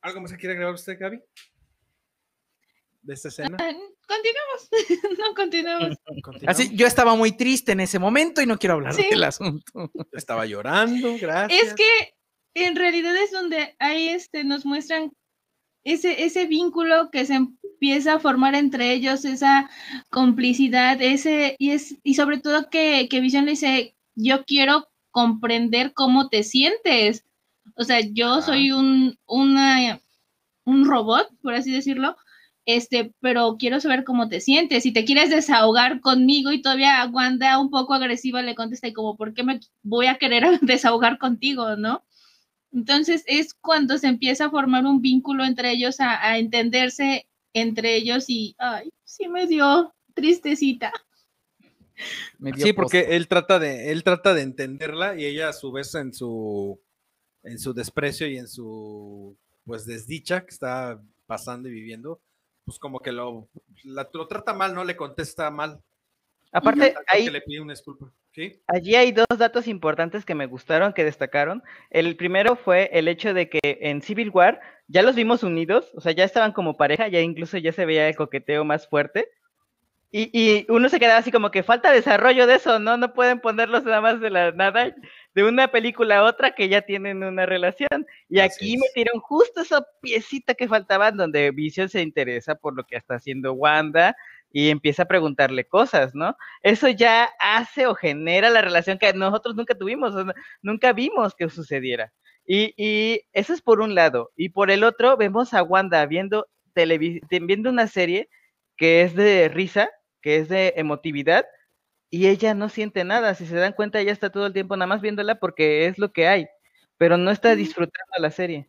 ¿Algo 0.01 0.21
más 0.21 0.31
que 0.31 0.37
quiere 0.37 0.53
agregar 0.53 0.73
usted, 0.73 0.97
Gaby? 0.99 1.21
De 3.05 3.13
esta 3.13 3.27
escena. 3.29 3.57
Ah, 3.59 3.71
Continuamos. 4.07 4.69
no 5.19 5.35
continuamos. 5.35 5.97
Continuamos. 6.23 6.47
Así, 6.47 6.75
yo 6.75 6.85
estaba 6.87 7.15
muy 7.15 7.31
triste 7.31 7.71
en 7.71 7.79
ese 7.79 7.99
momento 7.99 8.41
y 8.41 8.45
no 8.45 8.57
quiero 8.57 8.75
hablar 8.75 8.93
Sí. 8.93 9.07
del 9.09 9.23
asunto. 9.23 9.91
Estaba 10.11 10.45
llorando, 10.45 11.15
gracias. 11.19 11.63
Es 11.63 11.73
que 11.73 12.13
en 12.55 12.75
realidad 12.75 13.15
es 13.15 13.31
donde 13.31 13.75
ahí 13.79 14.09
este, 14.09 14.43
nos 14.43 14.65
muestran 14.65 15.11
ese, 15.83 16.23
ese 16.23 16.45
vínculo 16.45 17.09
que 17.11 17.25
se 17.25 17.35
empieza 17.35 18.13
a 18.13 18.19
formar 18.19 18.55
entre 18.55 18.91
ellos, 18.93 19.23
esa 19.25 19.69
complicidad, 20.09 20.99
ese, 21.01 21.55
y 21.59 21.71
es, 21.71 21.95
y 22.03 22.15
sobre 22.15 22.39
todo 22.39 22.69
que, 22.69 23.07
que 23.09 23.19
Vision 23.21 23.45
le 23.45 23.51
dice, 23.51 23.95
yo 24.15 24.45
quiero 24.45 24.87
comprender 25.11 25.93
cómo 25.93 26.29
te 26.29 26.43
sientes. 26.43 27.23
O 27.75 27.83
sea, 27.83 27.99
yo 27.99 28.41
soy 28.41 28.71
un, 28.71 29.17
una, 29.27 29.99
un 30.63 30.85
robot, 30.85 31.29
por 31.41 31.53
así 31.53 31.71
decirlo, 31.71 32.15
este, 32.65 33.13
pero 33.21 33.57
quiero 33.57 33.79
saber 33.79 34.03
cómo 34.03 34.27
te 34.27 34.41
sientes. 34.41 34.83
Si 34.83 34.91
te 34.91 35.05
quieres 35.05 35.29
desahogar 35.29 36.01
conmigo 36.01 36.51
y 36.51 36.61
todavía 36.61 37.07
Wanda 37.11 37.59
un 37.59 37.69
poco 37.69 37.93
agresiva 37.93 38.41
le 38.41 38.55
contesta 38.55 38.87
y 38.87 38.93
como, 38.93 39.15
¿por 39.15 39.33
qué 39.33 39.43
me 39.43 39.59
voy 39.83 40.07
a 40.07 40.17
querer 40.17 40.43
desahogar 40.61 41.17
contigo, 41.17 41.75
no? 41.75 42.03
Entonces 42.71 43.23
es 43.27 43.53
cuando 43.53 43.97
se 43.97 44.07
empieza 44.07 44.45
a 44.45 44.49
formar 44.49 44.85
un 44.85 45.01
vínculo 45.01 45.45
entre 45.45 45.71
ellos, 45.71 45.99
a, 45.99 46.21
a 46.25 46.37
entenderse 46.37 47.27
entre 47.53 47.95
ellos 47.95 48.25
y, 48.27 48.55
ay, 48.57 48.91
sí 49.05 49.29
me 49.29 49.47
dio 49.47 49.93
tristecita. 50.13 50.91
Me 52.37 52.51
dio 52.51 52.65
Sí, 52.65 52.73
porque 52.73 53.15
él 53.15 53.27
trata 53.27 53.59
de, 53.59 53.91
él 53.91 54.03
trata 54.03 54.33
de 54.33 54.41
entenderla 54.41 55.17
y 55.17 55.25
ella 55.25 55.49
a 55.49 55.53
su 55.53 55.71
vez 55.71 55.95
en 55.95 56.13
su, 56.13 56.81
en 57.43 57.59
su 57.59 57.73
desprecio 57.73 58.27
y 58.27 58.37
en 58.37 58.47
su 58.47 59.37
pues 59.63 59.85
desdicha 59.85 60.41
que 60.41 60.49
está 60.49 61.01
pasando 61.25 61.69
y 61.69 61.71
viviendo, 61.71 62.21
pues 62.65 62.79
como 62.79 62.99
que 62.99 63.11
lo, 63.11 63.47
la- 63.83 64.09
lo 64.11 64.27
trata 64.27 64.53
mal, 64.53 64.73
no 64.73 64.83
le 64.83 64.95
contesta 64.95 65.49
mal. 65.51 65.79
Aparte, 66.51 66.95
ahí, 67.07 67.29
le 67.29 67.41
pide 67.41 67.59
una 67.61 67.73
disculpa. 67.73 68.11
¿sí? 68.31 68.61
Allí 68.67 68.95
hay 68.95 69.11
dos 69.11 69.25
datos 69.37 69.67
importantes 69.67 70.25
que 70.25 70.35
me 70.35 70.45
gustaron, 70.45 70.93
que 70.93 71.03
destacaron. 71.03 71.63
El 71.89 72.15
primero 72.15 72.55
fue 72.55 72.89
el 72.93 73.07
hecho 73.07 73.33
de 73.33 73.49
que 73.49 73.59
en 73.63 74.01
Civil 74.01 74.29
War 74.29 74.59
ya 74.87 75.01
los 75.01 75.15
vimos 75.15 75.43
unidos, 75.43 75.91
o 75.95 76.01
sea, 76.01 76.11
ya 76.13 76.23
estaban 76.23 76.53
como 76.53 76.77
pareja, 76.77 77.07
ya 77.07 77.19
incluso 77.19 77.57
ya 77.57 77.71
se 77.71 77.85
veía 77.85 78.07
el 78.07 78.15
coqueteo 78.15 78.63
más 78.63 78.87
fuerte. 78.87 79.29
Y, 80.11 80.29
y 80.31 80.65
uno 80.69 80.87
se 80.87 80.99
quedaba 80.99 81.19
así 81.19 81.29
como 81.31 81.51
que 81.51 81.61
falta 81.61 81.91
desarrollo 81.91 82.47
de 82.47 82.55
eso, 82.55 82.79
¿no? 82.79 82.95
No 82.95 83.13
pueden 83.13 83.41
ponerlos 83.41 83.83
nada 83.83 83.99
más 83.99 84.21
de 84.21 84.29
la 84.29 84.51
nada, 84.53 84.95
de 85.35 85.43
una 85.43 85.67
película 85.67 86.19
a 86.19 86.23
otra 86.23 86.55
que 86.55 86.69
ya 86.69 86.81
tienen 86.81 87.21
una 87.23 87.45
relación. 87.45 88.07
Y 88.29 88.39
Así 88.39 88.55
aquí 88.55 88.73
es. 88.75 88.81
metieron 88.81 89.19
justo 89.19 89.61
esa 89.61 89.85
piecita 90.01 90.55
que 90.55 90.67
faltaba, 90.67 91.11
donde 91.11 91.51
Vision 91.51 91.89
se 91.89 92.01
interesa 92.01 92.55
por 92.55 92.75
lo 92.75 92.85
que 92.85 92.95
está 92.95 93.15
haciendo 93.15 93.53
Wanda 93.53 94.15
y 94.49 94.69
empieza 94.69 95.03
a 95.03 95.07
preguntarle 95.07 95.67
cosas, 95.67 96.15
¿no? 96.15 96.37
Eso 96.63 96.87
ya 96.87 97.29
hace 97.39 97.85
o 97.85 97.95
genera 97.95 98.49
la 98.49 98.61
relación 98.61 98.97
que 98.97 99.11
nosotros 99.13 99.55
nunca 99.55 99.75
tuvimos, 99.75 100.13
nunca 100.61 100.93
vimos 100.93 101.35
que 101.35 101.49
sucediera. 101.49 102.13
Y, 102.47 102.73
y 102.77 103.21
eso 103.33 103.53
es 103.53 103.61
por 103.61 103.81
un 103.81 103.93
lado. 103.93 104.31
Y 104.37 104.49
por 104.49 104.71
el 104.71 104.85
otro, 104.85 105.17
vemos 105.17 105.53
a 105.53 105.63
Wanda 105.63 106.05
viendo, 106.05 106.47
viendo 107.29 107.69
una 107.69 107.87
serie 107.87 108.29
que 108.77 109.01
es 109.01 109.15
de 109.15 109.49
risa, 109.49 109.89
que 110.21 110.37
es 110.37 110.47
de 110.47 110.73
emotividad, 110.77 111.45
y 112.09 112.27
ella 112.27 112.53
no 112.53 112.69
siente 112.69 113.03
nada. 113.03 113.35
Si 113.35 113.45
se 113.45 113.55
dan 113.55 113.73
cuenta, 113.73 113.99
ella 113.99 114.11
está 114.11 114.31
todo 114.31 114.47
el 114.47 114.53
tiempo 114.53 114.77
nada 114.77 114.87
más 114.87 115.01
viéndola 115.01 115.39
porque 115.39 115.87
es 115.87 115.97
lo 115.97 116.11
que 116.11 116.27
hay, 116.27 116.47
pero 116.97 117.17
no 117.17 117.31
está 117.31 117.55
disfrutando 117.55 118.13
la 118.17 118.31
serie. 118.31 118.67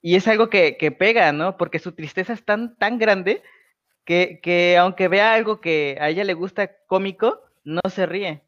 Y 0.00 0.16
es 0.16 0.26
algo 0.26 0.50
que, 0.50 0.76
que 0.76 0.90
pega, 0.90 1.32
¿no? 1.32 1.56
Porque 1.56 1.78
su 1.78 1.92
tristeza 1.92 2.32
es 2.32 2.44
tan, 2.44 2.76
tan 2.76 2.98
grande 2.98 3.42
que, 4.04 4.40
que 4.42 4.76
aunque 4.76 5.08
vea 5.08 5.34
algo 5.34 5.60
que 5.60 5.96
a 6.00 6.08
ella 6.08 6.24
le 6.24 6.34
gusta 6.34 6.76
cómico, 6.86 7.40
no 7.64 7.80
se 7.88 8.06
ríe. 8.06 8.42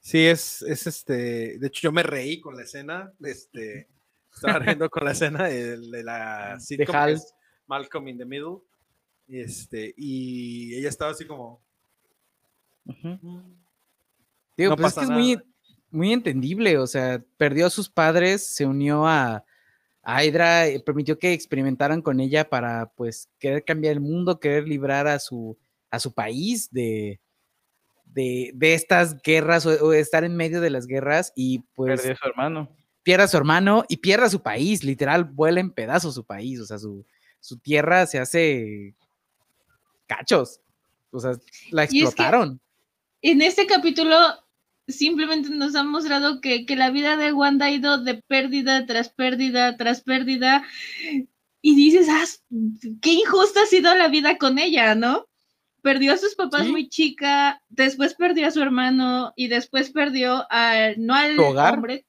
Sí, 0.00 0.26
es, 0.26 0.62
es 0.62 0.86
este. 0.86 1.58
De 1.58 1.66
hecho, 1.66 1.82
yo 1.82 1.92
me 1.92 2.02
reí 2.02 2.40
con 2.40 2.56
la 2.56 2.62
escena. 2.62 3.12
Este, 3.22 3.88
estaba 4.34 4.58
riendo 4.58 4.88
con 4.88 5.04
la 5.04 5.12
escena 5.12 5.44
de, 5.44 5.76
de 5.76 6.02
la 6.02 6.58
sitcom 6.58 6.86
que 6.86 6.96
Hal. 6.96 7.20
Malcolm 7.66 8.08
in 8.08 8.18
the 8.18 8.24
Middle. 8.24 8.60
Y 9.28 9.40
este, 9.40 9.92
y 9.96 10.74
ella 10.76 10.88
estaba 10.88 11.10
así 11.10 11.26
como. 11.26 11.62
Digo, 14.56 14.70
No 14.70 14.76
pues 14.76 14.88
es 14.92 14.98
que 14.98 15.04
es 15.04 15.10
muy, 15.10 15.40
muy 15.90 16.12
entendible, 16.12 16.78
o 16.78 16.86
sea, 16.86 17.22
perdió 17.36 17.66
a 17.66 17.70
sus 17.70 17.88
padres, 17.88 18.46
se 18.46 18.66
unió 18.66 19.06
a, 19.06 19.44
a 20.02 20.24
Hydra, 20.24 20.66
eh, 20.68 20.80
permitió 20.80 21.18
que 21.18 21.32
experimentaran 21.32 22.02
con 22.02 22.20
ella 22.20 22.48
para, 22.48 22.86
pues, 22.96 23.28
querer 23.38 23.64
cambiar 23.64 23.92
el 23.94 24.00
mundo, 24.00 24.38
querer 24.40 24.68
librar 24.68 25.06
a 25.06 25.18
su, 25.18 25.56
a 25.90 25.98
su 25.98 26.12
país 26.12 26.68
de, 26.70 27.20
de, 28.06 28.50
de 28.54 28.74
estas 28.74 29.20
guerras 29.22 29.64
o, 29.66 29.70
o 29.86 29.92
estar 29.92 30.24
en 30.24 30.36
medio 30.36 30.60
de 30.60 30.70
las 30.70 30.86
guerras 30.86 31.32
y, 31.34 31.60
pues, 31.74 32.00
Perdió 32.00 32.12
a 32.12 32.16
su 32.16 32.28
hermano. 32.28 32.68
pierde 33.02 33.24
a 33.24 33.28
su 33.28 33.36
hermano 33.36 33.84
y 33.88 33.96
pierde 33.98 34.26
a 34.26 34.30
su 34.30 34.42
país, 34.42 34.84
literal, 34.84 35.24
vuela 35.24 35.60
en 35.60 35.70
pedazos 35.70 36.14
su 36.14 36.24
país, 36.24 36.60
o 36.60 36.66
sea, 36.66 36.78
su, 36.78 37.04
su 37.40 37.56
tierra 37.58 38.06
se 38.06 38.18
hace 38.18 38.94
cachos, 40.06 40.60
o 41.10 41.20
sea, 41.20 41.32
la 41.70 41.82
Y 41.84 41.86
es 41.86 41.90
que- 41.90 41.98
explotaron. 42.02 42.60
En 43.22 43.42
este 43.42 43.66
capítulo 43.66 44.16
simplemente 44.88 45.50
nos 45.50 45.74
han 45.76 45.88
mostrado 45.88 46.40
que, 46.40 46.66
que 46.66 46.74
la 46.76 46.90
vida 46.90 47.16
de 47.16 47.32
Wanda 47.32 47.66
ha 47.66 47.70
ido 47.70 47.98
de 47.98 48.14
pérdida 48.22 48.86
tras 48.86 49.08
pérdida 49.10 49.76
tras 49.76 50.02
pérdida 50.02 50.64
y 51.62 51.74
dices, 51.76 52.08
ah, 52.10 52.24
qué 53.02 53.12
injusta 53.12 53.62
ha 53.62 53.66
sido 53.66 53.94
la 53.94 54.08
vida 54.08 54.38
con 54.38 54.58
ella, 54.58 54.94
¿no? 54.94 55.26
Perdió 55.82 56.12
a 56.14 56.16
sus 56.16 56.34
papás 56.34 56.64
Sí. 56.66 56.72
muy 56.72 56.88
chica, 56.88 57.62
después 57.68 58.14
perdió 58.14 58.46
a 58.46 58.50
su 58.50 58.60
hermano 58.62 59.32
y 59.36 59.48
después 59.48 59.90
perdió 59.90 60.46
a, 60.50 60.90
no 60.96 61.14
al 61.14 61.36
¿Su 61.36 61.42
hogar? 61.42 61.74
hombre, 61.74 62.06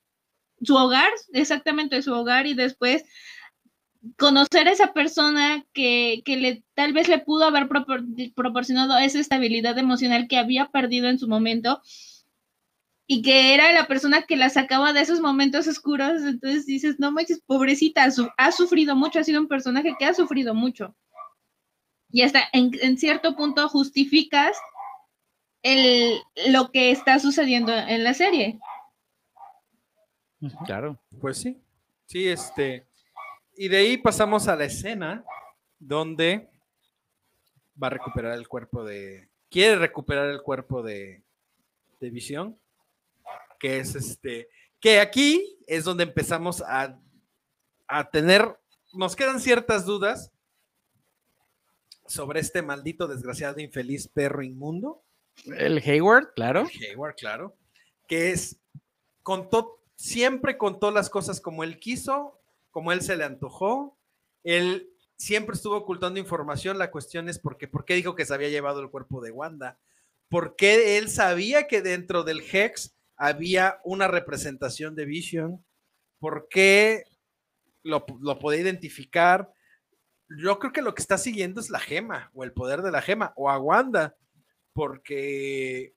su 0.62 0.76
hogar, 0.76 1.10
exactamente 1.34 2.02
su 2.02 2.14
hogar 2.14 2.48
y 2.48 2.54
después 2.54 3.04
conocer 4.18 4.68
a 4.68 4.72
esa 4.72 4.94
persona 4.94 5.66
que, 5.74 6.22
que 6.26 6.38
le 6.38 6.64
tal 6.74 6.92
vez 6.94 7.08
le 7.08 7.20
pudo 7.20 7.46
haber 7.46 7.68
propor- 7.68 8.34
proporcionado 8.34 8.98
esa 8.98 9.20
estabilidad 9.20 9.78
emocional 9.78 10.28
que 10.28 10.38
había 10.38 10.70
perdido 10.70 11.08
en 11.10 11.20
su 11.20 11.28
momento 11.28 11.82
y 13.08 13.22
que 13.22 13.54
era 13.54 13.72
la 13.74 13.88
persona 13.88 14.24
que 14.24 14.38
la 14.38 14.50
sacaba 14.50 14.94
de 14.94 15.02
esos 15.02 15.20
momentos 15.20 15.68
oscuros, 15.68 16.22
entonces 16.24 16.66
dices, 16.66 16.96
no 16.98 17.12
manches, 17.12 17.42
pobrecita, 17.46 18.10
su- 18.10 18.30
ha 18.38 18.52
sufrido 18.52 18.96
mucho, 18.96 19.20
ha 19.20 19.24
sido 19.24 19.42
un 19.42 19.48
personaje 19.48 19.96
que 20.00 20.06
ha 20.06 20.14
sufrido 20.14 20.54
mucho. 20.56 20.96
Y 22.10 22.24
hasta 22.24 22.42
en, 22.54 22.72
en 22.82 22.98
cierto 22.98 23.36
punto 23.36 23.70
justificas 23.70 24.58
el, 25.64 26.18
lo 26.48 26.72
que 26.72 26.92
está 26.92 27.20
sucediendo 27.20 27.72
en 27.74 28.04
la 28.04 28.14
serie. 28.14 28.60
Claro. 30.66 31.00
Pues 31.20 31.38
sí. 31.38 31.58
Sí, 32.06 32.28
este. 32.28 32.88
Y 33.62 33.68
de 33.68 33.78
ahí 33.78 33.96
pasamos 33.96 34.48
a 34.48 34.56
la 34.56 34.66
escena 34.66 35.24
donde 35.78 36.50
va 37.80 37.86
a 37.86 37.90
recuperar 37.92 38.36
el 38.36 38.48
cuerpo 38.48 38.84
de. 38.84 39.30
Quiere 39.52 39.76
recuperar 39.76 40.30
el 40.30 40.42
cuerpo 40.42 40.82
de, 40.82 41.22
de 42.00 42.10
Visión. 42.10 42.60
Que 43.60 43.78
es 43.78 43.94
este. 43.94 44.50
Que 44.80 45.00
aquí 45.00 45.60
es 45.68 45.84
donde 45.84 46.06
empezamos 46.06 46.64
a, 46.64 47.00
a 47.86 48.10
tener. 48.10 48.60
Nos 48.94 49.16
quedan 49.16 49.40
ciertas 49.40 49.86
dudas 49.86 50.32
sobre 52.08 52.40
este 52.40 52.64
maldito, 52.64 53.08
desgraciado, 53.08 53.60
infeliz 53.60 54.08
perro 54.08 54.42
inmundo. 54.42 55.04
El 55.46 55.78
Hayward, 55.86 56.34
claro. 56.34 56.66
Hayward, 56.90 57.14
claro, 57.14 57.56
que 58.08 58.32
es, 58.32 58.60
contó, 59.22 59.84
siempre 59.96 60.58
contó 60.58 60.90
las 60.90 61.12
cosas 61.12 61.40
como 61.40 61.64
él 61.64 61.78
quiso, 61.78 62.41
como 62.72 62.92
él 62.92 63.02
se 63.02 63.16
le 63.16 63.24
antojó, 63.24 63.98
él 64.44 64.90
siempre 65.18 65.56
estuvo 65.56 65.76
ocultando 65.76 66.20
información, 66.20 66.78
la 66.78 66.92
cuestión 66.92 67.30
es 67.30 67.38
por 67.38 67.58
qué, 67.58 67.68
por 67.68 67.86
qué 67.86 67.94
dijo 67.94 68.16
que 68.16 68.26
se 68.26 68.34
había 68.34 68.50
llevado 68.50 68.82
el 68.82 68.90
cuerpo 68.90 69.22
de 69.22 69.32
Wanda, 69.32 69.78
por 70.30 70.56
qué 70.56 70.98
él 70.98 71.10
sabía 71.10 71.68
que 71.68 71.82
dentro 71.82 72.24
del 72.24 72.42
Hex 72.42 72.96
había 73.18 73.80
una 73.84 74.08
representación 74.08 74.96
de 74.96 75.06
Vision, 75.06 75.64
por 76.20 76.48
qué 76.50 77.04
lo, 77.84 78.06
lo 78.20 78.40
podía 78.40 78.62
identificar. 78.62 79.54
Yo 80.30 80.58
creo 80.58 80.72
que 80.72 80.82
lo 80.82 80.96
que 80.96 81.02
está 81.02 81.18
siguiendo 81.18 81.62
es 81.62 81.70
la 81.70 81.80
gema 81.80 82.32
o 82.34 82.44
el 82.44 82.54
poder 82.54 82.82
de 82.82 82.92
la 82.92 83.02
gema 83.02 83.34
o 83.36 83.50
a 83.50 83.60
Wanda 83.60 84.16
porque 84.74 85.94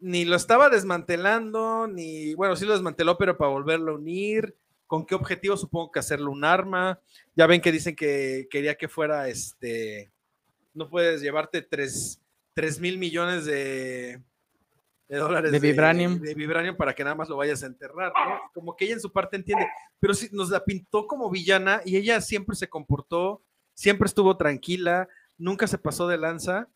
ni 0.00 0.24
lo 0.24 0.36
estaba 0.36 0.68
desmantelando, 0.68 1.88
ni, 1.88 2.34
bueno, 2.34 2.56
sí 2.56 2.64
lo 2.64 2.72
desmanteló, 2.72 3.18
pero 3.18 3.36
para 3.36 3.50
volverlo 3.50 3.92
a 3.92 3.96
unir. 3.96 4.56
¿Con 4.88 5.04
qué 5.04 5.14
objetivo? 5.14 5.56
Supongo 5.56 5.92
que 5.92 6.00
hacerlo 6.00 6.32
un 6.32 6.44
arma. 6.44 6.98
Ya 7.36 7.46
ven 7.46 7.60
que 7.60 7.70
dicen 7.70 7.94
que 7.94 8.48
quería 8.50 8.74
que 8.74 8.88
fuera 8.88 9.28
este. 9.28 10.10
No 10.72 10.88
puedes 10.88 11.20
llevarte 11.20 11.60
3, 11.60 12.20
mil 12.80 12.96
millones 12.98 13.44
de, 13.44 14.22
de 15.08 15.16
dólares 15.16 15.52
De 15.52 15.60
vibranium. 15.60 16.18
de 16.18 16.34
vibranium 16.34 16.74
para 16.74 16.94
que 16.94 17.04
nada 17.04 17.14
más 17.14 17.28
lo 17.28 17.36
vayas 17.36 17.62
a 17.62 17.66
enterrar, 17.66 18.12
¿no? 18.26 18.40
Como 18.54 18.74
que 18.74 18.86
ella 18.86 18.94
en 18.94 19.00
su 19.00 19.12
parte 19.12 19.36
entiende, 19.36 19.68
pero 20.00 20.14
sí 20.14 20.30
nos 20.32 20.48
la 20.48 20.64
pintó 20.64 21.06
como 21.06 21.30
villana 21.30 21.82
y 21.84 21.96
ella 21.96 22.20
siempre 22.22 22.56
se 22.56 22.68
comportó, 22.68 23.42
siempre 23.74 24.06
estuvo 24.06 24.38
tranquila, 24.38 25.06
nunca 25.36 25.66
se 25.66 25.78
pasó 25.78 26.08
de 26.08 26.16
lanza. 26.16 26.68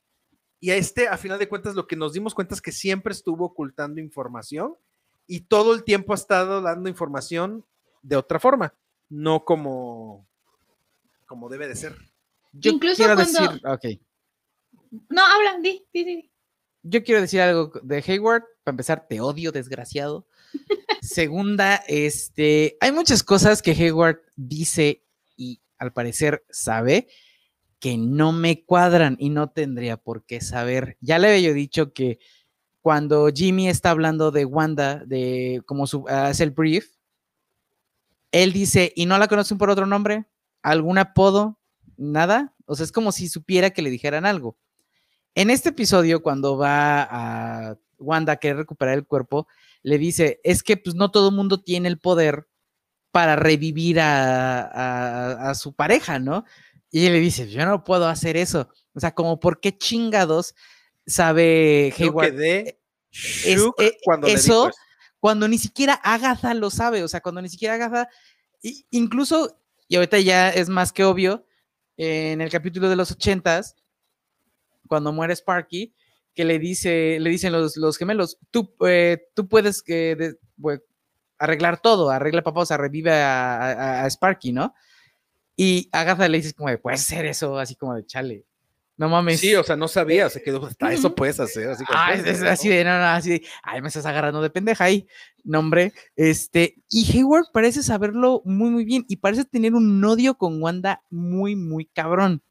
Y 0.60 0.70
a 0.70 0.76
este, 0.76 1.09
a 1.09 1.16
final 1.16 1.39
de 1.39 1.48
cuentas, 1.48 1.74
lo 1.74 1.86
que 1.86 1.97
nos 1.97 2.12
dimos 2.12 2.34
cuenta 2.34 2.55
es 2.55 2.60
que 2.60 2.72
siempre 2.72 3.12
estuvo 3.12 3.47
ocultando 3.47 4.01
información 4.01 4.76
y 5.26 5.40
todo 5.40 5.74
el 5.74 5.82
tiempo 5.82 6.12
ha 6.12 6.16
estado 6.16 6.60
dando 6.60 6.90
información 6.90 7.64
de 8.02 8.16
otra 8.16 8.38
forma, 8.40 8.74
no 9.08 9.44
como, 9.44 10.28
como 11.26 11.48
debe 11.48 11.68
de 11.68 11.76
ser. 11.76 11.96
Yo 12.52 12.72
Incluso 12.72 12.96
quiero 12.96 13.14
cuando- 13.14 13.40
decir, 13.40 13.66
ok. 13.66 14.02
No, 15.08 15.22
habla, 15.24 15.58
di, 15.60 15.86
di, 15.92 16.04
di. 16.04 16.30
Yo 16.82 17.02
quiero 17.02 17.20
decir 17.20 17.40
algo 17.40 17.72
de 17.82 18.04
Hayward. 18.06 18.42
Para 18.64 18.72
empezar, 18.74 19.06
te 19.08 19.20
odio, 19.20 19.52
desgraciado. 19.52 20.26
Segunda, 21.00 21.76
este, 21.88 22.76
hay 22.80 22.92
muchas 22.92 23.22
cosas 23.22 23.62
que 23.62 23.70
Hayward 23.72 24.20
dice 24.36 25.04
y 25.36 25.60
al 25.78 25.92
parecer 25.92 26.44
sabe 26.50 27.08
que 27.78 27.96
no 27.96 28.32
me 28.32 28.64
cuadran 28.64 29.16
y 29.18 29.30
no 29.30 29.50
tendría 29.50 29.96
por 29.96 30.24
qué 30.24 30.40
saber. 30.40 30.96
Ya 31.00 31.18
le 31.18 31.28
había 31.28 31.48
yo 31.48 31.54
dicho 31.54 31.92
que 31.92 32.18
cuando 32.80 33.28
Jimmy 33.34 33.68
está 33.68 33.90
hablando 33.90 34.30
de 34.30 34.44
Wanda, 34.44 35.02
de 35.06 35.62
cómo 35.66 35.86
su, 35.86 36.04
hace 36.08 36.44
el 36.44 36.50
brief, 36.50 36.86
él 38.32 38.52
dice, 38.52 38.92
¿y 38.96 39.06
no 39.06 39.16
la 39.18 39.28
conocen 39.28 39.59
por 39.59 39.70
otro 39.70 39.86
nombre? 39.86 40.24
¿Algún 40.62 40.98
apodo? 40.98 41.59
¿Nada? 41.96 42.54
O 42.66 42.74
sea, 42.74 42.84
es 42.84 42.92
como 42.92 43.12
si 43.12 43.28
supiera 43.28 43.70
que 43.70 43.82
le 43.82 43.90
dijeran 43.90 44.26
algo. 44.26 44.56
En 45.34 45.50
este 45.50 45.68
episodio, 45.70 46.22
cuando 46.22 46.56
va 46.56 47.02
a 47.10 47.76
Wanda 47.98 48.32
a 48.32 48.36
querer 48.36 48.56
recuperar 48.56 48.94
el 48.94 49.06
cuerpo, 49.06 49.46
le 49.82 49.98
dice, 49.98 50.40
es 50.44 50.62
que 50.62 50.76
pues 50.76 50.94
no 50.96 51.10
todo 51.10 51.28
el 51.28 51.34
mundo 51.36 51.60
tiene 51.62 51.88
el 51.88 51.98
poder 51.98 52.48
para 53.12 53.36
revivir 53.36 54.00
a, 54.00 54.62
a- 54.62 55.50
a 55.50 55.54
su 55.54 55.72
pareja, 55.74 56.18
¿no? 56.18 56.44
Y 56.90 57.06
él 57.06 57.12
le 57.12 57.20
dice, 57.20 57.48
yo 57.48 57.64
no 57.66 57.84
puedo 57.84 58.09
hacer 58.09 58.36
eso. 58.36 58.68
O 58.94 59.00
sea, 59.00 59.14
como 59.14 59.38
por 59.40 59.60
qué 59.60 59.76
chingados 59.76 60.54
sabe 61.06 61.92
Yo 61.96 62.04
Hayward 62.06 62.30
quedé 62.32 62.80
es- 63.10 63.59
shook 63.59 63.80
eh, 63.80 63.96
cuando 64.04 64.26
le 64.28 64.34
dijo 64.34 64.68
eso. 64.68 64.70
Cuando 65.22 65.46
ni 65.46 65.56
siquiera 65.56 65.94
Agatha 66.02 66.52
lo 66.52 66.68
sabe, 66.68 67.04
o 67.04 67.08
sea, 67.08 67.20
cuando 67.20 67.40
ni 67.40 67.48
siquiera 67.48 67.74
Agatha, 67.76 68.08
incluso, 68.90 69.56
y 69.86 69.94
ahorita 69.94 70.18
ya 70.18 70.50
es 70.50 70.68
más 70.68 70.92
que 70.92 71.04
obvio, 71.04 71.46
en 71.96 72.40
el 72.40 72.50
capítulo 72.50 72.88
de 72.88 72.96
los 72.96 73.12
ochentas, 73.12 73.76
cuando 74.88 75.12
muere 75.12 75.34
Sparky, 75.36 75.94
que 76.34 76.44
le 76.44 76.58
dice, 76.58 77.18
le 77.20 77.30
dicen 77.30 77.52
los, 77.52 77.76
los 77.76 77.98
gemelos, 77.98 78.38
tú, 78.50 78.74
eh, 78.86 79.28
tú 79.34 79.46
puedes 79.48 79.82
que 79.84 80.16
de- 80.16 80.38
bue- 80.58 80.82
arreglar 81.38 81.80
todo, 81.80 82.10
arregla 82.10 82.42
papá, 82.42 82.62
o 82.62 82.66
sea, 82.66 82.76
revive 82.78 83.12
a, 83.12 84.02
a- 84.04 84.10
Sparky, 84.10 84.52
¿no? 84.52 84.74
Y 85.56 85.88
Agatha 85.92 86.28
le 86.28 86.38
dice 86.38 86.54
como 86.54 86.70
de, 86.70 86.78
puede 86.78 86.96
ser 86.98 87.26
eso, 87.26 87.58
así 87.58 87.76
como 87.76 87.94
de 87.94 88.06
chale. 88.06 88.46
No 88.97 89.09
mames. 89.09 89.40
Sí, 89.40 89.55
o 89.55 89.64
sea, 89.64 89.74
no 89.74 89.89
sabía, 89.89 90.28
se 90.28 90.43
quedó, 90.43 90.64
hasta 90.66 90.93
eso 90.93 91.14
puedes 91.14 91.40
hacer. 91.40 91.70
Así, 91.70 91.85
Ah, 91.89 92.10
"Pues, 92.12 92.20
es, 92.20 92.27
es 92.36 92.40
¿no?". 92.43 92.51
así 92.51 92.69
de, 92.69 92.85
no, 92.85 92.98
no, 92.98 93.05
así 93.06 93.31
de, 93.31 93.47
ay, 93.62 93.81
me 93.81 93.89
estás 93.89 94.05
agarrando 94.06 94.43
de 94.43 94.51
pendeja 94.51 94.85
ahí, 94.85 95.06
nombre. 95.44 95.93
Este, 96.14 96.77
y 96.90 97.10
Hayward 97.10 97.47
parece 97.52 97.82
saberlo 97.82 98.43
muy, 98.44 98.70
muy 98.70 98.85
bien 98.85 99.05
y 99.09 99.16
parece 99.16 99.44
tener 99.44 99.74
un 99.74 100.05
odio 100.05 100.36
con 100.36 100.62
Wanda 100.62 101.02
muy, 101.10 101.56
muy 101.56 101.86
cabrón. 101.86 102.43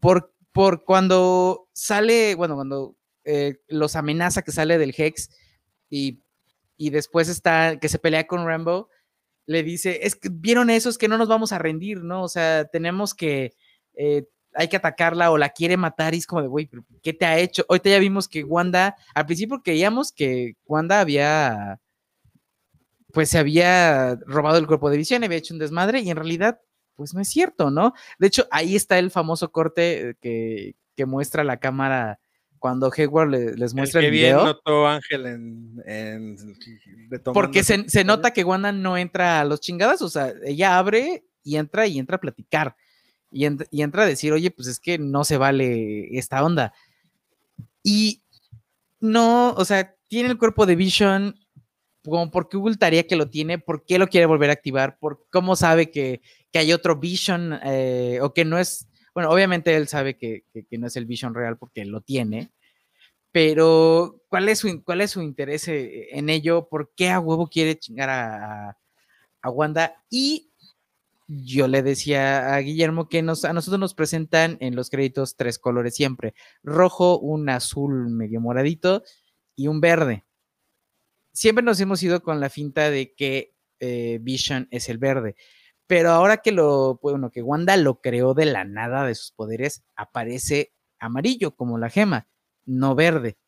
Por, 0.00 0.34
por 0.52 0.84
cuando 0.84 1.68
sale, 1.72 2.34
bueno, 2.34 2.56
cuando 2.56 2.96
eh, 3.24 3.58
los 3.68 3.94
amenaza 3.96 4.42
que 4.42 4.52
sale 4.52 4.76
del 4.76 4.94
Hex 4.96 5.30
y, 5.88 6.20
y 6.76 6.90
después 6.90 7.28
está, 7.28 7.78
que 7.78 7.88
se 7.88 7.98
pelea 7.98 8.26
con 8.26 8.44
Rambo, 8.44 8.88
le 9.46 9.62
dice, 9.62 10.00
es 10.02 10.16
que 10.16 10.28
vieron 10.32 10.68
eso, 10.70 10.88
es 10.88 10.98
que 10.98 11.08
no 11.08 11.16
nos 11.16 11.28
vamos 11.28 11.52
a 11.52 11.58
rendir, 11.58 12.02
¿no? 12.02 12.22
O 12.24 12.28
sea, 12.28 12.64
tenemos 12.66 13.14
que, 13.14 13.52
eh, 13.94 14.24
hay 14.54 14.68
que 14.68 14.76
atacarla 14.76 15.30
o 15.30 15.38
la 15.38 15.50
quiere 15.50 15.76
matar 15.76 16.14
y 16.14 16.18
es 16.18 16.26
como 16.26 16.42
de, 16.42 16.48
güey, 16.48 16.68
¿qué 17.02 17.12
te 17.12 17.24
ha 17.26 17.38
hecho? 17.38 17.64
Ahorita 17.68 17.90
ya 17.90 17.98
vimos 17.98 18.28
que 18.28 18.42
Wanda, 18.44 18.96
al 19.14 19.26
principio 19.26 19.62
creíamos 19.62 20.12
que 20.12 20.56
Wanda 20.66 21.00
había, 21.00 21.80
pues 23.12 23.28
se 23.30 23.38
había 23.38 24.16
robado 24.26 24.58
el 24.58 24.66
cuerpo 24.66 24.90
de 24.90 24.96
visión, 24.96 25.24
había 25.24 25.38
hecho 25.38 25.54
un 25.54 25.60
desmadre 25.60 26.00
y 26.00 26.10
en 26.10 26.16
realidad, 26.16 26.60
pues 26.96 27.14
no 27.14 27.20
es 27.20 27.28
cierto, 27.28 27.70
¿no? 27.70 27.92
De 28.18 28.26
hecho, 28.26 28.46
ahí 28.50 28.76
está 28.76 28.98
el 28.98 29.10
famoso 29.10 29.50
corte 29.52 30.16
que, 30.20 30.74
que 30.96 31.06
muestra 31.06 31.44
la 31.44 31.58
cámara 31.58 32.18
cuando 32.58 32.90
Hayward 32.94 33.30
le- 33.30 33.56
les 33.56 33.72
El 33.72 33.76
muestra 33.78 34.00
que 34.00 34.06
el, 34.08 34.12
bien 34.12 34.34
video. 34.36 34.44
notó 34.44 34.86
Ángel 34.86 35.26
en, 35.86 36.36
Porque 37.32 37.64
se, 37.64 37.88
se 37.88 38.04
nota 38.04 38.32
que 38.32 38.44
Wanda 38.44 38.70
no 38.72 38.96
entra 38.98 39.40
a 39.40 39.44
los 39.44 39.60
chingadas, 39.60 40.02
o 40.02 40.08
sea, 40.10 40.32
ella 40.44 40.76
abre 40.78 41.24
y 41.42 41.56
entra 41.56 41.86
y 41.86 41.98
entra 41.98 42.16
a 42.16 42.20
platicar. 42.20 42.76
Y, 43.30 43.44
ent- 43.46 43.66
y 43.70 43.82
entra 43.82 44.02
a 44.04 44.06
decir, 44.06 44.32
oye, 44.32 44.50
pues 44.50 44.68
es 44.68 44.80
que 44.80 44.98
no 44.98 45.24
se 45.24 45.36
vale 45.36 46.16
esta 46.18 46.44
onda. 46.44 46.72
Y 47.82 48.22
no, 49.00 49.52
o 49.52 49.64
sea, 49.64 49.96
tiene 50.08 50.30
el 50.30 50.38
cuerpo 50.38 50.66
de 50.66 50.76
Vision, 50.76 51.36
como 52.04 52.30
por 52.30 52.48
qué 52.48 52.56
ocultaría 52.56 53.06
que 53.06 53.16
lo 53.16 53.30
tiene, 53.30 53.58
por 53.58 53.84
qué 53.84 53.98
lo 53.98 54.08
quiere 54.08 54.26
volver 54.26 54.50
a 54.50 54.54
activar, 54.54 54.98
por 54.98 55.26
cómo 55.30 55.56
sabe 55.56 55.90
que, 55.90 56.22
que 56.52 56.58
hay 56.60 56.72
otro 56.72 56.96
Vision, 56.96 57.58
eh, 57.64 58.20
o 58.22 58.34
que 58.34 58.44
no 58.44 58.58
es, 58.58 58.88
bueno, 59.14 59.30
obviamente 59.30 59.74
él 59.76 59.88
sabe 59.88 60.16
que, 60.16 60.44
que- 60.52 60.78
no 60.78 60.86
es 60.88 60.96
el 60.96 61.06
Vision 61.06 61.34
real 61.34 61.58
porque 61.58 61.84
lo 61.84 62.00
tiene, 62.02 62.52
pero 63.32 64.20
¿cuál 64.28 64.48
es 64.48 64.60
su, 64.60 64.82
cuál 64.84 65.00
es 65.02 65.12
su 65.12 65.22
interés 65.22 65.68
eh, 65.68 66.08
en 66.18 66.30
ello? 66.30 66.68
¿Por 66.68 66.92
qué 66.96 67.10
a 67.10 67.20
huevo 67.20 67.48
quiere 67.48 67.78
chingar 67.78 68.10
a- 68.10 68.78
a 69.42 69.50
Wanda? 69.50 70.02
Y 70.10 70.49
yo 71.32 71.68
le 71.68 71.82
decía 71.82 72.54
a 72.54 72.58
Guillermo 72.58 73.08
que 73.08 73.22
nos, 73.22 73.44
a 73.44 73.52
nosotros 73.52 73.78
nos 73.78 73.94
presentan 73.94 74.56
en 74.60 74.74
los 74.74 74.90
créditos 74.90 75.36
tres 75.36 75.60
colores 75.60 75.94
siempre, 75.94 76.34
rojo, 76.64 77.20
un 77.20 77.48
azul 77.48 78.10
medio 78.10 78.40
moradito 78.40 79.04
y 79.54 79.68
un 79.68 79.80
verde. 79.80 80.24
Siempre 81.32 81.64
nos 81.64 81.80
hemos 81.80 82.02
ido 82.02 82.20
con 82.24 82.40
la 82.40 82.50
finta 82.50 82.90
de 82.90 83.14
que 83.14 83.54
eh, 83.78 84.18
Vision 84.20 84.66
es 84.72 84.88
el 84.88 84.98
verde, 84.98 85.36
pero 85.86 86.10
ahora 86.10 86.38
que 86.38 86.50
lo, 86.50 86.98
bueno, 87.00 87.30
que 87.30 87.42
Wanda 87.42 87.76
lo 87.76 88.00
creó 88.00 88.34
de 88.34 88.46
la 88.46 88.64
nada 88.64 89.06
de 89.06 89.14
sus 89.14 89.30
poderes, 89.30 89.84
aparece 89.94 90.72
amarillo 90.98 91.54
como 91.54 91.78
la 91.78 91.90
gema, 91.90 92.26
no 92.64 92.96
verde. 92.96 93.38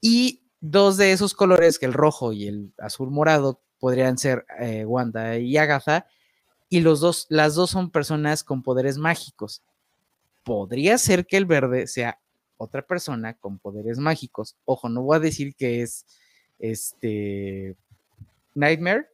Y 0.00 0.48
dos 0.60 0.96
de 0.96 1.12
esos 1.12 1.34
colores, 1.34 1.78
que 1.78 1.86
el 1.86 1.92
rojo 1.92 2.32
y 2.32 2.46
el 2.46 2.72
azul 2.78 3.10
morado, 3.10 3.62
podrían 3.78 4.16
ser 4.16 4.46
eh, 4.58 4.86
Wanda 4.86 5.36
y 5.38 5.56
Agatha, 5.58 6.06
y 6.68 6.80
los 6.80 7.00
dos, 7.00 7.26
las 7.30 7.54
dos 7.54 7.70
son 7.70 7.90
personas 7.90 8.44
con 8.44 8.62
poderes 8.62 8.98
mágicos. 8.98 9.62
Podría 10.44 10.98
ser 10.98 11.26
que 11.26 11.36
el 11.36 11.46
verde 11.46 11.86
sea 11.86 12.18
otra 12.56 12.82
persona 12.82 13.34
con 13.34 13.58
poderes 13.58 13.98
mágicos. 13.98 14.56
Ojo, 14.64 14.88
no 14.88 15.02
voy 15.02 15.16
a 15.16 15.20
decir 15.20 15.54
que 15.54 15.82
es 15.82 16.04
este 16.58 17.76
Nightmare, 18.54 19.08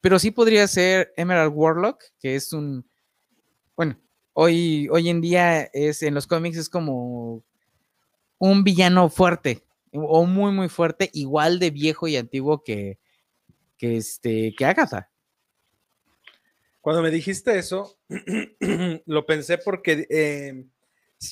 pero 0.00 0.18
sí 0.18 0.30
podría 0.30 0.66
ser 0.68 1.12
Emerald 1.16 1.52
Warlock, 1.54 2.02
que 2.20 2.36
es 2.36 2.52
un, 2.52 2.86
bueno, 3.76 3.98
hoy, 4.34 4.88
hoy 4.90 5.08
en 5.08 5.20
día 5.20 5.62
es 5.72 6.02
en 6.02 6.14
los 6.14 6.26
cómics 6.26 6.56
es 6.56 6.68
como 6.68 7.42
un 8.38 8.64
villano 8.64 9.08
fuerte 9.08 9.64
o 9.92 10.24
muy 10.24 10.52
muy 10.52 10.68
fuerte, 10.68 11.10
igual 11.12 11.58
de 11.58 11.70
viejo 11.70 12.06
y 12.06 12.16
antiguo 12.16 12.62
que, 12.62 12.98
que 13.76 13.96
este 13.96 14.54
que 14.56 14.64
Agatha. 14.64 15.09
Cuando 16.80 17.02
me 17.02 17.10
dijiste 17.10 17.58
eso, 17.58 17.98
lo 19.06 19.26
pensé 19.26 19.58
porque 19.58 20.06
eh, 20.08 20.64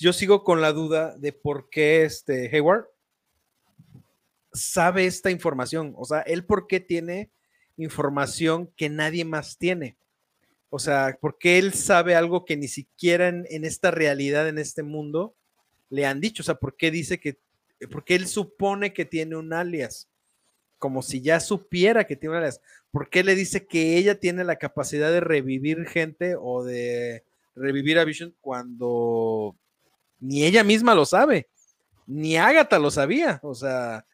yo 0.00 0.12
sigo 0.12 0.44
con 0.44 0.60
la 0.60 0.72
duda 0.72 1.16
de 1.16 1.32
por 1.32 1.70
qué 1.70 2.04
este 2.04 2.54
Hayward 2.54 2.86
sabe 4.52 5.06
esta 5.06 5.30
información. 5.30 5.94
O 5.96 6.04
sea, 6.04 6.20
él 6.20 6.44
por 6.44 6.66
qué 6.66 6.80
tiene 6.80 7.30
información 7.76 8.72
que 8.76 8.90
nadie 8.90 9.24
más 9.24 9.56
tiene. 9.56 9.96
O 10.70 10.78
sea, 10.78 11.16
por 11.18 11.38
qué 11.38 11.58
él 11.58 11.72
sabe 11.72 12.14
algo 12.14 12.44
que 12.44 12.56
ni 12.56 12.68
siquiera 12.68 13.28
en, 13.28 13.46
en 13.48 13.64
esta 13.64 13.90
realidad, 13.90 14.48
en 14.48 14.58
este 14.58 14.82
mundo, 14.82 15.34
le 15.88 16.04
han 16.04 16.20
dicho. 16.20 16.42
O 16.42 16.44
sea, 16.44 16.56
por 16.56 16.76
qué 16.76 16.90
dice 16.90 17.18
que, 17.18 17.38
porque 17.90 18.14
él 18.14 18.26
supone 18.26 18.92
que 18.92 19.06
tiene 19.06 19.36
un 19.36 19.54
alias. 19.54 20.10
Como 20.78 21.02
si 21.02 21.20
ya 21.20 21.40
supiera 21.40 22.06
que 22.06 22.16
tiene 22.16 22.36
un 22.36 22.38
alias. 22.38 22.60
¿Por 22.90 23.10
qué 23.10 23.24
le 23.24 23.34
dice 23.34 23.66
que 23.66 23.96
ella 23.96 24.18
tiene 24.18 24.44
la 24.44 24.56
capacidad 24.56 25.10
de 25.10 25.20
revivir 25.20 25.86
gente 25.86 26.36
o 26.40 26.64
de 26.64 27.24
revivir 27.54 27.98
a 27.98 28.04
Vision 28.04 28.34
cuando 28.40 29.56
ni 30.20 30.44
ella 30.44 30.64
misma 30.64 30.94
lo 30.94 31.04
sabe? 31.04 31.48
Ni 32.06 32.36
Agatha 32.36 32.78
lo 32.78 32.90
sabía. 32.90 33.40
O 33.42 33.54
sea, 33.54 34.06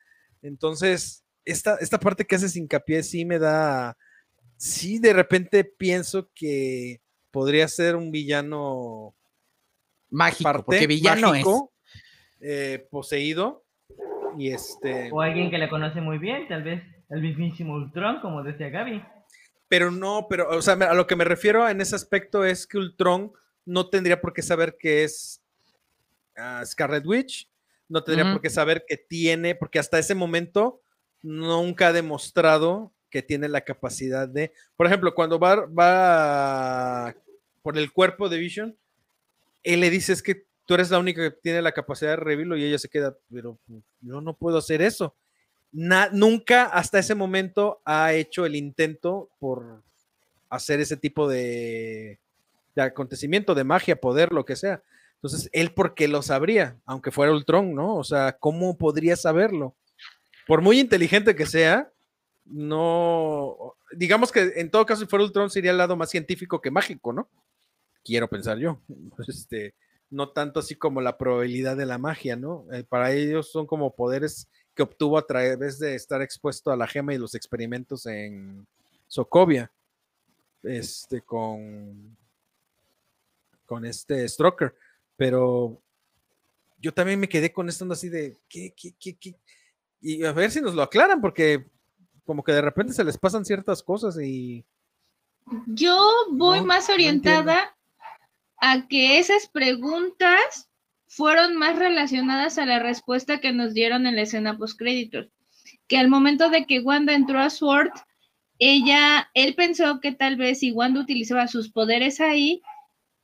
entonces, 0.42 1.24
esta, 1.44 1.76
esta 1.76 2.00
parte 2.00 2.24
que 2.24 2.36
haces 2.36 2.56
hincapié 2.56 3.02
sí 3.02 3.24
me 3.24 3.38
da. 3.38 3.96
Sí, 4.56 4.98
de 4.98 5.12
repente 5.12 5.64
pienso 5.64 6.30
que 6.34 7.00
podría 7.30 7.68
ser 7.68 7.96
un 7.96 8.10
villano 8.10 9.14
Mágico, 10.14 10.44
parte, 10.44 10.62
porque 10.64 10.86
villano 10.86 11.30
mágico, 11.30 11.72
eh, 12.40 12.86
poseído. 12.88 13.63
Y 14.38 14.50
este. 14.50 15.10
O 15.12 15.20
alguien 15.20 15.50
que 15.50 15.58
la 15.58 15.68
conoce 15.68 16.00
muy 16.00 16.18
bien, 16.18 16.48
tal 16.48 16.62
vez 16.62 16.82
el 17.10 17.20
mismísimo 17.20 17.74
Ultron, 17.74 18.20
como 18.20 18.42
decía 18.42 18.70
Gaby. 18.70 19.02
Pero 19.68 19.90
no, 19.90 20.26
pero, 20.28 20.48
o 20.50 20.62
sea, 20.62 20.74
a 20.74 20.94
lo 20.94 21.06
que 21.06 21.16
me 21.16 21.24
refiero 21.24 21.68
en 21.68 21.80
ese 21.80 21.96
aspecto 21.96 22.44
es 22.44 22.66
que 22.66 22.78
Ultron 22.78 23.32
no 23.64 23.88
tendría 23.88 24.20
por 24.20 24.32
qué 24.32 24.42
saber 24.42 24.76
que 24.78 25.04
es 25.04 25.42
ah, 26.36 26.62
Scarlet 26.64 27.06
Witch, 27.06 27.48
no 27.88 28.02
tendría 28.02 28.30
por 28.30 28.40
qué 28.40 28.50
saber 28.50 28.84
que 28.86 28.96
tiene, 28.96 29.54
porque 29.54 29.78
hasta 29.78 29.98
ese 29.98 30.14
momento 30.14 30.80
nunca 31.22 31.88
ha 31.88 31.92
demostrado 31.92 32.92
que 33.10 33.22
tiene 33.22 33.48
la 33.48 33.62
capacidad 33.62 34.28
de, 34.28 34.52
por 34.76 34.86
ejemplo, 34.86 35.14
cuando 35.14 35.38
va, 35.38 35.66
va 35.66 37.14
por 37.62 37.78
el 37.78 37.92
cuerpo 37.92 38.28
de 38.28 38.38
Vision, 38.38 38.76
él 39.62 39.80
le 39.80 39.90
dice 39.90 40.12
es 40.12 40.22
que 40.22 40.46
tú 40.66 40.74
eres 40.74 40.90
la 40.90 40.98
única 40.98 41.22
que 41.22 41.30
tiene 41.30 41.62
la 41.62 41.72
capacidad 41.72 42.10
de 42.10 42.16
revivirlo 42.16 42.56
y 42.56 42.64
ella 42.64 42.78
se 42.78 42.88
queda, 42.88 43.16
pero 43.32 43.58
pues, 43.66 43.82
yo 44.00 44.20
no 44.20 44.36
puedo 44.36 44.58
hacer 44.58 44.82
eso. 44.82 45.14
nunca 45.72 46.66
hasta 46.66 46.98
ese 46.98 47.14
momento 47.14 47.80
ha 47.84 48.12
hecho 48.12 48.46
el 48.46 48.56
intento 48.56 49.30
por 49.38 49.82
hacer 50.48 50.80
ese 50.80 50.96
tipo 50.96 51.28
de, 51.28 52.20
de 52.74 52.82
acontecimiento, 52.82 53.54
de 53.54 53.64
magia, 53.64 53.96
poder, 53.96 54.32
lo 54.32 54.44
que 54.44 54.56
sea. 54.56 54.82
Entonces, 55.16 55.48
él 55.52 55.72
porque 55.72 56.06
lo 56.06 56.22
sabría, 56.22 56.76
aunque 56.84 57.10
fuera 57.10 57.32
Ultron, 57.32 57.74
¿no? 57.74 57.96
O 57.96 58.04
sea, 58.04 58.36
¿cómo 58.38 58.76
podría 58.76 59.16
saberlo? 59.16 59.74
Por 60.46 60.60
muy 60.60 60.78
inteligente 60.78 61.34
que 61.34 61.46
sea, 61.46 61.90
no, 62.44 63.74
digamos 63.96 64.30
que 64.30 64.52
en 64.56 64.70
todo 64.70 64.84
caso, 64.84 65.00
si 65.00 65.06
fuera 65.06 65.24
Ultron, 65.24 65.50
sería 65.50 65.70
el 65.70 65.78
lado 65.78 65.96
más 65.96 66.10
científico 66.10 66.60
que 66.60 66.70
mágico, 66.70 67.12
¿no? 67.12 67.28
Quiero 68.04 68.28
pensar 68.28 68.58
yo. 68.58 68.80
Este, 69.26 69.74
no 70.14 70.28
tanto 70.28 70.60
así 70.60 70.76
como 70.76 71.00
la 71.00 71.18
probabilidad 71.18 71.76
de 71.76 71.86
la 71.86 71.98
magia, 71.98 72.36
¿no? 72.36 72.64
Eh, 72.72 72.84
para 72.84 73.12
ellos 73.12 73.50
son 73.50 73.66
como 73.66 73.94
poderes 73.94 74.48
que 74.74 74.84
obtuvo 74.84 75.18
a 75.18 75.26
través 75.26 75.80
de 75.80 75.96
estar 75.96 76.22
expuesto 76.22 76.70
a 76.70 76.76
la 76.76 76.86
gema 76.86 77.12
y 77.12 77.18
los 77.18 77.34
experimentos 77.34 78.06
en 78.06 78.64
Sokovia, 79.08 79.72
este, 80.62 81.20
con, 81.22 82.16
con 83.66 83.84
este 83.84 84.28
Stroker. 84.28 84.74
Pero 85.16 85.82
yo 86.78 86.94
también 86.94 87.18
me 87.18 87.28
quedé 87.28 87.52
con 87.52 87.68
esto 87.68 87.84
así 87.92 88.08
de, 88.08 88.36
¿qué, 88.48 88.72
qué, 88.76 88.94
qué, 88.98 89.16
qué? 89.16 89.34
Y 90.00 90.24
a 90.24 90.32
ver 90.32 90.52
si 90.52 90.60
nos 90.60 90.74
lo 90.74 90.82
aclaran, 90.82 91.20
porque 91.20 91.66
como 92.24 92.44
que 92.44 92.52
de 92.52 92.62
repente 92.62 92.92
se 92.92 93.04
les 93.04 93.18
pasan 93.18 93.44
ciertas 93.44 93.82
cosas 93.82 94.16
y... 94.20 94.64
Yo 95.66 96.08
voy 96.30 96.60
No, 96.60 96.66
más 96.66 96.88
orientada 96.88 97.73
a 98.58 98.86
que 98.88 99.18
esas 99.18 99.48
preguntas 99.48 100.70
fueron 101.06 101.56
más 101.56 101.78
relacionadas 101.78 102.58
a 102.58 102.66
la 102.66 102.78
respuesta 102.78 103.40
que 103.40 103.52
nos 103.52 103.74
dieron 103.74 104.06
en 104.06 104.16
la 104.16 104.22
escena 104.22 104.58
post 104.58 104.78
créditos. 104.78 105.28
Que 105.86 105.98
al 105.98 106.08
momento 106.08 106.50
de 106.50 106.66
que 106.66 106.80
Wanda 106.80 107.14
entró 107.14 107.40
a 107.40 107.50
Sword, 107.50 107.90
ella, 108.58 109.30
él 109.34 109.54
pensó 109.54 110.00
que 110.00 110.12
tal 110.12 110.36
vez 110.36 110.60
si 110.60 110.72
Wanda 110.72 111.00
utilizaba 111.00 111.46
sus 111.46 111.70
poderes 111.70 112.20
ahí, 112.20 112.62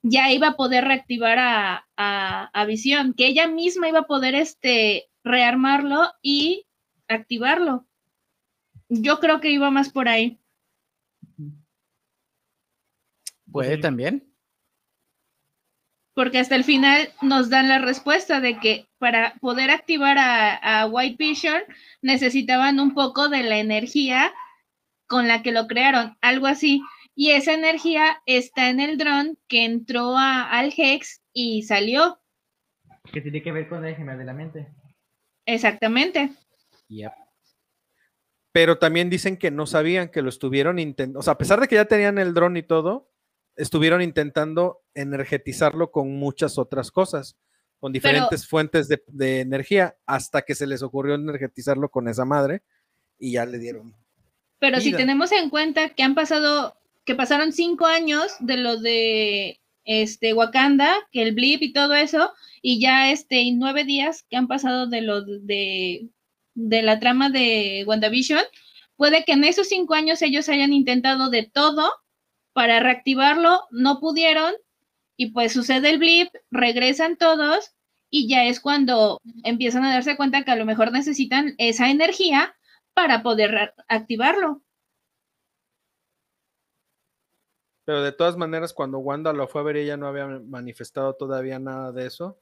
ya 0.02 0.31
iba 0.31 0.48
a 0.48 0.57
poder 0.57 0.85
reactivar 0.85 1.39
a, 1.39 1.89
a, 1.97 2.44
a 2.52 2.65
Visión, 2.65 3.15
que 3.15 3.27
ella 3.27 3.48
misma 3.48 3.89
iba 3.89 4.01
a 4.01 4.07
poder 4.07 4.35
este, 4.35 5.09
rearmarlo 5.24 6.12
y 6.23 6.66
activarlo. 7.09 7.86
Yo 8.89 9.20
creo 9.20 9.40
que 9.40 9.51
iba 9.51 9.70
más 9.70 9.90
por 9.90 10.09
ahí. 10.09 10.39
Puede 13.51 13.78
también. 13.78 14.30
Porque 16.21 16.39
hasta 16.39 16.55
el 16.55 16.65
final 16.65 17.09
nos 17.23 17.49
dan 17.49 17.71
la 17.71 17.79
respuesta 17.79 18.43
de 18.43 18.59
que 18.59 18.87
para 18.99 19.33
poder 19.41 19.71
activar 19.71 20.19
a, 20.19 20.83
a, 20.83 20.87
White 20.87 21.17
Vision 21.19 21.63
necesitaban 22.03 22.79
un 22.79 22.93
poco 22.93 23.31
de 23.31 23.43
la 23.43 23.57
energía 23.57 24.31
con 25.07 25.29
la 25.29 25.43
que 25.43 25.51
lo 25.51 25.67
crearon, 25.67 26.19
algo 26.21 26.47
así. 26.47 26.83
Y 27.15 27.31
esa 27.31 27.55
energía 27.55 28.21
está 28.27 28.69
en 28.69 28.81
el 28.81 28.99
dron 28.99 29.39
que 29.49 29.65
entró 29.65 30.15
a, 30.19 30.43
al 30.43 30.75
Hex 30.77 31.23
y 31.33 31.63
salió. 31.63 32.21
Que 33.11 33.23
tiene 33.23 33.43
que 33.43 33.53
ver 33.53 33.67
con 33.67 33.87
el 33.87 33.97
gemel 33.97 34.19
de 34.19 34.25
la 34.27 34.35
mente. 34.35 34.69
Exactamente. 35.47 36.33
Yep. 36.89 37.13
Pero 38.53 38.77
también 38.77 39.09
dicen 39.09 39.39
que 39.39 39.51
no 39.51 39.65
sabían 39.65 40.11
que 40.11 40.21
lo 40.21 40.29
estuvieron 40.29 40.79
intentando, 40.79 41.21
o 41.21 41.23
sea, 41.23 41.33
a 41.33 41.39
pesar 41.39 41.61
de 41.61 41.67
que 41.67 41.77
ya 41.77 41.87
tenían 41.87 42.19
el 42.19 42.35
dron 42.35 42.59
y 42.59 42.63
todo, 42.63 43.10
estuvieron 43.61 44.03
intentando 44.03 44.82
energetizarlo 44.95 45.91
con 45.91 46.16
muchas 46.16 46.59
otras 46.59 46.91
cosas, 46.91 47.37
con 47.78 47.93
diferentes 47.93 48.43
Pero, 48.43 48.49
fuentes 48.49 48.89
de, 48.89 49.03
de, 49.07 49.41
energía, 49.41 49.97
hasta 50.07 50.43
que 50.43 50.55
se 50.55 50.66
les 50.66 50.82
ocurrió 50.82 51.15
energetizarlo 51.15 51.91
con 51.91 52.09
esa 52.09 52.24
madre 52.24 52.62
y 53.19 53.32
ya 53.32 53.45
le 53.45 53.59
dieron. 53.59 53.95
Pero 54.59 54.78
vida. 54.78 54.85
si 54.85 54.93
tenemos 54.93 55.32
en 55.32 55.51
cuenta 55.51 55.91
que 55.91 56.03
han 56.03 56.15
pasado, 56.15 56.77
que 57.05 57.15
pasaron 57.15 57.53
cinco 57.53 57.87
años 57.87 58.32
de 58.41 58.57
lo 58.57 58.78
de 58.78 59.61
este 59.85 60.32
Wakanda, 60.32 60.95
que 61.12 61.23
el 61.23 61.35
blip 61.35 61.62
y 61.62 61.73
todo 61.73 61.95
eso, 61.95 62.32
y 62.62 62.81
ya 62.81 63.11
este 63.11 63.41
y 63.41 63.53
nueve 63.53 63.85
días 63.85 64.24
que 64.28 64.37
han 64.37 64.49
pasado 64.49 64.87
de 64.87 65.01
lo 65.03 65.23
de, 65.23 66.09
de 66.55 66.82
la 66.82 66.99
trama 66.99 67.31
de 67.31 67.85
WandaVision, 67.87 68.43
puede 68.97 69.24
que 69.24 69.32
en 69.32 69.45
esos 69.45 69.69
cinco 69.69 69.95
años 69.95 70.23
ellos 70.23 70.49
hayan 70.49 70.73
intentado 70.73 71.31
de 71.31 71.45
todo 71.45 71.91
para 72.52 72.81
reactivarlo, 72.81 73.62
no 73.70 74.01
pudieron 74.01 74.55
y 75.16 75.32
pues 75.32 75.52
sucede 75.52 75.90
el 75.90 75.98
blip, 75.98 76.28
regresan 76.51 77.16
todos 77.16 77.74
y 78.10 78.28
ya 78.28 78.44
es 78.44 78.60
cuando 78.60 79.18
empiezan 79.44 79.85
a 79.85 79.93
darse 79.93 80.16
cuenta 80.16 80.44
que 80.44 80.51
a 80.51 80.56
lo 80.56 80.64
mejor 80.64 80.93
necesitan 80.93 81.55
esa 81.59 81.90
energía 81.90 82.56
para 82.94 83.22
poder 83.22 83.74
activarlo. 83.89 84.62
Pero 87.85 88.02
de 88.02 88.12
todas 88.12 88.36
maneras, 88.36 88.72
cuando 88.72 88.98
Wanda 88.98 89.32
lo 89.32 89.48
fue 89.48 89.62
a 89.62 89.64
ver, 89.64 89.77
ella 89.77 89.97
no 89.97 90.06
había 90.06 90.27
manifestado 90.27 91.14
todavía 91.14 91.59
nada 91.59 91.93
de 91.93 92.06
eso, 92.06 92.40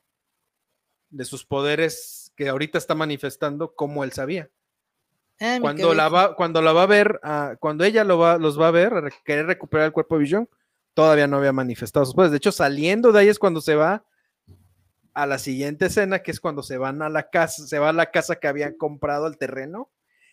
de 1.11 1.25
sus 1.25 1.45
poderes 1.45 2.33
que 2.37 2.49
ahorita 2.49 2.77
está 2.77 2.95
manifestando, 2.95 3.75
como 3.75 4.05
él 4.05 4.13
sabía. 4.13 4.51
Ah, 5.41 5.59
cuando, 5.61 5.95
la 5.95 6.09
va, 6.09 6.35
cuando 6.35 6.61
la 6.61 6.73
va 6.73 6.83
a 6.83 6.87
ver, 6.87 7.21
uh, 7.23 7.57
cuando 7.61 7.85
ella 7.85 8.03
lo 8.03 8.19
va, 8.19 8.39
los 8.39 8.61
va 8.61 8.69
a 8.69 8.73
ver, 8.73 8.93
a 8.93 9.11
querer 9.25 9.47
recuperar 9.47 9.87
el 9.87 9.93
cuerpo 9.93 10.17
de 10.17 10.23
Vision, 10.23 10.49
todavía 10.95 11.29
no 11.29 11.37
había 11.37 11.53
manifestado 11.53 12.05
sus 12.05 12.15
poderes. 12.15 12.33
De 12.33 12.39
hecho, 12.39 12.51
saliendo 12.51 13.13
de 13.13 13.21
ahí 13.21 13.29
es 13.29 13.39
cuando 13.39 13.61
se 13.61 13.77
va 13.77 14.05
a 15.15 15.27
la 15.27 15.39
siguiente 15.39 15.87
escena, 15.87 16.21
que 16.21 16.33
es 16.33 16.41
cuando 16.41 16.63
se 16.63 16.77
van 16.77 17.03
a 17.03 17.09
la 17.09 17.31
casa, 17.31 17.67
se 17.67 17.79
va 17.79 17.91
a 17.91 17.93
la 17.93 18.11
casa 18.11 18.37
que 18.37 18.49
habían 18.49 18.75
comprado 18.75 19.27
el 19.29 19.39
terreno, 19.39 19.91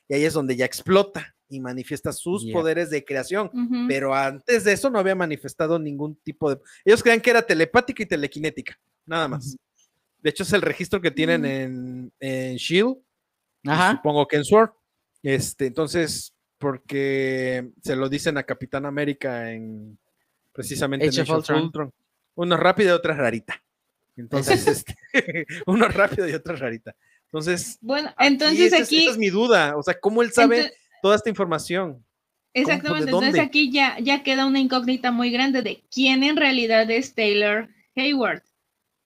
y 0.07 0.15
ahí 0.15 0.25
es 0.25 0.33
donde 0.33 0.55
ya 0.55 0.65
explota 0.65 1.35
y 1.49 1.59
manifiesta 1.59 2.11
sus 2.11 2.43
yeah. 2.43 2.53
poderes 2.53 2.89
de 2.89 3.05
creación. 3.05 3.51
Uh 3.53 3.57
-huh. 3.57 3.87
Pero 3.87 4.15
antes 4.15 4.63
de 4.63 4.73
eso 4.73 4.89
no 4.89 4.97
había 4.97 5.15
manifestado 5.15 5.77
ningún 5.77 6.15
tipo 6.15 6.49
de. 6.49 6.59
Ellos 6.83 7.03
creían 7.03 7.21
que 7.21 7.29
era 7.29 7.43
telepática 7.43 8.01
y 8.01 8.07
telequinética, 8.07 8.79
nada 9.05 9.27
más. 9.27 9.45
Uh 9.45 9.49
-huh. 9.49 9.59
De 10.19 10.29
hecho, 10.31 10.41
es 10.41 10.53
el 10.53 10.63
registro 10.63 10.99
que 10.99 11.11
tienen 11.11 11.41
uh 11.41 11.47
-huh. 11.47 11.63
en, 11.63 12.13
en 12.19 12.55
Shield. 12.55 12.97
Supongo 13.91 14.27
que 14.27 14.37
en 14.37 14.45
Sword. 14.45 14.71
Este, 15.25 15.65
entonces, 15.65 16.35
porque 16.59 17.71
se 17.81 17.95
lo 17.95 18.09
dicen 18.09 18.37
a 18.37 18.43
Capitán 18.43 18.85
América 18.85 19.51
en 19.51 19.97
precisamente 20.51 21.07
Age 21.07 21.21
en 21.21 21.31
of 21.31 21.49
Ultron. 21.49 21.91
Una 22.35 22.57
rápida 22.57 22.89
y 22.89 22.93
otra 22.93 23.15
rarita. 23.15 23.59
Entonces, 24.15 24.67
este, 24.67 24.95
uno 25.65 25.87
rápido 25.87 26.29
y 26.29 26.33
otra 26.33 26.55
rarita. 26.55 26.95
Entonces, 27.23 27.79
bueno, 27.81 28.13
entonces 28.19 28.71
aquí. 28.71 28.97
Es, 28.97 29.01
esa 29.01 29.11
es 29.13 29.17
mi 29.17 29.31
duda. 29.31 29.75
O 29.75 29.81
sea, 29.81 29.99
¿cómo 29.99 30.21
él 30.21 30.31
sabe 30.31 30.57
entonces, 30.57 30.79
toda 31.01 31.15
esta 31.15 31.29
información? 31.29 32.05
Exactamente. 32.53 33.09
Entonces 33.09 33.39
aquí 33.41 33.71
ya, 33.71 33.97
ya 33.97 34.21
queda 34.21 34.45
una 34.45 34.59
incógnita 34.59 35.09
muy 35.09 35.31
grande 35.31 35.63
de 35.63 35.83
quién 35.89 36.23
en 36.23 36.37
realidad 36.37 36.87
es 36.91 37.15
Taylor 37.15 37.67
Hayward. 37.95 38.43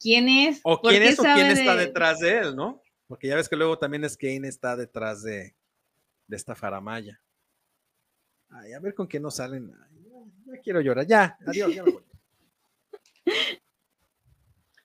¿Quién 0.01 0.27
es? 0.27 0.59
O 0.63 0.81
quién 0.81 1.01
es 1.01 1.17
o 1.17 1.23
quién 1.23 1.47
está 1.47 1.77
de... 1.77 1.85
detrás 1.85 2.19
de 2.19 2.39
él, 2.39 2.55
¿no? 2.57 2.81
Porque 3.07 3.29
ya 3.29 3.37
ves 3.37 3.47
que 3.47 3.55
luego 3.55 3.79
también 3.79 4.03
es 4.03 4.17
quién 4.17 4.43
está 4.43 4.75
detrás 4.75 5.23
de, 5.23 5.55
de 6.30 6.38
esta 6.38 6.56
faramaya. 6.56 7.19
Ay, 8.49 8.73
a 8.73 8.80
ver 8.80 8.93
con 8.93 9.07
qué 9.07 9.19
no 9.19 9.31
salen. 9.31 9.73
Ay, 9.73 10.01
ya, 10.03 10.53
ya, 10.53 10.61
quiero 10.61 10.80
llorar. 10.80 11.06
Ya, 11.06 11.38
adiós, 11.45 11.76
ya 11.76 11.84
me 11.84 11.91
voy. 11.91 12.03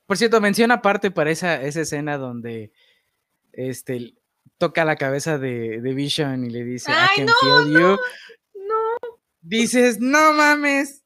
Por 0.07 0.19
cierto, 0.19 0.41
menciona 0.41 0.75
aparte 0.75 1.11
para 1.11 1.31
esa, 1.31 1.63
esa 1.63 1.81
escena 1.83 2.19
donde 2.19 2.73
este, 3.53 4.15
toca 4.59 4.85
la 4.85 4.97
cabeza 4.97 5.39
de, 5.39 5.81
de 5.81 5.95
Vision 5.95 6.45
y 6.45 6.51
le 6.51 6.65
dice, 6.65 6.93
Ay, 6.93 7.09
I 7.13 7.17
can 7.17 7.27
no, 7.27 7.33
feel 7.41 7.73
no, 7.73 7.81
you. 7.81 7.97
No. 8.55 9.19
Dices, 9.41 10.01
no 10.01 10.33
mames. 10.33 11.05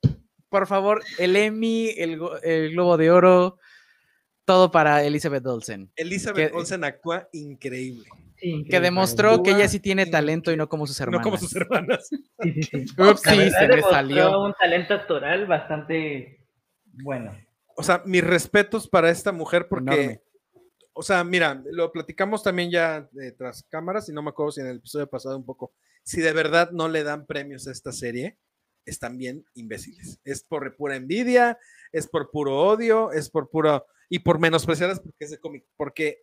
Por 0.49 0.67
favor, 0.67 1.05
el 1.19 1.37
Emmy, 1.37 1.91
el, 1.97 2.19
el 2.43 2.73
Globo 2.73 2.97
de 2.97 3.11
Oro, 3.11 3.59
todo 4.45 4.71
para 4.71 5.05
Elizabeth 5.05 5.47
Olsen. 5.47 5.93
Elizabeth 5.95 6.51
que, 6.51 6.57
Olsen 6.57 6.83
actúa 6.83 7.29
increíble. 7.33 8.09
Sí, 8.41 8.65
que 8.71 8.81
demostró 8.81 9.43
que 9.43 9.51
ella 9.51 9.67
sí 9.69 9.81
tiene 9.81 10.07
talento 10.07 10.53
y 10.53 10.57
no 10.57 10.69
como 10.69 10.87
sus 10.87 11.01
hermanas. 11.01 11.21
No 11.21 11.25
como 11.25 11.37
sus 11.39 11.57
hermanas. 11.57 12.09
Sí, 12.09 12.53
sí, 12.53 12.63
sí. 12.63 12.87
Ups, 12.99 13.23
sí, 13.23 13.51
se 13.51 13.69
me 13.69 13.83
salió. 13.83 14.41
un 14.41 14.55
talento 14.55 14.95
actoral 14.95 15.47
bastante 15.47 16.47
bueno. 16.93 17.37
O 17.77 17.83
sea, 17.83 18.03
mis 18.05 18.25
respetos 18.25 18.89
para 18.89 19.11
esta 19.11 19.33
mujer 19.33 19.67
porque, 19.69 20.03
Enorme. 20.03 20.23
o 20.93 21.03
sea, 21.03 21.25
mira, 21.25 21.63
lo 21.71 21.91
platicamos 21.91 22.43
también 22.43 22.71
ya 22.71 23.09
de 23.13 23.33
tras 23.33 23.65
cámaras 23.65 24.09
y 24.09 24.13
no 24.13 24.23
me 24.23 24.31
acuerdo 24.31 24.53
si 24.53 24.61
en 24.61 24.69
el 24.69 24.77
episodio 24.79 25.09
pasado 25.09 25.37
un 25.37 25.45
poco, 25.45 25.73
si 26.05 26.21
de 26.21 26.33
verdad 26.33 26.71
no 26.71 26.89
le 26.89 27.03
dan 27.05 27.27
premios 27.27 27.67
a 27.67 27.73
esta 27.73 27.93
serie, 27.93 28.37
están 28.85 29.19
bien 29.19 29.45
imbéciles. 29.55 30.21
Es 30.25 30.43
por 30.43 30.77
pura 30.77 30.97
envidia, 30.97 31.59
es 31.93 32.07
por 32.09 32.31
puro 32.31 32.57
odio, 32.57 33.13
es 33.13 33.31
por 33.31 33.51
puro 33.51 33.87
y 34.09 34.21
por 34.21 34.39
menospreciarlas 34.39 35.01
porque 35.01 35.25
es 35.25 35.31
de 35.31 35.39
cómic, 35.39 35.65
porque 35.77 36.23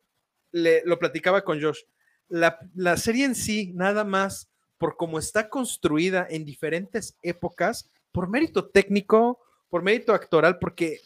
le, 0.52 0.82
lo 0.86 0.98
platicaba 0.98 1.44
con 1.44 1.62
Josh. 1.62 1.82
La, 2.28 2.60
la, 2.76 2.98
serie 2.98 3.26
en 3.26 3.36
sí, 3.36 3.72
nada 3.76 4.04
más 4.04 4.50
por 4.78 4.98
cómo 4.98 5.20
está 5.20 5.50
construida 5.50 6.26
en 6.30 6.44
diferentes 6.46 7.18
épocas, 7.22 7.90
por 8.12 8.30
mérito 8.30 8.68
técnico, 8.70 9.40
por 9.70 9.84
mérito 9.84 10.14
actoral, 10.14 10.58
porque 10.60 11.00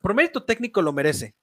por 0.00 0.14
mérito 0.14 0.42
técnico 0.44 0.82
lo 0.82 0.92
merece. 0.92 1.34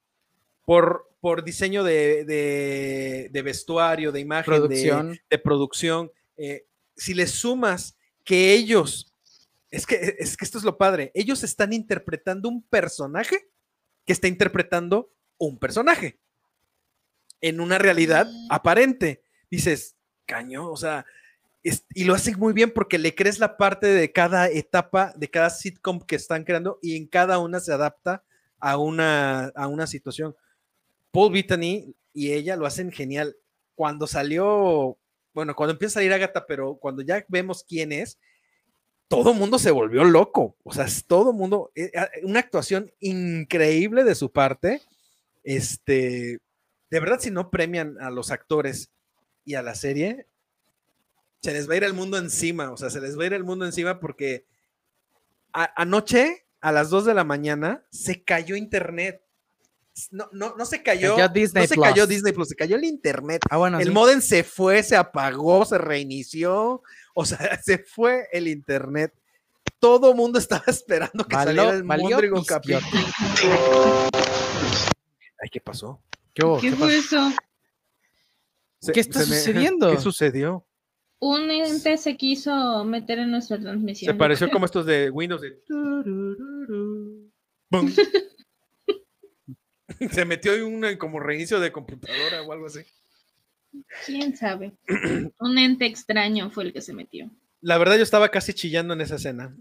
por, 0.66 1.08
por 1.20 1.42
diseño 1.42 1.82
de, 1.82 2.24
de- 2.24 3.28
de 3.32 3.42
vestuario, 3.42 4.12
de 4.12 4.20
imagen, 4.20 4.52
de- 4.54 4.58
Producción. 4.60 5.18
de, 5.28 5.38
producción. 5.38 6.12
eh, 6.36 6.66
si 6.96 7.12
le 7.14 7.26
sumas 7.26 7.96
que 8.24 8.52
ellos, 8.54 9.12
es 9.70 9.86
que, 9.86 10.16
es 10.18 10.36
que 10.36 10.44
esto 10.44 10.58
es 10.58 10.64
lo 10.64 10.76
padre, 10.78 11.10
ellos 11.14 11.42
están 11.42 11.72
interpretando 11.72 12.48
un 12.48 12.62
personaje 12.62 13.48
que 14.06 14.12
está 14.12 14.28
interpretando 14.28 15.10
un 15.38 15.58
personaje 15.58 16.20
en 17.40 17.60
una 17.60 17.78
realidad 17.78 18.28
aparente. 18.48 19.22
Dices, 19.50 19.96
caño, 20.26 20.70
o 20.70 20.76
sea, 20.76 21.04
es- 21.62 21.84
y 21.94 22.04
lo 22.04 22.14
hacen 22.14 22.38
muy 22.38 22.52
bien 22.52 22.70
porque 22.72 22.98
le 22.98 23.14
crees 23.14 23.38
la 23.38 23.56
parte 23.56 23.86
de 23.88 24.12
cada 24.12 24.48
etapa, 24.48 25.12
de 25.16 25.28
cada 25.30 25.50
sitcom 25.50 26.00
que 26.00 26.16
están 26.16 26.44
creando 26.44 26.78
y 26.82 26.96
en 26.96 27.06
cada 27.06 27.38
una 27.38 27.60
se 27.60 27.72
adapta 27.72 28.22
a 28.58 28.76
una, 28.78 29.46
a 29.54 29.66
una 29.68 29.86
situación. 29.86 30.34
Paul 31.10 31.32
Bettany 31.32 31.94
y 32.12 32.32
ella 32.32 32.56
lo 32.56 32.66
hacen 32.66 32.92
genial. 32.92 33.36
Cuando 33.74 34.06
salió, 34.06 34.98
bueno, 35.32 35.54
cuando 35.56 35.72
empieza 35.72 35.92
a 35.92 36.00
salir 36.00 36.12
Agatha, 36.12 36.46
pero 36.46 36.76
cuando 36.76 37.02
ya 37.02 37.24
vemos 37.28 37.64
quién 37.64 37.92
es, 37.92 38.18
todo 39.08 39.34
mundo 39.34 39.58
se 39.58 39.70
volvió 39.72 40.04
loco. 40.04 40.56
O 40.62 40.72
sea, 40.72 40.84
es 40.84 41.04
todo 41.04 41.32
mundo, 41.32 41.72
eh, 41.74 41.90
ah, 41.96 42.08
una 42.22 42.40
actuación 42.40 42.92
increíble 43.00 44.04
de 44.04 44.14
su 44.14 44.30
parte. 44.30 44.82
Este, 45.42 46.38
de 46.90 47.00
verdad, 47.00 47.20
si 47.20 47.30
no 47.30 47.50
premian 47.50 47.96
a 48.00 48.10
los 48.10 48.30
actores 48.30 48.90
y 49.44 49.54
a 49.54 49.62
la 49.62 49.74
serie, 49.74 50.26
se 51.42 51.52
les 51.52 51.68
va 51.68 51.74
a 51.74 51.76
ir 51.78 51.84
el 51.84 51.94
mundo 51.94 52.18
encima. 52.18 52.70
O 52.72 52.76
sea, 52.76 52.90
se 52.90 53.00
les 53.00 53.18
va 53.18 53.22
a 53.22 53.26
ir 53.26 53.32
el 53.34 53.44
mundo 53.44 53.64
encima 53.64 54.00
porque 54.00 54.44
a- 55.52 55.72
anoche, 55.80 56.44
a 56.60 56.72
las 56.72 56.90
2 56.90 57.04
de 57.06 57.14
la 57.14 57.24
mañana, 57.24 57.82
se 57.90 58.22
cayó 58.22 58.56
internet. 58.56 59.22
No, 60.12 60.28
no, 60.32 60.54
no 60.56 60.64
se 60.66 60.82
cayó, 60.82 61.16
Cayó 61.16 61.28
Disney 61.28 61.64
no 61.64 61.68
se 61.68 61.74
Plus. 61.74 61.86
cayó 61.86 62.06
Disney 62.06 62.32
Plus, 62.32 62.48
se 62.48 62.54
cayó 62.56 62.76
el 62.76 62.84
internet. 62.84 63.42
Ah, 63.50 63.56
bueno, 63.56 63.78
el 63.80 63.86
sí. 63.88 63.90
modem 63.92 64.20
se 64.20 64.44
fue, 64.44 64.82
se 64.82 64.96
apagó, 64.96 65.64
se 65.64 65.78
reinició. 65.78 66.82
O 67.14 67.24
sea, 67.24 67.38
se 67.64 67.78
fue 67.78 68.28
el 68.32 68.48
internet. 68.48 69.12
Todo 69.78 70.14
mundo 70.14 70.38
estaba 70.38 70.64
esperando 70.68 71.24
que 71.26 71.34
Valió- 71.36 71.62
saliera 71.62 71.76
el 71.76 71.84
Mondrigo 71.84 72.44
capítulo. 72.44 72.80
Ay, 75.42 75.48
¿qué 75.50 75.60
pasó? 75.60 76.00
¿Qué, 76.40 76.46
hubo? 76.46 76.60
¿Qué 76.60 76.70
¿Qué 76.70 76.76
fue 76.76 76.96
pasó? 76.96 77.28
eso? 77.28 77.36
Se- 78.80 78.92
¿Qué 78.92 79.00
está 79.00 79.18
me- 79.20 79.24
sucediendo? 79.26 79.90
¿Qué 79.92 79.98
sucedió? 80.00 80.66
Un 81.20 81.50
ente 81.50 81.98
se 81.98 82.16
quiso 82.16 82.82
meter 82.84 83.18
en 83.18 83.30
nuestra 83.30 83.60
transmisión. 83.60 84.14
Se 84.14 84.18
pareció 84.18 84.46
creo. 84.46 84.54
como 84.54 84.64
estos 84.66 84.86
de 84.86 85.10
Windows 85.10 85.42
de. 85.42 85.60
Se 90.12 90.24
metió 90.24 90.54
en 90.54 90.64
un 90.64 90.96
como 90.96 91.20
reinicio 91.20 91.60
de 91.60 91.72
computadora 91.72 92.42
o 92.42 92.52
algo 92.52 92.66
así. 92.66 92.80
¿Quién 94.06 94.36
sabe? 94.36 94.72
Un 95.38 95.58
ente 95.58 95.86
extraño 95.86 96.50
fue 96.50 96.64
el 96.64 96.72
que 96.72 96.80
se 96.80 96.92
metió. 96.94 97.30
La 97.60 97.76
verdad, 97.76 97.96
yo 97.96 98.02
estaba 98.02 98.30
casi 98.30 98.54
chillando 98.54 98.94
en 98.94 99.02
esa 99.02 99.16
escena. 99.16 99.54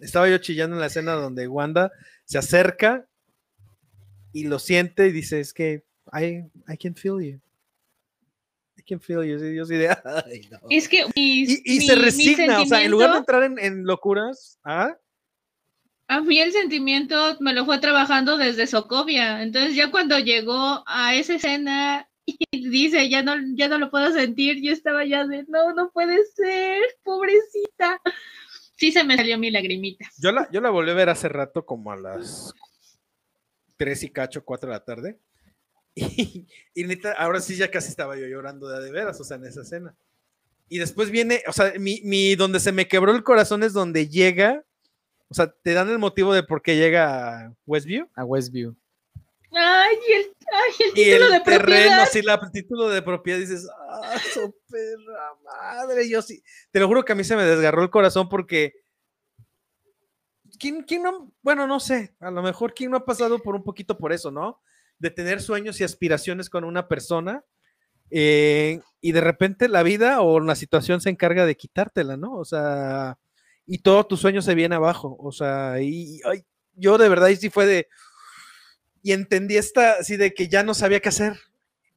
Estaba 0.00 0.28
yo 0.28 0.38
chillando 0.38 0.76
en 0.76 0.80
la 0.80 0.86
escena 0.86 1.12
donde 1.14 1.48
Wanda 1.48 1.90
se 2.24 2.38
acerca 2.38 3.08
y 4.32 4.44
lo 4.44 4.58
siente 4.58 5.08
y 5.08 5.12
dice: 5.12 5.40
Es 5.40 5.52
que 5.52 5.84
I, 6.12 6.44
I 6.68 6.76
can 6.76 6.94
feel 6.94 7.20
you. 7.20 7.40
I 8.78 8.82
can 8.82 9.00
feel 9.00 9.24
you. 9.24 9.44
Y 9.44 9.56
yo 9.56 9.62
así 9.64 9.74
de, 9.76 9.88
"Ay, 10.04 10.48
no". 10.50 10.58
Es 10.70 10.88
que 10.88 11.04
mis- 11.14 11.62
Y, 11.64 11.74
y 11.76 11.78
mi- 11.80 11.86
se 11.86 11.96
mi 11.96 12.02
resigna, 12.02 12.60
o 12.60 12.66
sea, 12.66 12.82
en 12.84 12.90
lugar 12.90 13.12
de 13.12 13.18
entrar 13.18 13.42
en, 13.42 13.58
en 13.58 13.84
locuras, 13.84 14.58
¿ah? 14.64 14.96
A 16.08 16.20
mí 16.20 16.38
el 16.38 16.52
sentimiento 16.52 17.36
me 17.40 17.52
lo 17.52 17.64
fue 17.64 17.78
trabajando 17.80 18.36
desde 18.36 18.68
Socovia. 18.68 19.42
Entonces 19.42 19.74
ya 19.74 19.90
cuando 19.90 20.18
llegó 20.20 20.84
a 20.86 21.14
esa 21.16 21.34
escena 21.34 22.08
y 22.26 22.68
dice, 22.70 23.08
ya 23.08 23.22
no, 23.22 23.34
ya 23.56 23.66
no 23.68 23.78
lo 23.78 23.90
puedo 23.90 24.12
sentir, 24.12 24.62
yo 24.62 24.72
estaba 24.72 25.04
ya 25.04 25.26
de, 25.26 25.44
no, 25.48 25.74
no 25.74 25.90
puede 25.90 26.24
ser, 26.26 26.82
pobrecita. 27.02 28.00
Sí 28.76 28.92
se 28.92 29.02
me 29.04 29.16
salió 29.16 29.38
mi 29.38 29.50
lagrimita. 29.50 30.06
Yo 30.18 30.30
la, 30.32 30.48
yo 30.52 30.60
la 30.60 30.70
volví 30.70 30.90
a 30.90 30.94
ver 30.94 31.08
hace 31.08 31.28
rato, 31.28 31.64
como 31.66 31.90
a 31.90 31.96
las 31.96 32.52
3 33.76 34.02
y 34.04 34.10
cacho, 34.10 34.44
4 34.44 34.68
de 34.68 34.76
la 34.76 34.84
tarde. 34.84 35.18
Y, 35.98 36.46
y 36.74 36.84
neta, 36.84 37.12
ahora 37.12 37.40
sí 37.40 37.56
ya 37.56 37.70
casi 37.70 37.88
estaba 37.88 38.16
yo 38.16 38.26
llorando 38.26 38.68
de, 38.68 38.84
de 38.84 38.92
veras, 38.92 39.18
o 39.18 39.24
sea, 39.24 39.38
en 39.38 39.46
esa 39.46 39.62
escena. 39.62 39.96
Y 40.68 40.78
después 40.78 41.10
viene, 41.10 41.42
o 41.48 41.52
sea, 41.52 41.72
mi, 41.78 42.02
mi- 42.04 42.34
donde 42.36 42.60
se 42.60 42.70
me 42.70 42.86
quebró 42.86 43.12
el 43.12 43.24
corazón 43.24 43.62
es 43.62 43.72
donde 43.72 44.06
llega, 44.08 44.62
o 45.28 45.34
sea, 45.34 45.50
te 45.62 45.72
dan 45.72 45.88
el 45.88 45.98
motivo 45.98 46.34
de 46.34 46.42
por 46.42 46.60
qué 46.60 46.76
llega 46.76 47.46
a 47.46 47.54
Westview. 47.64 48.08
A 48.14 48.24
Westview. 48.24 48.76
Ay, 49.52 49.96
y 50.06 50.12
el, 50.12 50.36
ay, 50.52 50.72
el 50.80 50.90
Y 50.90 51.04
título 51.04 51.26
el 51.26 51.32
de 51.32 51.40
terreno, 51.40 52.02
propiedad. 52.04 52.24
la, 52.24 52.40
el 52.46 52.52
título 52.52 52.88
de 52.90 53.00
propiedad, 53.02 53.38
dices, 53.38 53.66
ah, 53.88 54.18
su 54.34 54.54
perra 54.68 55.32
madre, 55.44 56.08
yo 56.10 56.20
sí, 56.20 56.42
te 56.70 56.78
lo 56.78 56.88
juro 56.88 57.04
que 57.04 57.12
a 57.12 57.16
mí 57.16 57.24
se 57.24 57.36
me 57.36 57.44
desgarró 57.44 57.82
el 57.82 57.88
corazón 57.88 58.28
porque, 58.28 58.74
¿quién, 60.58 60.82
quién 60.82 61.02
no, 61.04 61.32
bueno, 61.42 61.66
no 61.66 61.80
sé, 61.80 62.14
a 62.20 62.30
lo 62.30 62.42
mejor 62.42 62.74
quién 62.74 62.90
no 62.90 62.98
ha 62.98 63.04
pasado 63.06 63.38
por 63.38 63.54
un 63.54 63.64
poquito 63.64 63.96
por 63.96 64.12
eso, 64.12 64.30
¿no? 64.30 64.60
De 64.98 65.10
tener 65.10 65.40
sueños 65.42 65.80
y 65.80 65.84
aspiraciones 65.84 66.48
con 66.48 66.64
una 66.64 66.88
persona 66.88 67.44
eh, 68.10 68.80
y 69.00 69.12
de 69.12 69.20
repente 69.20 69.68
la 69.68 69.82
vida 69.82 70.20
o 70.20 70.40
la 70.40 70.54
situación 70.54 71.00
se 71.00 71.10
encarga 71.10 71.46
de 71.46 71.56
quitártela, 71.56 72.16
¿no? 72.16 72.34
O 72.34 72.44
sea, 72.44 73.18
y 73.66 73.78
todo 73.78 74.06
tu 74.06 74.16
sueño 74.16 74.42
se 74.42 74.54
viene 74.54 74.76
abajo, 74.76 75.16
o 75.18 75.32
sea, 75.32 75.80
y, 75.80 76.20
ay, 76.24 76.44
yo 76.74 76.98
de 76.98 77.08
verdad, 77.08 77.28
y 77.28 77.36
sí 77.36 77.50
fue 77.50 77.66
de, 77.66 77.88
y 79.02 79.12
entendí 79.12 79.56
esta, 79.56 79.92
así 80.00 80.16
de 80.16 80.34
que 80.34 80.48
ya 80.48 80.62
no 80.62 80.74
sabía 80.74 81.00
qué 81.00 81.08
hacer. 81.08 81.38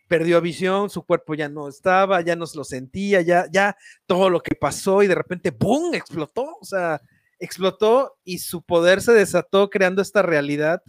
Perdió 0.08 0.42
visión, 0.42 0.90
su 0.90 1.04
cuerpo 1.04 1.36
ya 1.36 1.50
no 1.50 1.68
estaba, 1.70 2.22
ya 2.22 2.36
no 2.36 2.48
se 2.48 2.58
lo 2.58 2.64
sentía, 2.64 3.22
ya, 3.22 3.46
ya 3.52 3.78
todo 4.08 4.30
lo 4.32 4.42
que 4.42 4.56
pasó 4.56 5.04
y 5.04 5.08
de 5.08 5.14
repente, 5.16 5.52
¡boom! 5.52 5.94
explotó, 5.94 6.58
o 6.60 6.66
sea, 6.66 7.00
explotó 7.38 8.18
y 8.24 8.40
su 8.40 8.64
poder 8.64 9.02
se 9.02 9.14
desató 9.14 9.70
creando 9.70 10.02
esta 10.02 10.24
realidad 10.24 10.82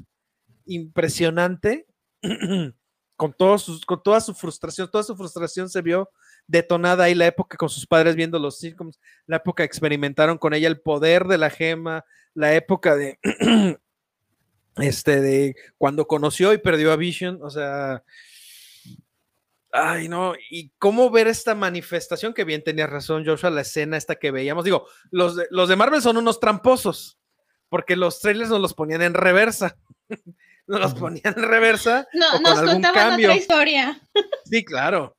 impresionante 0.64 1.86
con, 3.16 3.32
todos 3.32 3.62
sus, 3.62 3.84
con 3.84 4.02
toda 4.02 4.20
su 4.20 4.34
frustración, 4.34 4.90
toda 4.90 5.04
su 5.04 5.16
frustración 5.16 5.68
se 5.68 5.82
vio 5.82 6.10
detonada 6.46 7.04
ahí 7.04 7.14
la 7.14 7.26
época 7.26 7.56
con 7.56 7.68
sus 7.68 7.86
padres 7.86 8.16
viendo 8.16 8.38
los 8.38 8.58
sitcoms, 8.58 8.98
la 9.26 9.36
época 9.36 9.64
experimentaron 9.64 10.38
con 10.38 10.54
ella 10.54 10.68
el 10.68 10.80
poder 10.80 11.24
de 11.24 11.38
la 11.38 11.50
gema, 11.50 12.04
la 12.34 12.54
época 12.54 12.96
de 12.96 13.18
este 14.76 15.20
de 15.20 15.56
cuando 15.78 16.06
conoció 16.06 16.52
y 16.52 16.58
perdió 16.58 16.92
a 16.92 16.96
Vision, 16.96 17.38
o 17.42 17.50
sea, 17.50 18.02
ay 19.72 20.08
no, 20.08 20.34
y 20.50 20.70
cómo 20.78 21.10
ver 21.10 21.28
esta 21.28 21.54
manifestación 21.54 22.34
que 22.34 22.44
bien 22.44 22.64
tenía 22.64 22.86
razón 22.86 23.24
Joshua, 23.24 23.50
la 23.50 23.60
escena 23.60 23.96
esta 23.96 24.16
que 24.16 24.30
veíamos, 24.30 24.64
digo, 24.64 24.86
los 25.10 25.36
de, 25.36 25.46
los 25.50 25.68
de 25.68 25.76
Marvel 25.76 26.02
son 26.02 26.16
unos 26.16 26.40
tramposos, 26.40 27.18
porque 27.68 27.96
los 27.96 28.20
trailers 28.20 28.50
nos 28.50 28.60
los 28.60 28.74
ponían 28.74 29.02
en 29.02 29.14
reversa, 29.14 29.76
nos 30.66 30.80
los 30.80 30.94
ponían 30.94 31.34
en 31.36 31.42
reversa 31.42 32.06
No, 32.12 32.28
o 32.28 32.32
con 32.32 32.42
nos 32.42 32.58
algún 32.58 32.72
contaban 32.74 33.10
cambio. 33.10 33.28
otra 33.28 33.40
historia. 33.40 34.00
Sí, 34.44 34.64
claro. 34.64 35.16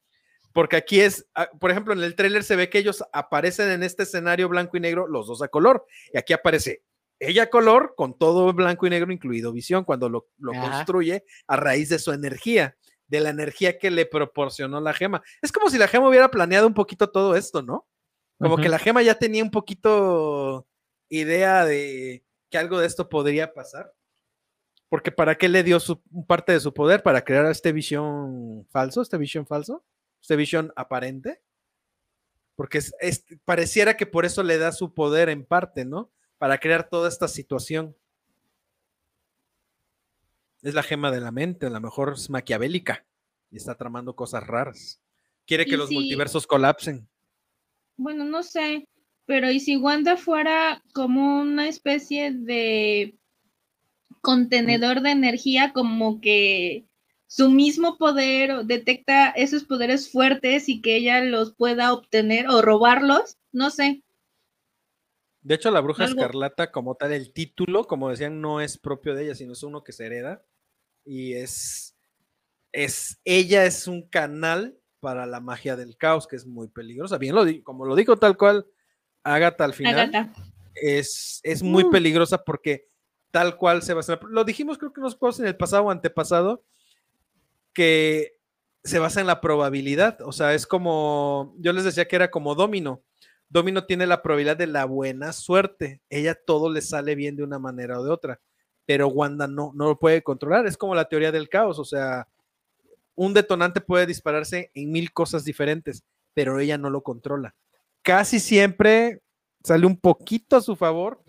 Porque 0.54 0.76
aquí 0.76 1.00
es, 1.00 1.26
ah, 1.36 1.50
por 1.60 1.72
ejemplo, 1.72 1.94
en 1.94 2.04
el 2.04 2.16
tráiler 2.16 2.44
se 2.44 2.56
ve 2.56 2.70
que 2.70 2.80
ellos 2.80 3.04
aparecen 3.14 3.70
en 3.70 3.84
este 3.84 4.04
escenario 4.04 4.50
blanco 4.50 4.78
y 4.78 4.80
negro, 4.82 5.08
los 5.08 5.28
dos 5.28 5.42
a 5.42 5.48
color. 5.48 5.86
Y 6.14 6.18
aquí 6.18 6.34
aparece 6.34 6.84
ella 7.20 7.44
a 7.44 7.50
color 7.50 7.94
con 7.96 8.18
todo 8.18 8.52
blanco 8.52 8.88
y 8.88 8.90
negro, 8.90 9.12
incluido 9.12 9.52
visión, 9.52 9.86
cuando 9.86 10.10
lo, 10.10 10.28
construye 10.40 11.24
a 11.48 11.56
raíz 11.56 11.90
de 11.90 12.00
su 12.00 12.12
energía, 12.12 12.76
de 13.08 13.22
la 13.22 13.30
energía 13.30 13.78
que 13.78 13.92
le 13.92 14.06
proporcionó 14.06 14.82
la 14.82 14.94
gema. 14.94 15.22
Es 15.42 15.52
como 15.52 15.70
si 15.70 15.78
la 15.78 15.88
gema 15.88 16.10
hubiera 16.10 16.32
planeado 16.32 16.68
un 16.68 16.74
poquito 16.74 17.12
todo 17.12 17.36
esto, 17.36 17.62
¿no? 17.62 17.88
Como 18.40 18.58
que 18.58 18.70
la 18.70 18.80
gema 18.80 19.04
ya 19.04 19.20
tenía 19.20 19.44
un 19.44 19.52
poquito 19.52 20.68
idea 21.10 21.64
de 21.64 22.26
que 22.50 22.58
algo 22.58 22.80
de 22.80 22.88
esto 22.88 23.08
podría 23.08 23.54
pasar. 23.54 23.94
Porque 24.92 25.10
¿para 25.10 25.38
qué 25.38 25.48
le 25.48 25.64
dio 25.64 25.80
su, 25.80 26.02
parte 26.28 26.52
de 26.52 26.60
su 26.60 26.74
poder? 26.74 27.02
Para 27.02 27.24
crear 27.24 27.46
este 27.46 27.72
visión 27.72 28.68
falso, 28.72 29.02
este 29.02 29.18
visión 29.18 29.48
falso, 29.48 29.86
este 30.22 30.36
visión 30.36 30.74
aparente. 30.76 31.42
Porque 32.58 32.80
es, 32.80 32.94
es- 33.00 33.24
pareciera 33.46 33.96
que 33.96 34.06
por 34.06 34.26
eso 34.26 34.44
le 34.44 34.58
da 34.58 34.74
su 34.74 34.94
poder 34.94 35.30
en 35.30 35.46
parte, 35.46 35.86
¿no? 35.86 36.12
Para 36.38 36.58
crear 36.58 36.90
toda 36.90 37.08
esta 37.08 37.30
situación. 37.30 37.96
Es 40.62 40.74
la 40.74 40.84
gema 40.84 41.10
de 41.10 41.22
la 41.22 41.32
mente, 41.32 41.68
a 41.68 41.70
lo 41.70 41.80
mejor 41.80 42.16
es 42.16 42.30
maquiavélica 42.30 43.06
y 43.50 43.56
está 43.56 43.76
tramando 43.76 44.14
cosas 44.14 44.46
raras. 44.46 45.02
Quiere 45.48 45.66
que 45.66 45.78
los 45.78 45.88
si- 45.88 45.96
multiversos 45.96 46.46
colapsen. 46.46 47.08
Bueno, 47.96 48.26
no 48.26 48.44
sé, 48.44 48.90
pero 49.26 49.50
¿y 49.50 49.62
si 49.62 49.78
Wanda 49.78 50.18
fuera 50.18 50.84
como 50.94 51.40
una 51.40 51.70
especie 51.70 52.32
de 52.34 53.18
contenedor 54.22 55.02
de 55.02 55.12
energía, 55.12 55.74
como 55.74 56.22
que 56.22 56.86
su 57.28 57.50
mismo 57.50 57.98
poder 57.98 58.66
detecta 58.66 59.30
esos 59.30 59.64
poderes 59.64 60.12
fuertes 60.12 60.68
y 60.70 60.82
que 60.82 60.96
ella 60.98 61.22
los 61.24 61.54
pueda 61.54 61.94
obtener 61.94 62.48
o 62.48 62.62
robarlos? 62.62 63.38
No 63.52 63.70
sé. 63.70 64.04
De 65.42 65.56
hecho, 65.56 65.72
la 65.72 65.80
bruja 65.82 66.04
Algo- 66.06 66.22
escarlata, 66.22 66.72
como 66.72 66.96
tal, 66.96 67.14
el 67.14 67.34
título, 67.34 67.86
como 67.88 68.10
decían, 68.10 68.42
no 68.42 68.62
es 68.62 68.78
propio 68.78 69.16
de 69.16 69.24
ella, 69.26 69.36
sino 69.36 69.54
es 69.54 69.64
uno 69.64 69.84
que 69.84 69.92
se 69.92 70.06
hereda. 70.06 70.44
Y 71.06 71.34
es 71.34 71.96
es, 72.74 73.20
ella 73.26 73.66
es 73.66 73.86
un 73.88 74.08
canal 74.08 74.78
para 75.02 75.26
la 75.26 75.42
magia 75.42 75.76
del 75.76 75.98
caos, 75.98 76.26
que 76.26 76.38
es 76.38 76.46
muy 76.46 76.68
peligrosa. 76.70 77.18
Bien, 77.18 77.36
lo 77.36 77.44
como 77.64 77.86
lo 77.86 77.96
dijo 77.98 78.16
tal 78.18 78.38
cual 78.38 78.66
Agatha 79.24 79.66
al 79.66 79.74
final, 79.74 80.00
Agatha. 80.00 80.32
es, 80.76 81.42
es 81.44 81.64
muy 81.64 81.84
Mm. 81.86 81.92
peligrosa 81.92 82.42
porque 82.44 82.88
tal 83.32 83.58
cual 83.58 83.82
se 83.82 83.94
basa. 83.94 84.20
Lo 84.30 84.44
dijimos, 84.44 84.78
creo 84.78 84.94
que 84.94 85.02
nos 85.02 85.18
en 85.40 85.48
el 85.48 85.58
pasado 85.58 85.84
o 85.84 85.92
antepasado, 85.92 86.64
que 87.74 88.38
se 88.84 89.00
basa 89.00 89.22
en 89.22 89.28
la 89.28 89.42
probabilidad. 89.42 90.20
O 90.22 90.32
sea, 90.32 90.54
es 90.54 90.68
como, 90.68 91.56
yo 91.58 91.74
les 91.74 91.84
decía 91.84 92.08
que 92.08 92.16
era 92.16 92.30
como 92.30 92.56
domino. 92.56 93.02
Domino 93.50 93.86
tiene 93.86 94.08
la 94.08 94.22
probabilidad 94.22 94.58
de 94.58 94.68
la 94.68 94.86
buena 94.86 95.34
suerte. 95.34 96.02
Ella 96.10 96.36
todo 96.36 96.70
le 96.70 96.82
sale 96.82 97.16
bien 97.16 97.36
de 97.36 97.44
una 97.44 97.60
manera 97.60 98.00
o 98.00 98.04
de 98.04 98.12
otra. 98.12 98.40
Pero 98.86 99.08
Wanda 99.08 99.48
no, 99.48 99.72
no 99.76 99.88
lo 99.88 100.00
puede 100.00 100.24
controlar. 100.24 100.66
Es 100.68 100.78
como 100.78 100.96
la 100.96 101.06
teoría 101.06 101.32
del 101.32 101.50
caos. 101.50 101.80
O 101.80 101.86
sea, 101.86 102.28
un 103.16 103.34
detonante 103.34 103.82
puede 103.82 104.06
dispararse 104.06 104.72
en 104.74 104.92
mil 104.92 105.12
cosas 105.12 105.44
diferentes, 105.44 106.04
pero 106.34 106.60
ella 106.60 106.78
no 106.78 106.90
lo 106.90 107.02
controla. 107.04 107.56
Casi 108.02 108.40
siempre 108.40 109.22
sale 109.64 109.86
un 109.86 109.98
poquito 109.98 110.56
a 110.56 110.62
su 110.62 110.76
favor, 110.76 111.22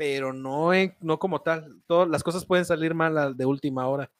pero 0.00 0.32
no, 0.32 0.72
en- 0.72 0.96
no 1.02 1.18
como 1.18 1.42
tal. 1.42 1.82
Todas 1.86 2.08
las 2.08 2.22
cosas 2.22 2.46
pueden 2.46 2.64
salir 2.64 2.94
mal 2.94 3.18
al- 3.18 3.36
de 3.36 3.44
última 3.44 3.86
hora. 3.86 4.10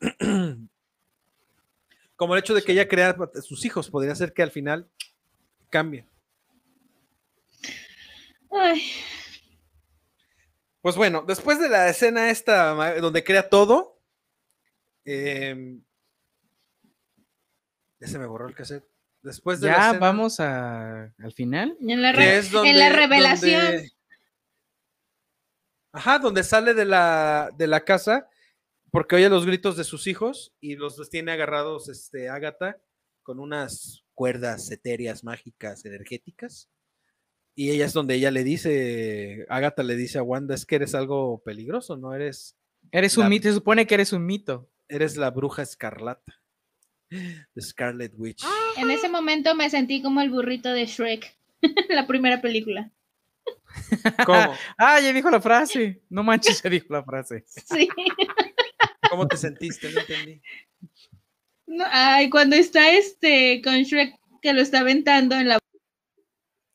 Como 2.14 2.34
el 2.34 2.38
hecho 2.38 2.54
de 2.54 2.62
que 2.62 2.70
ella 2.70 2.86
crea 2.86 3.10
a 3.10 3.40
sus 3.42 3.64
hijos, 3.64 3.90
podría 3.90 4.14
ser 4.14 4.32
que 4.32 4.44
al 4.44 4.52
final 4.52 4.86
cambie. 5.70 6.06
Ay, 8.52 8.80
Pues 10.82 10.94
bueno, 10.94 11.24
después 11.26 11.58
de 11.58 11.68
la 11.68 11.88
escena 11.88 12.30
esta 12.30 12.70
donde 13.00 13.24
crea 13.24 13.48
todo, 13.48 13.98
em, 15.04 15.82
ya 17.98 18.06
se 18.06 18.20
me 18.20 18.26
borró 18.26 18.46
el 18.46 18.54
cassette. 18.54 18.84
Después 19.22 19.60
de 19.60 19.66
la 19.66 19.72
Ya 19.76 19.82
escena- 19.88 19.98
vamos 19.98 20.38
a- 20.38 21.12
al 21.18 21.32
final. 21.32 21.76
en 21.80 22.02
la, 22.02 22.12
que 22.12 22.18
re- 22.18 22.38
es 22.38 22.46
en 22.46 22.52
donde- 22.52 22.72
la 22.74 22.90
revelación. 22.90 23.64
donde- 23.64 23.90
Ajá, 25.92 26.18
donde 26.18 26.42
sale 26.44 26.74
de 26.74 26.84
la, 26.84 27.50
de 27.56 27.66
la 27.66 27.84
casa 27.84 28.28
porque 28.90 29.16
oye 29.16 29.28
los 29.28 29.44
gritos 29.46 29.76
de 29.76 29.84
sus 29.84 30.06
hijos 30.06 30.52
y 30.60 30.76
los 30.76 31.08
tiene 31.10 31.32
agarrados 31.32 31.88
este, 31.88 32.28
Agatha 32.28 32.78
con 33.22 33.38
unas 33.38 34.04
cuerdas 34.14 34.70
etéreas 34.70 35.22
mágicas 35.24 35.84
energéticas. 35.84 36.68
Y 37.54 37.70
ella 37.70 37.86
es 37.86 37.92
donde 37.92 38.14
ella 38.14 38.30
le 38.30 38.44
dice, 38.44 39.44
Agatha 39.48 39.82
le 39.82 39.96
dice 39.96 40.18
a 40.18 40.22
Wanda, 40.22 40.54
es 40.54 40.64
que 40.64 40.76
eres 40.76 40.94
algo 40.94 41.42
peligroso, 41.42 41.96
¿no? 41.96 42.14
Eres, 42.14 42.56
Eres 42.92 43.16
un 43.18 43.24
La- 43.24 43.28
mito, 43.30 43.48
se 43.48 43.54
supone 43.54 43.86
que 43.86 43.94
eres 43.94 44.12
un 44.12 44.24
mito. 44.24 44.70
eres 44.88 45.16
la 45.16 45.30
bruja 45.30 45.62
escarlata. 45.62 46.40
The 47.10 47.60
Scarlet 47.60 48.12
Witch. 48.16 48.44
En 48.76 48.90
ese 48.90 49.08
momento 49.08 49.54
me 49.54 49.68
sentí 49.70 50.00
como 50.02 50.20
el 50.20 50.30
burrito 50.30 50.70
de 50.70 50.86
Shrek, 50.86 51.36
la 51.90 52.06
primera 52.06 52.40
película. 52.40 52.90
¿Cómo? 54.26 54.54
Ah, 54.76 55.00
ya 55.00 55.12
dijo 55.12 55.30
la 55.30 55.40
frase. 55.40 56.02
No 56.10 56.22
manches, 56.22 56.62
ya 56.62 56.70
dijo 56.70 56.86
la 56.90 57.02
frase. 57.04 57.44
Sí. 57.46 57.88
¿Cómo 59.10 59.26
te 59.26 59.36
sentiste? 59.36 59.90
No 59.92 60.00
entendí. 60.00 60.42
No, 61.66 61.84
ay, 61.90 62.30
cuando 62.30 62.56
está 62.56 62.92
este 62.92 63.60
con 63.62 63.74
Shrek 63.82 64.14
que 64.42 64.52
lo 64.52 64.60
está 64.62 64.80
aventando 64.80 65.36
en 65.36 65.48
la 65.48 65.58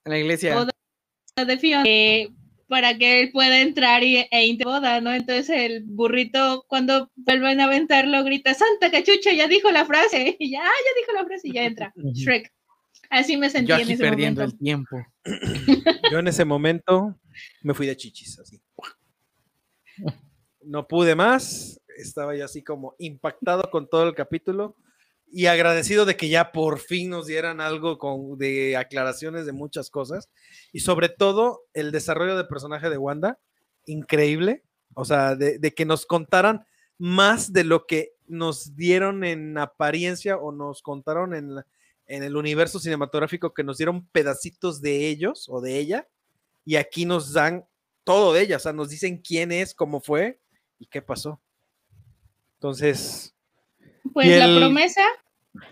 En 0.06 0.12
la 0.12 0.18
iglesia. 0.20 0.56
boda 0.56 0.72
de 1.46 1.58
Fiona 1.58 1.84
eh, 1.88 2.30
para 2.68 2.98
que 2.98 3.22
él 3.22 3.32
pueda 3.32 3.60
entrar 3.60 4.04
y, 4.04 4.18
e 4.30 4.46
inter- 4.46 4.66
boda, 4.68 5.02
¿no? 5.02 5.12
Entonces 5.14 5.50
el 5.50 5.84
burrito 5.84 6.66
cuando 6.68 7.12
vuelven 7.16 7.60
a 7.60 7.66
aventarlo 7.66 8.24
grita 8.24 8.54
Santa 8.54 8.92
cachucha, 8.92 9.32
ya 9.34 9.48
dijo 9.48 9.72
la 9.72 9.86
frase 9.86 10.36
y 10.40 10.52
ya, 10.52 10.62
ah, 10.64 10.66
ya 10.86 11.02
dijo 11.02 11.12
la 11.14 11.26
frase 11.26 11.48
y 11.48 11.54
ya 11.54 11.64
entra. 11.64 11.94
Shrek. 12.14 12.52
Así 13.14 13.38
me 13.38 13.48
sentí 13.50 13.68
Yo 13.70 13.76
en 13.76 13.82
aquí 13.84 13.94
ese 13.94 14.04
perdiendo 14.04 14.42
momento. 14.42 14.56
el 14.56 14.60
tiempo. 14.60 15.06
Yo 16.12 16.18
en 16.20 16.28
ese 16.28 16.46
momento 16.46 17.16
me 17.62 17.76
fui 17.76 17.86
de 17.86 17.96
chichis, 17.96 18.40
así. 18.40 18.60
No 20.62 20.88
pude 20.88 21.14
más, 21.16 21.80
estaba 21.98 22.36
ya 22.36 22.46
así 22.46 22.64
como 22.64 22.96
impactado 22.98 23.70
con 23.70 23.88
todo 23.88 24.08
el 24.08 24.16
capítulo 24.16 24.76
y 25.32 25.46
agradecido 25.48 26.06
de 26.06 26.16
que 26.16 26.30
ya 26.30 26.52
por 26.52 26.80
fin 26.80 27.10
nos 27.10 27.28
dieran 27.28 27.60
algo 27.62 27.98
con, 27.98 28.38
de 28.38 28.78
aclaraciones 28.78 29.46
de 29.46 29.52
muchas 29.52 29.90
cosas 29.90 30.30
y 30.72 30.80
sobre 30.80 31.10
todo 31.10 31.62
el 31.74 31.92
desarrollo 31.92 32.36
del 32.38 32.48
personaje 32.48 32.90
de 32.90 32.98
Wanda, 32.98 33.40
increíble, 33.86 34.64
o 34.96 35.06
sea, 35.06 35.36
de, 35.36 35.60
de 35.60 35.72
que 35.74 35.86
nos 35.86 36.06
contaran 36.06 36.66
más 36.98 37.52
de 37.54 37.64
lo 37.64 37.86
que 37.86 38.14
nos 38.28 38.76
dieron 38.76 39.24
en 39.24 39.58
apariencia 39.58 40.38
o 40.38 40.52
nos 40.52 40.82
contaron 40.82 41.36
en, 41.36 41.56
la- 41.56 41.68
en 42.14 42.22
el 42.22 42.36
universo 42.36 42.80
cinematográfico, 42.80 43.56
que 43.56 43.64
nos 43.64 43.78
dieron 43.78 44.06
pedacitos 44.08 44.82
de 44.82 45.08
ellos 45.08 45.48
o 45.50 45.62
de 45.62 45.80
ella 45.80 46.08
y 46.64 46.76
aquí 46.76 47.06
nos 47.06 47.34
dan 47.34 47.66
todo 48.04 48.34
de 48.34 48.44
ella, 48.44 48.58
o 48.58 48.60
sea, 48.60 48.72
nos 48.72 48.90
dicen 48.90 49.18
quién 49.18 49.52
es, 49.52 49.74
cómo 49.74 50.00
fue 50.00 50.40
y 50.78 50.86
qué 50.86 51.02
pasó. 51.02 51.42
Entonces, 52.56 53.34
Pues 54.14 54.38
la 54.38 54.56
promesa, 54.60 55.02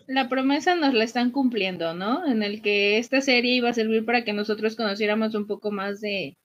la 0.08 0.30
promesa 0.30 0.74
nos 0.74 0.96
la 0.96 1.04
están 1.04 1.30
cumpliendo, 1.30 1.94
¿no? 1.94 2.26
En 2.26 2.42
el 2.42 2.64
que 2.64 2.98
esta 2.98 3.22
serie 3.22 3.54
iba 3.54 3.70
a 3.70 3.74
servir 3.74 4.04
para 4.04 4.24
que 4.24 4.34
nosotros 4.34 4.76
conociéramos 4.76 5.36
un 5.36 5.46
poco 5.46 5.70
más 5.70 6.02
de, 6.02 6.38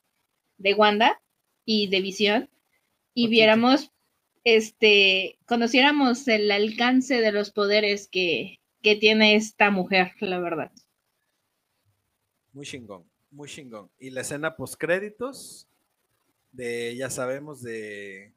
de 0.58 0.74
Wanda 0.74 1.22
y 1.64 1.88
de 1.88 2.02
Visión 2.02 2.50
y 3.14 3.28
viéramos, 3.28 3.92
este, 4.44 5.38
conociéramos 5.46 6.28
el 6.28 6.50
alcance 6.50 7.22
de 7.22 7.32
los 7.32 7.50
poderes 7.50 8.08
que, 8.08 8.60
que 8.86 8.94
tiene 8.94 9.34
esta 9.34 9.68
mujer, 9.68 10.12
la 10.20 10.38
verdad. 10.38 10.70
muy 12.52 12.64
chingón, 12.64 13.04
muy 13.32 13.48
chingón. 13.48 13.90
Y 13.98 14.10
la 14.10 14.20
escena 14.20 14.54
post 14.54 14.76
créditos 14.78 15.68
de, 16.52 16.94
ya 16.94 17.10
sabemos, 17.10 17.62
de 17.62 18.32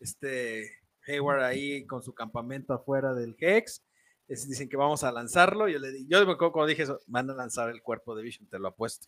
este 0.00 0.68
Hayward 1.06 1.44
ahí 1.44 1.86
con 1.86 2.02
su 2.02 2.12
campamento 2.12 2.74
afuera 2.74 3.14
del 3.14 3.36
Hex. 3.38 3.84
es- 4.26 4.48
dicen 4.48 4.68
que 4.68 4.76
vamos 4.76 5.04
a 5.04 5.12
lanzarlo. 5.12 5.68
Yo 5.68 5.78
le 5.78 6.04
yo 6.06 6.26
cuando 6.36 6.66
dije 6.66 6.82
eso, 6.82 6.98
van 7.06 7.30
a 7.30 7.34
lanzar 7.34 7.70
el 7.70 7.80
cuerpo 7.80 8.16
de 8.16 8.24
Vision, 8.24 8.48
te 8.48 8.58
lo 8.58 8.66
apuesto. 8.68 9.06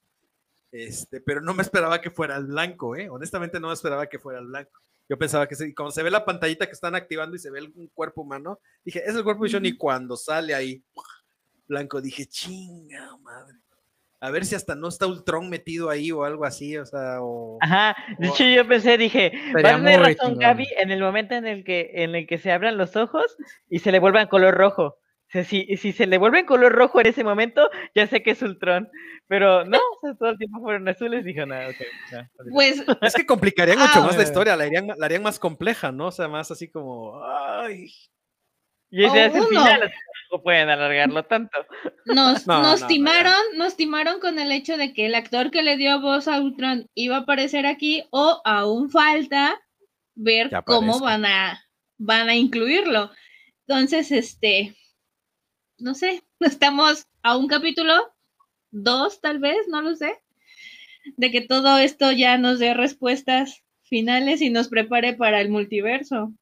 Este, 0.70 1.20
pero 1.20 1.40
no 1.40 1.52
me 1.52 1.62
esperaba 1.62 2.00
que 2.00 2.10
fuera 2.12 2.36
el 2.36 2.46
blanco, 2.46 2.94
¿eh? 2.94 3.10
Honestamente 3.10 3.58
no 3.58 3.66
me 3.66 3.74
esperaba 3.74 4.06
que 4.06 4.20
fuera 4.20 4.38
el 4.38 4.46
blanco. 4.46 4.80
Yo 5.10 5.18
pensaba 5.18 5.48
que 5.48 5.56
se, 5.56 5.74
cuando 5.74 5.90
se 5.90 6.04
ve 6.04 6.10
la 6.10 6.24
pantallita 6.24 6.66
que 6.66 6.72
están 6.72 6.94
activando 6.94 7.34
y 7.34 7.40
se 7.40 7.50
ve 7.50 7.58
el- 7.58 7.72
un 7.74 7.88
cuerpo 7.88 8.22
humano, 8.22 8.60
dije, 8.84 9.02
es 9.04 9.16
el 9.16 9.24
cuerpo 9.24 9.42
de 9.42 9.48
Vision 9.48 9.66
y 9.66 9.76
cuando 9.76 10.16
sale 10.16 10.54
ahí 10.54 10.80
blanco, 11.66 12.00
dije, 12.00 12.26
chinga 12.26 13.16
madre. 13.18 13.56
A 14.20 14.30
ver 14.30 14.44
si 14.44 14.54
hasta 14.54 14.76
no 14.76 14.86
está 14.86 15.08
Ultron 15.08 15.48
metido 15.50 15.90
ahí 15.90 16.12
o 16.12 16.22
algo 16.22 16.44
así, 16.44 16.76
o 16.76 16.86
sea, 16.86 17.22
o... 17.22 17.58
Ajá, 17.60 17.96
de 18.18 18.28
o- 18.28 18.30
hecho 18.32 18.44
yo 18.44 18.68
pensé, 18.68 18.96
dije, 18.98 19.32
va 19.56 19.70
a 19.70 19.76
tener 19.76 20.00
razón. 20.00 20.38
Gaby 20.38 20.68
en 20.78 20.90
el 20.92 21.00
momento 21.00 21.34
en 21.34 21.46
el 21.46 21.64
que 21.64 21.90
en 21.94 22.14
el 22.14 22.28
que 22.28 22.38
se 22.38 22.52
abran 22.52 22.76
los 22.76 22.94
ojos 22.94 23.36
y 23.68 23.80
se 23.80 23.90
le 23.90 23.98
vuelvan 23.98 24.28
color 24.28 24.54
rojo. 24.54 24.98
Sea, 25.32 25.44
si, 25.44 25.76
si 25.76 25.92
se 25.92 26.06
le 26.06 26.18
vuelven 26.18 26.44
color 26.44 26.72
rojo 26.72 27.00
en 27.00 27.06
ese 27.06 27.22
momento, 27.22 27.70
ya 27.94 28.06
sé 28.06 28.22
que 28.22 28.32
es 28.32 28.42
Ultron. 28.42 28.88
Pero 29.28 29.64
no, 29.64 29.78
o 29.78 30.00
sea, 30.02 30.14
todo 30.14 30.30
el 30.30 30.38
tiempo 30.38 30.60
fueron 30.60 30.88
azules, 30.88 31.24
dijo 31.24 31.46
nada, 31.46 31.68
ok. 31.68 31.76
ya, 32.10 32.30
olvídalo". 32.38 32.54
Pues 32.54 32.84
Es 33.02 33.14
que 33.14 33.26
complicarían 33.26 33.78
mucho 33.78 34.00
Ah. 34.00 34.06
más 34.06 34.16
la 34.16 34.24
historia, 34.24 34.56
la 34.56 34.64
harían, 34.64 34.88
la 34.88 35.06
harían 35.06 35.22
más 35.22 35.38
compleja, 35.38 35.92
¿no? 35.92 36.06
O 36.08 36.12
sea, 36.12 36.26
más 36.26 36.50
así 36.50 36.68
como, 36.68 37.22
ay, 37.24 37.92
y 38.92 39.04
ese 39.04 39.26
es 39.26 39.34
el 39.36 39.44
final, 39.44 39.92
no 40.32 40.42
pueden 40.42 40.68
alargarlo 40.68 41.22
tanto. 41.24 41.56
Nos, 42.06 42.44
No, 42.48 42.60
nos 42.60 42.80
no, 42.80 42.80
no, 42.80 42.86
timaron, 42.88 43.36
nos 43.54 43.76
timaron 43.76 44.18
con 44.18 44.40
el 44.40 44.50
hecho 44.50 44.76
de 44.76 44.92
que 44.92 45.06
el 45.06 45.14
actor 45.14 45.52
que 45.52 45.62
le 45.62 45.76
dio 45.76 46.00
voz 46.00 46.26
a 46.26 46.40
Ultron 46.40 46.88
iba 46.94 47.18
a 47.18 47.20
aparecer 47.20 47.66
aquí, 47.66 48.02
o 48.10 48.42
aún 48.44 48.90
falta 48.90 49.60
ver 50.16 50.50
cómo 50.66 50.98
van 50.98 51.24
a, 51.24 51.62
van 51.98 52.28
a 52.30 52.34
incluirlo. 52.34 53.12
Entonces, 53.68 54.10
este, 54.10 54.74
no 55.80 55.94
sé, 55.94 56.22
estamos 56.40 57.06
a 57.22 57.36
un 57.36 57.48
capítulo, 57.48 57.94
dos 58.70 59.20
tal 59.20 59.38
vez, 59.38 59.68
no 59.68 59.82
lo 59.82 59.96
sé, 59.96 60.18
de 61.16 61.30
que 61.30 61.40
todo 61.40 61.78
esto 61.78 62.12
ya 62.12 62.38
nos 62.38 62.58
dé 62.58 62.74
respuestas 62.74 63.62
finales 63.82 64.40
y 64.40 64.50
nos 64.50 64.68
prepare 64.68 65.14
para 65.14 65.40
el 65.40 65.50
multiverso. 65.50 66.32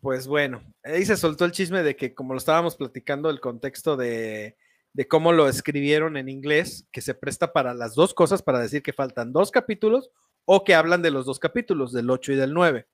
pues 0.00 0.26
bueno, 0.26 0.62
ahí 0.84 1.04
se 1.04 1.16
soltó 1.16 1.44
el 1.44 1.52
chisme 1.52 1.82
de 1.82 1.96
que 1.96 2.14
como 2.14 2.32
lo 2.32 2.38
estábamos 2.38 2.76
platicando, 2.76 3.30
el 3.30 3.40
contexto 3.40 3.96
de, 3.96 4.56
de 4.92 5.08
cómo 5.08 5.32
lo 5.32 5.48
escribieron 5.48 6.16
en 6.16 6.28
inglés, 6.28 6.86
que 6.90 7.02
se 7.02 7.14
presta 7.14 7.52
para 7.52 7.74
las 7.74 7.94
dos 7.94 8.14
cosas, 8.14 8.42
para 8.42 8.60
decir 8.60 8.82
que 8.82 8.92
faltan 8.94 9.32
dos 9.32 9.50
capítulos 9.50 10.10
o 10.46 10.64
que 10.64 10.74
hablan 10.74 11.02
de 11.02 11.10
los 11.10 11.26
dos 11.26 11.38
capítulos, 11.38 11.92
del 11.92 12.08
8 12.08 12.32
y 12.32 12.36
del 12.36 12.54
9. 12.54 12.86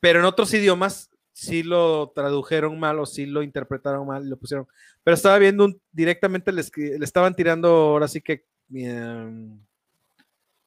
Pero 0.00 0.18
en 0.18 0.26
otros 0.26 0.52
idiomas 0.52 1.11
sí 1.32 1.62
lo 1.62 2.12
tradujeron 2.14 2.78
mal 2.78 2.98
o 2.98 3.06
sí 3.06 3.26
lo 3.26 3.42
interpretaron 3.42 4.06
mal 4.06 4.28
lo 4.28 4.36
pusieron. 4.38 4.66
Pero 5.02 5.14
estaba 5.14 5.38
viendo 5.38 5.64
un, 5.64 5.80
directamente 5.90 6.52
le, 6.52 6.62
estaban 7.02 7.34
tirando 7.34 7.68
ahora 7.68 8.08
sí 8.08 8.20
que 8.20 8.44
em, 8.72 9.60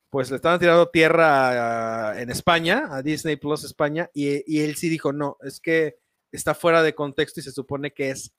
pues 0.09 0.29
le 0.29 0.37
estaban 0.37 0.59
tirando 0.59 0.89
tierra 0.89 2.19
en 2.19 2.29
España, 2.29 2.87
a 2.89 3.01
Disney 3.01 3.35
Plus 3.35 3.63
España, 3.63 4.09
y, 4.13 4.43
y 4.47 4.61
él 4.63 4.75
sí 4.75 4.89
dijo, 4.89 5.11
no, 5.11 5.37
es 5.41 5.59
que 5.59 5.97
está 6.31 6.53
fuera 6.53 6.83
de 6.83 6.95
contexto 6.95 7.39
y 7.39 7.43
se 7.43 7.51
supone 7.51 7.91
que 7.93 8.11
es 8.11 8.33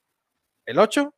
el 0.65 0.79
8 0.79 1.13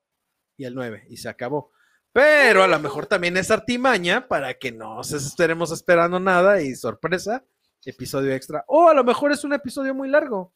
y 0.57 0.65
el 0.65 0.75
9 0.75 1.05
y 1.09 1.17
se 1.17 1.29
acabó. 1.29 1.71
Pero 2.11 2.63
a 2.63 2.67
lo 2.67 2.79
mejor 2.79 3.05
también 3.05 3.37
es 3.37 3.51
artimaña 3.51 4.27
para 4.27 4.55
que 4.55 4.71
no 4.71 5.03
se 5.03 5.17
estaremos 5.17 5.71
esperando 5.71 6.19
nada 6.19 6.61
y 6.61 6.75
sorpresa, 6.75 7.45
episodio 7.85 8.33
extra. 8.33 8.63
O 8.67 8.89
a 8.89 8.93
lo 8.93 9.03
mejor 9.03 9.31
es 9.31 9.43
un 9.43 9.53
episodio 9.53 9.93
muy 9.93 10.09
largo, 10.09 10.53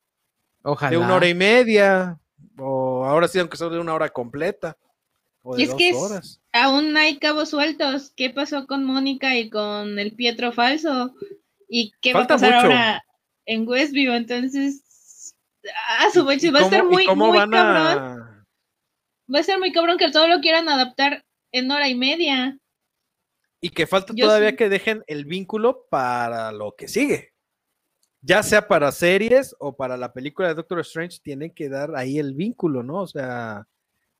Ojalá. 0.63 0.91
de 0.91 0.97
una 0.97 1.15
hora 1.15 1.27
y 1.27 1.33
media, 1.33 2.19
o 2.57 3.05
ahora 3.05 3.27
sí, 3.27 3.37
aunque 3.39 3.57
sea 3.57 3.69
de 3.69 3.79
una 3.79 3.93
hora 3.93 4.09
completa, 4.09 4.77
o 5.41 5.55
de 5.55 5.61
Y 5.61 5.63
es 5.65 5.69
dos 5.69 5.77
que 5.77 5.89
es- 5.89 5.95
horas. 5.97 6.41
Aún 6.53 6.95
hay 6.97 7.17
cabos 7.19 7.49
sueltos. 7.49 8.11
¿Qué 8.15 8.29
pasó 8.29 8.65
con 8.67 8.85
Mónica 8.85 9.35
y 9.37 9.49
con 9.49 9.99
el 9.99 10.13
Pietro 10.15 10.51
falso? 10.51 11.13
¿Y 11.67 11.91
qué 12.01 12.13
Falta 12.13 12.35
va 12.35 12.37
a 12.37 12.39
pasar 12.39 12.53
mucho. 12.55 12.65
ahora 12.67 13.03
en 13.45 13.67
Westview? 13.67 14.13
Entonces, 14.13 15.35
ah, 15.99 16.07
su 16.13 16.19
¿Y- 16.31 16.45
y 16.47 16.49
va 16.51 16.59
a 16.59 16.63
estar 16.63 16.85
muy, 16.85 17.05
cómo 17.05 17.27
muy 17.27 17.37
van 17.37 17.49
cabrón. 17.51 18.21
a- 18.21 18.45
Va 19.33 19.39
a 19.39 19.43
ser 19.43 19.57
muy 19.59 19.71
cabrón 19.71 19.97
que 19.97 20.11
todo 20.11 20.27
lo 20.27 20.39
quieran 20.41 20.69
adaptar 20.69 21.25
en 21.51 21.71
hora 21.71 21.87
y 21.89 21.95
media. 21.95 22.57
Y 23.61 23.69
que 23.69 23.87
falta 23.87 24.13
Yo 24.15 24.25
todavía 24.27 24.49
sí. 24.51 24.55
que 24.57 24.69
dejen 24.69 25.03
el 25.07 25.25
vínculo 25.25 25.85
para 25.89 26.51
lo 26.51 26.75
que 26.77 26.87
sigue. 26.87 27.32
Ya 28.25 28.41
sea 28.41 28.65
para 28.67 28.89
series 28.93 29.53
o 29.59 29.75
para 29.75 29.97
la 29.97 30.13
película 30.13 30.47
de 30.47 30.53
Doctor 30.53 30.79
Strange, 30.79 31.19
tienen 31.21 31.51
que 31.51 31.67
dar 31.67 31.93
ahí 31.95 32.17
el 32.19 32.33
vínculo, 32.33 32.81
¿no? 32.81 33.01
O 33.01 33.07
sea, 33.07 33.67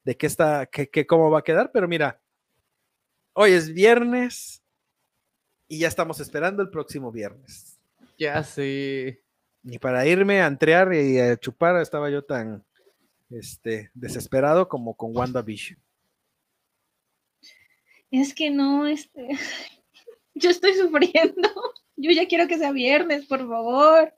de 0.04 0.18
qué 0.18 0.28
está, 0.28 0.66
qué, 0.66 0.90
qué- 0.90 1.08
cómo 1.08 1.32
va 1.32 1.40
a 1.40 1.44
quedar. 1.44 1.72
Pero 1.72 1.88
mira, 1.88 2.20
hoy 3.32 3.52
es 3.52 3.74
viernes 3.74 4.62
y 5.70 5.80
ya 5.80 5.88
estamos 5.88 6.20
esperando 6.20 6.62
el 6.62 6.70
próximo 6.70 7.14
viernes. 7.14 7.80
Ya 8.18 8.44
sé. 8.44 9.22
Ni 9.64 9.80
para 9.80 10.06
irme 10.06 10.42
a 10.42 10.48
entrear 10.48 10.94
y 10.94 11.18
a 11.20 11.38
chupar 11.38 11.78
estaba 11.82 12.10
yo 12.10 12.26
tan 12.26 12.66
este, 13.30 13.90
desesperado 13.94 14.68
como 14.68 14.96
con 14.96 15.16
WandaVision. 15.16 15.80
Es 18.12 18.34
que 18.34 18.52
no, 18.52 18.86
este. 18.86 19.30
Yo 20.36 20.50
estoy 20.50 20.74
sufriendo. 20.74 21.50
Yo 22.04 22.12
ya 22.12 22.28
quiero 22.28 22.50
que 22.50 22.58
sea 22.58 22.74
viernes, 22.74 23.26
por 23.28 23.40
favor. 23.48 24.14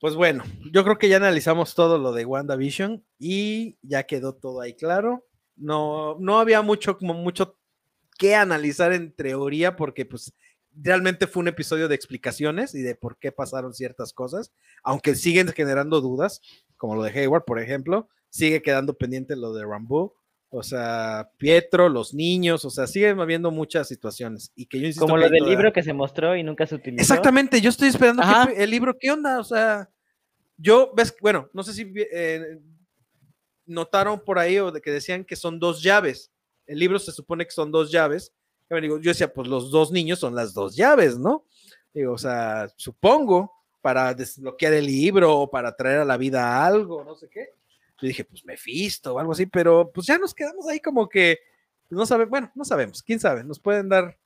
Pues 0.00 0.14
bueno, 0.14 0.42
yo 0.72 0.82
creo 0.82 0.96
que 0.96 1.10
ya 1.10 1.18
analizamos 1.18 1.74
todo 1.74 1.98
lo 1.98 2.12
de 2.12 2.24
WandaVision 2.24 3.04
y 3.18 3.76
ya 3.82 4.04
quedó 4.04 4.34
todo 4.34 4.62
ahí 4.62 4.72
claro. 4.72 5.26
No, 5.56 6.16
no 6.20 6.38
había 6.38 6.62
mucho, 6.62 6.96
como 6.96 7.12
mucho 7.12 7.58
que 8.16 8.34
analizar 8.34 8.94
en 8.94 9.12
teoría, 9.12 9.76
porque 9.76 10.06
pues 10.06 10.32
realmente 10.72 11.26
fue 11.26 11.42
un 11.42 11.48
episodio 11.48 11.86
de 11.86 11.96
explicaciones 11.96 12.74
y 12.74 12.80
de 12.80 12.94
por 12.94 13.18
qué 13.18 13.30
pasaron 13.30 13.74
ciertas 13.74 14.14
cosas, 14.14 14.54
aunque 14.82 15.14
siguen 15.16 15.48
generando 15.48 16.00
dudas, 16.00 16.40
como 16.78 16.94
lo 16.94 17.02
de 17.02 17.10
Hayward, 17.10 17.44
por 17.44 17.60
ejemplo, 17.60 18.08
sigue 18.30 18.62
quedando 18.62 18.96
pendiente 18.96 19.36
lo 19.36 19.52
de 19.52 19.66
Rambo, 19.66 20.17
o 20.50 20.62
sea, 20.62 21.30
Pietro, 21.36 21.88
los 21.88 22.14
niños, 22.14 22.64
o 22.64 22.70
sea, 22.70 22.86
siguen 22.86 23.20
habiendo 23.20 23.50
muchas 23.50 23.86
situaciones 23.88 24.50
y 24.54 24.66
que 24.66 24.80
yo 24.80 24.86
insisto 24.86 25.04
Como 25.06 25.16
que 25.16 25.24
lo 25.24 25.30
del 25.30 25.40
toda- 25.40 25.50
libro 25.50 25.72
que 25.72 25.82
se 25.82 25.92
mostró 25.92 26.34
y 26.36 26.42
nunca 26.42 26.66
se 26.66 26.74
utilizó. 26.76 27.02
Exactamente, 27.02 27.60
yo 27.60 27.68
estoy 27.70 27.88
esperando 27.88 28.22
que 28.46 28.62
el 28.62 28.70
libro, 28.70 28.96
¿qué 28.98 29.10
onda? 29.10 29.38
O 29.40 29.44
sea, 29.44 29.90
yo, 30.56 30.92
ves, 30.94 31.14
bueno, 31.20 31.48
no 31.52 31.62
sé 31.62 31.72
si 31.74 31.92
eh, 32.12 32.58
notaron 33.66 34.20
por 34.24 34.38
ahí 34.38 34.58
o 34.58 34.72
de 34.72 34.80
que 34.80 34.90
decían 34.90 35.24
que 35.24 35.36
son 35.36 35.58
dos 35.58 35.82
llaves. 35.82 36.30
El 36.66 36.78
libro 36.78 36.98
se 36.98 37.12
supone 37.12 37.44
que 37.44 37.50
son 37.52 37.70
dos 37.70 37.90
llaves. 37.90 38.32
Yo 38.70 38.98
decía, 38.98 39.32
pues 39.32 39.48
los 39.48 39.70
dos 39.70 39.90
niños 39.92 40.18
son 40.18 40.34
las 40.34 40.52
dos 40.52 40.76
llaves, 40.76 41.18
¿no? 41.18 41.44
Digo, 41.94 42.12
o 42.12 42.18
sea, 42.18 42.68
supongo, 42.76 43.52
para 43.80 44.12
desbloquear 44.12 44.74
el 44.74 44.86
libro 44.86 45.38
o 45.38 45.50
para 45.50 45.74
traer 45.74 46.00
a 46.00 46.04
la 46.04 46.16
vida 46.18 46.66
algo, 46.66 47.02
no 47.04 47.14
sé 47.14 47.28
qué. 47.30 47.54
Yo 48.00 48.08
dije, 48.08 48.24
pues 48.24 48.44
Mephisto 48.44 49.14
o 49.14 49.18
algo 49.18 49.32
así, 49.32 49.46
pero 49.46 49.90
pues 49.92 50.06
ya 50.06 50.18
nos 50.18 50.34
quedamos 50.34 50.68
ahí 50.68 50.80
como 50.80 51.08
que, 51.08 51.38
no 51.90 52.06
sabemos, 52.06 52.30
bueno, 52.30 52.52
no 52.54 52.64
sabemos, 52.64 53.02
quién 53.02 53.18
sabe, 53.18 53.44
nos 53.44 53.58
pueden 53.58 53.88
dar 53.88 54.18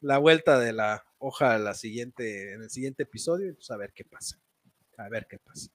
la 0.00 0.18
vuelta 0.18 0.58
de 0.58 0.72
la 0.72 1.04
hoja 1.18 1.58
la 1.58 1.74
siguiente, 1.74 2.54
en 2.54 2.62
el 2.62 2.70
siguiente 2.70 3.02
episodio 3.02 3.50
y 3.50 3.52
pues 3.52 3.70
a 3.70 3.76
ver 3.76 3.92
qué 3.92 4.04
pasa. 4.04 4.38
A 4.96 5.08
ver 5.08 5.26
qué 5.28 5.38
pasa. 5.38 5.70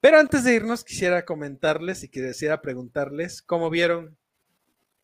Pero 0.00 0.18
antes 0.18 0.42
de 0.42 0.54
irnos, 0.54 0.82
quisiera 0.82 1.24
comentarles 1.24 2.02
y 2.02 2.08
quisiera 2.08 2.60
preguntarles 2.60 3.40
cómo 3.40 3.70
vieron, 3.70 4.16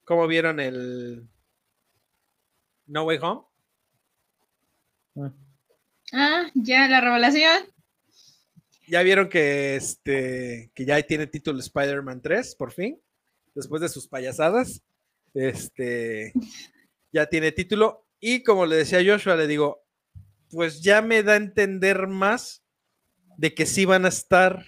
cómo 0.04 0.26
vieron 0.26 0.58
el 0.58 1.28
No 2.86 3.04
Way 3.04 3.18
Home. 3.22 3.42
Ah, 6.12 6.50
ya 6.54 6.88
la 6.88 7.00
revelación. 7.00 7.77
Ya 8.88 9.02
vieron 9.02 9.28
que 9.28 9.76
este 9.76 10.70
que 10.74 10.84
ya 10.84 11.00
tiene 11.02 11.26
título 11.26 11.58
Spider-Man 11.60 12.20
3, 12.22 12.54
por 12.56 12.72
fin, 12.72 12.98
después 13.54 13.82
de 13.82 13.88
sus 13.88 14.08
payasadas. 14.08 14.82
Este 15.34 16.32
ya 17.12 17.26
tiene 17.26 17.52
título. 17.52 18.06
Y 18.20 18.42
como 18.42 18.66
le 18.66 18.76
decía 18.76 18.98
a 18.98 19.04
Joshua, 19.04 19.36
le 19.36 19.46
digo, 19.46 19.84
pues 20.50 20.80
ya 20.82 21.02
me 21.02 21.22
da 21.22 21.34
a 21.34 21.36
entender 21.36 22.06
más 22.08 22.62
de 23.36 23.54
que 23.54 23.66
sí 23.66 23.84
van 23.84 24.04
a 24.04 24.08
estar 24.08 24.64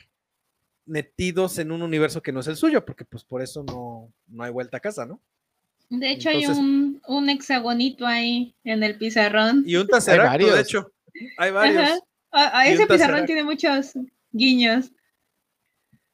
metidos 0.87 1.59
en 1.59 1.73
un 1.73 1.83
universo 1.83 2.23
que 2.23 2.33
no 2.33 2.41
es 2.41 2.47
el 2.47 2.57
suyo, 2.57 2.85
porque 2.85 3.05
pues 3.05 3.25
por 3.25 3.43
eso 3.43 3.65
no, 3.65 4.13
no 4.29 4.45
hay 4.45 4.51
vuelta 4.51 4.77
a 4.77 4.81
casa, 4.81 5.07
¿no? 5.07 5.21
De 5.89 6.13
hecho, 6.13 6.31
Entonces- 6.31 6.57
hay 6.57 6.63
un, 6.65 7.03
un 7.09 7.31
hexagonito 7.31 8.07
ahí 8.07 8.55
en 8.65 8.83
el 8.83 8.97
pizarrón. 8.97 9.65
Y 9.67 9.77
un 9.77 9.89
varios. 9.89 10.55
de 10.55 10.61
hecho. 10.61 10.93
Hay 11.37 11.51
varios. 11.51 11.83
Ajá. 11.83 11.99
A, 12.33 12.67
ese 12.67 12.87
pizarrón 12.87 13.27
tiene 13.27 13.45
muchos 13.45 13.95
guiños. 14.31 14.93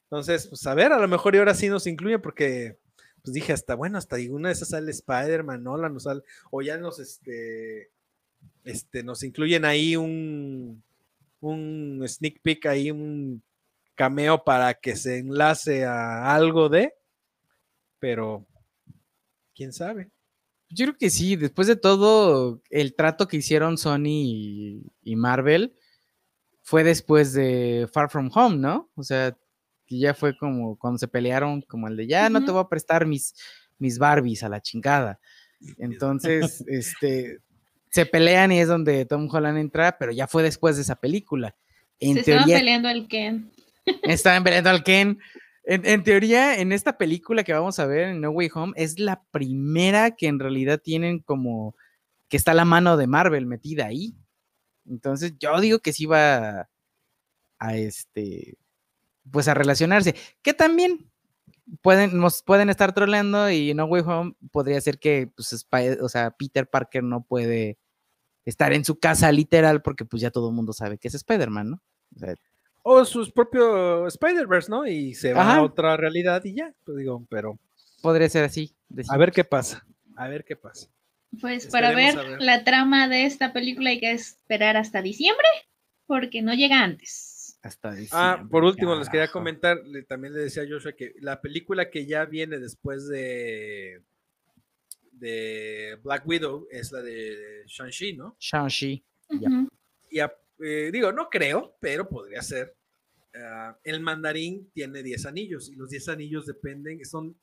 Entonces, 0.03 0.47
pues 0.47 0.65
a 0.65 0.73
ver, 0.73 0.93
a 0.93 0.99
lo 0.99 1.07
mejor 1.07 1.35
y 1.35 1.39
ahora 1.39 1.53
sí 1.53 1.67
nos 1.67 1.85
incluye 1.85 2.17
porque 2.17 2.77
pues 3.21 3.33
dije 3.33 3.51
hasta, 3.51 3.75
bueno, 3.75 3.97
hasta 3.97 4.15
una 4.29 4.47
de 4.47 4.53
esas 4.53 4.69
sale 4.69 4.89
Spider-Man, 4.89 5.61
Nolan, 5.61 5.93
nos 5.93 6.03
sale, 6.03 6.21
o 6.49 6.61
ya 6.61 6.77
nos, 6.77 6.99
este, 6.99 7.91
este, 8.63 9.03
nos 9.03 9.21
incluyen 9.23 9.65
ahí 9.65 9.97
un, 9.97 10.81
un 11.41 12.03
sneak 12.07 12.39
peek, 12.41 12.65
ahí 12.67 12.89
un 12.89 13.43
cameo 13.95 14.45
para 14.45 14.75
que 14.75 14.95
se 14.95 15.17
enlace 15.17 15.83
a 15.83 16.33
algo 16.33 16.69
de, 16.69 16.93
pero 17.99 18.47
quién 19.53 19.73
sabe. 19.73 20.09
Yo 20.69 20.85
creo 20.85 20.97
que 20.97 21.09
sí, 21.09 21.35
después 21.35 21.67
de 21.67 21.75
todo 21.75 22.61
el 22.69 22.95
trato 22.95 23.27
que 23.27 23.37
hicieron 23.37 23.77
Sony 23.77 24.05
y, 24.05 24.83
y 25.01 25.15
Marvel 25.17 25.75
fue 26.67 26.83
después 26.83 27.31
de 27.31 27.87
Far 27.93 28.09
From 28.09 28.29
Home, 28.33 28.57
¿no? 28.57 28.91
O 28.95 29.01
sea, 29.01 29.33
que 29.85 29.97
ya 29.97 30.13
fue 30.13 30.37
como 30.37 30.77
cuando 30.77 30.97
se 30.97 31.07
pelearon, 31.07 31.61
como 31.61 31.87
el 31.87 31.95
de 31.95 32.07
ya 32.07 32.29
no 32.29 32.43
te 32.43 32.51
voy 32.51 32.59
a 32.59 32.67
prestar 32.67 33.05
mis, 33.05 33.35
mis 33.77 33.97
Barbies 33.97 34.43
a 34.43 34.49
la 34.49 34.61
chingada. 34.61 35.17
Entonces, 35.77 36.61
este, 36.67 37.37
se 37.89 38.05
pelean 38.05 38.51
y 38.51 38.59
es 38.59 38.67
donde 38.67 39.05
Tom 39.05 39.29
Holland 39.31 39.57
entra, 39.57 39.97
pero 39.97 40.11
ya 40.11 40.27
fue 40.27 40.43
después 40.43 40.75
de 40.75 40.81
esa 40.81 40.97
película. 40.97 41.55
En 42.01 42.15
Se 42.15 42.19
estaban 42.19 42.49
peleando 42.49 42.89
el 42.89 43.07
Ken. 43.07 43.49
Estaban 44.03 44.43
peleando 44.43 44.69
al 44.69 44.83
Ken. 44.83 45.19
En, 45.63 45.85
en 45.85 46.03
teoría, 46.03 46.59
en 46.59 46.73
esta 46.73 46.97
película 46.97 47.45
que 47.45 47.53
vamos 47.53 47.79
a 47.79 47.85
ver, 47.85 48.09
en 48.09 48.19
No 48.19 48.31
Way 48.31 48.49
Home, 48.53 48.73
es 48.75 48.99
la 48.99 49.23
primera 49.31 50.17
que 50.17 50.27
en 50.27 50.37
realidad 50.37 50.81
tienen 50.83 51.19
como 51.19 51.77
que 52.27 52.35
está 52.35 52.53
la 52.53 52.65
mano 52.65 52.97
de 52.97 53.07
Marvel 53.07 53.45
metida 53.45 53.85
ahí. 53.85 54.17
Entonces, 54.87 55.33
yo 55.39 55.59
digo 55.59 55.79
que 55.79 55.93
sí 55.93 56.05
va 56.05 56.61
a, 56.61 56.69
a 57.59 57.75
este, 57.75 58.57
pues 59.31 59.47
a 59.47 59.53
relacionarse. 59.53 60.15
Que 60.41 60.53
también 60.53 61.11
pueden, 61.81 62.17
nos 62.17 62.43
pueden 62.43 62.69
estar 62.69 62.93
troleando 62.93 63.49
y 63.51 63.73
No 63.73 63.85
Way 63.85 64.03
Home 64.05 64.33
podría 64.51 64.79
ser 64.81 64.99
que, 64.99 65.27
pues, 65.35 65.53
Spy- 65.53 65.97
o 66.01 66.09
sea, 66.09 66.31
Peter 66.31 66.67
Parker 66.69 67.03
no 67.03 67.23
puede 67.23 67.77
estar 68.45 68.71
en 68.73 68.85
su 68.85 68.97
casa 68.97 69.31
literal 69.31 69.81
porque 69.81 70.05
pues 70.05 70.21
ya 70.21 70.31
todo 70.31 70.49
el 70.49 70.55
mundo 70.55 70.71
sabe 70.71 70.97
que 70.97 71.09
es 71.09 71.13
Spider-Man, 71.15 71.71
¿no? 71.71 71.81
O 72.15 72.19
sea, 72.19 72.33
O 72.83 73.03
su 73.03 73.29
propio 73.33 74.07
Spider-Verse, 74.07 74.71
¿no? 74.71 74.87
Y 74.87 75.13
se 75.15 75.33
va 75.33 75.41
a 75.55 75.61
otra 75.63 75.97
realidad 75.97 76.41
y 76.45 76.53
ya, 76.53 76.73
pues 76.85 76.97
digo, 76.97 77.25
pero 77.29 77.59
podría 78.01 78.29
ser 78.29 78.45
así. 78.45 78.73
a 79.09 79.17
ver 79.17 79.33
qué 79.33 79.43
pasa, 79.43 79.85
a 80.15 80.29
ver 80.29 80.45
qué 80.45 80.55
pasa. 80.55 80.87
Pues 81.39 81.67
para 81.67 81.93
ver, 81.93 82.15
la 82.39 82.63
trama 82.63 83.07
de 83.07 83.25
esta 83.25 83.53
película 83.53 83.89
hay 83.91 83.99
que 83.99 84.11
esperar 84.11 84.77
hasta 84.77 85.01
diciembre, 85.01 85.47
porque 86.05 86.41
no 86.41 86.53
llega 86.53 86.81
antes. 86.83 87.59
Hasta 87.63 87.89
Ah, 87.89 87.95
diciembre, 87.95 88.45
por 88.49 88.63
último, 88.63 88.95
les 88.95 89.09
quería 89.09 89.27
comentar, 89.29 89.77
le- 89.85 90.03
también 90.03 90.33
le 90.33 90.39
decía 90.41 90.63
a 90.63 90.67
Joshua 90.69 90.93
que 90.93 91.13
la 91.19 91.41
película 91.41 91.89
que 91.89 92.05
ya 92.05 92.23
viene 92.25 92.59
después 92.59 93.07
de, 93.07 94.01
de 95.11 95.97
Black 96.03 96.27
Widow 96.27 96.67
es 96.71 96.91
la 96.91 97.01
de 97.01 97.63
Shang-Chi, 97.65 98.13
¿no? 98.13 98.35
Shang-Chi. 98.39 99.03
Ya. 99.29 99.49
Ujú. 99.49 99.67
Y 100.09 100.19
a- 100.19 100.33
eh, 100.59 100.89
digo, 100.91 101.11
no 101.11 101.29
creo, 101.29 101.75
pero 101.79 102.07
podría 102.07 102.41
ser. 102.41 102.75
Ah, 103.35 103.77
el 103.83 103.99
mandarín 103.99 104.71
tiene 104.71 105.03
10 105.03 105.25
anillos 105.25 105.69
y 105.69 105.75
los 105.75 105.89
10 105.89 106.07
anillos 106.09 106.45
dependen, 106.45 107.03
son, 107.05 107.35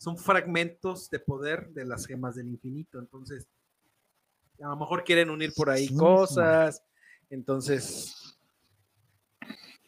son 0.00 0.16
fragmentos 0.16 1.10
de 1.10 1.18
poder 1.18 1.68
de 1.68 1.84
las 1.84 2.06
gemas 2.06 2.34
del 2.34 2.48
infinito. 2.48 2.98
Entonces, 2.98 3.46
a 4.58 4.68
lo 4.68 4.76
mejor 4.76 5.04
quieren 5.04 5.28
unir 5.28 5.52
por 5.54 5.68
ahí 5.68 5.88
Sí, 5.88 5.94
cosas. 5.94 6.82
Entonces, 7.28 8.38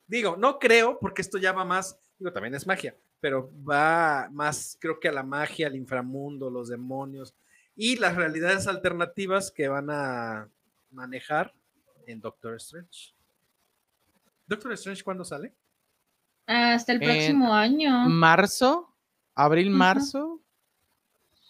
digo, 0.07 0.37
no 0.37 0.59
creo, 0.59 0.99
porque 1.01 1.23
esto 1.23 1.39
ya 1.39 1.53
va 1.53 1.65
más, 1.65 1.99
digo, 2.19 2.31
también 2.31 2.55
es 2.55 2.67
magia, 2.67 2.95
pero 3.21 3.51
va 3.65 4.29
más, 4.31 4.77
creo 4.79 5.01
que 5.01 5.09
a 5.09 5.13
la 5.13 5.23
magia, 5.23 5.67
al 5.67 5.77
inframundo, 5.77 6.51
los 6.51 6.69
demonios 6.69 7.35
y 7.75 7.97
las 7.97 8.15
realidades 8.15 8.67
alternativas 8.67 9.51
que 9.51 9.69
van 9.69 9.89
a 9.89 10.47
manejar 10.91 11.55
en 12.07 12.21
Doctor 12.21 12.57
Strange. 12.57 13.15
¿Doctor 14.47 14.73
Strange 14.75 15.03
cuándo 15.03 15.25
sale? 15.25 15.55
Hasta 16.47 16.93
el 16.93 17.03
En 17.03 17.09
próximo 17.09 17.55
año. 17.55 18.11
Marzo, 18.11 18.91
abril, 19.35 19.69
Ujú. 19.69 19.77
marzo, 19.79 20.41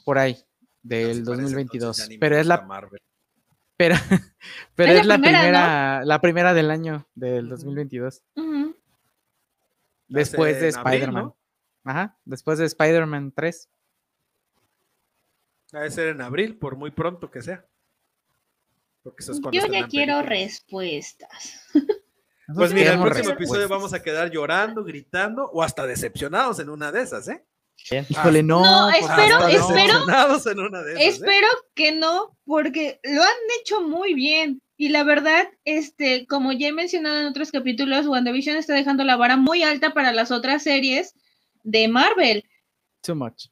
por 0.05 0.19
ahí, 0.19 0.37
del 0.83 1.17
Sí, 1.17 1.23
parece, 1.23 1.43
2022. 1.43 1.75
entonces 1.99 2.05
ya 2.05 2.09
ni 2.09 2.17
me 2.17 2.21
pero 2.21 2.37
es 2.39 2.47
la, 2.47 2.61
Marvel. 2.63 3.01
pero, 3.77 3.95
pero 4.75 4.93
Es 4.93 5.01
es 5.01 5.07
la 5.07 5.17
la 5.17 5.23
primera, 5.23 6.05
la 6.05 6.21
primera 6.21 6.55
del 6.55 6.71
año 6.71 7.07
del 7.15 7.45
Ujú. 7.47 7.51
2022. 7.57 8.23
Ujú. 8.37 8.77
Después 10.09 10.61
de 10.61 10.69
Spider-Man. 10.69 11.25
¿no? 11.25 11.37
Ajá, 11.85 12.17
después 12.25 12.59
de 12.59 12.67
Spider-Man 12.67 13.33
3. 13.35 13.69
Debe 15.73 15.91
ser 15.91 16.09
en 16.09 16.21
abril, 16.21 16.57
por 16.59 16.77
muy 16.77 16.91
pronto 16.91 17.31
que 17.31 17.41
sea. 17.43 17.65
Porque 19.03 19.23
eso 19.23 19.33
es 19.33 19.41
cuando 19.41 19.59
Yo 19.59 19.67
ya 19.67 19.89
quiero 19.89 20.19
películas. 20.19 20.29
respuestas. 20.29 21.69
Pues 22.55 22.75
mira, 22.75 22.93
el 22.93 23.01
próximo 23.01 23.31
episodio 23.31 23.69
vamos 23.69 23.95
a 23.95 24.03
quedar 24.03 24.31
llorando, 24.31 24.85
gritando 24.85 25.47
o 25.51 25.63
hasta 25.63 25.87
decepcionados 25.87 26.59
en 26.59 26.69
una 26.69 26.93
de 26.93 27.01
esas, 27.03 27.27
¿eh? 27.29 27.45
Híjole, 28.09 28.43
no. 28.43 28.63
No, 28.63 28.91
espero- 28.91 29.39
no. 29.41 29.49
espero- 29.49 29.67
decepcionados 29.67 30.47
en 30.47 30.61
una 30.61 30.83
de 30.83 30.93
esas. 30.93 31.03
¿eh? 31.03 31.09
Espero 31.09 31.49
que 31.75 31.93
no, 31.93 32.37
porque 32.45 33.01
lo 33.03 33.23
han 33.23 33.37
hecho 33.61 33.83
muy 33.83 34.15
bien. 34.15 34.63
Y 34.77 34.89
la 34.89 35.05
verdad, 35.05 35.49
este, 35.65 36.27
como 36.27 36.53
ya 36.53 36.69
he 36.69 36.73
mencionado 36.73 37.21
en 37.21 37.27
otros 37.27 37.51
capítulos, 37.53 38.07
WandaVision 38.07 38.57
está 38.57 38.75
dejando 38.75 39.05
la 39.05 39.17
vara 39.17 39.37
muy 39.37 39.63
alta 39.63 39.93
para 39.95 40.13
las 40.13 40.31
otras 40.31 40.63
series 40.63 41.15
de 41.63 41.87
Marvel. 41.89 42.45
Too 43.03 43.15
much. 43.15 43.47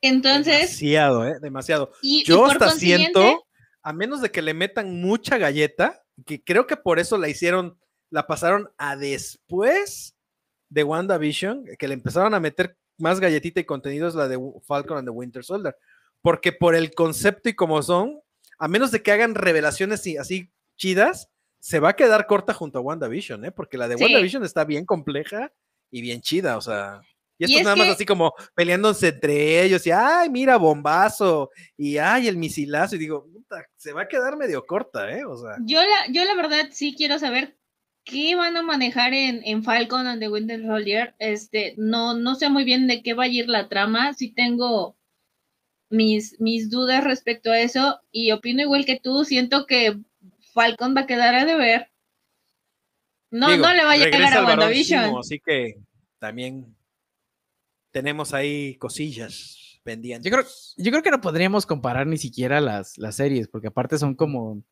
Entonces, 0.00 0.54
Demasiado, 0.78 1.26
¿eh? 1.26 1.38
Demasiado. 1.40 1.92
y, 2.02 2.20
y 2.20 2.24
Yo 2.24 2.38
por 2.42 2.52
hasta 2.52 2.70
siento, 2.72 3.46
a 3.82 3.92
menos 3.92 4.20
de 4.22 4.30
que 4.30 4.42
le 4.42 4.54
metan 4.54 5.00
mucha 5.00 5.38
galleta, 5.38 6.02
que 6.24 6.42
creo 6.42 6.66
que 6.66 6.76
por 6.76 6.98
eso 6.98 7.18
la 7.18 7.28
hicieron, 7.28 7.78
la 8.10 8.26
pasaron 8.26 8.70
a 8.78 8.96
después 8.96 10.14
de 10.68 10.84
WandaVision, 10.84 11.64
que 11.78 11.88
le 11.88 11.94
empezaron 11.94 12.34
a 12.34 12.40
meter 12.40 12.76
más 12.98 13.20
galletita 13.20 13.60
y 13.60 13.64
contenidos 13.64 14.14
la 14.14 14.28
de 14.28 14.38
Falcon 14.66 14.98
and 14.98 15.06
the 15.06 15.12
Winter 15.12 15.44
Soldier. 15.44 15.76
Porque 16.20 16.52
por 16.52 16.74
el 16.74 16.92
concepto 16.94 17.48
y 17.48 17.54
como 17.54 17.82
son, 17.82 18.20
a 18.58 18.68
menos 18.68 18.90
de 18.90 19.02
que 19.02 19.12
hagan 19.12 19.34
revelaciones 19.34 20.06
y- 20.06 20.16
así 20.16 20.50
chidas, 20.76 21.28
se 21.60 21.80
va 21.80 21.90
a 21.90 21.96
quedar 21.96 22.26
corta 22.26 22.54
junto 22.54 22.78
a 22.78 22.82
WandaVision, 22.82 23.44
¿eh? 23.44 23.50
Porque 23.52 23.78
la 23.78 23.88
de 23.88 23.96
Sí. 23.96 24.02
WandaVision 24.04 24.44
está 24.44 24.64
bien 24.64 24.84
compleja 24.84 25.52
y 25.90 26.02
bien 26.02 26.20
chida, 26.20 26.56
o 26.56 26.60
sea. 26.60 27.00
Y 27.40 27.44
Y 27.44 27.44
esto 27.46 27.58
es 27.58 27.64
nada 27.64 27.76
más 27.76 27.88
así 27.88 28.04
como 28.04 28.34
peleándose 28.56 29.08
entre 29.08 29.62
ellos 29.62 29.86
y, 29.86 29.92
ay, 29.92 30.28
mira, 30.28 30.56
bombazo, 30.56 31.50
y 31.76 31.96
ay, 31.98 32.26
el 32.26 32.36
misilazo, 32.36 32.96
y 32.96 32.98
digo, 32.98 33.26
puta, 33.32 33.64
se 33.76 33.92
va 33.92 34.02
a 34.02 34.08
quedar 34.08 34.36
medio 34.36 34.66
corta, 34.66 35.10
¿eh? 35.12 35.24
O 35.24 35.36
sea, 35.36 35.56
yo 35.64 35.80
la, 35.80 36.12
yo 36.12 36.24
la 36.24 36.34
verdad 36.34 36.68
sí 36.72 36.94
quiero 36.96 37.18
saber 37.20 37.56
qué 38.08 38.34
van 38.34 38.56
a 38.56 38.62
manejar 38.62 39.12
en, 39.12 39.42
en 39.44 39.62
Falcon 39.62 40.06
and 40.06 40.20
the 40.20 40.28
Winter 40.28 40.60
Soldier. 40.62 41.14
Este, 41.18 41.74
no, 41.76 42.14
no 42.14 42.34
sé 42.34 42.48
muy 42.48 42.64
bien 42.64 42.86
de 42.86 43.02
qué 43.02 43.14
va 43.14 43.24
a 43.24 43.28
ir 43.28 43.48
la 43.48 43.68
trama. 43.68 44.14
Sí 44.14 44.32
tengo 44.32 44.96
mis, 45.90 46.40
mis 46.40 46.70
dudas 46.70 47.04
respecto 47.04 47.50
a 47.50 47.60
eso. 47.60 48.00
Y 48.10 48.32
opino 48.32 48.62
igual 48.62 48.86
que 48.86 48.98
tú. 48.98 49.24
Siento 49.24 49.66
que 49.66 49.98
Falcon 50.52 50.96
va 50.96 51.02
a 51.02 51.06
quedar 51.06 51.34
a 51.34 51.44
deber. 51.44 51.90
No, 53.30 53.50
digo, 53.50 53.66
no 53.66 53.74
le 53.74 53.84
va 53.84 53.92
a 53.92 53.96
llegar 53.98 54.34
a 54.34 54.44
WandaVision. 54.44 55.04
Simo, 55.04 55.20
así 55.20 55.38
que 55.44 55.74
también 56.18 56.74
tenemos 57.90 58.32
ahí 58.32 58.76
cosillas 58.76 59.80
pendientes. 59.82 60.30
Yo 60.30 60.36
creo, 60.36 60.48
yo 60.78 60.90
creo 60.90 61.02
que 61.02 61.10
no 61.10 61.20
podríamos 61.20 61.66
comparar 61.66 62.06
ni 62.06 62.16
siquiera 62.16 62.60
las, 62.60 62.96
las 62.96 63.16
series, 63.16 63.48
porque 63.48 63.68
aparte 63.68 63.98
son 63.98 64.14
como. 64.14 64.62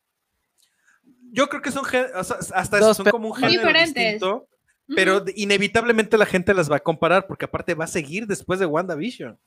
Yo 1.31 1.47
creo 1.49 1.61
que 1.61 1.71
son, 1.71 1.85
gen- 1.85 2.07
o 2.15 2.23
sea, 2.23 2.37
hasta 2.53 2.79
Dos 2.79 2.97
son 2.97 3.05
como 3.07 3.29
un 3.29 3.35
género 3.35 3.61
diferentes. 3.61 3.93
distinto, 3.95 4.47
pero 4.95 5.23
inevitablemente 5.35 6.17
la 6.17 6.25
gente 6.25 6.53
las 6.53 6.71
va 6.71 6.77
a 6.77 6.81
comparar, 6.81 7.27
porque 7.27 7.45
aparte 7.45 7.73
va 7.73 7.85
a 7.85 7.87
seguir 7.87 8.27
después 8.27 8.59
de 8.59 8.65
WandaVision. 8.65 9.37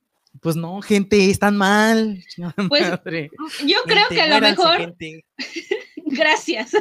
Pues 0.41 0.55
no, 0.55 0.81
gente, 0.83 1.29
están 1.31 1.57
mal. 1.57 2.23
Pues, 2.69 2.89
madre. 2.89 3.31
Yo 3.67 3.79
creo 3.85 4.07
Gente, 4.07 4.15
que 4.15 4.23
a 4.23 4.29
lo 4.29 4.41
mejor. 4.41 4.95
Gracias. 6.07 6.73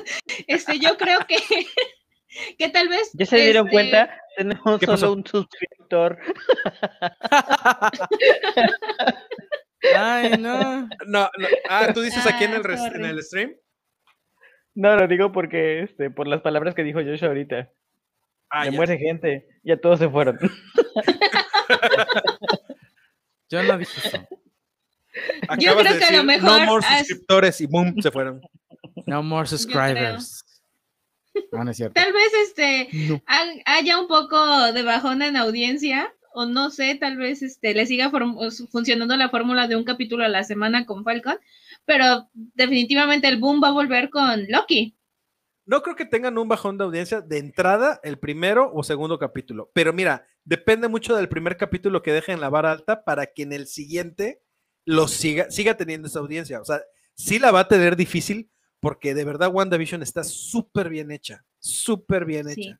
Este, 0.47 0.80
yo 0.80 0.97
creo 0.97 1.19
que, 1.27 1.38
que 2.57 2.69
tal 2.69 2.89
vez. 2.89 3.09
¿Ya 3.13 3.26
se 3.26 3.38
dieron 3.38 3.67
este, 3.67 3.71
cuenta? 3.73 4.15
Tenemos 4.38 4.80
¿Qué 4.80 4.85
solo 4.85 4.95
pasó? 4.97 5.13
un 5.13 5.26
suscriptor. 5.26 6.19
Ay, 9.95 10.31
no. 10.38 10.81
No, 11.07 11.30
no, 11.38 11.47
Ah, 11.69 11.91
tú 11.93 12.01
dices 12.01 12.26
aquí 12.26 12.43
en 12.43 12.53
el, 12.53 12.61
Ah, 12.65 12.91
en 12.93 13.05
el 13.05 13.23
stream. 13.23 13.53
No, 14.80 14.95
lo 14.95 15.07
digo 15.10 15.31
porque, 15.34 15.81
este, 15.84 16.10
por 16.10 16.26
las 16.27 16.39
palabras 16.41 16.73
que 16.73 16.84
dijo 16.84 16.99
Joshua 17.03 17.27
ahorita. 17.27 17.69
Ah, 18.49 18.61
Me 18.65 18.72
ya. 18.72 18.77
muere 18.77 18.97
gente. 18.97 19.45
Ya 19.61 19.76
todos 19.76 19.99
se 19.99 20.10
fueron. 20.10 20.39
Yo 23.49 23.64
no 23.64 23.77
dije 23.77 24.07
eso. 24.07 24.18
Yo 25.60 25.72
Acabas 25.72 25.84
creo 25.84 25.93
de 25.93 25.99
que 25.99 26.06
a 26.06 26.11
lo 26.11 26.23
decir, 26.23 26.23
mejor 26.26 26.60
No 26.60 26.65
more 26.65 26.85
has- 26.88 26.99
suscriptores 27.07 27.61
y 27.61 27.65
boom, 27.65 27.95
se 28.01 28.11
fueron. 28.11 28.41
No 29.06 29.22
more 29.23 29.47
subscribers. 29.47 30.45
No, 31.51 31.64
no 31.64 31.72
es 31.72 31.77
cierto. 31.77 31.93
Tal 31.93 32.14
vez 32.14 32.31
este 32.43 32.88
No. 33.07 33.22
haya 33.65 33.99
un 33.99 34.07
poco 34.07 34.72
de 34.72 34.84
bajón 34.84 35.22
en 35.23 35.35
audiencia, 35.35 36.14
o 36.39 36.45
no 36.45 36.69
sé, 36.69 36.95
tal 36.95 37.17
vez 37.17 37.41
este 37.41 37.73
le 37.73 37.85
siga 37.85 38.09
funcionando 38.71 39.17
la 39.17 39.29
fórmula 39.29 39.67
de 39.67 39.75
un 39.75 39.83
capítulo 39.83 40.23
a 40.23 40.29
la 40.29 40.43
semana 40.43 40.85
con 40.85 41.03
Falcon, 41.03 41.37
pero 41.85 42.29
definitivamente 42.33 43.27
el 43.27 43.39
boom 43.39 43.61
va 43.61 43.69
a 43.69 43.73
volver 43.73 44.09
con 44.09 44.45
Loki. 44.47 44.95
No 45.65 45.81
creo 45.81 45.95
que 45.95 46.05
tengan 46.05 46.37
un 46.37 46.47
bajón 46.47 46.77
de 46.77 46.85
audiencia 46.85 47.21
de 47.21 47.37
entrada 47.37 47.99
el 48.03 48.17
primero 48.17 48.71
o 48.73 48.83
segundo 48.83 49.19
capítulo. 49.19 49.69
Pero 49.73 49.91
mira, 49.93 50.25
depende 50.43 50.87
mucho 50.87 51.15
del 51.15 51.29
primer 51.29 51.57
capítulo 51.57 52.01
que 52.01 52.13
dejen 52.13 52.39
la 52.41 52.49
vara 52.49 52.71
alta 52.71 53.03
para 53.03 53.27
que 53.27 53.43
en 53.43 53.53
el 53.53 53.67
siguiente 53.67 54.41
lo 54.85 55.07
siga, 55.07 55.51
siga 55.51 55.75
teniendo 55.77 56.07
esa 56.07 56.19
audiencia. 56.19 56.61
O 56.61 56.65
sea, 56.65 56.81
sí 57.15 57.37
la 57.37 57.51
va 57.51 57.61
a 57.61 57.67
tener 57.67 57.95
difícil 57.95 58.49
porque 58.79 59.13
de 59.13 59.25
verdad 59.25 59.51
WandaVision 59.53 60.01
está 60.01 60.23
súper 60.23 60.89
bien 60.89 61.11
hecha. 61.11 61.45
Súper 61.59 62.25
bien 62.25 62.47
Sí. 62.49 62.61
hecha. 62.61 62.79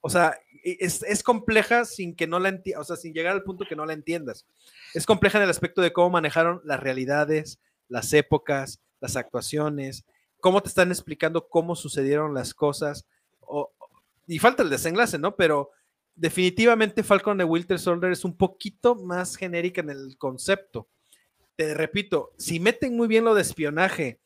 O 0.00 0.10
sea, 0.10 0.36
es, 0.64 1.02
es 1.02 1.22
compleja 1.22 1.84
sin 1.84 2.16
que 2.16 2.26
no 2.26 2.38
la 2.38 2.48
entiendas, 2.48 2.82
o 2.82 2.84
sea, 2.84 2.96
sin 2.96 3.12
llegar 3.12 3.32
al 3.34 3.42
punto 3.42 3.64
que 3.68 3.76
no 3.76 3.84
la 3.86 3.92
entiendas. 3.92 4.46
Es 4.94 5.06
compleja 5.06 5.38
en 5.38 5.44
el 5.44 5.50
aspecto 5.50 5.82
de 5.82 5.92
cómo 5.92 6.10
manejaron 6.10 6.60
las 6.64 6.80
realidades, 6.80 7.60
las 7.88 8.12
épocas, 8.12 8.80
las 9.00 9.16
actuaciones, 9.16 10.04
cómo 10.40 10.62
te 10.62 10.68
están 10.68 10.90
explicando 10.90 11.48
cómo 11.48 11.76
sucedieron 11.76 12.34
las 12.34 12.54
cosas. 12.54 13.06
o- 13.40 13.72
y 14.26 14.38
falta 14.38 14.62
el 14.62 14.70
desenlace, 14.70 15.18
¿no? 15.18 15.36
Pero 15.36 15.70
definitivamente 16.14 17.02
Falcon 17.02 17.36
de 17.36 17.44
Winter 17.44 17.78
Soldier 17.78 18.12
es 18.12 18.24
un 18.24 18.34
poquito 18.36 18.94
más 18.94 19.36
genérica 19.36 19.82
en 19.82 19.90
el 19.90 20.16
concepto. 20.16 20.88
Te 21.56 21.74
repito, 21.74 22.32
si 22.38 22.58
meten 22.58 22.96
muy 22.96 23.06
bien 23.06 23.24
lo 23.24 23.34
de 23.34 23.42
espionaje, 23.42 24.20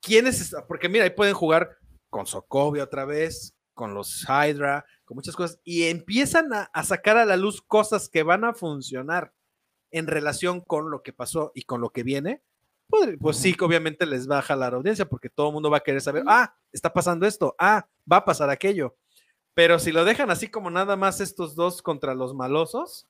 ¿quiénes? 0.00 0.54
Porque 0.68 0.88
mira, 0.88 1.04
ahí 1.04 1.10
pueden 1.10 1.34
jugar 1.34 1.76
con 2.10 2.26
Sokovia 2.26 2.84
otra 2.84 3.04
vez, 3.04 3.54
con 3.74 3.92
los 3.92 4.24
Hydra, 4.28 4.84
con 5.14 5.16
muchas 5.16 5.36
cosas, 5.36 5.60
y 5.62 5.84
empiezan 5.84 6.52
a, 6.52 6.62
a 6.72 6.82
sacar 6.82 7.16
a 7.16 7.24
la 7.24 7.36
luz 7.36 7.62
cosas 7.62 8.08
que 8.08 8.24
van 8.24 8.44
a 8.44 8.52
funcionar 8.54 9.32
en 9.92 10.08
relación 10.08 10.60
con 10.60 10.90
lo 10.90 11.02
que 11.02 11.12
pasó 11.12 11.52
y 11.54 11.62
con 11.62 11.80
lo 11.80 11.90
que 11.90 12.02
viene. 12.02 12.42
Pues, 12.88 13.16
pues 13.20 13.36
sí, 13.36 13.54
que 13.54 13.64
obviamente 13.64 14.06
les 14.06 14.28
va 14.28 14.38
a 14.38 14.42
jalar 14.42 14.72
la 14.72 14.78
audiencia 14.78 15.06
porque 15.06 15.30
todo 15.30 15.48
el 15.48 15.52
mundo 15.54 15.70
va 15.70 15.78
a 15.78 15.82
querer 15.82 16.00
saber, 16.00 16.24
ah, 16.26 16.54
está 16.72 16.92
pasando 16.92 17.26
esto, 17.26 17.54
ah, 17.58 17.86
va 18.10 18.18
a 18.18 18.24
pasar 18.24 18.50
aquello. 18.50 18.96
Pero 19.54 19.78
si 19.78 19.92
lo 19.92 20.04
dejan 20.04 20.30
así 20.30 20.48
como 20.48 20.68
nada 20.68 20.96
más 20.96 21.20
estos 21.20 21.54
dos 21.54 21.80
contra 21.80 22.14
los 22.14 22.34
malosos, 22.34 23.06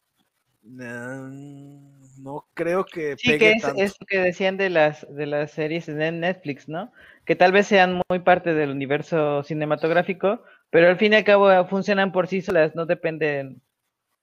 no 0.62 2.46
creo 2.54 2.84
que 2.84 3.16
Sí, 3.18 3.28
pegue 3.32 3.38
que 3.38 3.52
es 3.52 3.62
tanto. 3.62 3.82
eso 3.82 3.96
que 4.06 4.18
decían 4.18 4.56
de 4.56 4.70
las, 4.70 5.06
de 5.10 5.26
las 5.26 5.52
series 5.52 5.88
en 5.88 6.20
Netflix, 6.20 6.68
¿no? 6.68 6.92
Que 7.24 7.36
tal 7.36 7.52
vez 7.52 7.66
sean 7.66 8.00
muy 8.08 8.18
parte 8.20 8.54
del 8.54 8.70
universo 8.70 9.42
cinematográfico, 9.42 10.42
pero 10.74 10.88
al 10.88 10.96
fin 10.96 11.12
y 11.12 11.16
al 11.16 11.22
cabo 11.22 11.52
eh, 11.52 11.64
funcionan 11.66 12.10
por 12.10 12.26
sí 12.26 12.40
solas, 12.42 12.74
no 12.74 12.84
dependen, 12.84 13.62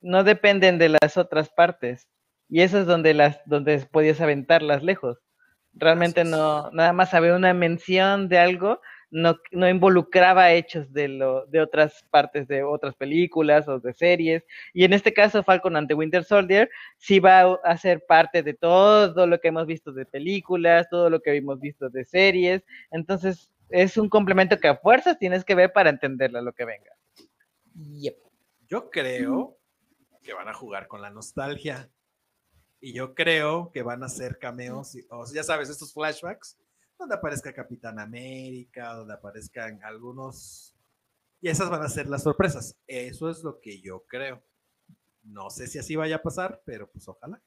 no 0.01 0.25
dependen 0.25 0.79
de 0.79 0.89
las 0.89 1.15
otras 1.15 1.49
partes. 1.49 2.09
Y 2.49 2.59
eso 2.59 2.81
es 2.81 2.85
donde 2.85 3.13
las, 3.13 3.39
donde 3.45 3.79
podías 3.89 4.19
aventarlas 4.19 4.83
lejos. 4.83 5.17
Realmente 5.73 6.25
no, 6.25 6.69
nada 6.71 6.91
más 6.91 7.13
había 7.13 7.37
una 7.37 7.53
mención 7.53 8.27
de 8.27 8.37
algo, 8.37 8.81
no, 9.11 9.37
no 9.53 9.69
involucraba 9.69 10.51
hechos 10.51 10.91
de 10.91 11.07
lo, 11.07 11.45
de 11.45 11.61
otras 11.61 12.03
partes 12.11 12.49
de 12.49 12.63
otras 12.63 12.95
películas 12.95 13.69
o 13.69 13.79
de 13.79 13.93
series. 13.93 14.43
Y 14.73 14.83
en 14.83 14.91
este 14.91 15.13
caso, 15.13 15.43
Falcon 15.43 15.77
ante 15.77 15.93
Winter 15.93 16.25
Soldier 16.25 16.69
sí 16.97 17.21
va 17.21 17.61
a 17.63 17.77
ser 17.77 18.03
parte 18.05 18.43
de 18.43 18.55
todo 18.55 19.25
lo 19.25 19.39
que 19.39 19.47
hemos 19.47 19.67
visto 19.67 19.93
de 19.93 20.05
películas, 20.05 20.89
todo 20.89 21.09
lo 21.09 21.21
que 21.21 21.33
hemos 21.33 21.61
visto 21.61 21.89
de 21.89 22.03
series. 22.03 22.61
Entonces, 22.91 23.49
es 23.71 23.97
un 23.97 24.09
complemento 24.09 24.57
que 24.59 24.67
a 24.67 24.77
fuerzas 24.77 25.17
tienes 25.19 25.43
que 25.43 25.55
ver 25.55 25.71
para 25.73 25.89
entenderla 25.89 26.41
lo 26.41 26.53
que 26.53 26.65
venga. 26.65 26.91
Yep. 27.75 28.17
Yo 28.67 28.89
creo 28.89 29.57
que 30.23 30.33
van 30.33 30.47
a 30.47 30.53
jugar 30.53 30.87
con 30.87 31.01
la 31.01 31.09
nostalgia. 31.09 31.89
Y 32.79 32.93
yo 32.93 33.13
creo 33.13 33.71
que 33.71 33.83
van 33.83 34.01
a 34.01 34.07
hacer 34.07 34.39
cameos, 34.39 34.95
y- 34.95 35.05
o 35.09 35.25
sea, 35.25 35.35
ya 35.35 35.43
sabes, 35.43 35.69
estos 35.69 35.93
flashbacks, 35.93 36.57
donde 36.97 37.15
aparezca 37.15 37.53
Capitán 37.53 37.99
América, 37.99 38.93
donde 38.93 39.13
aparezcan 39.13 39.83
algunos... 39.83 40.75
Y 41.41 41.49
esas 41.49 41.69
van 41.69 41.81
a 41.81 41.89
ser 41.89 42.07
las 42.07 42.23
sorpresas. 42.23 42.75
Eso 42.87 43.29
es 43.29 43.43
lo 43.43 43.59
que 43.59 43.81
yo 43.81 44.03
creo. 44.07 44.43
No 45.23 45.49
sé 45.49 45.67
si 45.67 45.77
así 45.79 45.95
vaya 45.95 46.17
a 46.17 46.21
pasar, 46.21 46.61
pero 46.65 46.89
pues 46.89 47.07
ojalá. 47.07 47.41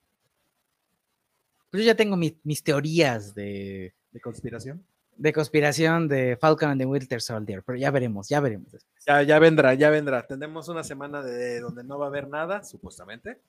Pues 1.70 1.82
yo 1.82 1.86
ya 1.86 1.96
tengo 1.96 2.16
mi- 2.16 2.38
mis 2.44 2.62
teorías 2.62 3.34
de, 3.34 3.94
De 4.12 4.20
conspiración. 4.20 4.84
De 5.16 5.32
conspiración 5.32 6.08
de 6.08 6.36
Falcon 6.40 6.70
and 6.70 6.80
the 6.80 6.86
Winter 6.86 7.20
Soldier, 7.20 7.62
pero 7.64 7.78
ya 7.78 7.90
veremos, 7.90 8.28
ya 8.28 8.40
veremos. 8.40 8.72
después. 8.72 9.04
Ya, 9.06 9.22
ya 9.22 9.38
vendrá, 9.38 9.74
ya 9.74 9.90
vendrá. 9.90 10.26
Tendremos 10.26 10.68
una 10.68 10.82
semana 10.84 11.22
de 11.22 11.60
donde 11.60 11.84
no 11.84 11.98
va 11.98 12.06
a 12.06 12.08
haber 12.08 12.28
nada, 12.28 12.64
supuestamente. 12.64 13.40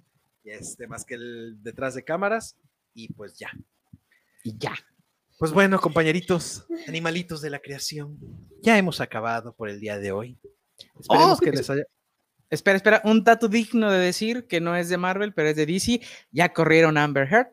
Y 0.43 0.51
este, 0.51 0.87
más 0.87 1.05
que 1.05 1.15
el 1.15 1.57
detrás 1.63 1.95
de 1.95 2.03
cámaras. 2.03 2.55
Y 2.93 3.11
pues 3.13 3.37
ya. 3.37 3.49
Y 4.43 4.57
ya. 4.57 4.73
Pues 5.37 5.51
bueno, 5.51 5.79
compañeritos, 5.81 6.65
animalitos 6.87 7.41
de 7.41 7.49
la 7.49 7.59
creación, 7.59 8.17
ya 8.61 8.77
hemos 8.77 9.01
acabado 9.01 9.53
por 9.53 9.69
el 9.69 9.81
día 9.81 9.97
de 9.97 10.11
hoy. 10.13 10.37
Esperemos 10.99 11.37
Oh, 11.39 11.41
que 11.41 11.49
es- 11.49 11.55
les 11.57 11.69
haya. 11.69 11.83
Espera, 12.49 12.77
espera, 12.77 13.01
un 13.03 13.23
dato 13.23 13.47
digno 13.49 13.91
de 13.91 13.97
decir 13.99 14.45
que 14.47 14.61
no 14.61 14.75
es 14.75 14.87
de 14.87 14.97
Marvel, 14.97 15.33
pero 15.33 15.49
es 15.49 15.55
de 15.55 15.65
DC. 15.65 15.99
Ya 16.31 16.53
corrieron 16.53 16.97
Amber 16.97 17.27
Heard. 17.29 17.47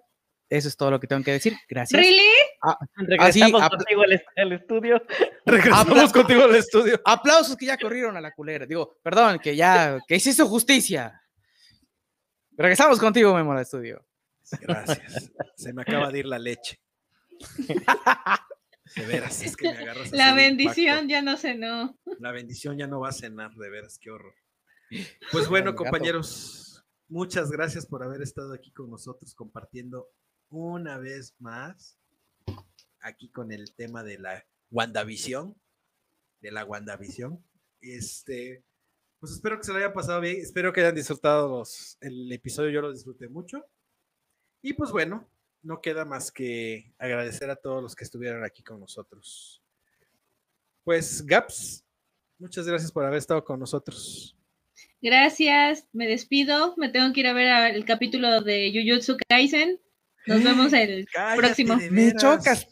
Eso 0.51 0.69
es 0.69 0.77
todo 0.77 0.91
lo 0.91 1.01
que 1.01 1.07
tengo 1.07 1.25
que 1.25 1.33
decir. 1.33 1.55
Gracias. 1.69 1.99
¿Really? 1.99 2.23
Ah, 2.63 2.79
Regresamos 2.97 3.61
apla- 3.63 3.77
contigo 3.79 4.03
al, 4.03 4.13
est- 4.13 4.27
al 4.39 4.53
estudio. 4.53 5.03
Regresamos 5.45 6.13
contigo 6.13 6.45
al 6.45 6.55
estudio. 6.55 7.01
Aplausos 7.05 7.57
que 7.57 7.67
ya 7.67 7.77
corrieron 7.77 8.17
a 8.17 8.21
la 8.21 8.33
culera. 8.33 8.67
Digo, 8.67 8.97
perdón, 9.03 9.39
que 9.41 9.57
ya, 9.57 9.99
que 10.07 10.21
se 10.21 10.31
hizo 10.31 10.47
justicia. 10.47 11.21
Regresamos 12.53 12.99
contigo, 12.99 13.35
Memo, 13.35 13.53
al 13.53 13.61
estudio. 13.63 14.05
Gracias. 14.61 15.33
Se 15.57 15.73
me 15.73 15.83
acaba 15.83 16.11
de 16.11 16.19
ir 16.21 16.27
la 16.27 16.39
leche. 16.39 16.81
De 18.97 19.07
veras, 19.07 19.43
es 19.43 19.57
que 19.57 19.71
me 19.73 19.79
agarras. 19.79 20.09
así 20.09 20.17
La 20.17 20.35
bendición 20.35 21.09
ya 21.09 21.23
no 21.23 21.37
no. 21.57 21.99
La 22.19 22.31
bendición 22.33 22.77
ya 22.77 22.87
no 22.87 23.01
va 23.01 23.09
a 23.09 23.13
cenar, 23.13 23.53
de 23.55 23.71
veras, 23.71 23.99
qué 23.99 24.11
horror. 24.11 24.35
Pues 25.31 25.49
bueno, 25.49 25.75
compañeros, 25.75 26.85
muchas 27.09 27.51
gracias 27.51 27.87
por 27.87 28.03
haber 28.03 28.21
estado 28.21 28.53
aquí 28.53 28.71
con 28.71 28.91
nosotros 28.91 29.35
compartiendo 29.35 30.09
una 30.51 30.99
vez 30.99 31.35
más 31.39 31.99
aquí 33.03 33.29
con 33.29 33.53
el 33.53 33.75
tema 33.75 34.03
de 34.03 34.19
la 34.19 34.45
WandaVision, 34.71 35.55
de 36.41 36.51
la 36.53 36.65
WandaVision. 36.65 37.43
Este, 37.81 38.63
pues 39.21 39.33
espero 39.33 39.59
que 39.59 39.65
se 39.65 39.73
lo 39.73 39.79
hayan 39.79 39.93
pasado 39.93 40.21
bien, 40.21 40.41
espero 40.41 40.73
que 40.73 40.81
hayan 40.81 40.95
disfrutado 40.95 41.49
los- 41.49 41.97
el 42.01 42.31
episodio, 42.33 42.71
yo 42.71 42.81
lo 42.81 42.93
disfruté 42.93 43.29
mucho. 43.29 43.65
Y 44.63 44.73
pues 44.75 44.91
bueno, 44.91 45.29
no 45.63 45.81
queda 45.81 46.05
más 46.05 46.31
que 46.33 46.93
agradecer 46.99 47.51
a 47.51 47.57
todos 47.57 47.83
los 47.83 47.95
que 47.95 48.05
estuvieron 48.05 48.45
aquí 48.45 48.63
con 48.63 48.81
nosotros. 48.81 49.63
Pues 50.85 51.25
Gaps, 51.25 51.85
muchas 52.39 52.67
gracias 52.67 52.91
por 52.91 53.05
haber 53.05 53.19
estado 53.19 53.45
con 53.45 53.61
nosotros. 53.61 54.37
Gracias, 55.01 55.87
me 55.93 56.07
despido. 56.07 56.75
Me 56.77 56.89
tengo 56.89 57.13
que 57.13 57.21
ir 57.21 57.27
a 57.27 57.33
ver 57.33 57.75
el 57.75 57.85
capítulo 57.85 58.41
de 58.43 58.73
Jujutsu 58.73 59.17
Kaisen. 59.29 59.81
Nos 60.27 60.43
vemos 60.45 60.73
el 60.73 61.07
Cállate, 61.13 61.41
próximo. 61.41 61.77
Me 61.91 62.15
chocas. 62.15 62.67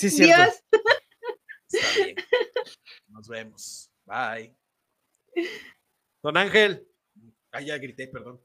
Sí, 0.00 0.06
es 0.08 0.16
cierto. 0.16 0.42
Dios. 0.70 0.82
Está 1.72 2.04
bien. 2.04 2.16
Nos 3.08 3.28
vemos. 3.28 3.90
Bye. 4.06 4.56
Don 6.22 6.36
Ángel. 6.36 6.86
Ah, 7.52 7.60
ya 7.60 7.78
grité, 7.78 8.06
perdón. 8.08 8.40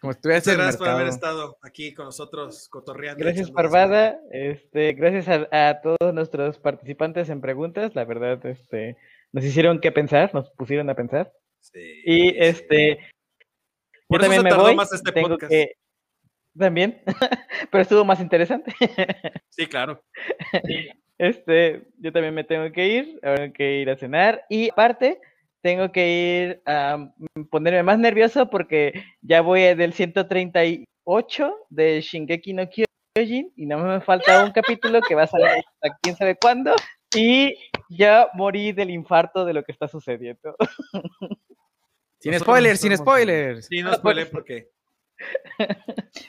Como 0.00 0.12
estuvieras 0.12 0.44
Muchas 0.46 0.56
gracias 0.56 0.76
por 0.76 0.88
haber 0.88 1.08
estado 1.08 1.58
aquí 1.62 1.92
con 1.92 2.06
nosotros 2.06 2.68
cotorreando. 2.68 3.24
Gracias, 3.24 3.50
Parvada. 3.50 4.20
Este, 4.30 4.92
gracias 4.92 5.28
a, 5.28 5.68
a 5.70 5.80
todos 5.80 6.14
nuestros 6.14 6.58
participantes 6.58 7.28
en 7.30 7.40
preguntas. 7.40 7.94
La 7.96 8.04
verdad, 8.04 8.44
este, 8.46 8.96
nos 9.32 9.44
hicieron 9.44 9.80
que 9.80 9.90
pensar, 9.90 10.32
nos 10.34 10.50
pusieron 10.50 10.88
a 10.90 10.94
pensar. 10.94 11.32
Sí, 11.60 11.80
Y 12.04 12.30
sí. 12.30 12.36
este, 12.38 12.98
Por 14.06 14.20
yo 14.20 14.26
eso 14.26 14.30
también 14.30 14.40
se 14.40 14.44
me 14.44 14.50
tardó 14.50 14.62
voy. 14.64 14.76
más 14.76 14.92
este 14.92 15.10
tengo 15.12 15.28
podcast. 15.30 15.50
que- 15.50 15.72
También, 16.56 17.02
pero 17.70 17.82
estuvo 17.82 18.04
más 18.04 18.20
interesante. 18.20 18.74
Sí, 19.50 19.66
claro. 19.66 20.02
Este, 21.20 21.82
yo 21.98 22.12
también 22.12 22.32
me 22.32 22.44
tengo 22.44 22.70
que 22.70 22.86
ir, 22.86 23.18
ahora 23.24 23.38
tengo 23.38 23.52
que 23.52 23.78
ir 23.80 23.90
a 23.90 23.96
cenar 23.96 24.44
y 24.48 24.70
aparte 24.70 25.20
tengo 25.62 25.90
que 25.90 26.08
ir 26.08 26.62
a 26.64 27.10
ponerme 27.50 27.82
más 27.82 27.98
nervioso 27.98 28.48
porque 28.48 29.02
ya 29.20 29.40
voy 29.40 29.62
del 29.74 29.92
138 29.92 31.54
de 31.70 32.00
Shingeki 32.00 32.52
no 32.52 32.68
Kyojin 32.70 33.52
y 33.56 33.66
no 33.66 33.78
me 33.78 34.00
falta 34.00 34.44
un 34.44 34.52
capítulo 34.52 35.00
que 35.00 35.16
va 35.16 35.24
a 35.24 35.26
salir 35.26 35.48
hasta 35.48 35.98
quién 36.00 36.14
sabe 36.14 36.36
cuándo 36.36 36.76
y 37.14 37.52
ya 37.88 38.28
morí 38.34 38.72
del 38.72 38.90
infarto 38.90 39.44
de 39.44 39.54
lo 39.54 39.64
que 39.64 39.72
está 39.72 39.88
sucediendo. 39.88 40.54
Sin 42.20 42.38
spoilers, 42.38 42.80
sin 42.80 42.96
spoilers. 42.96 43.66
Sí, 43.66 43.82
no 43.82 43.94
spoilen 43.94 44.28
porque. 44.30 44.70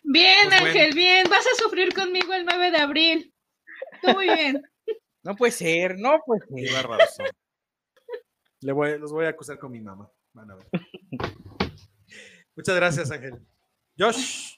Bien, 0.04 0.48
Pues 0.50 0.62
bueno. 0.62 0.68
Ángel, 0.68 0.94
bien. 0.96 1.28
Vas 1.30 1.46
a 1.46 1.64
sufrir 1.64 1.94
conmigo 1.94 2.34
el 2.34 2.46
9 2.46 2.72
de 2.72 2.78
abril. 2.78 3.34
Tú 4.02 4.12
muy 4.14 4.26
bien. 4.26 4.62
No 5.22 5.36
puede 5.36 5.52
ser, 5.52 6.00
no 6.00 6.22
puede 6.26 6.46
ser. 6.48 7.36
Le 8.62 8.72
voy, 8.72 8.98
los 8.98 9.12
voy 9.12 9.26
a 9.26 9.30
acusar 9.30 9.60
con 9.60 9.70
mi 9.70 9.82
mamá. 9.82 10.10
Van 10.32 10.50
a 10.50 10.56
ver. 10.56 10.66
Muchas 12.56 12.76
gracias, 12.78 13.12
Ángel. 13.12 13.38
Josh. 13.98 14.56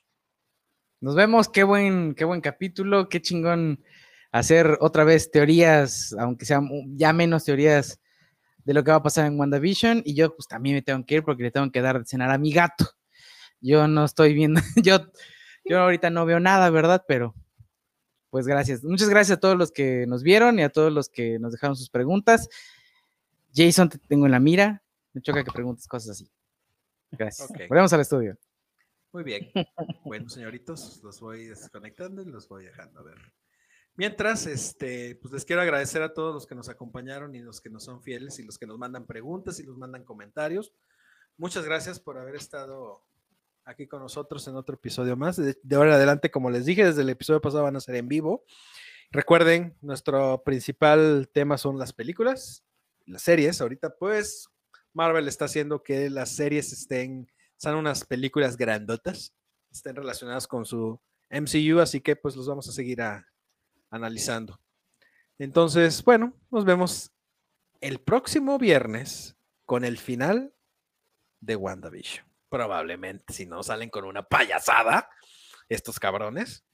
Nos 1.01 1.15
vemos, 1.15 1.49
qué 1.49 1.63
buen, 1.63 2.13
qué 2.13 2.25
buen 2.25 2.41
capítulo, 2.41 3.09
qué 3.09 3.23
chingón 3.23 3.83
hacer 4.31 4.77
otra 4.81 5.03
vez 5.03 5.31
teorías, 5.31 6.15
aunque 6.19 6.45
sean 6.45 6.69
ya 6.95 7.11
menos 7.11 7.43
teorías 7.43 7.99
de 8.63 8.73
lo 8.75 8.83
que 8.83 8.91
va 8.91 8.97
a 8.97 9.03
pasar 9.03 9.25
en 9.25 9.39
WandaVision. 9.39 10.03
Y 10.05 10.13
yo 10.13 10.35
pues 10.35 10.47
también 10.47 10.75
me 10.75 10.83
tengo 10.83 11.03
que 11.05 11.15
ir 11.15 11.23
porque 11.23 11.43
le 11.43 11.51
tengo 11.51 11.71
que 11.71 11.81
dar 11.81 11.99
de 11.99 12.05
cenar 12.05 12.29
a 12.29 12.37
mi 12.37 12.53
gato. 12.53 12.85
Yo 13.61 13.87
no 13.87 14.03
estoy 14.03 14.33
viendo, 14.33 14.59
yo, 14.83 14.99
yo 15.63 15.79
ahorita 15.79 16.09
no 16.09 16.25
veo 16.25 16.39
nada, 16.39 16.69
¿verdad? 16.69 17.05
Pero 17.07 17.35
pues 18.31 18.47
gracias. 18.47 18.83
Muchas 18.83 19.09
gracias 19.09 19.37
a 19.37 19.39
todos 19.39 19.57
los 19.57 19.71
que 19.71 20.05
nos 20.07 20.23
vieron 20.23 20.57
y 20.57 20.63
a 20.63 20.69
todos 20.69 20.91
los 20.91 21.09
que 21.09 21.37
nos 21.37 21.51
dejaron 21.51 21.75
sus 21.75 21.89
preguntas. 21.89 22.49
Jason, 23.53 23.89
te 23.89 23.97
tengo 23.97 24.25
en 24.25 24.31
la 24.31 24.39
mira. 24.39 24.81
Me 25.13 25.21
choca 25.21 25.43
que 25.43 25.51
preguntes 25.51 25.85
cosas 25.85 26.11
así. 26.11 26.31
Gracias. 27.11 27.49
Volvemos 27.67 27.91
al 27.91 27.99
estudio. 27.99 28.37
Muy 29.11 29.23
bien. 29.23 29.51
Bueno, 30.05 30.29
señoritos, 30.29 31.01
los 31.03 31.19
voy 31.19 31.47
desconectando 31.47 32.21
y 32.21 32.25
los 32.25 32.47
voy 32.47 32.63
dejando 32.63 33.01
a 33.01 33.03
ver. 33.03 33.17
Mientras, 33.95 34.47
este, 34.47 35.17
pues 35.17 35.33
les 35.33 35.43
quiero 35.43 35.61
agradecer 35.61 36.01
a 36.01 36.13
todos 36.13 36.33
los 36.33 36.47
que 36.47 36.55
nos 36.55 36.69
acompañaron 36.69 37.35
y 37.35 37.39
los 37.39 37.59
que 37.59 37.69
nos 37.69 37.83
son 37.83 38.01
fieles 38.01 38.39
y 38.39 38.43
los 38.43 38.57
que 38.57 38.65
nos 38.65 38.77
mandan 38.77 39.05
preguntas 39.05 39.59
y 39.59 39.65
nos 39.65 39.77
mandan 39.77 40.05
comentarios. 40.05 40.73
Muchas 41.35 41.65
gracias 41.65 41.99
por 41.99 42.17
haber 42.17 42.35
estado 42.35 43.03
aquí 43.65 43.87
con 43.87 44.01
nosotros 44.01 44.47
en 44.47 44.55
otro 44.55 44.75
episodio 44.75 45.15
más. 45.15 45.37
De, 45.37 45.57
ahora 45.75 45.89
en 45.91 45.95
adelante, 45.95 46.31
como 46.31 46.49
les 46.49 46.65
dije, 46.65 46.85
desde 46.85 47.01
el 47.01 47.09
episodio 47.09 47.41
pasado 47.41 47.63
van 47.63 47.75
a 47.75 47.79
ser 47.81 47.95
en 47.95 48.07
vivo. 48.07 48.43
Recuerden, 49.11 49.75
nuestro 49.81 50.41
principal 50.43 51.29
tema 51.33 51.57
son 51.57 51.77
las 51.77 51.93
películas, 51.93 52.63
las 53.05 53.21
series. 53.21 53.59
Ahorita, 53.61 53.95
pues, 53.97 54.47
Marvel 54.93 55.27
está 55.27 55.45
haciendo 55.45 55.83
que 55.83 56.09
las 56.09 56.29
series 56.35 56.71
estén, 56.71 57.29
sean 57.57 57.75
unas 57.75 58.05
películas 58.05 58.57
grandotas, 58.57 59.33
estén 59.71 59.95
relacionadas 59.95 60.47
con 60.47 60.65
su 60.65 60.99
MCU, 61.29 61.79
así 61.79 62.01
que 62.01 62.15
pues 62.15 62.35
los 62.35 62.47
vamos 62.47 62.67
a 62.67 62.71
seguir 62.73 63.01
a- 63.01 63.25
analizando. 63.89 64.59
Entonces, 65.39 66.03
bueno, 66.03 66.33
nos 66.49 66.65
vemos 66.65 67.11
el 67.79 67.99
próximo 67.99 68.57
viernes 68.57 69.35
con 69.65 69.83
el 69.85 69.97
final 69.97 70.53
de 71.39 71.55
WandaVision. 71.55 72.25
Probablemente, 72.51 73.31
si 73.31 73.45
no 73.45 73.63
salen 73.63 73.89
con 73.89 74.03
una 74.03 74.23
payasada, 74.23 75.09
estos 75.69 76.01
cabrones, 76.01 76.65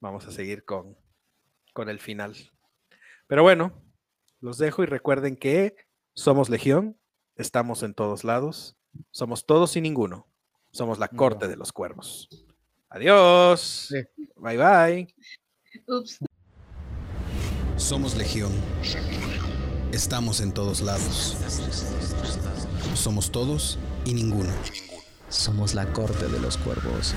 vamos 0.00 0.26
a 0.26 0.32
seguir 0.32 0.64
con, 0.64 0.96
con 1.74 1.90
el 1.90 2.00
final. 2.00 2.34
Pero 3.26 3.42
bueno, 3.42 3.84
los 4.40 4.56
dejo 4.56 4.82
y 4.82 4.86
recuerden 4.86 5.36
que 5.36 5.76
somos 6.14 6.48
Legión, 6.48 6.98
estamos 7.34 7.82
en 7.82 7.92
todos 7.92 8.24
lados, 8.24 8.78
somos 9.10 9.44
todos 9.44 9.76
y 9.76 9.82
ninguno, 9.82 10.26
somos 10.70 10.98
la 10.98 11.08
corte 11.08 11.48
de 11.48 11.56
los 11.56 11.70
cuervos. 11.70 12.30
Adiós. 12.88 13.92
Bye 14.36 14.56
bye. 14.56 15.14
Ups. 15.86 16.18
Somos 17.76 18.16
Legión. 18.16 18.52
Estamos 19.92 20.40
en 20.40 20.54
todos 20.54 20.80
lados. 20.80 21.36
Somos 22.94 23.30
todos 23.30 23.78
y 24.06 24.14
ninguno. 24.14 24.50
Somos 25.28 25.74
la 25.74 25.86
corte 25.92 26.28
de 26.28 26.38
los 26.38 26.56
cuervos. 26.56 27.14